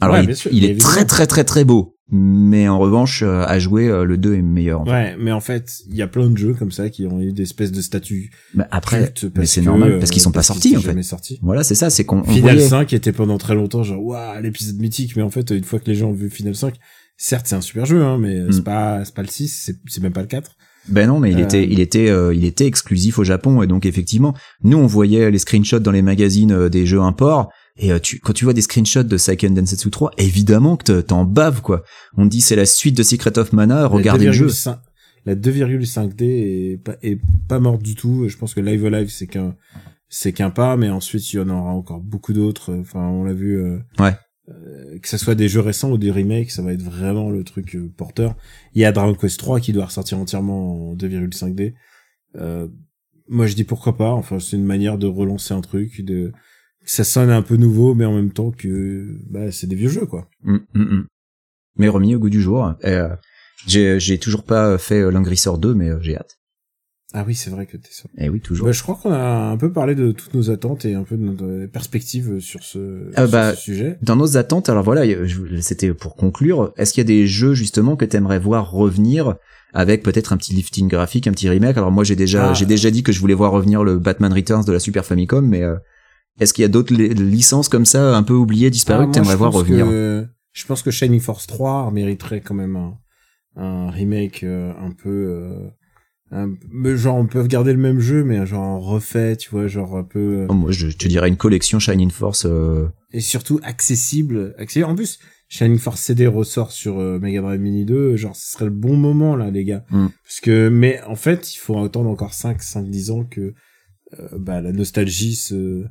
Alors, 0.00 0.14
Ouais, 0.14 0.22
il, 0.22 0.26
bien 0.26 0.34
sûr, 0.36 0.50
il 0.52 0.64
est 0.64 0.68
évidemment. 0.70 0.90
très 0.92 1.04
très 1.04 1.26
très 1.26 1.44
très 1.44 1.64
beau. 1.64 1.94
mais 2.10 2.68
en 2.68 2.78
revanche, 2.78 3.22
euh, 3.22 3.42
à 3.46 3.58
jouer, 3.58 3.88
euh, 3.88 4.04
le 4.04 4.16
2 4.16 4.34
est 4.36 4.42
meilleur. 4.42 4.80
en 4.80 4.84
fait. 4.86 4.90
Ouais, 4.92 5.16
mais 5.18 5.30
en 5.32 5.40
fait, 5.40 5.72
il 5.88 5.94
y 5.96 6.02
a 6.02 6.06
plein 6.06 6.30
de 6.30 6.36
jeux 6.38 6.54
comme 6.54 6.70
ça 6.70 6.88
qui 6.88 7.04
ont 7.06 7.20
eu 7.20 7.32
des 7.32 7.42
espèces 7.42 7.70
de 7.72 7.82
statuts 7.82 8.30
Mais 8.54 8.64
après, 8.70 9.12
mais 9.36 9.44
c'est 9.46 9.60
normal 9.60 9.98
parce 9.98 10.10
qu'ils 10.10 10.22
sont 10.22 10.30
euh, 10.30 10.32
pas 10.32 10.42
sortis 10.42 10.76
en 10.76 10.80
fait. 10.80 10.86
jamais 10.86 11.02
sortis. 11.02 11.38
Voilà, 11.42 11.62
c'est 11.64 11.74
ça, 11.74 11.90
c'est 11.90 12.04
qu'on 12.04 12.20
on 12.20 12.24
Final 12.24 12.40
voyait- 12.56 12.68
5 12.68 12.92
était 12.94 13.12
pendant 13.12 13.36
très 13.38 13.54
longtemps 13.54 13.82
genre 13.82 14.02
waouh 14.02 14.40
l'épisode 14.40 14.78
mythique 14.78 15.16
mais 15.16 15.22
en 15.22 15.30
fait 15.30 15.50
une 15.50 15.64
fois 15.64 15.78
que 15.80 15.86
les 15.86 15.94
gens 15.96 16.08
ont 16.08 16.12
vu 16.12 16.30
Final 16.30 16.54
5 16.54 16.74
certes 17.18 17.46
c'est 17.48 17.56
un 17.56 17.60
super 17.60 17.84
jeu 17.84 18.02
hein 18.02 18.16
mais 18.16 18.40
Mm. 18.40 18.52
c'est 18.52 18.64
pas 18.64 19.04
c'est 19.04 19.14
pas 19.14 19.22
le 19.22 19.28
6 19.28 19.72
c'est 19.86 20.02
même 20.02 20.12
pas 20.14 20.22
le 20.22 20.26
4 20.28 20.52
Ben 20.88 21.06
non, 21.06 21.18
mais 21.20 21.30
il 21.32 21.38
Euh, 21.40 21.44
était, 21.44 21.64
il 21.68 21.80
était, 21.80 22.08
euh, 22.08 22.32
il 22.34 22.46
était 22.46 22.64
exclusif 22.66 23.18
au 23.18 23.24
Japon 23.24 23.60
et 23.62 23.66
donc 23.66 23.84
effectivement, 23.84 24.32
nous 24.64 24.78
on 24.78 24.86
voyait 24.86 25.30
les 25.30 25.38
screenshots 25.38 25.80
dans 25.80 25.92
les 25.92 26.00
magazines 26.00 26.52
euh, 26.52 26.68
des 26.70 26.86
jeux 26.86 27.02
import 27.02 27.50
et 27.76 27.92
euh, 27.92 27.98
tu, 27.98 28.18
quand 28.20 28.32
tu 28.32 28.44
vois 28.44 28.54
des 28.54 28.62
screenshots 28.62 29.02
de 29.02 29.16
Seiken 29.18 29.52
Densetsu 29.52 29.90
3, 29.90 30.12
évidemment 30.16 30.76
que 30.78 30.84
te- 30.84 31.00
t'en 31.02 31.24
baves 31.26 31.60
quoi. 31.60 31.82
On 32.16 32.24
te 32.24 32.30
dit 32.30 32.40
c'est 32.40 32.56
la 32.56 32.64
suite 32.64 32.96
de 32.96 33.02
Secret 33.02 33.36
of 33.38 33.52
Mana, 33.52 33.86
regardez 33.86 34.26
le 34.26 34.32
jeu. 34.32 34.46
2,5 34.46 34.78
la 35.26 35.34
2,5D 35.34 36.22
est 36.24 36.82
pas 36.82 36.96
est 37.02 37.20
pas 37.48 37.60
morte 37.60 37.82
du 37.82 37.94
tout 37.94 38.26
je 38.28 38.36
pense 38.38 38.54
que 38.54 38.60
Live 38.60 38.86
Alive 38.86 39.10
c'est 39.10 39.26
qu'un 39.26 39.54
c'est 40.08 40.32
qu'un 40.32 40.48
pas 40.50 40.76
mais 40.78 40.88
ensuite 40.88 41.32
il 41.32 41.36
y 41.36 41.40
en 41.40 41.50
aura 41.50 41.70
encore 41.72 42.00
beaucoup 42.00 42.32
d'autres 42.32 42.72
enfin 42.80 43.00
on 43.00 43.24
l'a 43.24 43.34
vu 43.34 43.58
euh, 43.62 43.78
Ouais. 43.98 44.14
Euh, 44.48 44.98
que 44.98 45.08
ce 45.08 45.18
soit 45.18 45.34
des 45.34 45.48
jeux 45.48 45.60
récents 45.60 45.90
ou 45.90 45.98
des 45.98 46.10
remakes 46.10 46.50
ça 46.50 46.62
va 46.62 46.72
être 46.72 46.82
vraiment 46.82 47.30
le 47.30 47.44
truc 47.44 47.76
euh, 47.76 47.90
porteur 47.96 48.34
il 48.74 48.82
y 48.82 48.84
a 48.84 48.92
Dragon 48.92 49.14
Quest 49.14 49.38
3 49.38 49.60
qui 49.60 49.72
doit 49.72 49.86
ressortir 49.86 50.18
entièrement 50.18 50.90
en 50.90 50.94
2,5D 50.94 51.74
euh, 52.36 52.68
moi 53.28 53.46
je 53.46 53.54
dis 53.54 53.64
pourquoi 53.64 53.96
pas 53.96 54.12
enfin 54.12 54.38
c'est 54.38 54.56
une 54.56 54.64
manière 54.64 54.98
de 54.98 55.06
relancer 55.06 55.54
un 55.54 55.60
truc 55.60 56.02
de 56.02 56.32
ça 56.84 57.04
sonne 57.04 57.30
un 57.30 57.42
peu 57.42 57.56
nouveau 57.56 57.94
mais 57.94 58.04
en 58.04 58.14
même 58.14 58.32
temps 58.32 58.50
que 58.50 59.18
bah 59.28 59.52
c'est 59.52 59.66
des 59.66 59.76
vieux 59.76 59.90
jeux 59.90 60.06
quoi 60.06 60.28
Mm, 60.42 60.58
mm, 60.74 60.82
mm. 60.82 61.06
Mais 61.76 61.88
remis 61.88 62.14
au 62.14 62.18
goût 62.18 62.30
du 62.30 62.40
jour. 62.40 62.74
Euh, 62.84 63.14
j'ai, 63.66 64.18
toujours 64.18 64.42
pas 64.42 64.78
fait 64.78 65.10
Langrisseur 65.10 65.58
2, 65.58 65.74
mais 65.74 65.90
j'ai 66.00 66.16
hâte. 66.16 66.37
Ah 67.14 67.24
oui 67.26 67.34
c'est 67.34 67.50
vrai 67.50 67.66
que 67.66 67.76
t'es 67.76 67.88
ça 67.90 68.04
Et 68.18 68.28
oui, 68.28 68.40
toujours. 68.40 68.66
Bah, 68.66 68.72
je 68.72 68.82
crois 68.82 68.94
qu'on 69.02 69.12
a 69.12 69.18
un 69.50 69.56
peu 69.56 69.72
parlé 69.72 69.94
de 69.94 70.12
toutes 70.12 70.34
nos 70.34 70.50
attentes 70.50 70.84
et 70.84 70.94
un 70.94 71.04
peu 71.04 71.16
de 71.16 71.22
notre 71.22 71.66
perspective 71.72 72.38
sur 72.40 72.62
ce, 72.62 73.10
sur 73.16 73.28
bah, 73.30 73.54
ce 73.54 73.60
sujet. 73.62 73.98
Dans 74.02 74.16
nos 74.16 74.36
attentes, 74.36 74.68
alors 74.68 74.84
voilà, 74.84 75.02
c'était 75.60 75.94
pour 75.94 76.16
conclure. 76.16 76.72
Est-ce 76.76 76.92
qu'il 76.92 77.00
y 77.00 77.06
a 77.06 77.08
des 77.08 77.26
jeux 77.26 77.54
justement 77.54 77.96
que 77.96 78.04
t'aimerais 78.04 78.38
voir 78.38 78.70
revenir 78.70 79.36
avec 79.72 80.02
peut-être 80.02 80.32
un 80.32 80.36
petit 80.36 80.52
lifting 80.54 80.88
graphique, 80.88 81.26
un 81.26 81.32
petit 81.32 81.48
remake? 81.48 81.76
Alors 81.78 81.90
moi 81.92 82.04
j'ai 82.04 82.16
déjà, 82.16 82.50
Ah. 82.50 82.54
j'ai 82.54 82.66
déjà 82.66 82.90
dit 82.90 83.02
que 83.02 83.12
je 83.12 83.20
voulais 83.20 83.34
voir 83.34 83.52
revenir 83.52 83.84
le 83.84 83.98
Batman 83.98 84.32
Returns 84.32 84.64
de 84.64 84.72
la 84.72 84.78
Super 84.80 85.04
Famicom, 85.06 85.46
mais 85.46 85.62
euh, 85.62 85.76
est-ce 86.40 86.52
qu'il 86.52 86.62
y 86.62 86.66
a 86.66 86.68
d'autres 86.68 86.92
li- 86.94 87.14
licences 87.14 87.68
comme 87.70 87.86
ça 87.86 88.14
un 88.16 88.22
peu 88.22 88.34
oubliées, 88.34 88.70
disparues 88.70 89.04
Ah, 89.04 89.06
que 89.08 89.12
t'aimerais 89.12 89.36
voir 89.36 89.52
revenir? 89.52 89.86
que- 89.86 90.26
je 90.52 90.66
pense 90.66 90.82
que 90.82 90.90
Shining 90.90 91.20
Force 91.20 91.46
3 91.46 91.90
mériterait 91.92 92.40
quand 92.40 92.54
même 92.54 92.76
un, 92.76 92.98
un 93.56 93.90
remake 93.90 94.42
euh, 94.44 94.72
un 94.80 94.90
peu... 94.90 95.70
un- 96.30 96.54
mais 96.70 96.96
genre, 96.96 97.16
on 97.16 97.26
peut 97.26 97.42
garder 97.46 97.72
le 97.72 97.78
même 97.78 98.00
jeu, 98.00 98.22
mais 98.24 98.44
genre 98.46 98.82
refait, 98.84 99.36
tu 99.36 99.50
vois, 99.50 99.66
genre 99.66 99.96
un 99.96 100.04
peu... 100.04 100.40
euh, 100.42 100.46
Oh, 100.48 100.54
Moi 100.54 100.72
je 100.72 100.88
te 100.88 101.08
dirais 101.08 101.28
une 101.28 101.36
collection 101.36 101.78
Shining 101.78 102.10
Force. 102.10 102.44
euh, 102.46 102.86
et 103.12 103.20
surtout 103.20 103.58
accessible. 103.62 104.54
accessible. 104.58 104.84
En 104.86 104.94
plus, 104.94 105.18
Shining 105.48 105.78
Force 105.78 106.00
CD 106.02 106.26
ressort 106.26 106.72
sur 106.72 106.98
euh, 106.98 107.18
Mega 107.18 107.40
Drive 107.40 107.60
Mini 107.60 107.84
2, 107.86 108.16
genre 108.16 108.36
ce 108.36 108.52
serait 108.52 108.66
le 108.66 108.70
bon 108.70 108.96
moment 108.96 109.34
là 109.36 109.50
les 109.50 109.64
gars. 109.64 109.84
Mm. 109.90 110.08
Parce 110.24 110.40
que 110.40 110.68
mais 110.68 111.00
en 111.04 111.16
fait, 111.16 111.54
il 111.54 111.58
faut 111.58 111.82
attendre 111.82 112.10
encore 112.10 112.34
5 112.34 112.60
5 112.62 112.90
10 112.90 113.10
ans 113.10 113.24
que 113.24 113.54
euh, 114.18 114.28
bah 114.38 114.60
la 114.60 114.72
nostalgie 114.72 115.34
se 115.34 115.84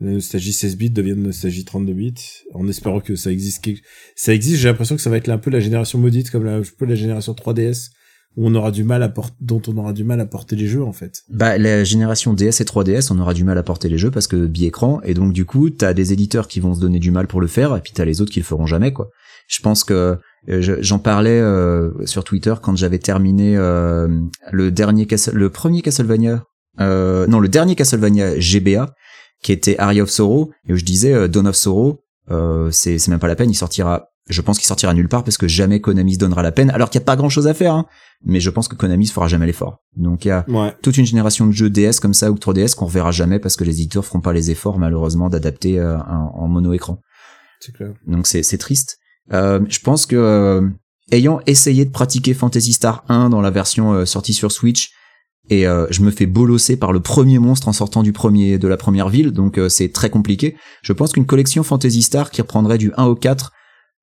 la 0.00 0.10
nostalgie 0.12 0.52
16 0.52 0.76
bits 0.76 0.90
devienne 0.90 1.22
nostalgie 1.22 1.64
32 1.64 1.92
bits 1.94 2.14
en 2.52 2.68
espérant 2.68 3.00
que 3.00 3.14
ça 3.16 3.30
existe 3.32 3.64
quelque- 3.64 3.82
ça 4.14 4.34
existe, 4.34 4.60
j'ai 4.60 4.68
l'impression 4.68 4.94
que 4.96 5.00
ça 5.00 5.08
va 5.10 5.16
être 5.16 5.28
un 5.30 5.38
peu 5.38 5.50
la 5.50 5.60
génération 5.60 5.98
maudite 5.98 6.30
comme 6.30 6.44
la, 6.44 6.56
un 6.56 6.62
peu 6.78 6.84
la 6.84 6.94
génération 6.96 7.32
3DS 7.32 7.90
on 8.36 8.54
aura 8.54 8.70
du 8.70 8.84
mal 8.84 9.02
à 9.02 9.12
dont 9.40 9.62
on 9.66 9.76
aura 9.78 9.92
du 9.92 10.04
mal 10.04 10.20
à 10.20 10.26
porter 10.26 10.56
les 10.56 10.66
jeux 10.66 10.82
en 10.84 10.92
fait. 10.92 11.22
Bah, 11.30 11.56
la 11.58 11.84
génération 11.84 12.34
DS 12.34 12.60
et 12.60 12.64
3DS, 12.64 13.10
on 13.12 13.18
aura 13.18 13.32
du 13.34 13.44
mal 13.44 13.56
à 13.58 13.62
porter 13.62 13.88
les 13.88 13.98
jeux 13.98 14.10
parce 14.10 14.26
que 14.26 14.46
bi-écran, 14.46 15.00
et 15.04 15.14
donc 15.14 15.32
du 15.32 15.44
coup, 15.44 15.70
t'as 15.70 15.94
des 15.94 16.12
éditeurs 16.12 16.46
qui 16.48 16.60
vont 16.60 16.74
se 16.74 16.80
donner 16.80 16.98
du 16.98 17.10
mal 17.10 17.26
pour 17.26 17.40
le 17.40 17.46
faire, 17.46 17.74
et 17.76 17.80
puis 17.80 17.92
t'as 17.94 18.04
les 18.04 18.20
autres 18.20 18.30
qui 18.32 18.40
le 18.40 18.44
feront 18.44 18.66
jamais, 18.66 18.92
quoi. 18.92 19.08
Je 19.48 19.60
pense 19.62 19.84
que 19.84 20.18
euh, 20.48 20.60
je- 20.60 20.80
j'en 20.82 20.98
parlais 20.98 21.40
euh, 21.40 21.90
sur 22.04 22.24
Twitter 22.24 22.54
quand 22.60 22.76
j'avais 22.76 22.98
terminé 22.98 23.56
euh, 23.56 24.08
le 24.52 24.70
dernier 24.70 25.06
le 25.32 25.50
premier 25.50 25.82
Castlevania, 25.82 26.44
euh, 26.80 27.26
non, 27.28 27.40
le 27.40 27.48
dernier 27.48 27.74
Castlevania 27.76 28.38
GBA, 28.38 28.92
qui 29.42 29.52
était 29.52 29.78
Aria 29.78 30.02
of 30.02 30.10
Sorrow, 30.10 30.50
et 30.68 30.72
où 30.72 30.76
je 30.76 30.84
disais 30.84 31.12
euh, 31.12 31.28
Dawn 31.28 31.46
of 31.46 31.56
Sorrow, 31.56 32.00
euh, 32.30 32.70
c'est 32.72 33.06
même 33.08 33.18
pas 33.20 33.28
la 33.28 33.36
peine, 33.36 33.50
il 33.50 33.54
sortira. 33.54 34.08
Je 34.28 34.40
pense 34.40 34.58
qu'il 34.58 34.66
sortira 34.66 34.92
nulle 34.92 35.08
part 35.08 35.22
parce 35.22 35.36
que 35.38 35.46
jamais 35.46 35.80
Konami 35.80 36.14
se 36.14 36.18
donnera 36.18 36.42
la 36.42 36.50
peine, 36.50 36.70
alors 36.70 36.90
qu'il 36.90 36.98
y 37.00 37.02
a 37.02 37.04
pas 37.04 37.14
grand 37.16 37.28
chose 37.28 37.46
à 37.46 37.54
faire, 37.54 37.74
hein. 37.74 37.86
Mais 38.24 38.40
je 38.40 38.50
pense 38.50 38.66
que 38.66 38.74
Konami 38.74 39.06
se 39.06 39.12
fera 39.12 39.28
jamais 39.28 39.46
l'effort. 39.46 39.78
Donc 39.96 40.24
il 40.24 40.28
y 40.28 40.30
a 40.32 40.44
Ouais. 40.48 40.74
toute 40.82 40.96
une 40.98 41.06
génération 41.06 41.46
de 41.46 41.52
jeux 41.52 41.70
DS 41.70 42.00
comme 42.00 42.14
ça 42.14 42.30
ou 42.32 42.34
3DS 42.36 42.74
qu'on 42.74 42.86
reverra 42.86 43.12
jamais 43.12 43.38
parce 43.38 43.54
que 43.56 43.62
les 43.62 43.80
éditeurs 43.80 44.04
feront 44.04 44.20
pas 44.20 44.32
les 44.32 44.50
efforts 44.50 44.78
malheureusement 44.78 45.28
d'adapter 45.28 45.78
euh, 45.78 45.96
en 45.98 46.48
mono 46.48 46.72
écran. 46.72 46.98
C'est 47.60 47.72
clair. 47.72 47.92
Donc 48.06 48.26
c'est 48.26 48.42
triste. 48.58 48.98
Euh, 49.32 49.60
je 49.68 49.78
pense 49.80 50.06
que 50.06 50.16
euh, 50.16 50.68
ayant 51.12 51.40
essayé 51.46 51.84
de 51.84 51.90
pratiquer 51.90 52.34
Fantasy 52.34 52.72
Star 52.72 53.04
1 53.08 53.30
dans 53.30 53.40
la 53.40 53.50
version 53.50 53.92
euh, 53.92 54.06
sortie 54.06 54.32
sur 54.34 54.50
Switch 54.50 54.90
et 55.50 55.66
euh, 55.68 55.86
je 55.90 56.00
me 56.02 56.10
fais 56.10 56.26
bolosser 56.26 56.76
par 56.76 56.92
le 56.92 56.98
premier 57.00 57.38
monstre 57.38 57.68
en 57.68 57.72
sortant 57.72 58.02
du 58.02 58.12
premier 58.12 58.58
de 58.58 58.66
la 58.66 58.76
première 58.76 59.08
ville 59.08 59.30
donc 59.30 59.58
euh, 59.58 59.68
c'est 59.68 59.92
très 59.92 60.10
compliqué. 60.10 60.56
Je 60.82 60.92
pense 60.92 61.12
qu'une 61.12 61.26
collection 61.26 61.62
Fantasy 61.62 62.02
Star 62.02 62.30
qui 62.32 62.40
reprendrait 62.42 62.78
du 62.78 62.92
1 62.96 63.04
au 63.04 63.14
4 63.14 63.52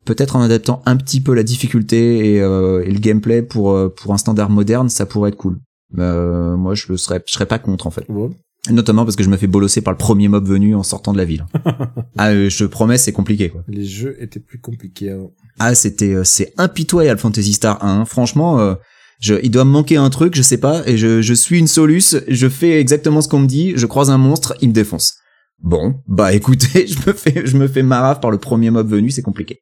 peut-être 0.06 0.36
en 0.36 0.42
adaptant 0.42 0.82
un 0.86 0.96
petit 0.98 1.22
peu 1.22 1.34
la 1.34 1.44
difficulté 1.44 2.34
et, 2.36 2.42
euh, 2.42 2.84
et 2.86 2.92
le 2.92 3.00
gameplay 3.00 3.42
pour 3.42 3.72
euh, 3.72 3.90
pour 3.90 4.14
un 4.14 4.18
standard 4.18 4.50
moderne, 4.50 4.90
ça 4.90 5.06
pourrait 5.06 5.30
être 5.30 5.38
cool. 5.38 5.60
Euh, 5.98 6.56
moi 6.58 6.74
je 6.76 6.96
serais 6.96 7.22
je 7.26 7.34
serais 7.34 7.46
pas 7.46 7.60
contre 7.60 7.88
en 7.88 7.92
fait. 7.92 8.06
Bon. 8.10 8.34
Notamment 8.70 9.04
parce 9.04 9.18
que 9.18 9.24
je 9.24 9.30
me 9.30 9.36
fais 9.36 9.48
bolosser 9.48 9.82
par 9.82 9.92
le 9.92 9.98
premier 9.98 10.30
mob 10.30 10.48
venu 10.48 10.74
en 10.74 10.84
sortant 10.84 11.12
de 11.12 11.18
la 11.18 11.26
ville. 11.26 11.46
ah, 12.18 12.30
euh, 12.30 12.50
je 12.50 12.60
te 12.60 12.64
promets, 12.64 12.98
c'est 12.98 13.12
compliqué 13.12 13.50
quoi. 13.50 13.62
Les 13.68 13.84
jeux 13.84 14.16
étaient 14.22 14.40
plus 14.40 14.60
compliqués 14.60 15.12
avant. 15.12 15.34
Ah, 15.60 15.76
c'était 15.76 16.16
c'est 16.24 16.54
impitoyable 16.58 17.20
Fantasy 17.20 17.54
Star 17.54 17.84
1. 17.84 18.02
hein. 18.02 18.06
Franchement, 18.06 18.60
euh, 18.60 18.76
je, 19.20 19.36
il 19.44 19.52
doit 19.52 19.66
me 19.66 19.72
manquer 19.72 19.98
un 19.98 20.10
truc, 20.10 20.34
je 20.36 20.42
sais 20.42 20.58
pas, 20.58 20.82
et 20.88 20.98
je, 20.98 21.22
je 21.22 21.34
suis 21.34 21.60
une 21.60 21.68
soluce, 21.68 22.18
je 22.28 22.48
fais 22.48 22.80
exactement 22.80 23.22
ce 23.22 23.28
qu'on 23.28 23.40
me 23.40 23.48
dit, 23.48 23.74
je 23.76 23.86
croise 23.86 24.10
un 24.10 24.18
monstre, 24.18 24.56
il 24.62 24.70
me 24.70 24.74
défonce. 24.74 25.16
Bon, 25.62 25.96
bah 26.08 26.34
écoutez, 26.40 26.88
je 26.88 26.98
me 27.06 27.14
fais 27.14 27.46
je 27.46 27.58
me 27.58 27.68
fais 27.68 27.84
marave 27.84 28.22
par 28.22 28.32
le 28.32 28.38
premier 28.38 28.72
mob 28.72 28.90
venu, 28.90 29.12
c'est 29.12 29.22
compliqué. 29.22 29.60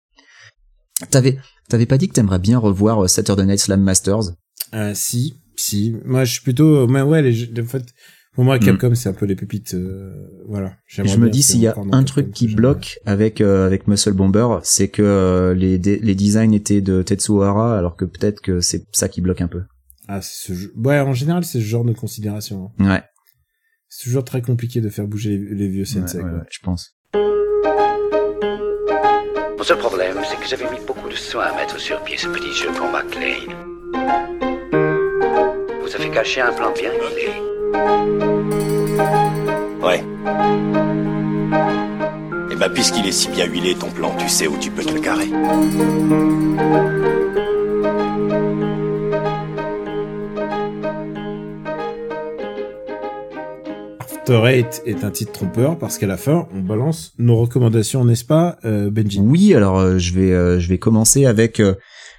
T'avais 1.10 1.38
t'avais 1.70 1.86
pas 1.86 1.98
dit 1.98 2.08
que 2.08 2.14
t'aimerais 2.14 2.40
bien 2.40 2.58
revoir 2.60 3.04
euh, 3.04 3.08
Saturday 3.08 3.46
Night 3.46 3.60
Slam 3.60 3.82
Masters? 3.82 4.34
Euh, 4.74 4.94
si, 4.94 5.36
si. 5.56 5.96
Moi, 6.06 6.24
je 6.26 6.34
suis 6.34 6.42
plutôt, 6.42 6.88
mais 6.88 7.02
ouais, 7.02 7.22
les 7.22 7.62
en 7.62 7.66
fait, 7.66 7.84
pour 8.34 8.44
moi, 8.46 8.58
Mm. 8.58 8.60
Capcom, 8.62 8.96
c'est 8.96 9.10
un 9.10 9.14
peu 9.14 9.26
les 9.26 9.36
pépites, 9.36 9.74
euh, 9.74 10.14
voilà. 10.48 10.74
Je 10.88 11.02
me 11.18 11.30
dis 11.30 11.42
s'il 11.44 11.60
y 11.60 11.68
a 11.68 11.76
un 11.92 12.04
truc 12.04 12.32
qui 12.32 12.48
bloque 12.54 13.00
avec 13.06 13.42
euh, 13.42 13.66
avec 13.66 13.88
Muscle 13.88 14.14
Bomber, 14.14 14.60
c'est 14.64 14.88
que 14.88 15.02
euh, 15.02 15.54
les 15.54 15.78
les 15.78 16.16
designs 16.16 16.54
étaient 16.54 16.82
de 16.82 17.02
Tetsuo 17.04 17.42
Hara, 17.42 17.78
alors 17.78 17.96
que 17.98 18.06
peut-être 18.06 18.40
que 18.42 18.62
c'est 18.62 18.86
ça 18.94 19.10
qui 19.10 19.20
bloque 19.22 19.42
un 19.42 19.48
peu. 19.48 19.64
Ah, 20.08 20.22
ce 20.22 20.54
jeu. 20.54 20.74
Ouais, 20.78 21.00
en 21.00 21.14
général, 21.14 21.44
c'est 21.46 21.60
ce 21.60 21.64
genre 21.66 21.86
de 21.86 21.94
considération. 21.94 22.72
hein. 22.80 22.90
Ouais, 22.90 23.04
C'est 23.90 24.06
toujours 24.06 24.24
très 24.26 24.42
compliqué 24.42 24.82
de 24.82 24.90
faire 24.90 25.08
bouger 25.08 25.38
les, 25.38 25.56
les 25.56 25.68
vieux 25.70 25.86
sensei. 25.86 26.18
ouais, 26.20 26.24
ouais, 26.24 26.40
je 26.50 26.60
pense. 26.64 26.96
Mon 29.62 29.68
seul 29.68 29.78
problème, 29.78 30.18
c'est 30.28 30.38
que 30.38 30.48
j'avais 30.48 30.68
mis 30.72 30.84
beaucoup 30.88 31.08
de 31.08 31.14
soin 31.14 31.44
à 31.44 31.54
mettre 31.54 31.80
sur 31.80 32.02
pied 32.02 32.18
ce 32.18 32.26
petit 32.26 32.52
jeu 32.52 32.72
pour 32.72 32.88
McLean. 32.88 33.54
Vous 35.84 35.96
avez 35.96 36.10
caché 36.10 36.42
un 36.42 36.52
plan 36.52 36.72
bien 36.72 36.90
huilé. 36.92 37.30
Ouais. 39.80 40.04
Et 42.50 42.56
bah, 42.56 42.70
puisqu'il 42.70 43.06
est 43.06 43.12
si 43.12 43.30
bien 43.30 43.46
huilé, 43.46 43.76
ton 43.76 43.92
plan, 43.92 44.16
tu 44.18 44.28
sais 44.28 44.48
où 44.48 44.58
tu 44.58 44.72
peux 44.72 44.84
te 44.84 44.96
le 44.96 45.00
carrer. 45.00 45.30
Eight 54.32 54.82
est 54.86 55.04
un 55.04 55.12
titre 55.12 55.32
trompeur 55.34 55.78
parce 55.78 55.98
qu'à 55.98 56.08
la 56.08 56.18
fin, 56.18 56.48
on 56.56 56.62
balance 56.62 57.12
nos 57.18 57.36
recommandations, 57.38 58.06
n'est-ce 58.06 58.24
pas, 58.26 58.58
euh, 58.66 58.90
Benji? 58.90 59.20
Oui, 59.20 59.54
alors 59.54 59.78
euh, 59.80 59.98
je 59.98 60.14
vais 60.14 60.32
euh, 60.32 60.60
je 60.60 60.70
vais 60.70 60.78
commencer 60.78 61.26
avec 61.26 61.62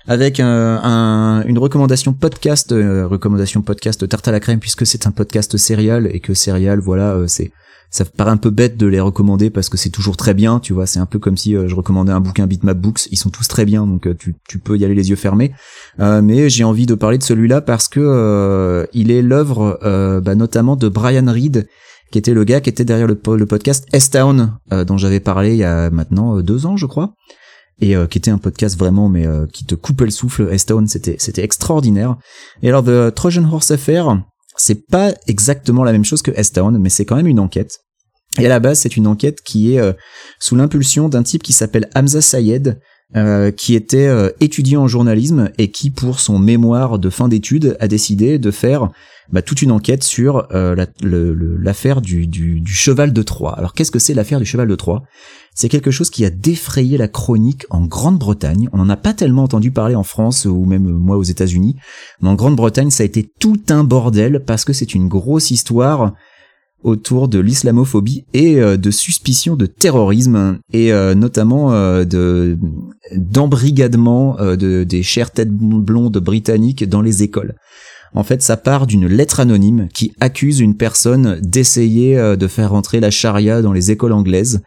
avec 0.07 0.39
un, 0.41 0.81
un- 0.83 1.43
une 1.45 1.59
recommandation 1.59 2.13
podcast, 2.13 2.73
euh, 2.73 3.07
recommandation 3.07 3.63
podcast 3.63 4.07
tarte 4.09 4.29
à 4.29 4.33
la 4.33 4.41
crème 4.41 4.59
puisque 4.61 4.85
c'est 4.87 5.07
un 5.07 5.11
podcast 5.11 5.57
serial 5.57 6.09
et 6.13 6.21
que 6.21 6.35
serial 6.35 6.81
voilà 6.81 7.13
euh, 7.15 7.27
c'est 7.27 7.51
ça 7.91 8.05
paraît 8.07 8.31
un 8.31 8.37
peu 8.39 8.51
bête 8.51 8.77
de 8.79 8.87
les 8.87 9.01
recommander 9.01 9.51
parce 9.51 9.69
que 9.69 9.77
c'est 9.77 9.91
toujours 9.91 10.17
très 10.17 10.33
bien, 10.35 10.61
tu 10.61 10.73
vois, 10.73 10.87
c'est 10.87 10.99
un 10.99 11.05
peu 11.07 11.19
comme 11.19 11.37
si 11.37 11.53
je 11.53 11.75
recommandais 11.75 12.13
un 12.13 12.21
bouquin 12.21 12.47
Bitmap 12.47 12.79
Books, 12.79 13.07
ils 13.11 13.19
sont 13.19 13.29
tous 13.29 13.47
très 13.49 13.67
bien 13.67 13.87
donc 13.87 14.09
tu, 14.17 14.35
tu 14.49 14.59
peux 14.59 14.79
y 14.79 14.85
aller 14.87 14.95
les 14.95 15.11
yeux 15.11 15.17
fermés. 15.17 15.53
Mais 15.99 16.49
j'ai 16.49 16.65
envie 16.65 16.87
de 16.87 16.95
parler 16.95 17.19
de 17.19 17.23
celui-là 17.23 17.61
parce 17.61 17.89
que 17.89 18.89
il 18.95 19.11
est 19.11 19.21
l'œuvre 19.21 19.79
bah, 20.25 20.35
notamment 20.35 20.75
de 20.77 20.89
Brian 20.89 21.31
Reed 21.31 21.69
qui 22.13 22.19
était 22.19 22.35
le 22.35 22.45
gars 22.45 22.61
qui 22.61 22.71
était 22.71 22.85
derrière 22.85 23.09
le, 23.09 23.17
po- 23.17 23.37
le 23.37 23.47
podcast 23.47 23.87
S-Town 23.93 24.57
euh, 24.73 24.85
dont 24.85 24.97
j'avais 24.99 25.19
parlé 25.19 25.51
il 25.53 25.57
y 25.57 25.65
a 25.65 25.91
maintenant 25.91 26.37
euh, 26.37 26.43
deux 26.43 26.67
ans 26.67 26.77
je 26.77 26.87
crois 26.87 27.15
et 27.81 27.97
qui 28.11 28.19
était 28.19 28.31
un 28.31 28.39
podcast 28.39 28.79
vraiment 28.79 29.09
mais 29.09 29.27
qui 29.53 29.65
te 29.65 29.75
coupait 29.75 30.05
le 30.05 30.13
souffle. 30.13 30.49
Estown, 30.53 30.87
c'était 30.87 31.17
c'était 31.19 31.43
extraordinaire. 31.43 32.17
Et 32.63 32.69
alors 32.69 32.85
The 32.85 33.13
Trojan 33.13 33.45
Horse 33.51 33.73
Affair, 33.73 34.23
c'est 34.57 34.87
pas 34.87 35.13
exactement 35.27 35.83
la 35.83 35.91
même 35.91 36.05
chose 36.05 36.23
que 36.23 36.31
Estown, 36.31 36.79
mais 36.79 36.91
c'est 36.91 37.05
quand 37.05 37.17
même 37.17 37.27
une 37.27 37.41
enquête. 37.41 37.79
Et 38.39 38.47
à 38.47 38.49
la 38.49 38.61
base, 38.61 38.79
c'est 38.79 38.97
une 38.97 39.09
enquête 39.09 39.41
qui 39.41 39.75
est 39.75 39.81
sous 40.39 40.55
l'impulsion 40.55 41.09
d'un 41.09 41.25
type 41.25 41.43
qui 41.43 41.53
s'appelle 41.53 41.89
Hamza 41.97 42.21
Sayed, 42.21 42.79
euh, 43.15 43.51
qui 43.51 43.75
était 43.75 44.07
euh, 44.07 44.31
étudiant 44.41 44.85
en 44.85 44.89
journalisme 44.89 45.51
et 45.59 45.71
qui, 45.71 45.91
pour 45.91 46.19
son 46.19 46.39
mémoire 46.39 46.99
de 46.99 47.11
fin 47.11 47.29
d'études, 47.29 47.77
a 47.79 47.87
décidé 47.87 48.39
de 48.39 48.51
faire 48.51 48.89
bah, 49.31 49.43
toute 49.43 49.61
une 49.61 49.71
enquête 49.71 50.03
sur 50.03 50.49
euh, 50.55 50.75
l'affaire 51.03 52.01
du, 52.01 52.27
du, 52.27 52.61
du, 52.61 52.73
cheval 52.73 53.13
de 53.13 53.23
Troie. 53.23 53.53
Alors 53.59 53.75
qu'est-ce 53.75 53.91
que 53.91 53.99
c'est 53.99 54.15
l'affaire 54.15 54.39
du 54.39 54.47
cheval 54.47 54.67
de 54.67 54.75
Troie? 54.77 55.03
C'est 55.55 55.69
quelque 55.69 55.91
chose 55.91 56.09
qui 56.09 56.25
a 56.25 56.31
défrayé 56.31 56.97
la 56.97 57.09
chronique 57.09 57.67
en 57.69 57.85
Grande-Bretagne. 57.85 58.71
On 58.73 58.79
n'en 58.79 58.89
a 58.89 58.97
pas 58.97 59.13
tellement 59.13 59.43
entendu 59.43 59.71
parler 59.71 59.95
en 59.95 60.05
France 60.05 60.47
ou 60.47 60.65
même 60.65 60.89
moi 60.89 61.19
aux 61.19 61.23
États-Unis, 61.23 61.77
mais 62.23 62.31
en 62.31 62.35
Grande-Bretagne 62.35 62.91
ça 62.91 63.03
a 63.03 63.07
été 63.07 63.31
tout 63.39 63.61
un 63.69 63.85
bordel 63.85 64.43
parce 64.47 64.65
que 64.65 64.73
c'est 64.73 64.95
une 64.95 65.09
grosse 65.09 65.51
histoire 65.51 66.15
autour 66.85 67.29
de 67.29 67.39
l'islamophobie 67.39 68.25
et 68.35 68.61
euh, 68.61 68.77
de 68.77 68.91
suspicion 68.91 69.57
de 69.57 69.67
terrorisme 69.67 70.59
et 70.73 70.93
euh, 70.93 71.15
notamment 71.15 71.73
euh, 71.73 72.05
de 72.05 72.59
d'embrigadement 73.15 74.37
de, 74.41 74.85
des 74.85 75.03
chères 75.03 75.31
têtes 75.31 75.53
blondes 75.53 76.19
britanniques 76.19 76.89
dans 76.89 77.03
les 77.03 77.23
écoles. 77.23 77.55
En 78.15 78.25
fait, 78.25 78.43
ça 78.43 78.57
part 78.57 78.87
d'une 78.87 79.07
lettre 79.07 79.41
anonyme 79.41 79.89
qui 79.93 80.13
accuse 80.21 80.61
une 80.61 80.77
personne 80.77 81.39
d'essayer 81.43 82.17
de 82.37 82.47
faire 82.47 82.71
rentrer 82.71 83.01
la 83.01 83.11
charia 83.11 83.61
dans 83.61 83.73
les 83.73 83.91
écoles 83.91 84.13
anglaises. 84.13 84.63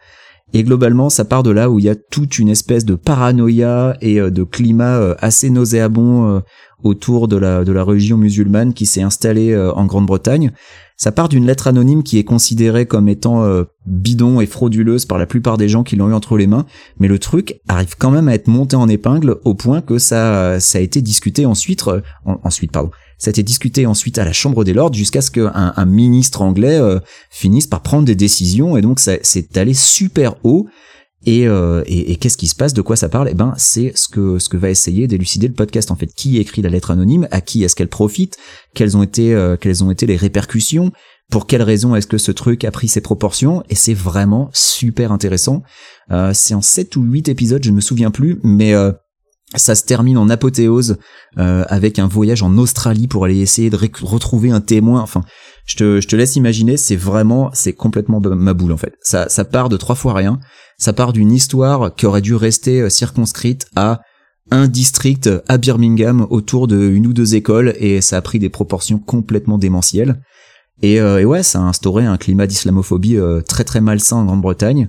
Et 0.52 0.62
globalement, 0.62 1.10
ça 1.10 1.24
part 1.24 1.42
de 1.42 1.50
là 1.50 1.70
où 1.70 1.80
il 1.80 1.86
y 1.86 1.88
a 1.88 1.96
toute 1.96 2.38
une 2.38 2.48
espèce 2.48 2.84
de 2.84 2.94
paranoïa 2.94 3.96
et 4.00 4.16
de 4.18 4.42
climat 4.44 5.16
assez 5.18 5.50
nauséabond 5.50 6.42
autour 6.84 7.26
de 7.26 7.36
la 7.36 7.82
religion 7.82 8.16
musulmane 8.16 8.74
qui 8.74 8.86
s'est 8.86 9.02
installée 9.02 9.56
en 9.56 9.86
Grande-Bretagne. 9.86 10.52
Ça 10.96 11.12
part 11.12 11.28
d'une 11.28 11.44
lettre 11.44 11.66
anonyme 11.66 12.02
qui 12.02 12.18
est 12.18 12.24
considérée 12.24 12.86
comme 12.86 13.08
étant 13.08 13.44
euh, 13.44 13.64
bidon 13.84 14.40
et 14.40 14.46
frauduleuse 14.46 15.04
par 15.04 15.18
la 15.18 15.26
plupart 15.26 15.58
des 15.58 15.68
gens 15.68 15.82
qui 15.82 15.94
l'ont 15.94 16.08
eu 16.08 16.14
entre 16.14 16.38
les 16.38 16.46
mains, 16.46 16.64
mais 16.98 17.06
le 17.06 17.18
truc 17.18 17.60
arrive 17.68 17.96
quand 17.98 18.10
même 18.10 18.28
à 18.28 18.34
être 18.34 18.48
monté 18.48 18.76
en 18.76 18.88
épingle 18.88 19.36
au 19.44 19.54
point 19.54 19.82
que 19.82 19.98
ça, 19.98 20.54
a 20.54 20.80
été 20.80 21.02
discuté 21.02 21.44
ensuite, 21.44 21.86
euh, 21.88 22.00
ensuite 22.24 22.72
pardon, 22.72 22.90
ça 23.18 23.28
a 23.28 23.30
été 23.30 23.42
discuté 23.42 23.84
ensuite 23.84 24.18
à 24.18 24.24
la 24.24 24.32
Chambre 24.32 24.64
des 24.64 24.72
Lords 24.72 24.94
jusqu'à 24.94 25.20
ce 25.20 25.30
qu'un 25.30 25.74
un 25.76 25.84
ministre 25.84 26.40
anglais 26.40 26.78
euh, 26.78 26.98
finisse 27.30 27.66
par 27.66 27.82
prendre 27.82 28.06
des 28.06 28.16
décisions 28.16 28.76
et 28.76 28.82
donc 28.82 28.98
ça 28.98 29.12
c'est 29.22 29.56
allé 29.58 29.74
super 29.74 30.36
haut 30.44 30.66
euh, 31.28 31.82
et, 31.86 32.12
et, 32.12 32.16
qu'est-ce 32.16 32.36
qui 32.36 32.46
se 32.46 32.54
passe 32.54 32.72
De 32.72 32.82
quoi 32.82 32.96
ça 32.96 33.08
parle? 33.08 33.28
Eh 33.30 33.34
ben, 33.34 33.54
c'est 33.56 33.92
ce 33.96 34.08
que 34.08 34.38
ce 34.38 34.48
que 34.48 34.56
va 34.56 34.70
essayer 34.70 35.06
d'élucider 35.06 35.48
le 35.48 35.54
podcast. 35.54 35.90
En 35.90 35.96
fait, 35.96 36.12
qui 36.14 36.38
écrit 36.38 36.62
la 36.62 36.68
lettre 36.68 36.90
anonyme? 36.90 37.26
À 37.30 37.40
qui 37.40 37.64
est-ce 37.64 37.74
qu'elle 37.74 37.88
profite? 37.88 38.36
Quelles 38.74 38.96
ont 38.96 39.02
été 39.02 39.34
euh, 39.34 39.56
quelles 39.56 39.82
ont 39.82 39.90
été 39.90 40.06
les 40.06 40.16
répercussions? 40.16 40.92
Pour 41.30 41.48
quelles 41.48 41.62
raisons 41.62 41.96
est-ce 41.96 42.06
que 42.06 42.18
ce 42.18 42.30
truc 42.30 42.64
a 42.64 42.70
pris 42.70 42.86
ses 42.86 43.00
proportions? 43.00 43.64
Et 43.68 43.74
c'est 43.74 43.94
vraiment 43.94 44.50
super 44.52 45.10
intéressant. 45.10 45.62
Euh, 46.12 46.30
c'est 46.32 46.54
en 46.54 46.62
7 46.62 46.94
ou 46.94 47.02
8 47.02 47.28
épisodes, 47.28 47.64
je 47.64 47.70
ne 47.70 47.76
me 47.76 47.80
souviens 47.80 48.12
plus, 48.12 48.38
mais 48.44 48.72
ça 49.54 49.74
se 49.74 49.84
termine 49.84 50.18
en 50.18 50.28
apothéose 50.28 50.98
avec 51.36 51.98
un 51.98 52.08
voyage 52.08 52.42
en 52.42 52.58
Australie 52.58 53.06
pour 53.06 53.24
aller 53.24 53.38
essayer 53.38 53.70
de 53.70 53.78
retrouver 54.02 54.50
un 54.50 54.60
témoin. 54.60 55.00
Enfin, 55.00 55.22
je 55.66 55.76
te, 55.76 56.00
je 56.00 56.08
te 56.08 56.16
laisse 56.16 56.36
imaginer, 56.36 56.76
c'est 56.76 56.96
vraiment, 56.96 57.50
c'est 57.52 57.72
complètement 57.72 58.20
ma 58.20 58.54
boule 58.54 58.72
en 58.72 58.76
fait. 58.76 58.94
Ça, 59.02 59.28
ça 59.28 59.44
part 59.44 59.68
de 59.68 59.76
trois 59.76 59.96
fois 59.96 60.14
rien. 60.14 60.40
Ça 60.78 60.92
part 60.92 61.12
d'une 61.12 61.32
histoire 61.32 61.94
qui 61.94 62.06
aurait 62.06 62.20
dû 62.20 62.34
rester 62.34 62.82
euh, 62.82 62.88
circonscrite 62.88 63.66
à 63.74 64.00
un 64.50 64.68
district 64.68 65.28
à 65.48 65.58
Birmingham 65.58 66.26
autour 66.30 66.68
de 66.68 66.88
une 66.88 67.08
ou 67.08 67.12
deux 67.12 67.34
écoles 67.34 67.74
et 67.78 68.00
ça 68.00 68.16
a 68.16 68.22
pris 68.22 68.38
des 68.38 68.48
proportions 68.48 68.98
complètement 68.98 69.58
démentielles. 69.58 70.20
Et, 70.82 71.00
euh, 71.00 71.20
et 71.20 71.24
ouais, 71.24 71.42
ça 71.42 71.58
a 71.58 71.62
instauré 71.62 72.04
un 72.04 72.16
climat 72.16 72.46
d'islamophobie 72.46 73.16
euh, 73.16 73.40
très 73.40 73.64
très 73.64 73.80
malsain 73.80 74.18
en 74.18 74.24
Grande-Bretagne. 74.26 74.88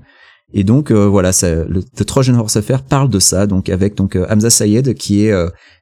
Et 0.53 0.63
donc 0.63 0.91
voilà, 0.91 1.33
ça, 1.33 1.65
le 1.65 1.83
The 1.83 2.05
Trojan 2.05 2.35
Horse 2.35 2.55
Affair 2.55 2.83
parle 2.83 3.09
de 3.09 3.19
ça, 3.19 3.47
donc 3.47 3.69
avec 3.69 3.95
donc 3.95 4.17
Hamza 4.29 4.49
Sayed 4.49 4.93
qui 4.93 5.25
est 5.25 5.35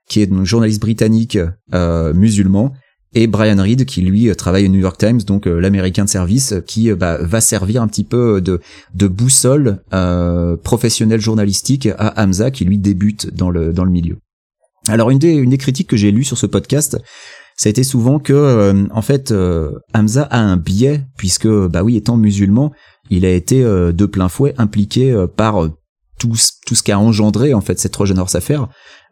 qui 0.09 0.21
est 0.21 0.27
donc 0.27 0.45
journaliste 0.45 0.81
britannique 0.81 1.37
musulman 1.71 2.73
et 3.15 3.27
Brian 3.27 3.61
Reed 3.61 3.85
qui 3.85 4.01
lui 4.01 4.33
travaille 4.35 4.65
au 4.65 4.69
New 4.69 4.79
York 4.79 4.97
Times, 4.97 5.21
donc 5.21 5.47
euh, 5.47 5.59
l'américain 5.59 6.03
de 6.03 6.09
service, 6.09 6.53
qui 6.67 6.91
euh, 6.91 6.95
bah, 6.95 7.17
va 7.21 7.41
servir 7.41 7.81
un 7.81 7.87
petit 7.87 8.03
peu 8.03 8.41
de, 8.41 8.59
de 8.93 9.07
boussole 9.07 9.81
euh, 9.93 10.57
professionnelle 10.57 11.21
journalistique 11.21 11.87
à 11.97 12.21
Hamza 12.21 12.51
qui 12.51 12.65
lui 12.65 12.77
débute 12.77 13.33
dans 13.33 13.49
le, 13.49 13.71
dans 13.71 13.85
le 13.85 13.91
milieu. 13.91 14.17
Alors 14.89 15.09
une 15.09 15.17
des, 15.17 15.31
une 15.31 15.49
des 15.49 15.57
critiques 15.57 15.87
que 15.87 15.97
j'ai 15.97 16.11
lues 16.11 16.25
sur 16.25 16.37
ce 16.37 16.45
podcast, 16.45 16.97
ça 17.57 17.69
a 17.69 17.71
été 17.71 17.83
souvent 17.83 18.19
que 18.19 18.33
euh, 18.33 18.85
en 18.91 19.01
fait 19.01 19.33
Hamza 19.93 20.23
a 20.23 20.39
un 20.39 20.57
biais 20.57 21.05
puisque 21.17 21.47
bah 21.47 21.83
oui 21.83 21.95
étant 21.95 22.17
musulman, 22.17 22.71
il 23.09 23.25
a 23.25 23.31
été 23.31 23.61
de 23.63 24.05
plein 24.05 24.29
fouet 24.29 24.53
impliqué 24.57 25.25
par 25.35 25.69
tout, 26.19 26.33
tout 26.65 26.75
ce 26.75 26.83
qu'a 26.83 26.99
engendré 26.99 27.53
en 27.53 27.61
fait 27.61 27.79
cette 27.79 27.91
Trojan 27.91 28.17
Horse 28.17 28.35
affaire. 28.35 28.67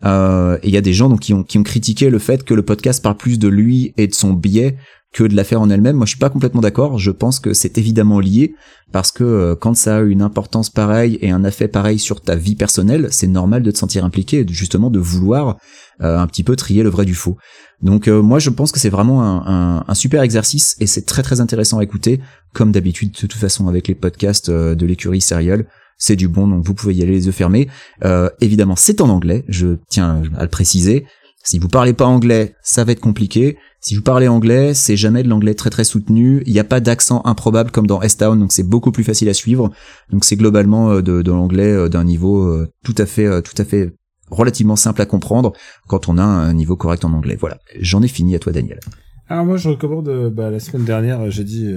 Euh, 0.05 0.57
et 0.63 0.67
il 0.67 0.73
y 0.73 0.77
a 0.77 0.81
des 0.81 0.93
gens 0.93 1.09
donc 1.09 1.21
qui 1.21 1.33
ont 1.33 1.43
qui 1.43 1.57
ont 1.57 1.63
critiqué 1.63 2.09
le 2.09 2.19
fait 2.19 2.43
que 2.43 2.53
le 2.53 2.63
podcast 2.63 3.01
parle 3.01 3.17
plus 3.17 3.39
de 3.39 3.47
lui 3.47 3.93
et 3.97 4.07
de 4.07 4.13
son 4.13 4.33
biais 4.33 4.77
que 5.14 5.24
de 5.24 5.36
l'affaire 5.36 5.61
en 5.61 5.70
elle-même. 5.70 5.95
Moi, 5.95 6.05
je 6.05 6.11
suis 6.11 6.20
pas 6.20 6.30
complètement 6.30 6.61
d'accord. 6.61 6.97
Je 6.97 7.11
pense 7.11 7.39
que 7.39 7.53
c'est 7.53 7.78
évidemment 7.78 8.20
lié 8.20 8.55
parce 8.91 9.11
que 9.11 9.24
euh, 9.24 9.55
quand 9.55 9.76
ça 9.76 9.97
a 9.97 10.01
une 10.01 10.22
importance 10.22 10.70
pareille 10.70 11.18
et 11.22 11.32
un 11.32 11.43
effet 11.43 11.68
pareil 11.68 11.99
sur 11.99 12.22
ta 12.22 12.36
vie 12.36 12.55
personnelle, 12.55 13.07
c'est 13.11 13.28
normal 13.28 13.64
de 13.64 13.72
te 13.72 13.78
sentir 13.78 14.03
impliqué 14.03 14.39
et 14.39 14.47
justement 14.47 14.89
de 14.89 14.99
vouloir 14.99 15.57
euh, 16.01 16.18
un 16.18 16.28
petit 16.28 16.43
peu 16.43 16.55
trier 16.55 16.84
le 16.84 16.89
vrai 16.89 17.05
du 17.05 17.16
faux. 17.16 17.38
Donc 17.82 18.07
moi, 18.07 18.39
je 18.39 18.49
pense 18.49 18.72
que 18.72 18.80
c'est 18.80 18.89
vraiment 18.89 19.45
un, 19.45 19.93
super 19.93 20.22
exercice 20.22 20.78
et 20.80 20.88
c'est 20.88 21.01
très 21.01 21.22
très 21.22 21.41
intéressant 21.41 21.80
à 21.80 21.84
écouter, 21.84 22.22
comme 22.53 22.72
d'habitude 22.72 23.11
de 23.11 23.18
toute 23.18 23.34
façon 23.34 23.68
avec 23.68 23.89
les 23.89 23.95
podcasts 23.95 24.49
de 24.49 24.86
l'écurie 24.86 25.20
Serial 25.20 25.66
c'est 25.97 26.16
du 26.16 26.28
bon, 26.28 26.47
donc 26.47 26.66
vous 26.66 26.74
pouvez 26.74 26.95
y 26.95 27.01
aller 27.01 27.14
les 27.14 27.26
yeux 27.28 27.32
fermés. 27.32 27.70
Euh, 28.03 28.30
évidemment, 28.41 28.76
c'est 28.76 29.01
en 29.01 29.09
anglais, 29.09 29.45
je 29.47 29.78
tiens 29.89 30.24
à 30.38 30.43
le 30.43 30.49
préciser. 30.49 31.05
Si 31.43 31.59
vous 31.59 31.68
parlez 31.68 31.93
pas 31.93 32.05
anglais, 32.05 32.55
ça 32.61 32.84
va 32.84 32.91
être 32.91 32.99
compliqué. 32.99 33.57
Si 33.84 33.95
vous 33.95 34.01
parlez 34.01 34.29
anglais, 34.29 34.73
c'est 34.73 34.95
jamais 34.95 35.23
de 35.23 35.27
l'anglais 35.27 35.55
très 35.55 35.69
très 35.69 35.84
soutenu. 35.84 36.41
Il 36.45 36.53
n'y 36.53 36.59
a 36.59 36.63
pas 36.63 36.79
d'accent 36.79 37.21
improbable 37.25 37.69
comme 37.69 37.86
dans 37.86 38.01
S-Town, 38.01 38.39
donc 38.39 38.53
c'est 38.53 38.63
beaucoup 38.63 38.93
plus 38.93 39.03
facile 39.03 39.27
à 39.27 39.34
suivre. 39.34 39.71
Donc 40.09 40.23
c'est 40.23 40.38
globalement 40.38 40.91
euh, 40.91 41.01
de, 41.01 41.29
l'anglais 41.29 41.69
euh, 41.69 41.89
d'un 41.89 42.05
niveau 42.05 42.65
tout 42.86 42.95
à 42.97 43.05
fait, 43.05 43.41
tout 43.41 43.61
à 43.61 43.65
fait 43.65 43.93
relativement 44.31 44.77
simple 44.77 45.01
à 45.01 45.05
comprendre 45.05 45.51
quand 45.89 46.07
on 46.07 46.17
a 46.17 46.23
un 46.23 46.53
niveau 46.53 46.77
correct 46.77 47.03
en 47.03 47.11
anglais. 47.11 47.36
Voilà, 47.38 47.59
j'en 47.77 48.01
ai 48.01 48.07
fini 48.07 48.36
à 48.36 48.39
toi 48.39 48.53
Daniel. 48.53 48.79
Alors 49.27 49.45
moi 49.45 49.57
je 49.57 49.67
recommande, 49.67 50.29
bah, 50.34 50.49
la 50.49 50.61
semaine 50.61 50.86
dernière 50.86 51.29
j'ai 51.29 51.43
dit 51.43 51.69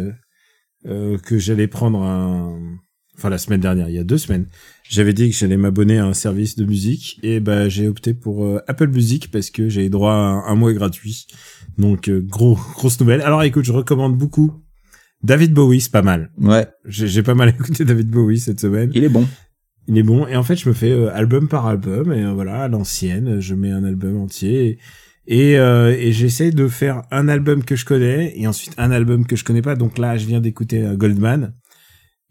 que 0.84 1.38
j'allais 1.38 1.66
prendre 1.66 2.02
un 2.02 2.56
enfin 3.16 3.30
la 3.30 3.38
semaine 3.38 3.60
dernière, 3.60 3.88
il 3.88 3.94
y 3.94 3.98
a 3.98 4.04
deux 4.04 4.18
semaines, 4.18 4.46
j'avais 4.88 5.12
dit 5.12 5.30
que 5.30 5.36
j'allais 5.36 5.56
m'abonner 5.56 5.98
à 5.98 6.06
un 6.06 6.14
service 6.14 6.56
de 6.56 6.64
musique 6.64 7.18
et 7.22 7.40
bah 7.40 7.68
j'ai 7.68 7.88
opté 7.88 8.14
pour 8.14 8.44
euh, 8.44 8.60
Apple 8.68 8.88
Music 8.88 9.30
parce 9.30 9.50
que 9.50 9.68
j'ai 9.68 9.88
droit 9.88 10.12
à 10.12 10.44
un, 10.46 10.54
mois 10.54 10.72
gratuit. 10.72 11.26
Donc 11.78 12.08
euh, 12.08 12.20
gros 12.20 12.58
grosse 12.74 13.00
nouvelle. 13.00 13.20
Alors 13.22 13.42
écoute, 13.42 13.64
je 13.64 13.72
recommande 13.72 14.16
beaucoup 14.16 14.52
David 15.22 15.52
Bowie, 15.52 15.80
c'est 15.80 15.92
pas 15.92 16.02
mal. 16.02 16.30
Ouais. 16.38 16.66
J'ai 16.84 17.22
pas 17.22 17.34
mal 17.34 17.48
écouté 17.60 17.84
David 17.84 18.10
Bowie 18.10 18.38
cette 18.38 18.60
semaine. 18.60 18.90
Il 18.94 19.02
est 19.02 19.08
bon. 19.08 19.26
Il 19.88 19.98
est 19.98 20.02
bon 20.02 20.26
et 20.26 20.36
en 20.36 20.42
fait 20.42 20.56
je 20.56 20.68
me 20.68 20.74
fais 20.74 20.92
euh, 20.92 21.14
album 21.14 21.48
par 21.48 21.66
album 21.66 22.12
et 22.12 22.24
voilà 22.32 22.62
à 22.62 22.68
l'ancienne, 22.68 23.40
je 23.40 23.54
mets 23.54 23.70
un 23.70 23.84
album 23.84 24.16
entier 24.18 24.78
et, 25.28 25.54
et 25.54 26.12
j'essaye 26.12 26.52
de 26.52 26.68
faire 26.68 27.02
un 27.10 27.26
album 27.26 27.64
que 27.64 27.74
je 27.74 27.84
connais 27.84 28.32
et 28.36 28.46
ensuite 28.46 28.74
un 28.78 28.92
album 28.92 29.26
que 29.26 29.34
je 29.34 29.42
connais 29.42 29.62
pas. 29.62 29.74
Donc 29.74 29.98
là, 29.98 30.16
je 30.16 30.24
viens 30.24 30.40
d'écouter 30.40 30.88
Goldman 30.94 31.52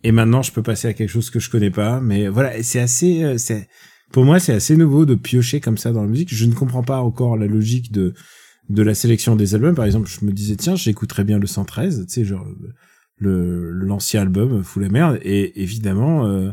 et 0.06 0.12
maintenant, 0.12 0.43
je 0.43 0.51
peux 0.51 0.62
passer 0.62 0.88
à 0.88 0.93
quelque 0.93 1.10
chose 1.10 1.32
que 1.32 1.39
je 1.39 1.49
connais 1.49 1.72
pas. 1.72 1.99
Mais 1.99 2.28
voilà, 2.28 2.62
c'est 2.62 2.80
assez, 2.80 3.24
euh, 3.24 3.39
c'est, 3.39 3.68
pour 4.12 4.24
moi, 4.24 4.39
c'est 4.39 4.53
assez 4.53 4.78
nouveau 4.78 5.03
de 5.03 5.16
piocher 5.16 5.60
comme 5.60 5.80
ça 5.80 5.91
dans 5.91 6.03
la 6.03 6.08
musique. 6.08 6.32
Je 6.32 6.45
ne 6.45 6.53
comprends 6.53 6.84
pas 6.84 6.99
encore 6.99 7.38
la 7.38 7.47
logique 7.47 7.91
de, 7.91 8.14
de 8.70 8.84
la 8.84 8.93
sélection 8.93 9.36
des 9.36 9.56
albums. 9.56 9.74
Par 9.74 9.86
exemple, 9.86 10.08
je 10.08 10.24
me 10.24 10.32
disais, 10.32 10.58
tiens, 10.58 10.76
j'écouterais 10.76 11.24
bien 11.24 11.39
le 11.39 11.47
113, 11.47 12.06
tu 12.06 12.14
sais, 12.14 12.24
genre, 12.24 12.45
le, 13.18 13.72
l'ancien 13.72 14.22
album, 14.22 14.64
Fou 14.64 14.80
la 14.80 14.89
merde. 14.89 15.18
Et 15.24 15.60
évidemment, 15.60 16.28
euh, 16.28 16.51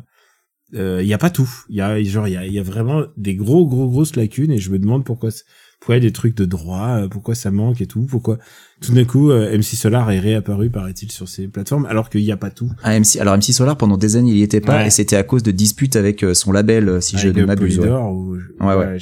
euh, 0.75 1.03
il 1.03 1.09
y 1.09 1.13
a 1.13 1.19
pas 1.19 1.29
tout. 1.29 1.51
Il 1.69 1.77
y 1.77 1.83
a, 1.83 2.03
genre, 2.05 2.29
il 2.29 2.33
y 2.33 2.39
a, 2.39 2.47
y 2.47 2.59
a 2.59 2.63
vraiment 2.63 3.05
des 3.19 3.37
gros, 3.37 3.67
gros, 3.67 3.87
grosses 3.87 4.17
lacunes 4.17 4.53
et 4.53 4.59
je 4.59 4.71
me 4.71 4.79
demande 4.79 5.05
pourquoi, 5.05 5.29
pourquoi 5.83 5.99
des 5.99 6.12
trucs 6.12 6.37
de 6.37 6.45
droit, 6.45 6.91
euh, 6.91 7.09
pourquoi 7.09 7.35
ça 7.35 7.51
manque 7.51 7.80
et 7.80 7.87
tout, 7.87 8.07
pourquoi 8.09 8.39
tout 8.80 8.93
d'un 8.93 9.05
coup 9.05 9.33
euh, 9.33 9.59
MC 9.59 9.74
Solar 9.74 10.12
est 10.12 10.20
réapparu 10.20 10.70
paraît-il 10.70 11.11
sur 11.11 11.28
ces 11.28 11.49
plateformes 11.49 11.87
alors 11.87 12.09
qu'il 12.09 12.22
n'y 12.22 12.30
a 12.30 12.37
pas 12.37 12.51
tout. 12.51 12.70
Ah, 12.85 12.97
MC 12.97 13.16
alors 13.18 13.37
MC 13.37 13.53
Solar 13.53 13.76
pendant 13.76 13.97
des 13.97 14.14
années 14.14 14.30
il 14.30 14.37
y 14.37 14.43
était 14.45 14.61
pas 14.61 14.87
et 14.87 14.91
c'était 14.91 15.16
à 15.16 15.24
cause 15.24 15.43
de 15.43 15.51
disputes 15.51 15.97
avec 15.97 16.22
euh, 16.22 16.35
son 16.35 16.53
label 16.53 17.03
si 17.03 17.18
je 17.18 17.26
ne 17.26 17.45
m'abuse. 17.45 17.80
Ouais 17.80 17.89
ouais. 17.89 18.74
ouais. 18.76 18.99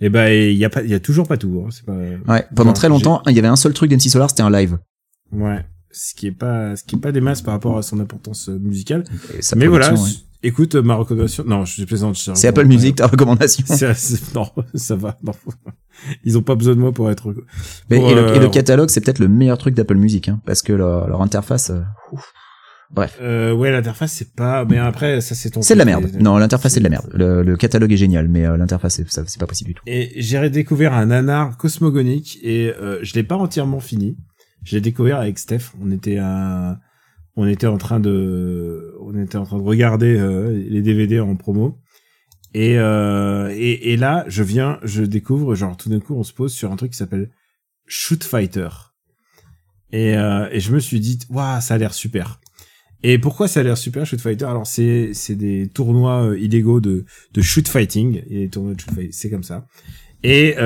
Et 0.00 0.08
ben 0.08 0.32
il 0.32 0.56
y 0.56 0.64
a 0.64 0.68
pas 0.70 0.82
il 0.82 0.90
y 0.90 0.94
a 0.94 1.00
toujours 1.00 1.28
pas 1.28 1.36
tout. 1.36 1.62
Hein. 1.64 1.68
C'est 1.70 1.86
pas. 1.86 1.94
Ouais 2.26 2.44
pendant 2.56 2.72
très 2.72 2.88
longtemps 2.88 3.22
il 3.28 3.36
y 3.36 3.38
avait 3.38 3.46
un 3.46 3.54
seul 3.54 3.72
truc 3.72 3.88
d'MC 3.88 4.10
Solar 4.10 4.30
c'était 4.30 4.42
un 4.42 4.50
live. 4.50 4.78
Ouais 5.30 5.64
ce 5.92 6.16
qui 6.16 6.26
est 6.26 6.32
pas 6.32 6.74
ce 6.74 6.82
qui 6.82 6.96
est 6.96 7.00
pas 7.00 7.12
des 7.12 7.20
masses 7.20 7.42
par 7.42 7.54
rapport 7.54 7.78
à 7.78 7.82
son 7.82 8.00
importance 8.00 8.48
musicale. 8.48 9.04
Mais 9.54 9.68
voilà 9.68 9.94
Écoute, 10.42 10.74
ma 10.74 10.94
recommandation. 10.94 11.44
Non, 11.46 11.64
je 11.66 11.72
suis 11.74 11.86
plaisante. 11.86 12.16
C'est 12.16 12.48
Apple 12.48 12.64
Music 12.64 12.96
ta 12.96 13.06
recommandation. 13.06 13.64
Non, 14.34 14.46
ça 14.74 14.96
va. 14.96 15.18
Non. 15.22 15.32
Ils 16.24 16.38
ont 16.38 16.42
pas 16.42 16.54
besoin 16.54 16.74
de 16.74 16.80
moi 16.80 16.92
pour 16.92 17.10
être. 17.10 17.34
Mais- 17.90 17.98
et, 17.98 18.14
le, 18.14 18.34
et 18.34 18.38
le 18.38 18.46
euh, 18.46 18.48
catalogue, 18.48 18.88
c'est 18.88 19.02
peut-être 19.02 19.18
le 19.18 19.28
meilleur 19.28 19.58
truc 19.58 19.74
d'Apple 19.74 19.96
Music, 19.96 20.28
hein, 20.30 20.40
parce 20.46 20.62
que 20.62 20.72
leur, 20.72 21.08
leur 21.08 21.20
interface, 21.20 21.68
euh, 21.68 21.80
bref, 22.90 23.18
Euh, 23.20 23.52
ouais, 23.52 23.70
l'interface 23.70 24.12
c'est 24.12 24.34
pas. 24.34 24.64
Mais 24.64 24.78
après, 24.78 25.20
ça 25.20 25.34
c'est 25.34 25.50
ton. 25.50 25.60
c'est 25.60 25.74
de 25.74 25.78
la 25.78 25.84
merde. 25.84 26.10
Non, 26.18 26.38
l'interface 26.38 26.72
c'est 26.72 26.80
de 26.80 26.84
la 26.84 26.90
merde. 26.90 27.10
Le, 27.12 27.42
le 27.42 27.56
catalogue 27.58 27.92
est 27.92 27.98
génial, 27.98 28.28
mais 28.28 28.46
euh, 28.46 28.56
l'interface 28.56 28.94
c'est 28.94 29.10
ça- 29.10 29.24
c'est 29.26 29.40
pas 29.40 29.46
possible 29.46 29.68
du 29.68 29.74
tout. 29.74 29.82
Et 29.86 30.12
j'ai 30.16 30.48
découvert 30.48 30.94
un 30.94 31.06
nanar 31.06 31.58
cosmogonique 31.58 32.38
et 32.42 32.72
euh, 32.80 32.98
je 33.02 33.12
l'ai 33.14 33.22
pas 33.24 33.36
entièrement 33.36 33.80
fini. 33.80 34.16
Je 34.64 34.76
l'ai 34.76 34.80
découvert 34.80 35.18
avec 35.18 35.38
Steph. 35.38 35.72
On 35.82 35.90
était 35.90 36.16
à, 36.18 36.78
on 37.40 37.46
était 37.46 37.66
en 37.66 37.78
train 37.78 38.00
de, 38.00 38.94
on 39.00 39.18
était 39.18 39.38
en 39.38 39.44
train 39.44 39.56
de 39.58 39.62
regarder 39.62 40.14
euh, 40.18 40.52
les 40.52 40.82
DVD 40.82 41.20
en 41.20 41.36
promo. 41.36 41.78
Et, 42.52 42.78
euh, 42.78 43.48
et 43.56 43.92
et 43.92 43.96
là, 43.96 44.24
je 44.28 44.42
viens, 44.42 44.78
je 44.82 45.02
découvre, 45.02 45.54
genre 45.54 45.76
tout 45.76 45.88
d'un 45.88 46.00
coup, 46.00 46.14
on 46.16 46.22
se 46.22 46.34
pose 46.34 46.52
sur 46.52 46.70
un 46.70 46.76
truc 46.76 46.92
qui 46.92 46.98
s'appelle 46.98 47.30
Shoot 47.86 48.22
Fighter. 48.22 48.68
Et 49.90 50.16
euh, 50.16 50.48
et 50.52 50.60
je 50.60 50.72
me 50.74 50.80
suis 50.80 51.00
dit, 51.00 51.18
waouh, 51.30 51.60
ça 51.60 51.74
a 51.74 51.78
l'air 51.78 51.94
super. 51.94 52.40
Et 53.02 53.18
pourquoi 53.18 53.48
ça 53.48 53.60
a 53.60 53.62
l'air 53.62 53.78
super 53.78 54.04
Shoot 54.04 54.20
Fighter? 54.20 54.44
Alors 54.44 54.66
c'est 54.66 55.12
c'est 55.14 55.36
des 55.36 55.70
tournois 55.72 56.36
illégaux 56.38 56.80
de 56.80 57.06
de 57.32 57.40
shoot 57.40 57.66
fighting 57.66 58.22
et 58.28 58.40
les 58.40 58.48
tournois 58.50 58.74
de 58.74 58.80
shoot 58.80 58.90
fighting, 58.92 59.12
c'est 59.12 59.30
comme 59.30 59.44
ça. 59.44 59.66
Et 60.22 60.56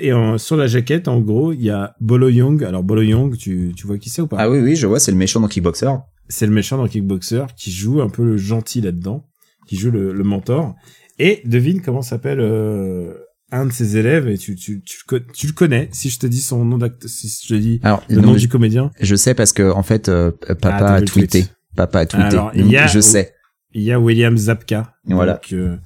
et 0.00 0.12
sur 0.38 0.56
la 0.56 0.66
jaquette 0.66 1.06
en 1.06 1.20
gros, 1.20 1.52
il 1.52 1.62
y 1.62 1.70
a 1.70 1.94
Bolo 2.00 2.28
Young. 2.28 2.64
Alors 2.64 2.82
Bolo 2.82 3.02
Young, 3.02 3.36
tu 3.36 3.72
tu 3.76 3.86
vois 3.86 3.98
qui 3.98 4.10
c'est 4.10 4.22
ou 4.22 4.26
pas? 4.26 4.38
Ah 4.40 4.50
oui, 4.50 4.58
oui, 4.58 4.74
je 4.74 4.88
vois, 4.88 4.98
c'est 4.98 5.12
le 5.12 5.18
méchant 5.18 5.40
dans 5.40 5.46
Kickboxer. 5.46 5.92
C'est 6.28 6.46
le 6.46 6.52
méchant 6.52 6.76
dans 6.78 6.88
Kickboxer 6.88 7.44
qui 7.56 7.70
joue 7.70 8.00
un 8.00 8.08
peu 8.08 8.24
le 8.24 8.36
gentil 8.36 8.80
là-dedans, 8.80 9.26
qui 9.66 9.76
joue 9.76 9.90
le, 9.90 10.12
le 10.12 10.24
mentor. 10.24 10.74
Et 11.18 11.42
devine 11.44 11.80
comment 11.82 12.02
s'appelle 12.02 12.40
euh, 12.40 13.14
un 13.52 13.66
de 13.66 13.72
ses 13.72 13.96
élèves 13.96 14.26
et 14.28 14.36
tu 14.38 14.56
tu 14.56 14.82
tu, 14.82 14.96
le 15.06 15.18
co- 15.20 15.24
tu 15.32 15.46
le 15.46 15.52
connais 15.52 15.88
si 15.92 16.10
je 16.10 16.18
te 16.18 16.26
dis 16.26 16.40
son 16.40 16.64
nom 16.64 16.78
d'acteur 16.78 17.08
si 17.08 17.28
je 17.42 17.48
te 17.48 17.54
dis 17.54 17.78
Alors, 17.84 18.02
le 18.08 18.16
non, 18.16 18.28
nom 18.32 18.34
du 18.34 18.48
comédien. 18.48 18.90
je 19.00 19.14
sais 19.14 19.34
parce 19.34 19.52
que 19.52 19.70
en 19.70 19.82
fait, 19.82 20.08
euh, 20.08 20.32
papa 20.60 20.78
Ah, 20.80 20.94
a 20.94 21.02
tweeté. 21.02 21.42
tweet. 21.42 21.54
Papa 21.76 22.00
a 22.00 22.06
tweeté. 22.06 22.24
Alors, 22.26 22.50
il 22.54 22.66
y 22.68 22.76
a- 22.76 22.86
je 22.86 23.00
sais. 23.00 23.32
Il 23.74 23.82
y 23.82 23.92
a 23.92 24.00
William 24.00 24.36
Zapka. 24.36 24.94
Voilà. 25.04 25.34
Donc, 25.34 25.52
euh, 25.52 25.76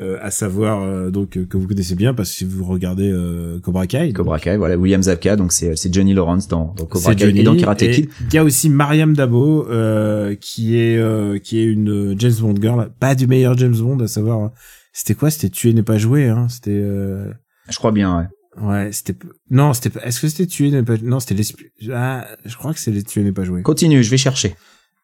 euh, 0.00 0.16
à 0.22 0.30
savoir 0.30 0.82
euh, 0.82 1.10
donc 1.10 1.36
euh, 1.36 1.44
que 1.44 1.56
vous 1.56 1.68
connaissez 1.68 1.94
bien 1.94 2.14
parce 2.14 2.30
que 2.30 2.36
si 2.36 2.44
vous 2.44 2.64
regardez 2.64 3.10
euh, 3.10 3.60
Cobra 3.60 3.86
Kai. 3.86 4.12
Cobra 4.12 4.38
Kai, 4.40 4.56
voilà, 4.56 4.76
William 4.76 5.02
Zabka, 5.02 5.36
donc 5.36 5.52
c'est 5.52 5.76
c'est 5.76 5.92
Johnny 5.92 6.14
Lawrence 6.14 6.48
dans, 6.48 6.74
dans 6.76 6.86
Cobra 6.86 7.14
Kai 7.14 7.26
Johnny 7.26 7.40
et 7.40 7.42
dans 7.42 7.56
Karate 7.56 7.90
Kid. 7.90 8.08
Il 8.28 8.34
y 8.34 8.38
a 8.38 8.44
aussi 8.44 8.70
Mariam 8.70 9.14
Dabo 9.14 9.66
euh, 9.68 10.34
qui 10.40 10.76
est 10.78 10.96
euh, 10.98 11.38
qui 11.38 11.58
est 11.58 11.64
une 11.64 12.14
James 12.18 12.32
Bond 12.40 12.54
girl, 12.60 12.90
pas 12.98 13.14
du 13.14 13.26
meilleur 13.26 13.56
James 13.58 13.76
Bond 13.76 13.98
à 14.00 14.08
savoir. 14.08 14.50
C'était 14.92 15.14
quoi? 15.14 15.30
C'était 15.30 15.50
tuer 15.50 15.72
n'est 15.72 15.82
pas 15.84 15.98
joué. 15.98 16.28
Hein. 16.28 16.48
C'était 16.48 16.70
euh, 16.72 17.30
Je 17.68 17.76
crois 17.76 17.92
bien, 17.92 18.28
ouais. 18.58 18.64
ouais. 18.66 18.88
C'était 18.92 19.14
non. 19.50 19.72
C'était 19.72 19.90
est-ce 20.02 20.20
que 20.20 20.28
c'était 20.28 20.46
tuer 20.46 20.70
n'est 20.70 20.82
pas 20.82 20.94
non 21.02 21.20
C'était 21.20 21.34
l'espi- 21.36 21.70
ah, 21.92 22.26
je 22.44 22.56
crois 22.56 22.72
que 22.74 22.80
c'est 22.80 22.90
les 22.90 23.02
tuer 23.04 23.22
n'est 23.22 23.32
pas 23.32 23.44
joué. 23.44 23.62
Continue, 23.62 24.02
je 24.02 24.10
vais 24.10 24.16
chercher. 24.16 24.54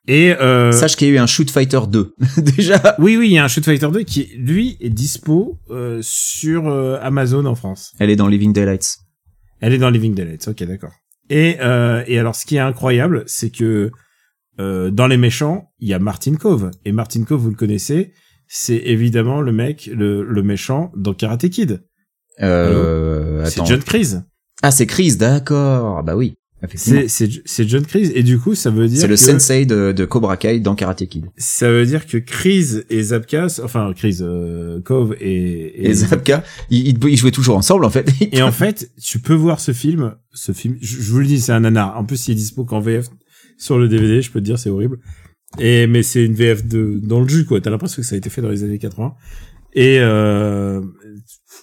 Et 0.09 0.33
euh, 0.33 0.73
Sache 0.73 0.97
qu'il 0.97 1.09
y 1.09 1.11
a 1.11 1.15
eu 1.15 1.19
un 1.19 1.27
Shoot 1.27 1.51
Fighter 1.51 1.81
2. 1.89 2.15
Déjà. 2.39 2.97
oui 2.99 3.17
oui 3.17 3.29
il 3.29 3.33
y 3.33 3.39
a 3.39 3.45
un 3.45 3.49
Shoot 3.49 3.65
Fighter 3.65 3.89
2 3.93 4.03
qui 4.03 4.31
lui 4.37 4.77
est 4.81 4.91
dispo 4.91 5.59
euh, 5.71 5.99
sur 6.03 6.69
euh, 6.69 6.99
Amazon 7.03 7.45
en 7.47 7.55
France. 7.55 7.93
Elle 7.99 8.11
est 8.11 8.17
dans 8.17 8.29
Living 8.29 8.53
Daylights. 8.53 8.99
Elle 9.61 9.73
est 9.73 9.79
dans 9.79 9.91
Living 9.91 10.15
Daylights, 10.15 10.49
ok, 10.49 10.63
d'accord. 10.65 10.93
Et, 11.31 11.57
euh, 11.61 12.05
et 12.07 12.19
alors, 12.19 12.37
ce 12.37 12.47
qui 12.47 12.57
est 12.57 12.61
incroyable, 12.61 13.25
c'est 13.27 13.51
que 13.51 13.91
euh, 14.61 14.91
dans 14.91 15.07
les 15.07 15.17
méchants, 15.17 15.73
il 15.81 15.89
y 15.89 15.95
a 15.95 15.99
Martin 15.99 16.35
Cove. 16.37 16.71
Et 16.85 16.93
Martin 16.93 17.25
Cove, 17.25 17.41
vous 17.41 17.51
le 17.51 17.57
connaissez, 17.57 18.13
c'est 18.47 18.77
évidemment 18.77 19.41
le 19.41 19.53
mec, 19.53 19.91
le, 19.93 20.23
le 20.23 20.43
méchant 20.43 20.93
dans 20.97 21.15
Karate 21.15 21.49
Kid. 21.49 21.83
Euh, 22.43 23.45
C'est. 23.47 23.65
John 23.67 23.81
Kreese. 23.81 24.23
Ah, 24.63 24.71
c'est 24.71 24.87
Chris, 24.87 25.17
d'accord. 25.17 26.03
Bah 26.03 26.17
oui. 26.17 26.37
C'est 26.75 27.69
John 27.69 27.85
Kreese. 27.85 28.13
Et 28.15 28.23
du 28.23 28.39
coup, 28.39 28.55
ça 28.55 28.71
veut 28.71 28.89
dire 28.89 29.01
C'est 29.01 29.07
le 29.07 29.17
sensei 29.17 29.67
de, 29.67 29.93
de 29.93 30.05
Cobra 30.05 30.37
Kai 30.37 30.61
dans 30.61 30.75
Karate 30.75 31.07
Kid. 31.07 31.27
ça 31.37 31.71
veut 31.71 31.87
dire 31.87 32.07
que 32.07 32.19
Kreese 32.19 32.85
et 32.91 33.03
Zapka, 33.03 33.47
enfin 33.63 33.93
Kreese, 33.95 34.23
euh, 34.23 34.81
Cove 34.83 35.15
et 35.21 35.89
Et, 35.89 35.95
Zabka, 35.95 36.45
ils, 36.71 36.89
ils, 36.89 36.99
ils 37.09 37.17
jouaient 37.17 37.31
toujours 37.31 37.57
ensemble, 37.57 37.85
en 37.85 37.91
fait. 37.91 38.11
Et 38.33 38.43
en 38.43 38.53
fait, 38.53 38.91
tu 39.03 39.19
peux 39.19 39.35
voir 39.35 39.61
ce 39.61 39.73
film, 39.73 40.15
ce 40.33 40.53
film, 40.53 40.77
je, 40.81 41.01
je 41.01 41.13
vous 41.13 41.21
le 41.21 41.27
dis, 41.27 41.41
c'est 41.41 41.53
un 41.53 41.61
nanar. 41.61 41.97
En 41.99 42.05
plus, 42.05 42.29
il 42.29 42.33
est 42.33 42.35
dispo 42.35 42.65
qu'en 42.65 42.81
VF 42.81 43.07
sur 43.59 43.79
le 43.79 43.89
DVD, 43.89 44.21
je 44.23 44.31
peux 44.31 44.41
te 44.41 44.45
dire, 44.45 44.59
c'est 44.59 44.71
horrible. 44.71 44.99
Et, 45.59 45.87
mais 45.87 46.03
c'est 46.03 46.25
une 46.25 46.35
VF 46.35 46.67
de, 46.67 47.01
dans 47.03 47.21
le 47.21 47.29
jus, 47.29 47.45
quoi. 47.45 47.61
T'as 47.61 47.71
l'impression 47.71 48.03
que 48.03 48.07
ça 48.07 48.15
a 48.15 48.19
été 48.19 48.31
fait 48.31 48.43
dans 48.43 48.51
les 48.51 48.65
années 48.65 48.79
80. 48.79 49.15
Et, 49.75 49.99
euh, 50.01 50.81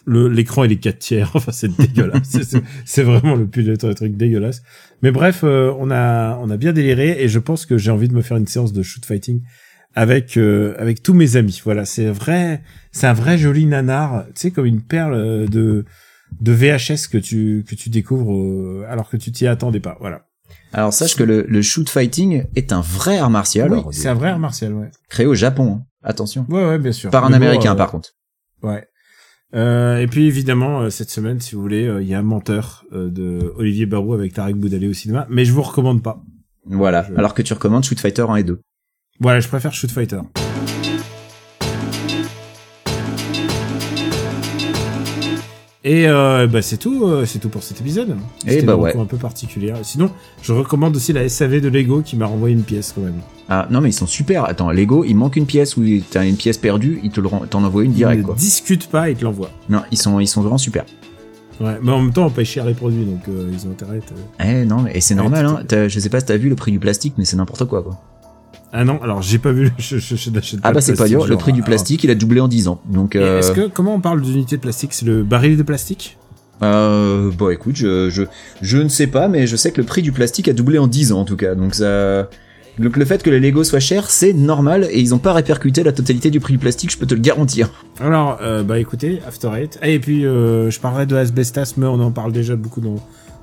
l'écran, 0.08 0.64
il 0.64 0.72
est 0.72 0.78
4 0.78 1.00
tiers. 1.00 1.32
Enfin, 1.36 1.52
c'est 1.52 1.76
dégueulasse. 1.76 2.38
c'est, 2.86 3.04
vraiment 3.04 3.36
le 3.36 3.48
plus 3.48 3.64
de 3.64 3.76
truc 3.76 4.16
dégueulasse. 4.18 4.62
Mais 5.02 5.12
bref, 5.12 5.42
euh, 5.44 5.74
on 5.80 5.92
a, 5.92 6.38
on 6.42 6.50
a 6.50 6.58
bien 6.58 6.74
déliré 6.74 7.22
et 7.24 7.28
je 7.28 7.40
pense 7.40 7.66
que 7.66 7.78
j'ai 7.78 7.92
envie 7.92 8.08
de 8.08 8.14
me 8.14 8.22
faire 8.22 8.38
une 8.38 8.48
séance 8.48 8.74
de 8.74 8.84
shoot 8.84 9.06
fighting 9.06 9.42
avec, 9.96 10.38
euh, 10.38 10.76
avec 10.80 11.04
tous 11.04 11.14
mes 11.14 11.36
amis. 11.36 11.62
Voilà. 11.64 11.86
C'est 11.86 12.08
vrai, 12.10 12.62
c'est 12.92 13.08
un 13.08 13.14
vrai 13.14 13.38
joli 13.38 13.66
nanar. 13.66 14.26
Tu 14.28 14.32
sais, 14.36 14.52
comme 14.52 14.66
une 14.66 14.82
perle 14.82 15.14
euh, 15.14 15.48
de, 15.48 15.86
de 16.42 16.52
VHS 16.52 17.08
que 17.12 17.18
tu 17.18 17.64
que 17.68 17.76
tu 17.76 17.90
découvres 17.90 18.34
euh, 18.36 18.86
alors 18.90 19.10
que 19.10 19.18
tu 19.18 19.32
t'y 19.32 19.48
attendais 19.48 19.80
pas. 19.80 19.98
Voilà. 20.00 20.26
Alors, 20.76 20.92
sache 20.92 21.16
que 21.16 21.24
le, 21.24 21.46
le 21.48 21.62
shoot 21.62 21.88
fighting 21.88 22.46
est 22.56 22.72
un 22.74 22.82
vrai 22.82 23.20
art 23.20 23.30
martial. 23.30 23.72
Oui, 23.72 23.82
c'est 23.92 24.10
un 24.10 24.16
vrai 24.16 24.30
art 24.30 24.40
martial, 24.40 24.74
ouais. 24.74 24.90
Créé 25.08 25.28
au 25.28 25.36
Japon. 25.36 25.82
hein. 25.82 25.86
Attention. 26.04 26.46
Ouais, 26.50 26.66
ouais, 26.66 26.80
bien 26.80 26.92
sûr. 26.92 27.12
Par 27.12 27.24
un 27.26 27.30
Mais 27.30 27.36
américain, 27.36 27.74
euh, 27.74 27.76
par 27.76 27.92
contre. 27.92 28.10
Ouais. 28.64 28.88
Euh, 29.56 29.98
et 30.00 30.08
puis 30.08 30.26
évidemment 30.26 30.82
euh, 30.82 30.90
cette 30.90 31.10
semaine, 31.12 31.40
si 31.40 31.54
vous 31.56 31.62
voulez, 31.62 31.86
euh, 31.88 32.02
il 32.02 32.08
y 32.08 32.16
a 32.16 32.22
Menteur 32.24 32.86
euh, 32.94 33.10
de 33.10 33.54
Olivier 33.58 33.86
Barou 33.86 34.14
avec 34.14 34.34
Tarek 34.34 34.56
Boudalé 34.56 34.88
au 34.88 34.94
cinéma, 34.94 35.28
mais 35.30 35.46
je 35.46 35.52
vous 35.54 35.62
recommande 35.62 36.02
pas. 36.02 36.24
Voilà. 36.66 37.06
je- 37.08 37.16
Alors 37.16 37.34
que 37.34 37.42
tu 37.44 37.54
recommandes 37.54 37.84
Shoot 37.84 38.00
Fighter 38.00 38.24
1 38.28 38.36
et 38.38 38.44
2. 38.44 38.60
Voilà, 39.20 39.40
je 39.42 39.48
préfère 39.48 39.74
Shoot 39.74 39.92
Fighter. 39.92 40.20
Et 45.86 46.08
euh, 46.08 46.48
bah 46.48 46.62
c'est 46.62 46.78
tout, 46.78 47.04
euh, 47.06 47.26
c'est 47.26 47.40
tout 47.40 47.50
pour 47.50 47.62
cet 47.62 47.82
épisode. 47.82 48.16
Eh 48.48 48.52
C'était 48.52 48.66
bah 48.66 48.76
ouais. 48.78 48.96
un 48.98 49.04
peu 49.06 49.18
particulière. 49.18 49.76
Sinon, 49.84 50.10
je 50.42 50.54
recommande 50.54 50.96
aussi 50.96 51.12
la 51.12 51.28
SAV 51.28 51.60
de 51.60 51.68
Lego 51.68 52.02
qui 52.02 52.16
m'a 52.16 52.26
renvoyé 52.26 52.56
une 52.56 52.64
pièce 52.64 52.94
quand 52.96 53.02
même. 53.02 53.20
Ah, 53.50 53.68
non, 53.70 53.82
mais 53.82 53.90
ils 53.90 53.94
sont 53.94 54.08
super. 54.08 54.46
Attends, 54.46 54.72
Lego, 54.72 55.04
il 55.04 55.16
manque 55.16 55.36
une 55.36 55.46
pièce 55.46 55.76
ou 55.76 55.84
t'as 56.10 56.26
une 56.26 56.38
pièce 56.38 56.58
perdue, 56.58 57.02
il 57.04 57.12
te 57.12 57.20
le 57.20 57.28
t'en 57.50 57.64
envoie 57.66 57.84
une 57.84 57.92
direct, 57.92 58.22
Ils 58.22 58.26
quoi. 58.26 58.36
discutent 58.36 58.88
pas 58.88 59.10
et 59.10 59.16
te 59.16 59.26
l'envoient. 59.26 59.50
Non, 59.68 59.82
ils 59.92 59.98
sont, 59.98 60.22
ils 60.22 60.28
sont 60.28 60.42
vraiment 60.42 60.58
super. 60.58 60.86
Ouais, 61.60 61.78
mais 61.84 61.92
en 61.92 62.02
même 62.02 62.14
temps, 62.14 62.26
on 62.28 62.30
paye 62.30 62.46
cher 62.46 62.66
les 62.66 62.74
produits, 62.74 63.04
donc 63.06 63.22
euh, 63.28 63.52
ils 63.52 63.68
ont 63.68 63.72
intérêt. 63.72 64.00
te- 64.00 64.14
Eh, 64.44 64.64
non, 64.66 64.82
mais 64.84 64.92
et 64.96 65.02
c'est 65.02 65.16
normal, 65.16 65.46
hein. 65.46 65.60
Je 65.90 66.00
sais 66.00 66.10
pas 66.10 66.22
si 66.22 66.26
t'as 66.28 66.38
vu 66.38 66.48
le 66.50 66.56
prix 66.56 66.72
du 66.72 66.80
plastique, 66.80 67.16
mais 67.18 67.26
c'est 67.26 67.36
n'importe 67.36 67.66
quoi, 67.66 67.84
quoi. 67.84 68.00
Ah 68.76 68.84
non, 68.84 69.00
alors 69.04 69.22
j'ai 69.22 69.38
pas 69.38 69.52
vu. 69.52 69.72
Je, 69.78 69.98
je, 70.00 70.16
je 70.16 70.30
n'achète 70.32 70.60
Ah 70.64 70.72
bah 70.72 70.82
c'est 70.82 70.96
pas 70.98 71.08
dur, 71.08 71.28
le 71.28 71.38
prix 71.38 71.54
du 71.54 71.60
alors- 71.60 71.68
plastique, 71.68 72.04
il 72.04 72.10
a 72.12 72.16
doublé 72.16 72.40
en 72.42 72.48
10 72.48 72.68
ans. 72.68 72.82
Donc, 72.90 73.16
euh, 73.16 73.38
Est-ce 73.40 73.52
que 73.52 73.68
comment 73.68 73.94
on 73.96 74.02
parle 74.02 74.22
d'unité 74.22 74.56
de 74.58 74.62
plastique? 74.62 74.94
C'est 74.94 75.06
le 75.06 75.24
baril 75.24 75.58
de 75.58 75.64
plastique? 75.64 76.18
Euh, 76.64 77.30
bon 77.38 77.50
écoute, 77.52 77.76
je, 77.76 78.10
je, 78.10 78.24
je 78.62 78.78
ne 78.78 78.88
sais 78.90 79.08
pas, 79.08 79.28
mais 79.28 79.48
je 79.48 79.56
sais 79.56 79.72
que 79.72 79.80
le 79.82 79.86
prix 79.86 80.02
du 80.02 80.12
plastique 80.12 80.48
a 80.48 80.54
doublé 80.54 80.78
en 80.80 80.88
10 80.88 81.12
ans 81.12 81.20
en 81.22 81.26
tout 81.26 81.36
cas. 81.36 81.56
Donc 81.56 81.76
ça, 81.76 82.30
donc 82.80 82.98
le 82.98 83.06
fait 83.06 83.22
que 83.22 83.30
les 83.30 83.40
Lego 83.40 83.64
soient 83.64 83.80
chers, 83.80 84.10
c'est 84.10 84.34
normal 84.34 84.88
et 84.90 85.00
ils 85.00 85.14
ont 85.14 85.20
pas 85.20 85.34
répercuté 85.34 85.84
la 85.84 85.92
totalité 85.92 86.32
du 86.32 86.40
prix 86.40 86.54
du 86.54 86.60
plastique, 86.60 86.92
je 86.92 86.98
peux 86.98 87.06
te 87.06 87.14
le 87.14 87.22
garantir. 87.22 87.70
Alors, 88.02 88.40
euh, 88.42 88.64
bah 88.64 88.80
écoutez, 88.80 89.20
After 89.28 89.50
Eight. 89.56 89.78
Ah, 89.82 89.90
et 89.90 90.00
puis, 90.00 90.26
euh, 90.26 90.72
je 90.72 90.80
parlerai 90.80 91.06
de 91.06 91.16
Asbestas, 91.16 91.74
mais 91.78 91.86
on 91.86 92.00
en 92.00 92.12
parle 92.12 92.32
déjà 92.32 92.56
beaucoup 92.56 92.82
dans, 92.82 92.96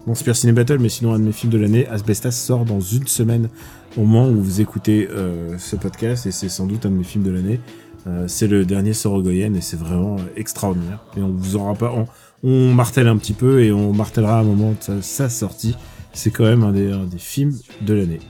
dans 0.07 0.15
Super 0.15 0.35
Ciné 0.35 0.53
Battle, 0.53 0.79
mais 0.81 0.89
sinon, 0.89 1.13
un 1.15 1.19
de 1.19 1.25
mes 1.25 1.33
films 1.33 1.53
de 1.53 1.59
l'année, 1.59 1.87
Asbestas 1.89 2.33
sort 2.33 2.65
dans 2.65 2.81
une 2.81 3.07
semaine 3.07 3.49
au 3.97 4.03
moment 4.03 4.29
où 4.29 4.41
vous 4.41 4.61
écoutez 4.61 5.09
euh, 5.11 5.57
ce 5.59 5.77
podcast, 5.77 6.27
et 6.27 6.31
c'est 6.31 6.49
sans 6.49 6.67
doute 6.67 6.87
un 6.87 6.91
de 6.91 6.97
mes 6.97 7.05
films 7.05 7.25
de 7.25 7.31
l'année. 7.31 7.61
Euh, 8.07 8.25
c'est 8.29 8.47
le 8.47 8.65
dernier 8.65 8.93
Sorogoyen, 8.93 9.53
et 9.55 9.61
c'est 9.61 9.79
vraiment 9.79 10.17
euh, 10.17 10.23
extraordinaire. 10.37 11.01
Et 11.17 11.21
on 11.21 11.29
vous 11.31 11.57
aura 11.57 11.75
pas... 11.75 11.93
On, 11.93 12.07
on 12.43 12.73
martèle 12.73 13.09
un 13.09 13.17
petit 13.17 13.35
peu, 13.35 13.63
et 13.63 13.73
on 13.73 13.93
martèlera 13.93 14.39
à 14.39 14.41
un 14.41 14.45
moment 14.45 14.71
de 14.71 14.77
sa, 14.81 15.03
sa 15.03 15.29
sortie. 15.29 15.77
C'est 16.13 16.31
quand 16.31 16.45
même 16.45 16.63
un 16.63 16.73
des, 16.73 16.91
un 16.91 17.05
des 17.05 17.19
films 17.19 17.57
de 17.83 17.95
l'année. 17.95 18.21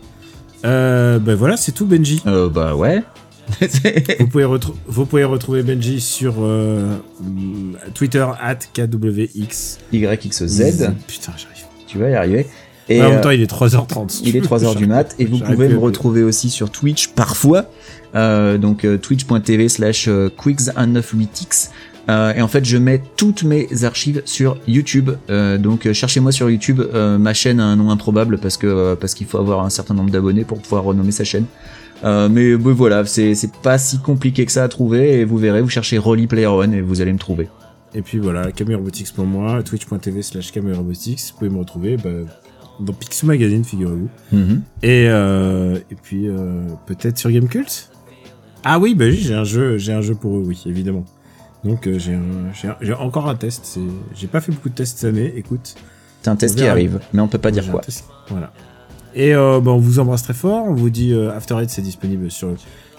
Euh, 0.64 1.18
ben 1.18 1.34
voilà, 1.34 1.56
c'est 1.56 1.72
tout, 1.72 1.86
Benji. 1.86 2.22
Euh, 2.26 2.48
bah 2.48 2.74
ouais. 2.74 3.02
Vous 4.20 4.26
pouvez, 4.28 4.46
vous 4.86 5.06
pouvez 5.06 5.24
retrouver 5.24 5.64
Benji 5.64 6.00
sur 6.00 6.34
euh, 6.38 6.96
Twitter 7.94 8.24
at 8.40 8.58
KWX. 8.74 9.78
YXZ, 9.92 10.90
Putain, 11.08 11.32
j'arrive. 11.36 11.64
tu 11.88 11.98
vas 11.98 12.10
y 12.10 12.14
arriver. 12.14 12.46
Et 12.88 13.00
en 13.00 13.08
même 13.08 13.18
euh, 13.18 13.22
temps, 13.22 13.30
il 13.30 13.40
est 13.40 13.50
3h30. 13.50 14.22
il 14.24 14.36
est 14.36 14.40
3h 14.40 14.76
du 14.76 14.86
mat 14.86 15.14
et 15.18 15.24
vous 15.24 15.38
pouvez 15.38 15.68
me 15.68 15.78
retrouver 15.78 16.22
aussi 16.22 16.50
sur 16.50 16.70
Twitch 16.70 17.08
parfois. 17.08 17.66
Euh, 18.16 18.58
donc 18.58 18.84
euh, 18.84 18.98
twitch.tv 18.98 19.68
slash 19.68 20.08
euh, 20.08 20.28
quicks198x. 20.36 21.70
Euh, 22.08 22.34
et 22.34 22.42
en 22.42 22.48
fait, 22.48 22.64
je 22.64 22.76
mets 22.76 23.00
toutes 23.16 23.44
mes 23.44 23.84
archives 23.84 24.22
sur 24.24 24.56
YouTube. 24.66 25.10
Euh, 25.28 25.58
donc, 25.58 25.90
cherchez-moi 25.92 26.32
sur 26.32 26.50
YouTube. 26.50 26.80
Euh, 26.80 27.18
ma 27.18 27.34
chaîne 27.34 27.60
a 27.60 27.64
un 27.64 27.76
nom 27.76 27.90
improbable 27.90 28.38
parce 28.38 28.56
que 28.56 28.66
euh, 28.66 28.96
parce 28.96 29.14
qu'il 29.14 29.26
faut 29.26 29.38
avoir 29.38 29.64
un 29.64 29.70
certain 29.70 29.94
nombre 29.94 30.10
d'abonnés 30.10 30.44
pour 30.44 30.60
pouvoir 30.60 30.84
renommer 30.84 31.12
sa 31.12 31.24
chaîne. 31.24 31.44
Euh, 32.02 32.28
mais, 32.28 32.56
mais 32.56 32.72
voilà, 32.72 33.04
c'est 33.04 33.34
c'est 33.34 33.54
pas 33.56 33.78
si 33.78 33.98
compliqué 33.98 34.46
que 34.46 34.52
ça 34.52 34.64
à 34.64 34.68
trouver 34.68 35.20
et 35.20 35.24
vous 35.24 35.36
verrez, 35.36 35.60
vous 35.60 35.68
cherchez 35.68 35.98
Rolly 35.98 36.26
Player 36.26 36.46
One 36.46 36.72
et 36.72 36.80
vous 36.80 37.00
allez 37.00 37.12
me 37.12 37.18
trouver. 37.18 37.48
Et 37.94 38.02
puis 38.02 38.18
voilà, 38.18 38.52
Camille 38.52 38.76
Robotics 38.76 39.12
pour 39.12 39.26
moi, 39.26 39.62
twitch.tv 39.62 40.22
slash 40.22 40.52
Camille 40.52 40.74
Robotics. 40.74 41.20
Vous 41.32 41.38
pouvez 41.38 41.50
me 41.50 41.58
retrouver 41.58 41.96
bah, 41.96 42.10
dans 42.80 42.92
Pixel 42.92 43.26
Magazine, 43.28 43.64
figurez-vous. 43.64 44.08
Mhm. 44.32 44.62
Et, 44.82 45.06
euh, 45.08 45.76
et 45.90 45.94
puis 45.94 46.28
euh, 46.28 46.62
peut-être 46.86 47.18
sur 47.18 47.30
Gamecult 47.30 47.90
Ah 48.64 48.78
oui, 48.78 48.94
bah 48.94 49.04
oui, 49.06 49.16
j'ai 49.16 49.34
un 49.34 49.44
jeu, 49.44 49.78
j'ai 49.78 49.92
un 49.92 50.00
jeu 50.02 50.14
pour 50.14 50.36
eux, 50.36 50.42
oui, 50.44 50.62
évidemment. 50.66 51.04
Donc 51.64 51.86
euh, 51.86 51.98
j'ai 51.98 52.92
encore 52.94 53.28
un 53.28 53.34
test. 53.34 53.78
J'ai 54.14 54.26
pas 54.26 54.40
fait 54.40 54.52
beaucoup 54.52 54.70
de 54.70 54.74
tests 54.74 54.98
cette 54.98 55.08
année. 55.10 55.32
Écoute, 55.36 55.74
C'est 56.22 56.30
un 56.30 56.36
test 56.36 56.56
qui 56.56 56.64
arrive, 56.66 57.00
mais 57.12 57.20
on 57.20 57.28
peut 57.28 57.38
pas 57.38 57.50
dire 57.50 57.70
quoi. 57.70 57.80
test- 57.82 58.06
Voilà. 58.28 58.52
Et 59.14 59.34
euh, 59.34 59.60
bah, 59.60 59.72
on 59.72 59.78
vous 59.78 59.98
embrasse 59.98 60.22
très 60.22 60.34
fort. 60.34 60.64
On 60.66 60.74
vous 60.74 60.88
dit 60.90 61.12
euh, 61.12 61.32
After 61.36 61.56
Eight, 61.60 61.68
c'est 61.68 61.82
disponible 61.82 62.30
sur 62.30 62.54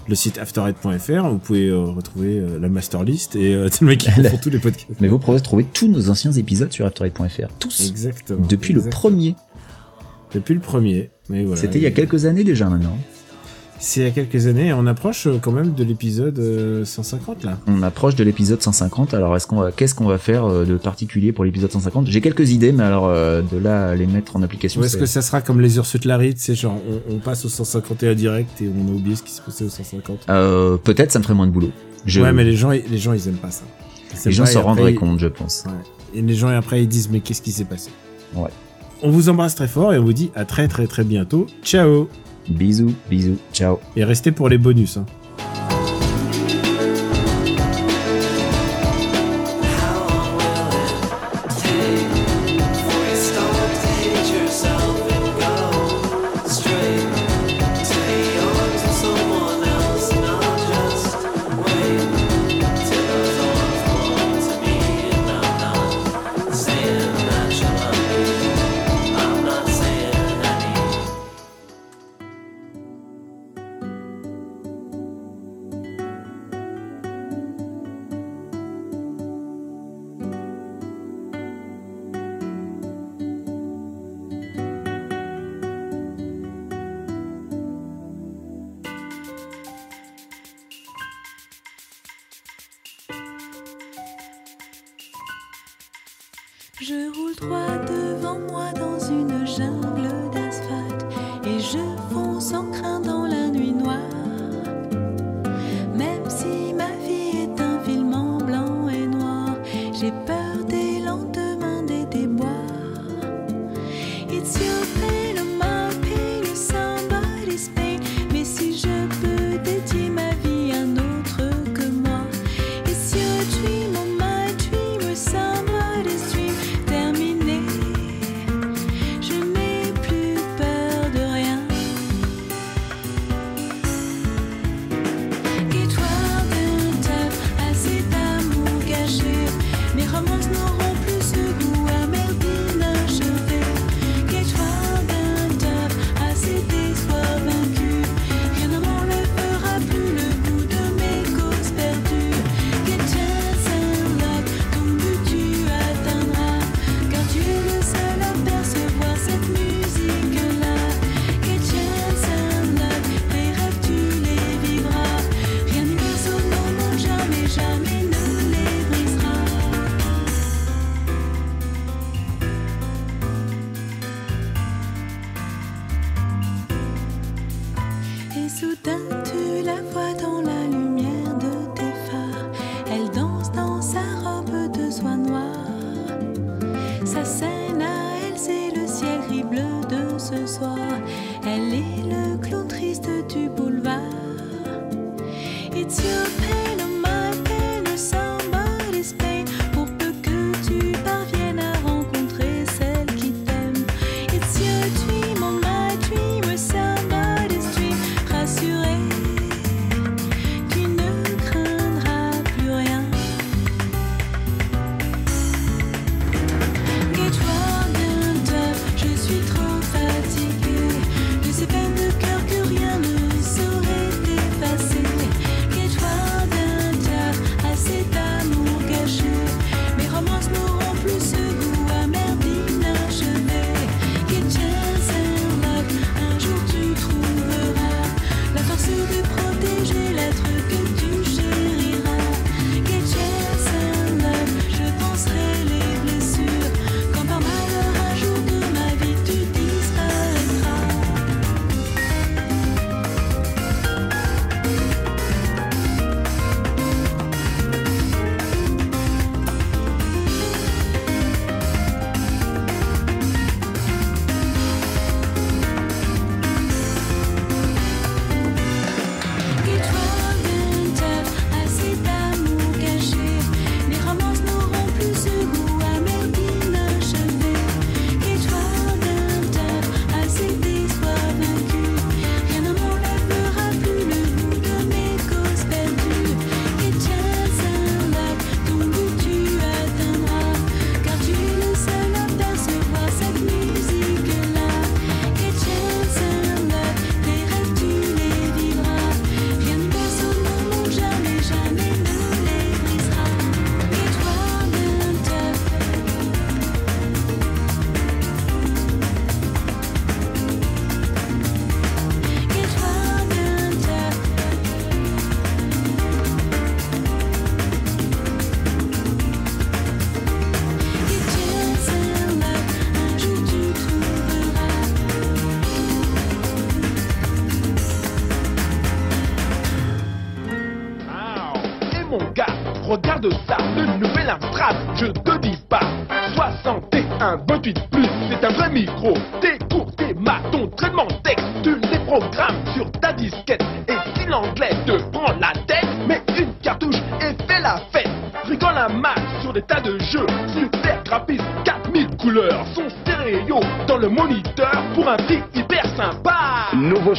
le 0.08 0.16
site 0.16 0.38
afterhead.fr. 0.40 1.30
Vous 1.30 1.38
pouvez 1.38 1.70
euh, 1.70 1.80
retrouver 1.86 2.44
la 2.60 2.70
master 2.70 3.03
list 3.03 3.36
et 3.36 3.53
le 3.82 3.88
mec 3.88 3.99
qui 3.99 4.12
font 4.12 4.38
tous 4.38 4.49
les 4.49 4.60
podcasts. 4.60 4.88
Mais 4.99 5.08
vous 5.08 5.20
pourrez 5.20 5.40
trouver 5.41 5.64
tous 5.64 5.88
nos 5.88 6.10
anciens 6.10 6.32
épisodes 6.34 6.72
sur 6.72 6.86
Afterite.fr. 6.86 7.48
Tous. 7.60 7.90
Exactement. 7.90 8.45
Depuis 8.48 8.74
le 8.74 8.82
premier. 8.82 9.36
Depuis 10.34 10.53
le 10.53 10.60
premier. 10.60 11.10
Mais 11.30 11.44
voilà. 11.44 11.60
C'était 11.62 11.80
il 11.80 11.84
y 11.84 11.88
a 11.88 11.91
quelques 11.91 12.26
années 12.26 12.44
déjà 12.44 12.70
maintenant. 12.70 12.98
C'est 13.84 14.02
il 14.02 14.03
y 14.03 14.08
a 14.08 14.12
quelques 14.12 14.45
années. 14.45 14.68
et 14.68 14.74
On 14.74 14.86
approche 14.86 15.26
euh, 15.26 15.40
quand 15.41 15.52
même 15.52 15.74
de 15.74 15.84
l'épisode 15.84 16.38
euh, 16.38 16.86
150 16.86 17.44
là. 17.44 17.58
On 17.66 17.82
approche 17.82 18.14
de 18.16 18.24
l'épisode 18.24 18.62
150. 18.62 19.16
Alors, 19.16 19.36
est-ce 19.36 19.48
qu'on 19.48 19.56
va, 19.56 19.72
qu'est-ce 19.72 19.95
qu'on 19.95 20.06
va 20.06 20.20
faire 20.20 20.45
euh, 20.45 20.66
de 20.66 20.76
particulier 20.78 21.32
pour 21.32 21.45
l'épisode 21.45 21.72
150 21.72 22.06
J'ai 22.08 22.22
quelques 22.22 22.52
idées, 22.52 22.74
mais 22.74 22.84
alors 22.84 23.08
euh, 23.08 23.41
de 23.41 23.58
là 23.58 23.90
à 23.90 23.95
les 23.95 24.06
mettre 24.06 24.36
en 24.36 24.44
application. 24.44 24.82
Ou 24.82 24.84
est-ce 24.84 24.94
c'est- 24.94 24.99
que 24.99 25.06
ça 25.08 25.24
sera 25.24 25.41
comme 25.41 25.62
les 25.62 25.78
Ursut 25.78 26.06
Larry, 26.06 26.34
sais, 26.38 26.53
genre 26.53 26.80
on, 27.10 27.16
on 27.16 27.18
passe 27.18 27.44
au 27.44 27.49
151 27.49 28.14
direct 28.14 28.62
et 28.62 28.70
on 28.70 28.88
a 28.88 28.95
oublié 28.95 29.16
ce 29.16 29.24
qui 29.24 29.32
s'est 29.32 29.41
passé 29.44 29.64
au 29.66 29.70
150 29.70 30.26
Euh, 30.30 30.78
peut-être 30.78 31.12
ça 31.12 31.18
me 31.18 31.24
ferait 31.24 31.34
moins 31.36 31.48
de 31.48 31.52
boulot. 31.52 31.72
Je- 32.06 32.22
Ouais, 32.22 32.32
mais 32.34 32.44
les 32.44 32.56
gens, 32.56 32.70
les 32.70 32.98
gens, 32.99 33.14
ils 33.14 33.28
aiment 33.28 33.34
pas 33.36 33.49
ça. 33.52 33.64
Les 34.26 34.32
gens 34.32 34.45
s'en 34.45 34.62
rendraient 34.62 34.91
ils- 34.94 34.95
compte, 34.95 35.18
je 35.20 35.28
pense. 35.28 35.64
Ouais. 35.66 36.20
Et 36.20 36.22
les 36.22 36.36
gens, 36.36 36.52
et 36.52 36.56
après, 36.56 36.84
ils 36.84 36.88
disent, 36.88 37.10
mais 37.10 37.22
qu'est-ce 37.22 37.41
qui 37.41 37.52
s'est 37.52 37.66
passé? 37.66 37.90
Ouais. 38.36 38.49
On 39.03 39.10
vous 39.10 39.30
embrasse 39.30 39.56
très 39.56 39.68
fort 39.68 39.94
et 39.94 39.98
on 39.98 40.03
vous 40.03 40.14
dit 40.14 40.32
à 40.36 40.45
très 40.45 40.68
très 40.68 40.88
très 40.88 41.03
bientôt. 41.03 41.48
Ciao 41.64 42.07
Bisous, 42.49 42.94
bisous, 43.10 43.38
ciao. 43.53 43.80
Et 43.95 44.03
restez 44.03 44.32
pour 44.32 44.49
les 44.49 44.57
bonus. 44.57 44.98
Hein. 44.98 45.06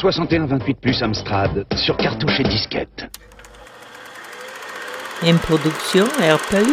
61 0.03 0.47
28 0.47 0.81
plus 0.81 1.01
Amstrad 1.01 1.65
sur 1.77 1.97
cartouche 1.97 2.41
et 2.41 2.43
disquette. 2.43 3.07
Une 5.24 5.39
production 5.39 6.07
Airplay. 6.20 6.66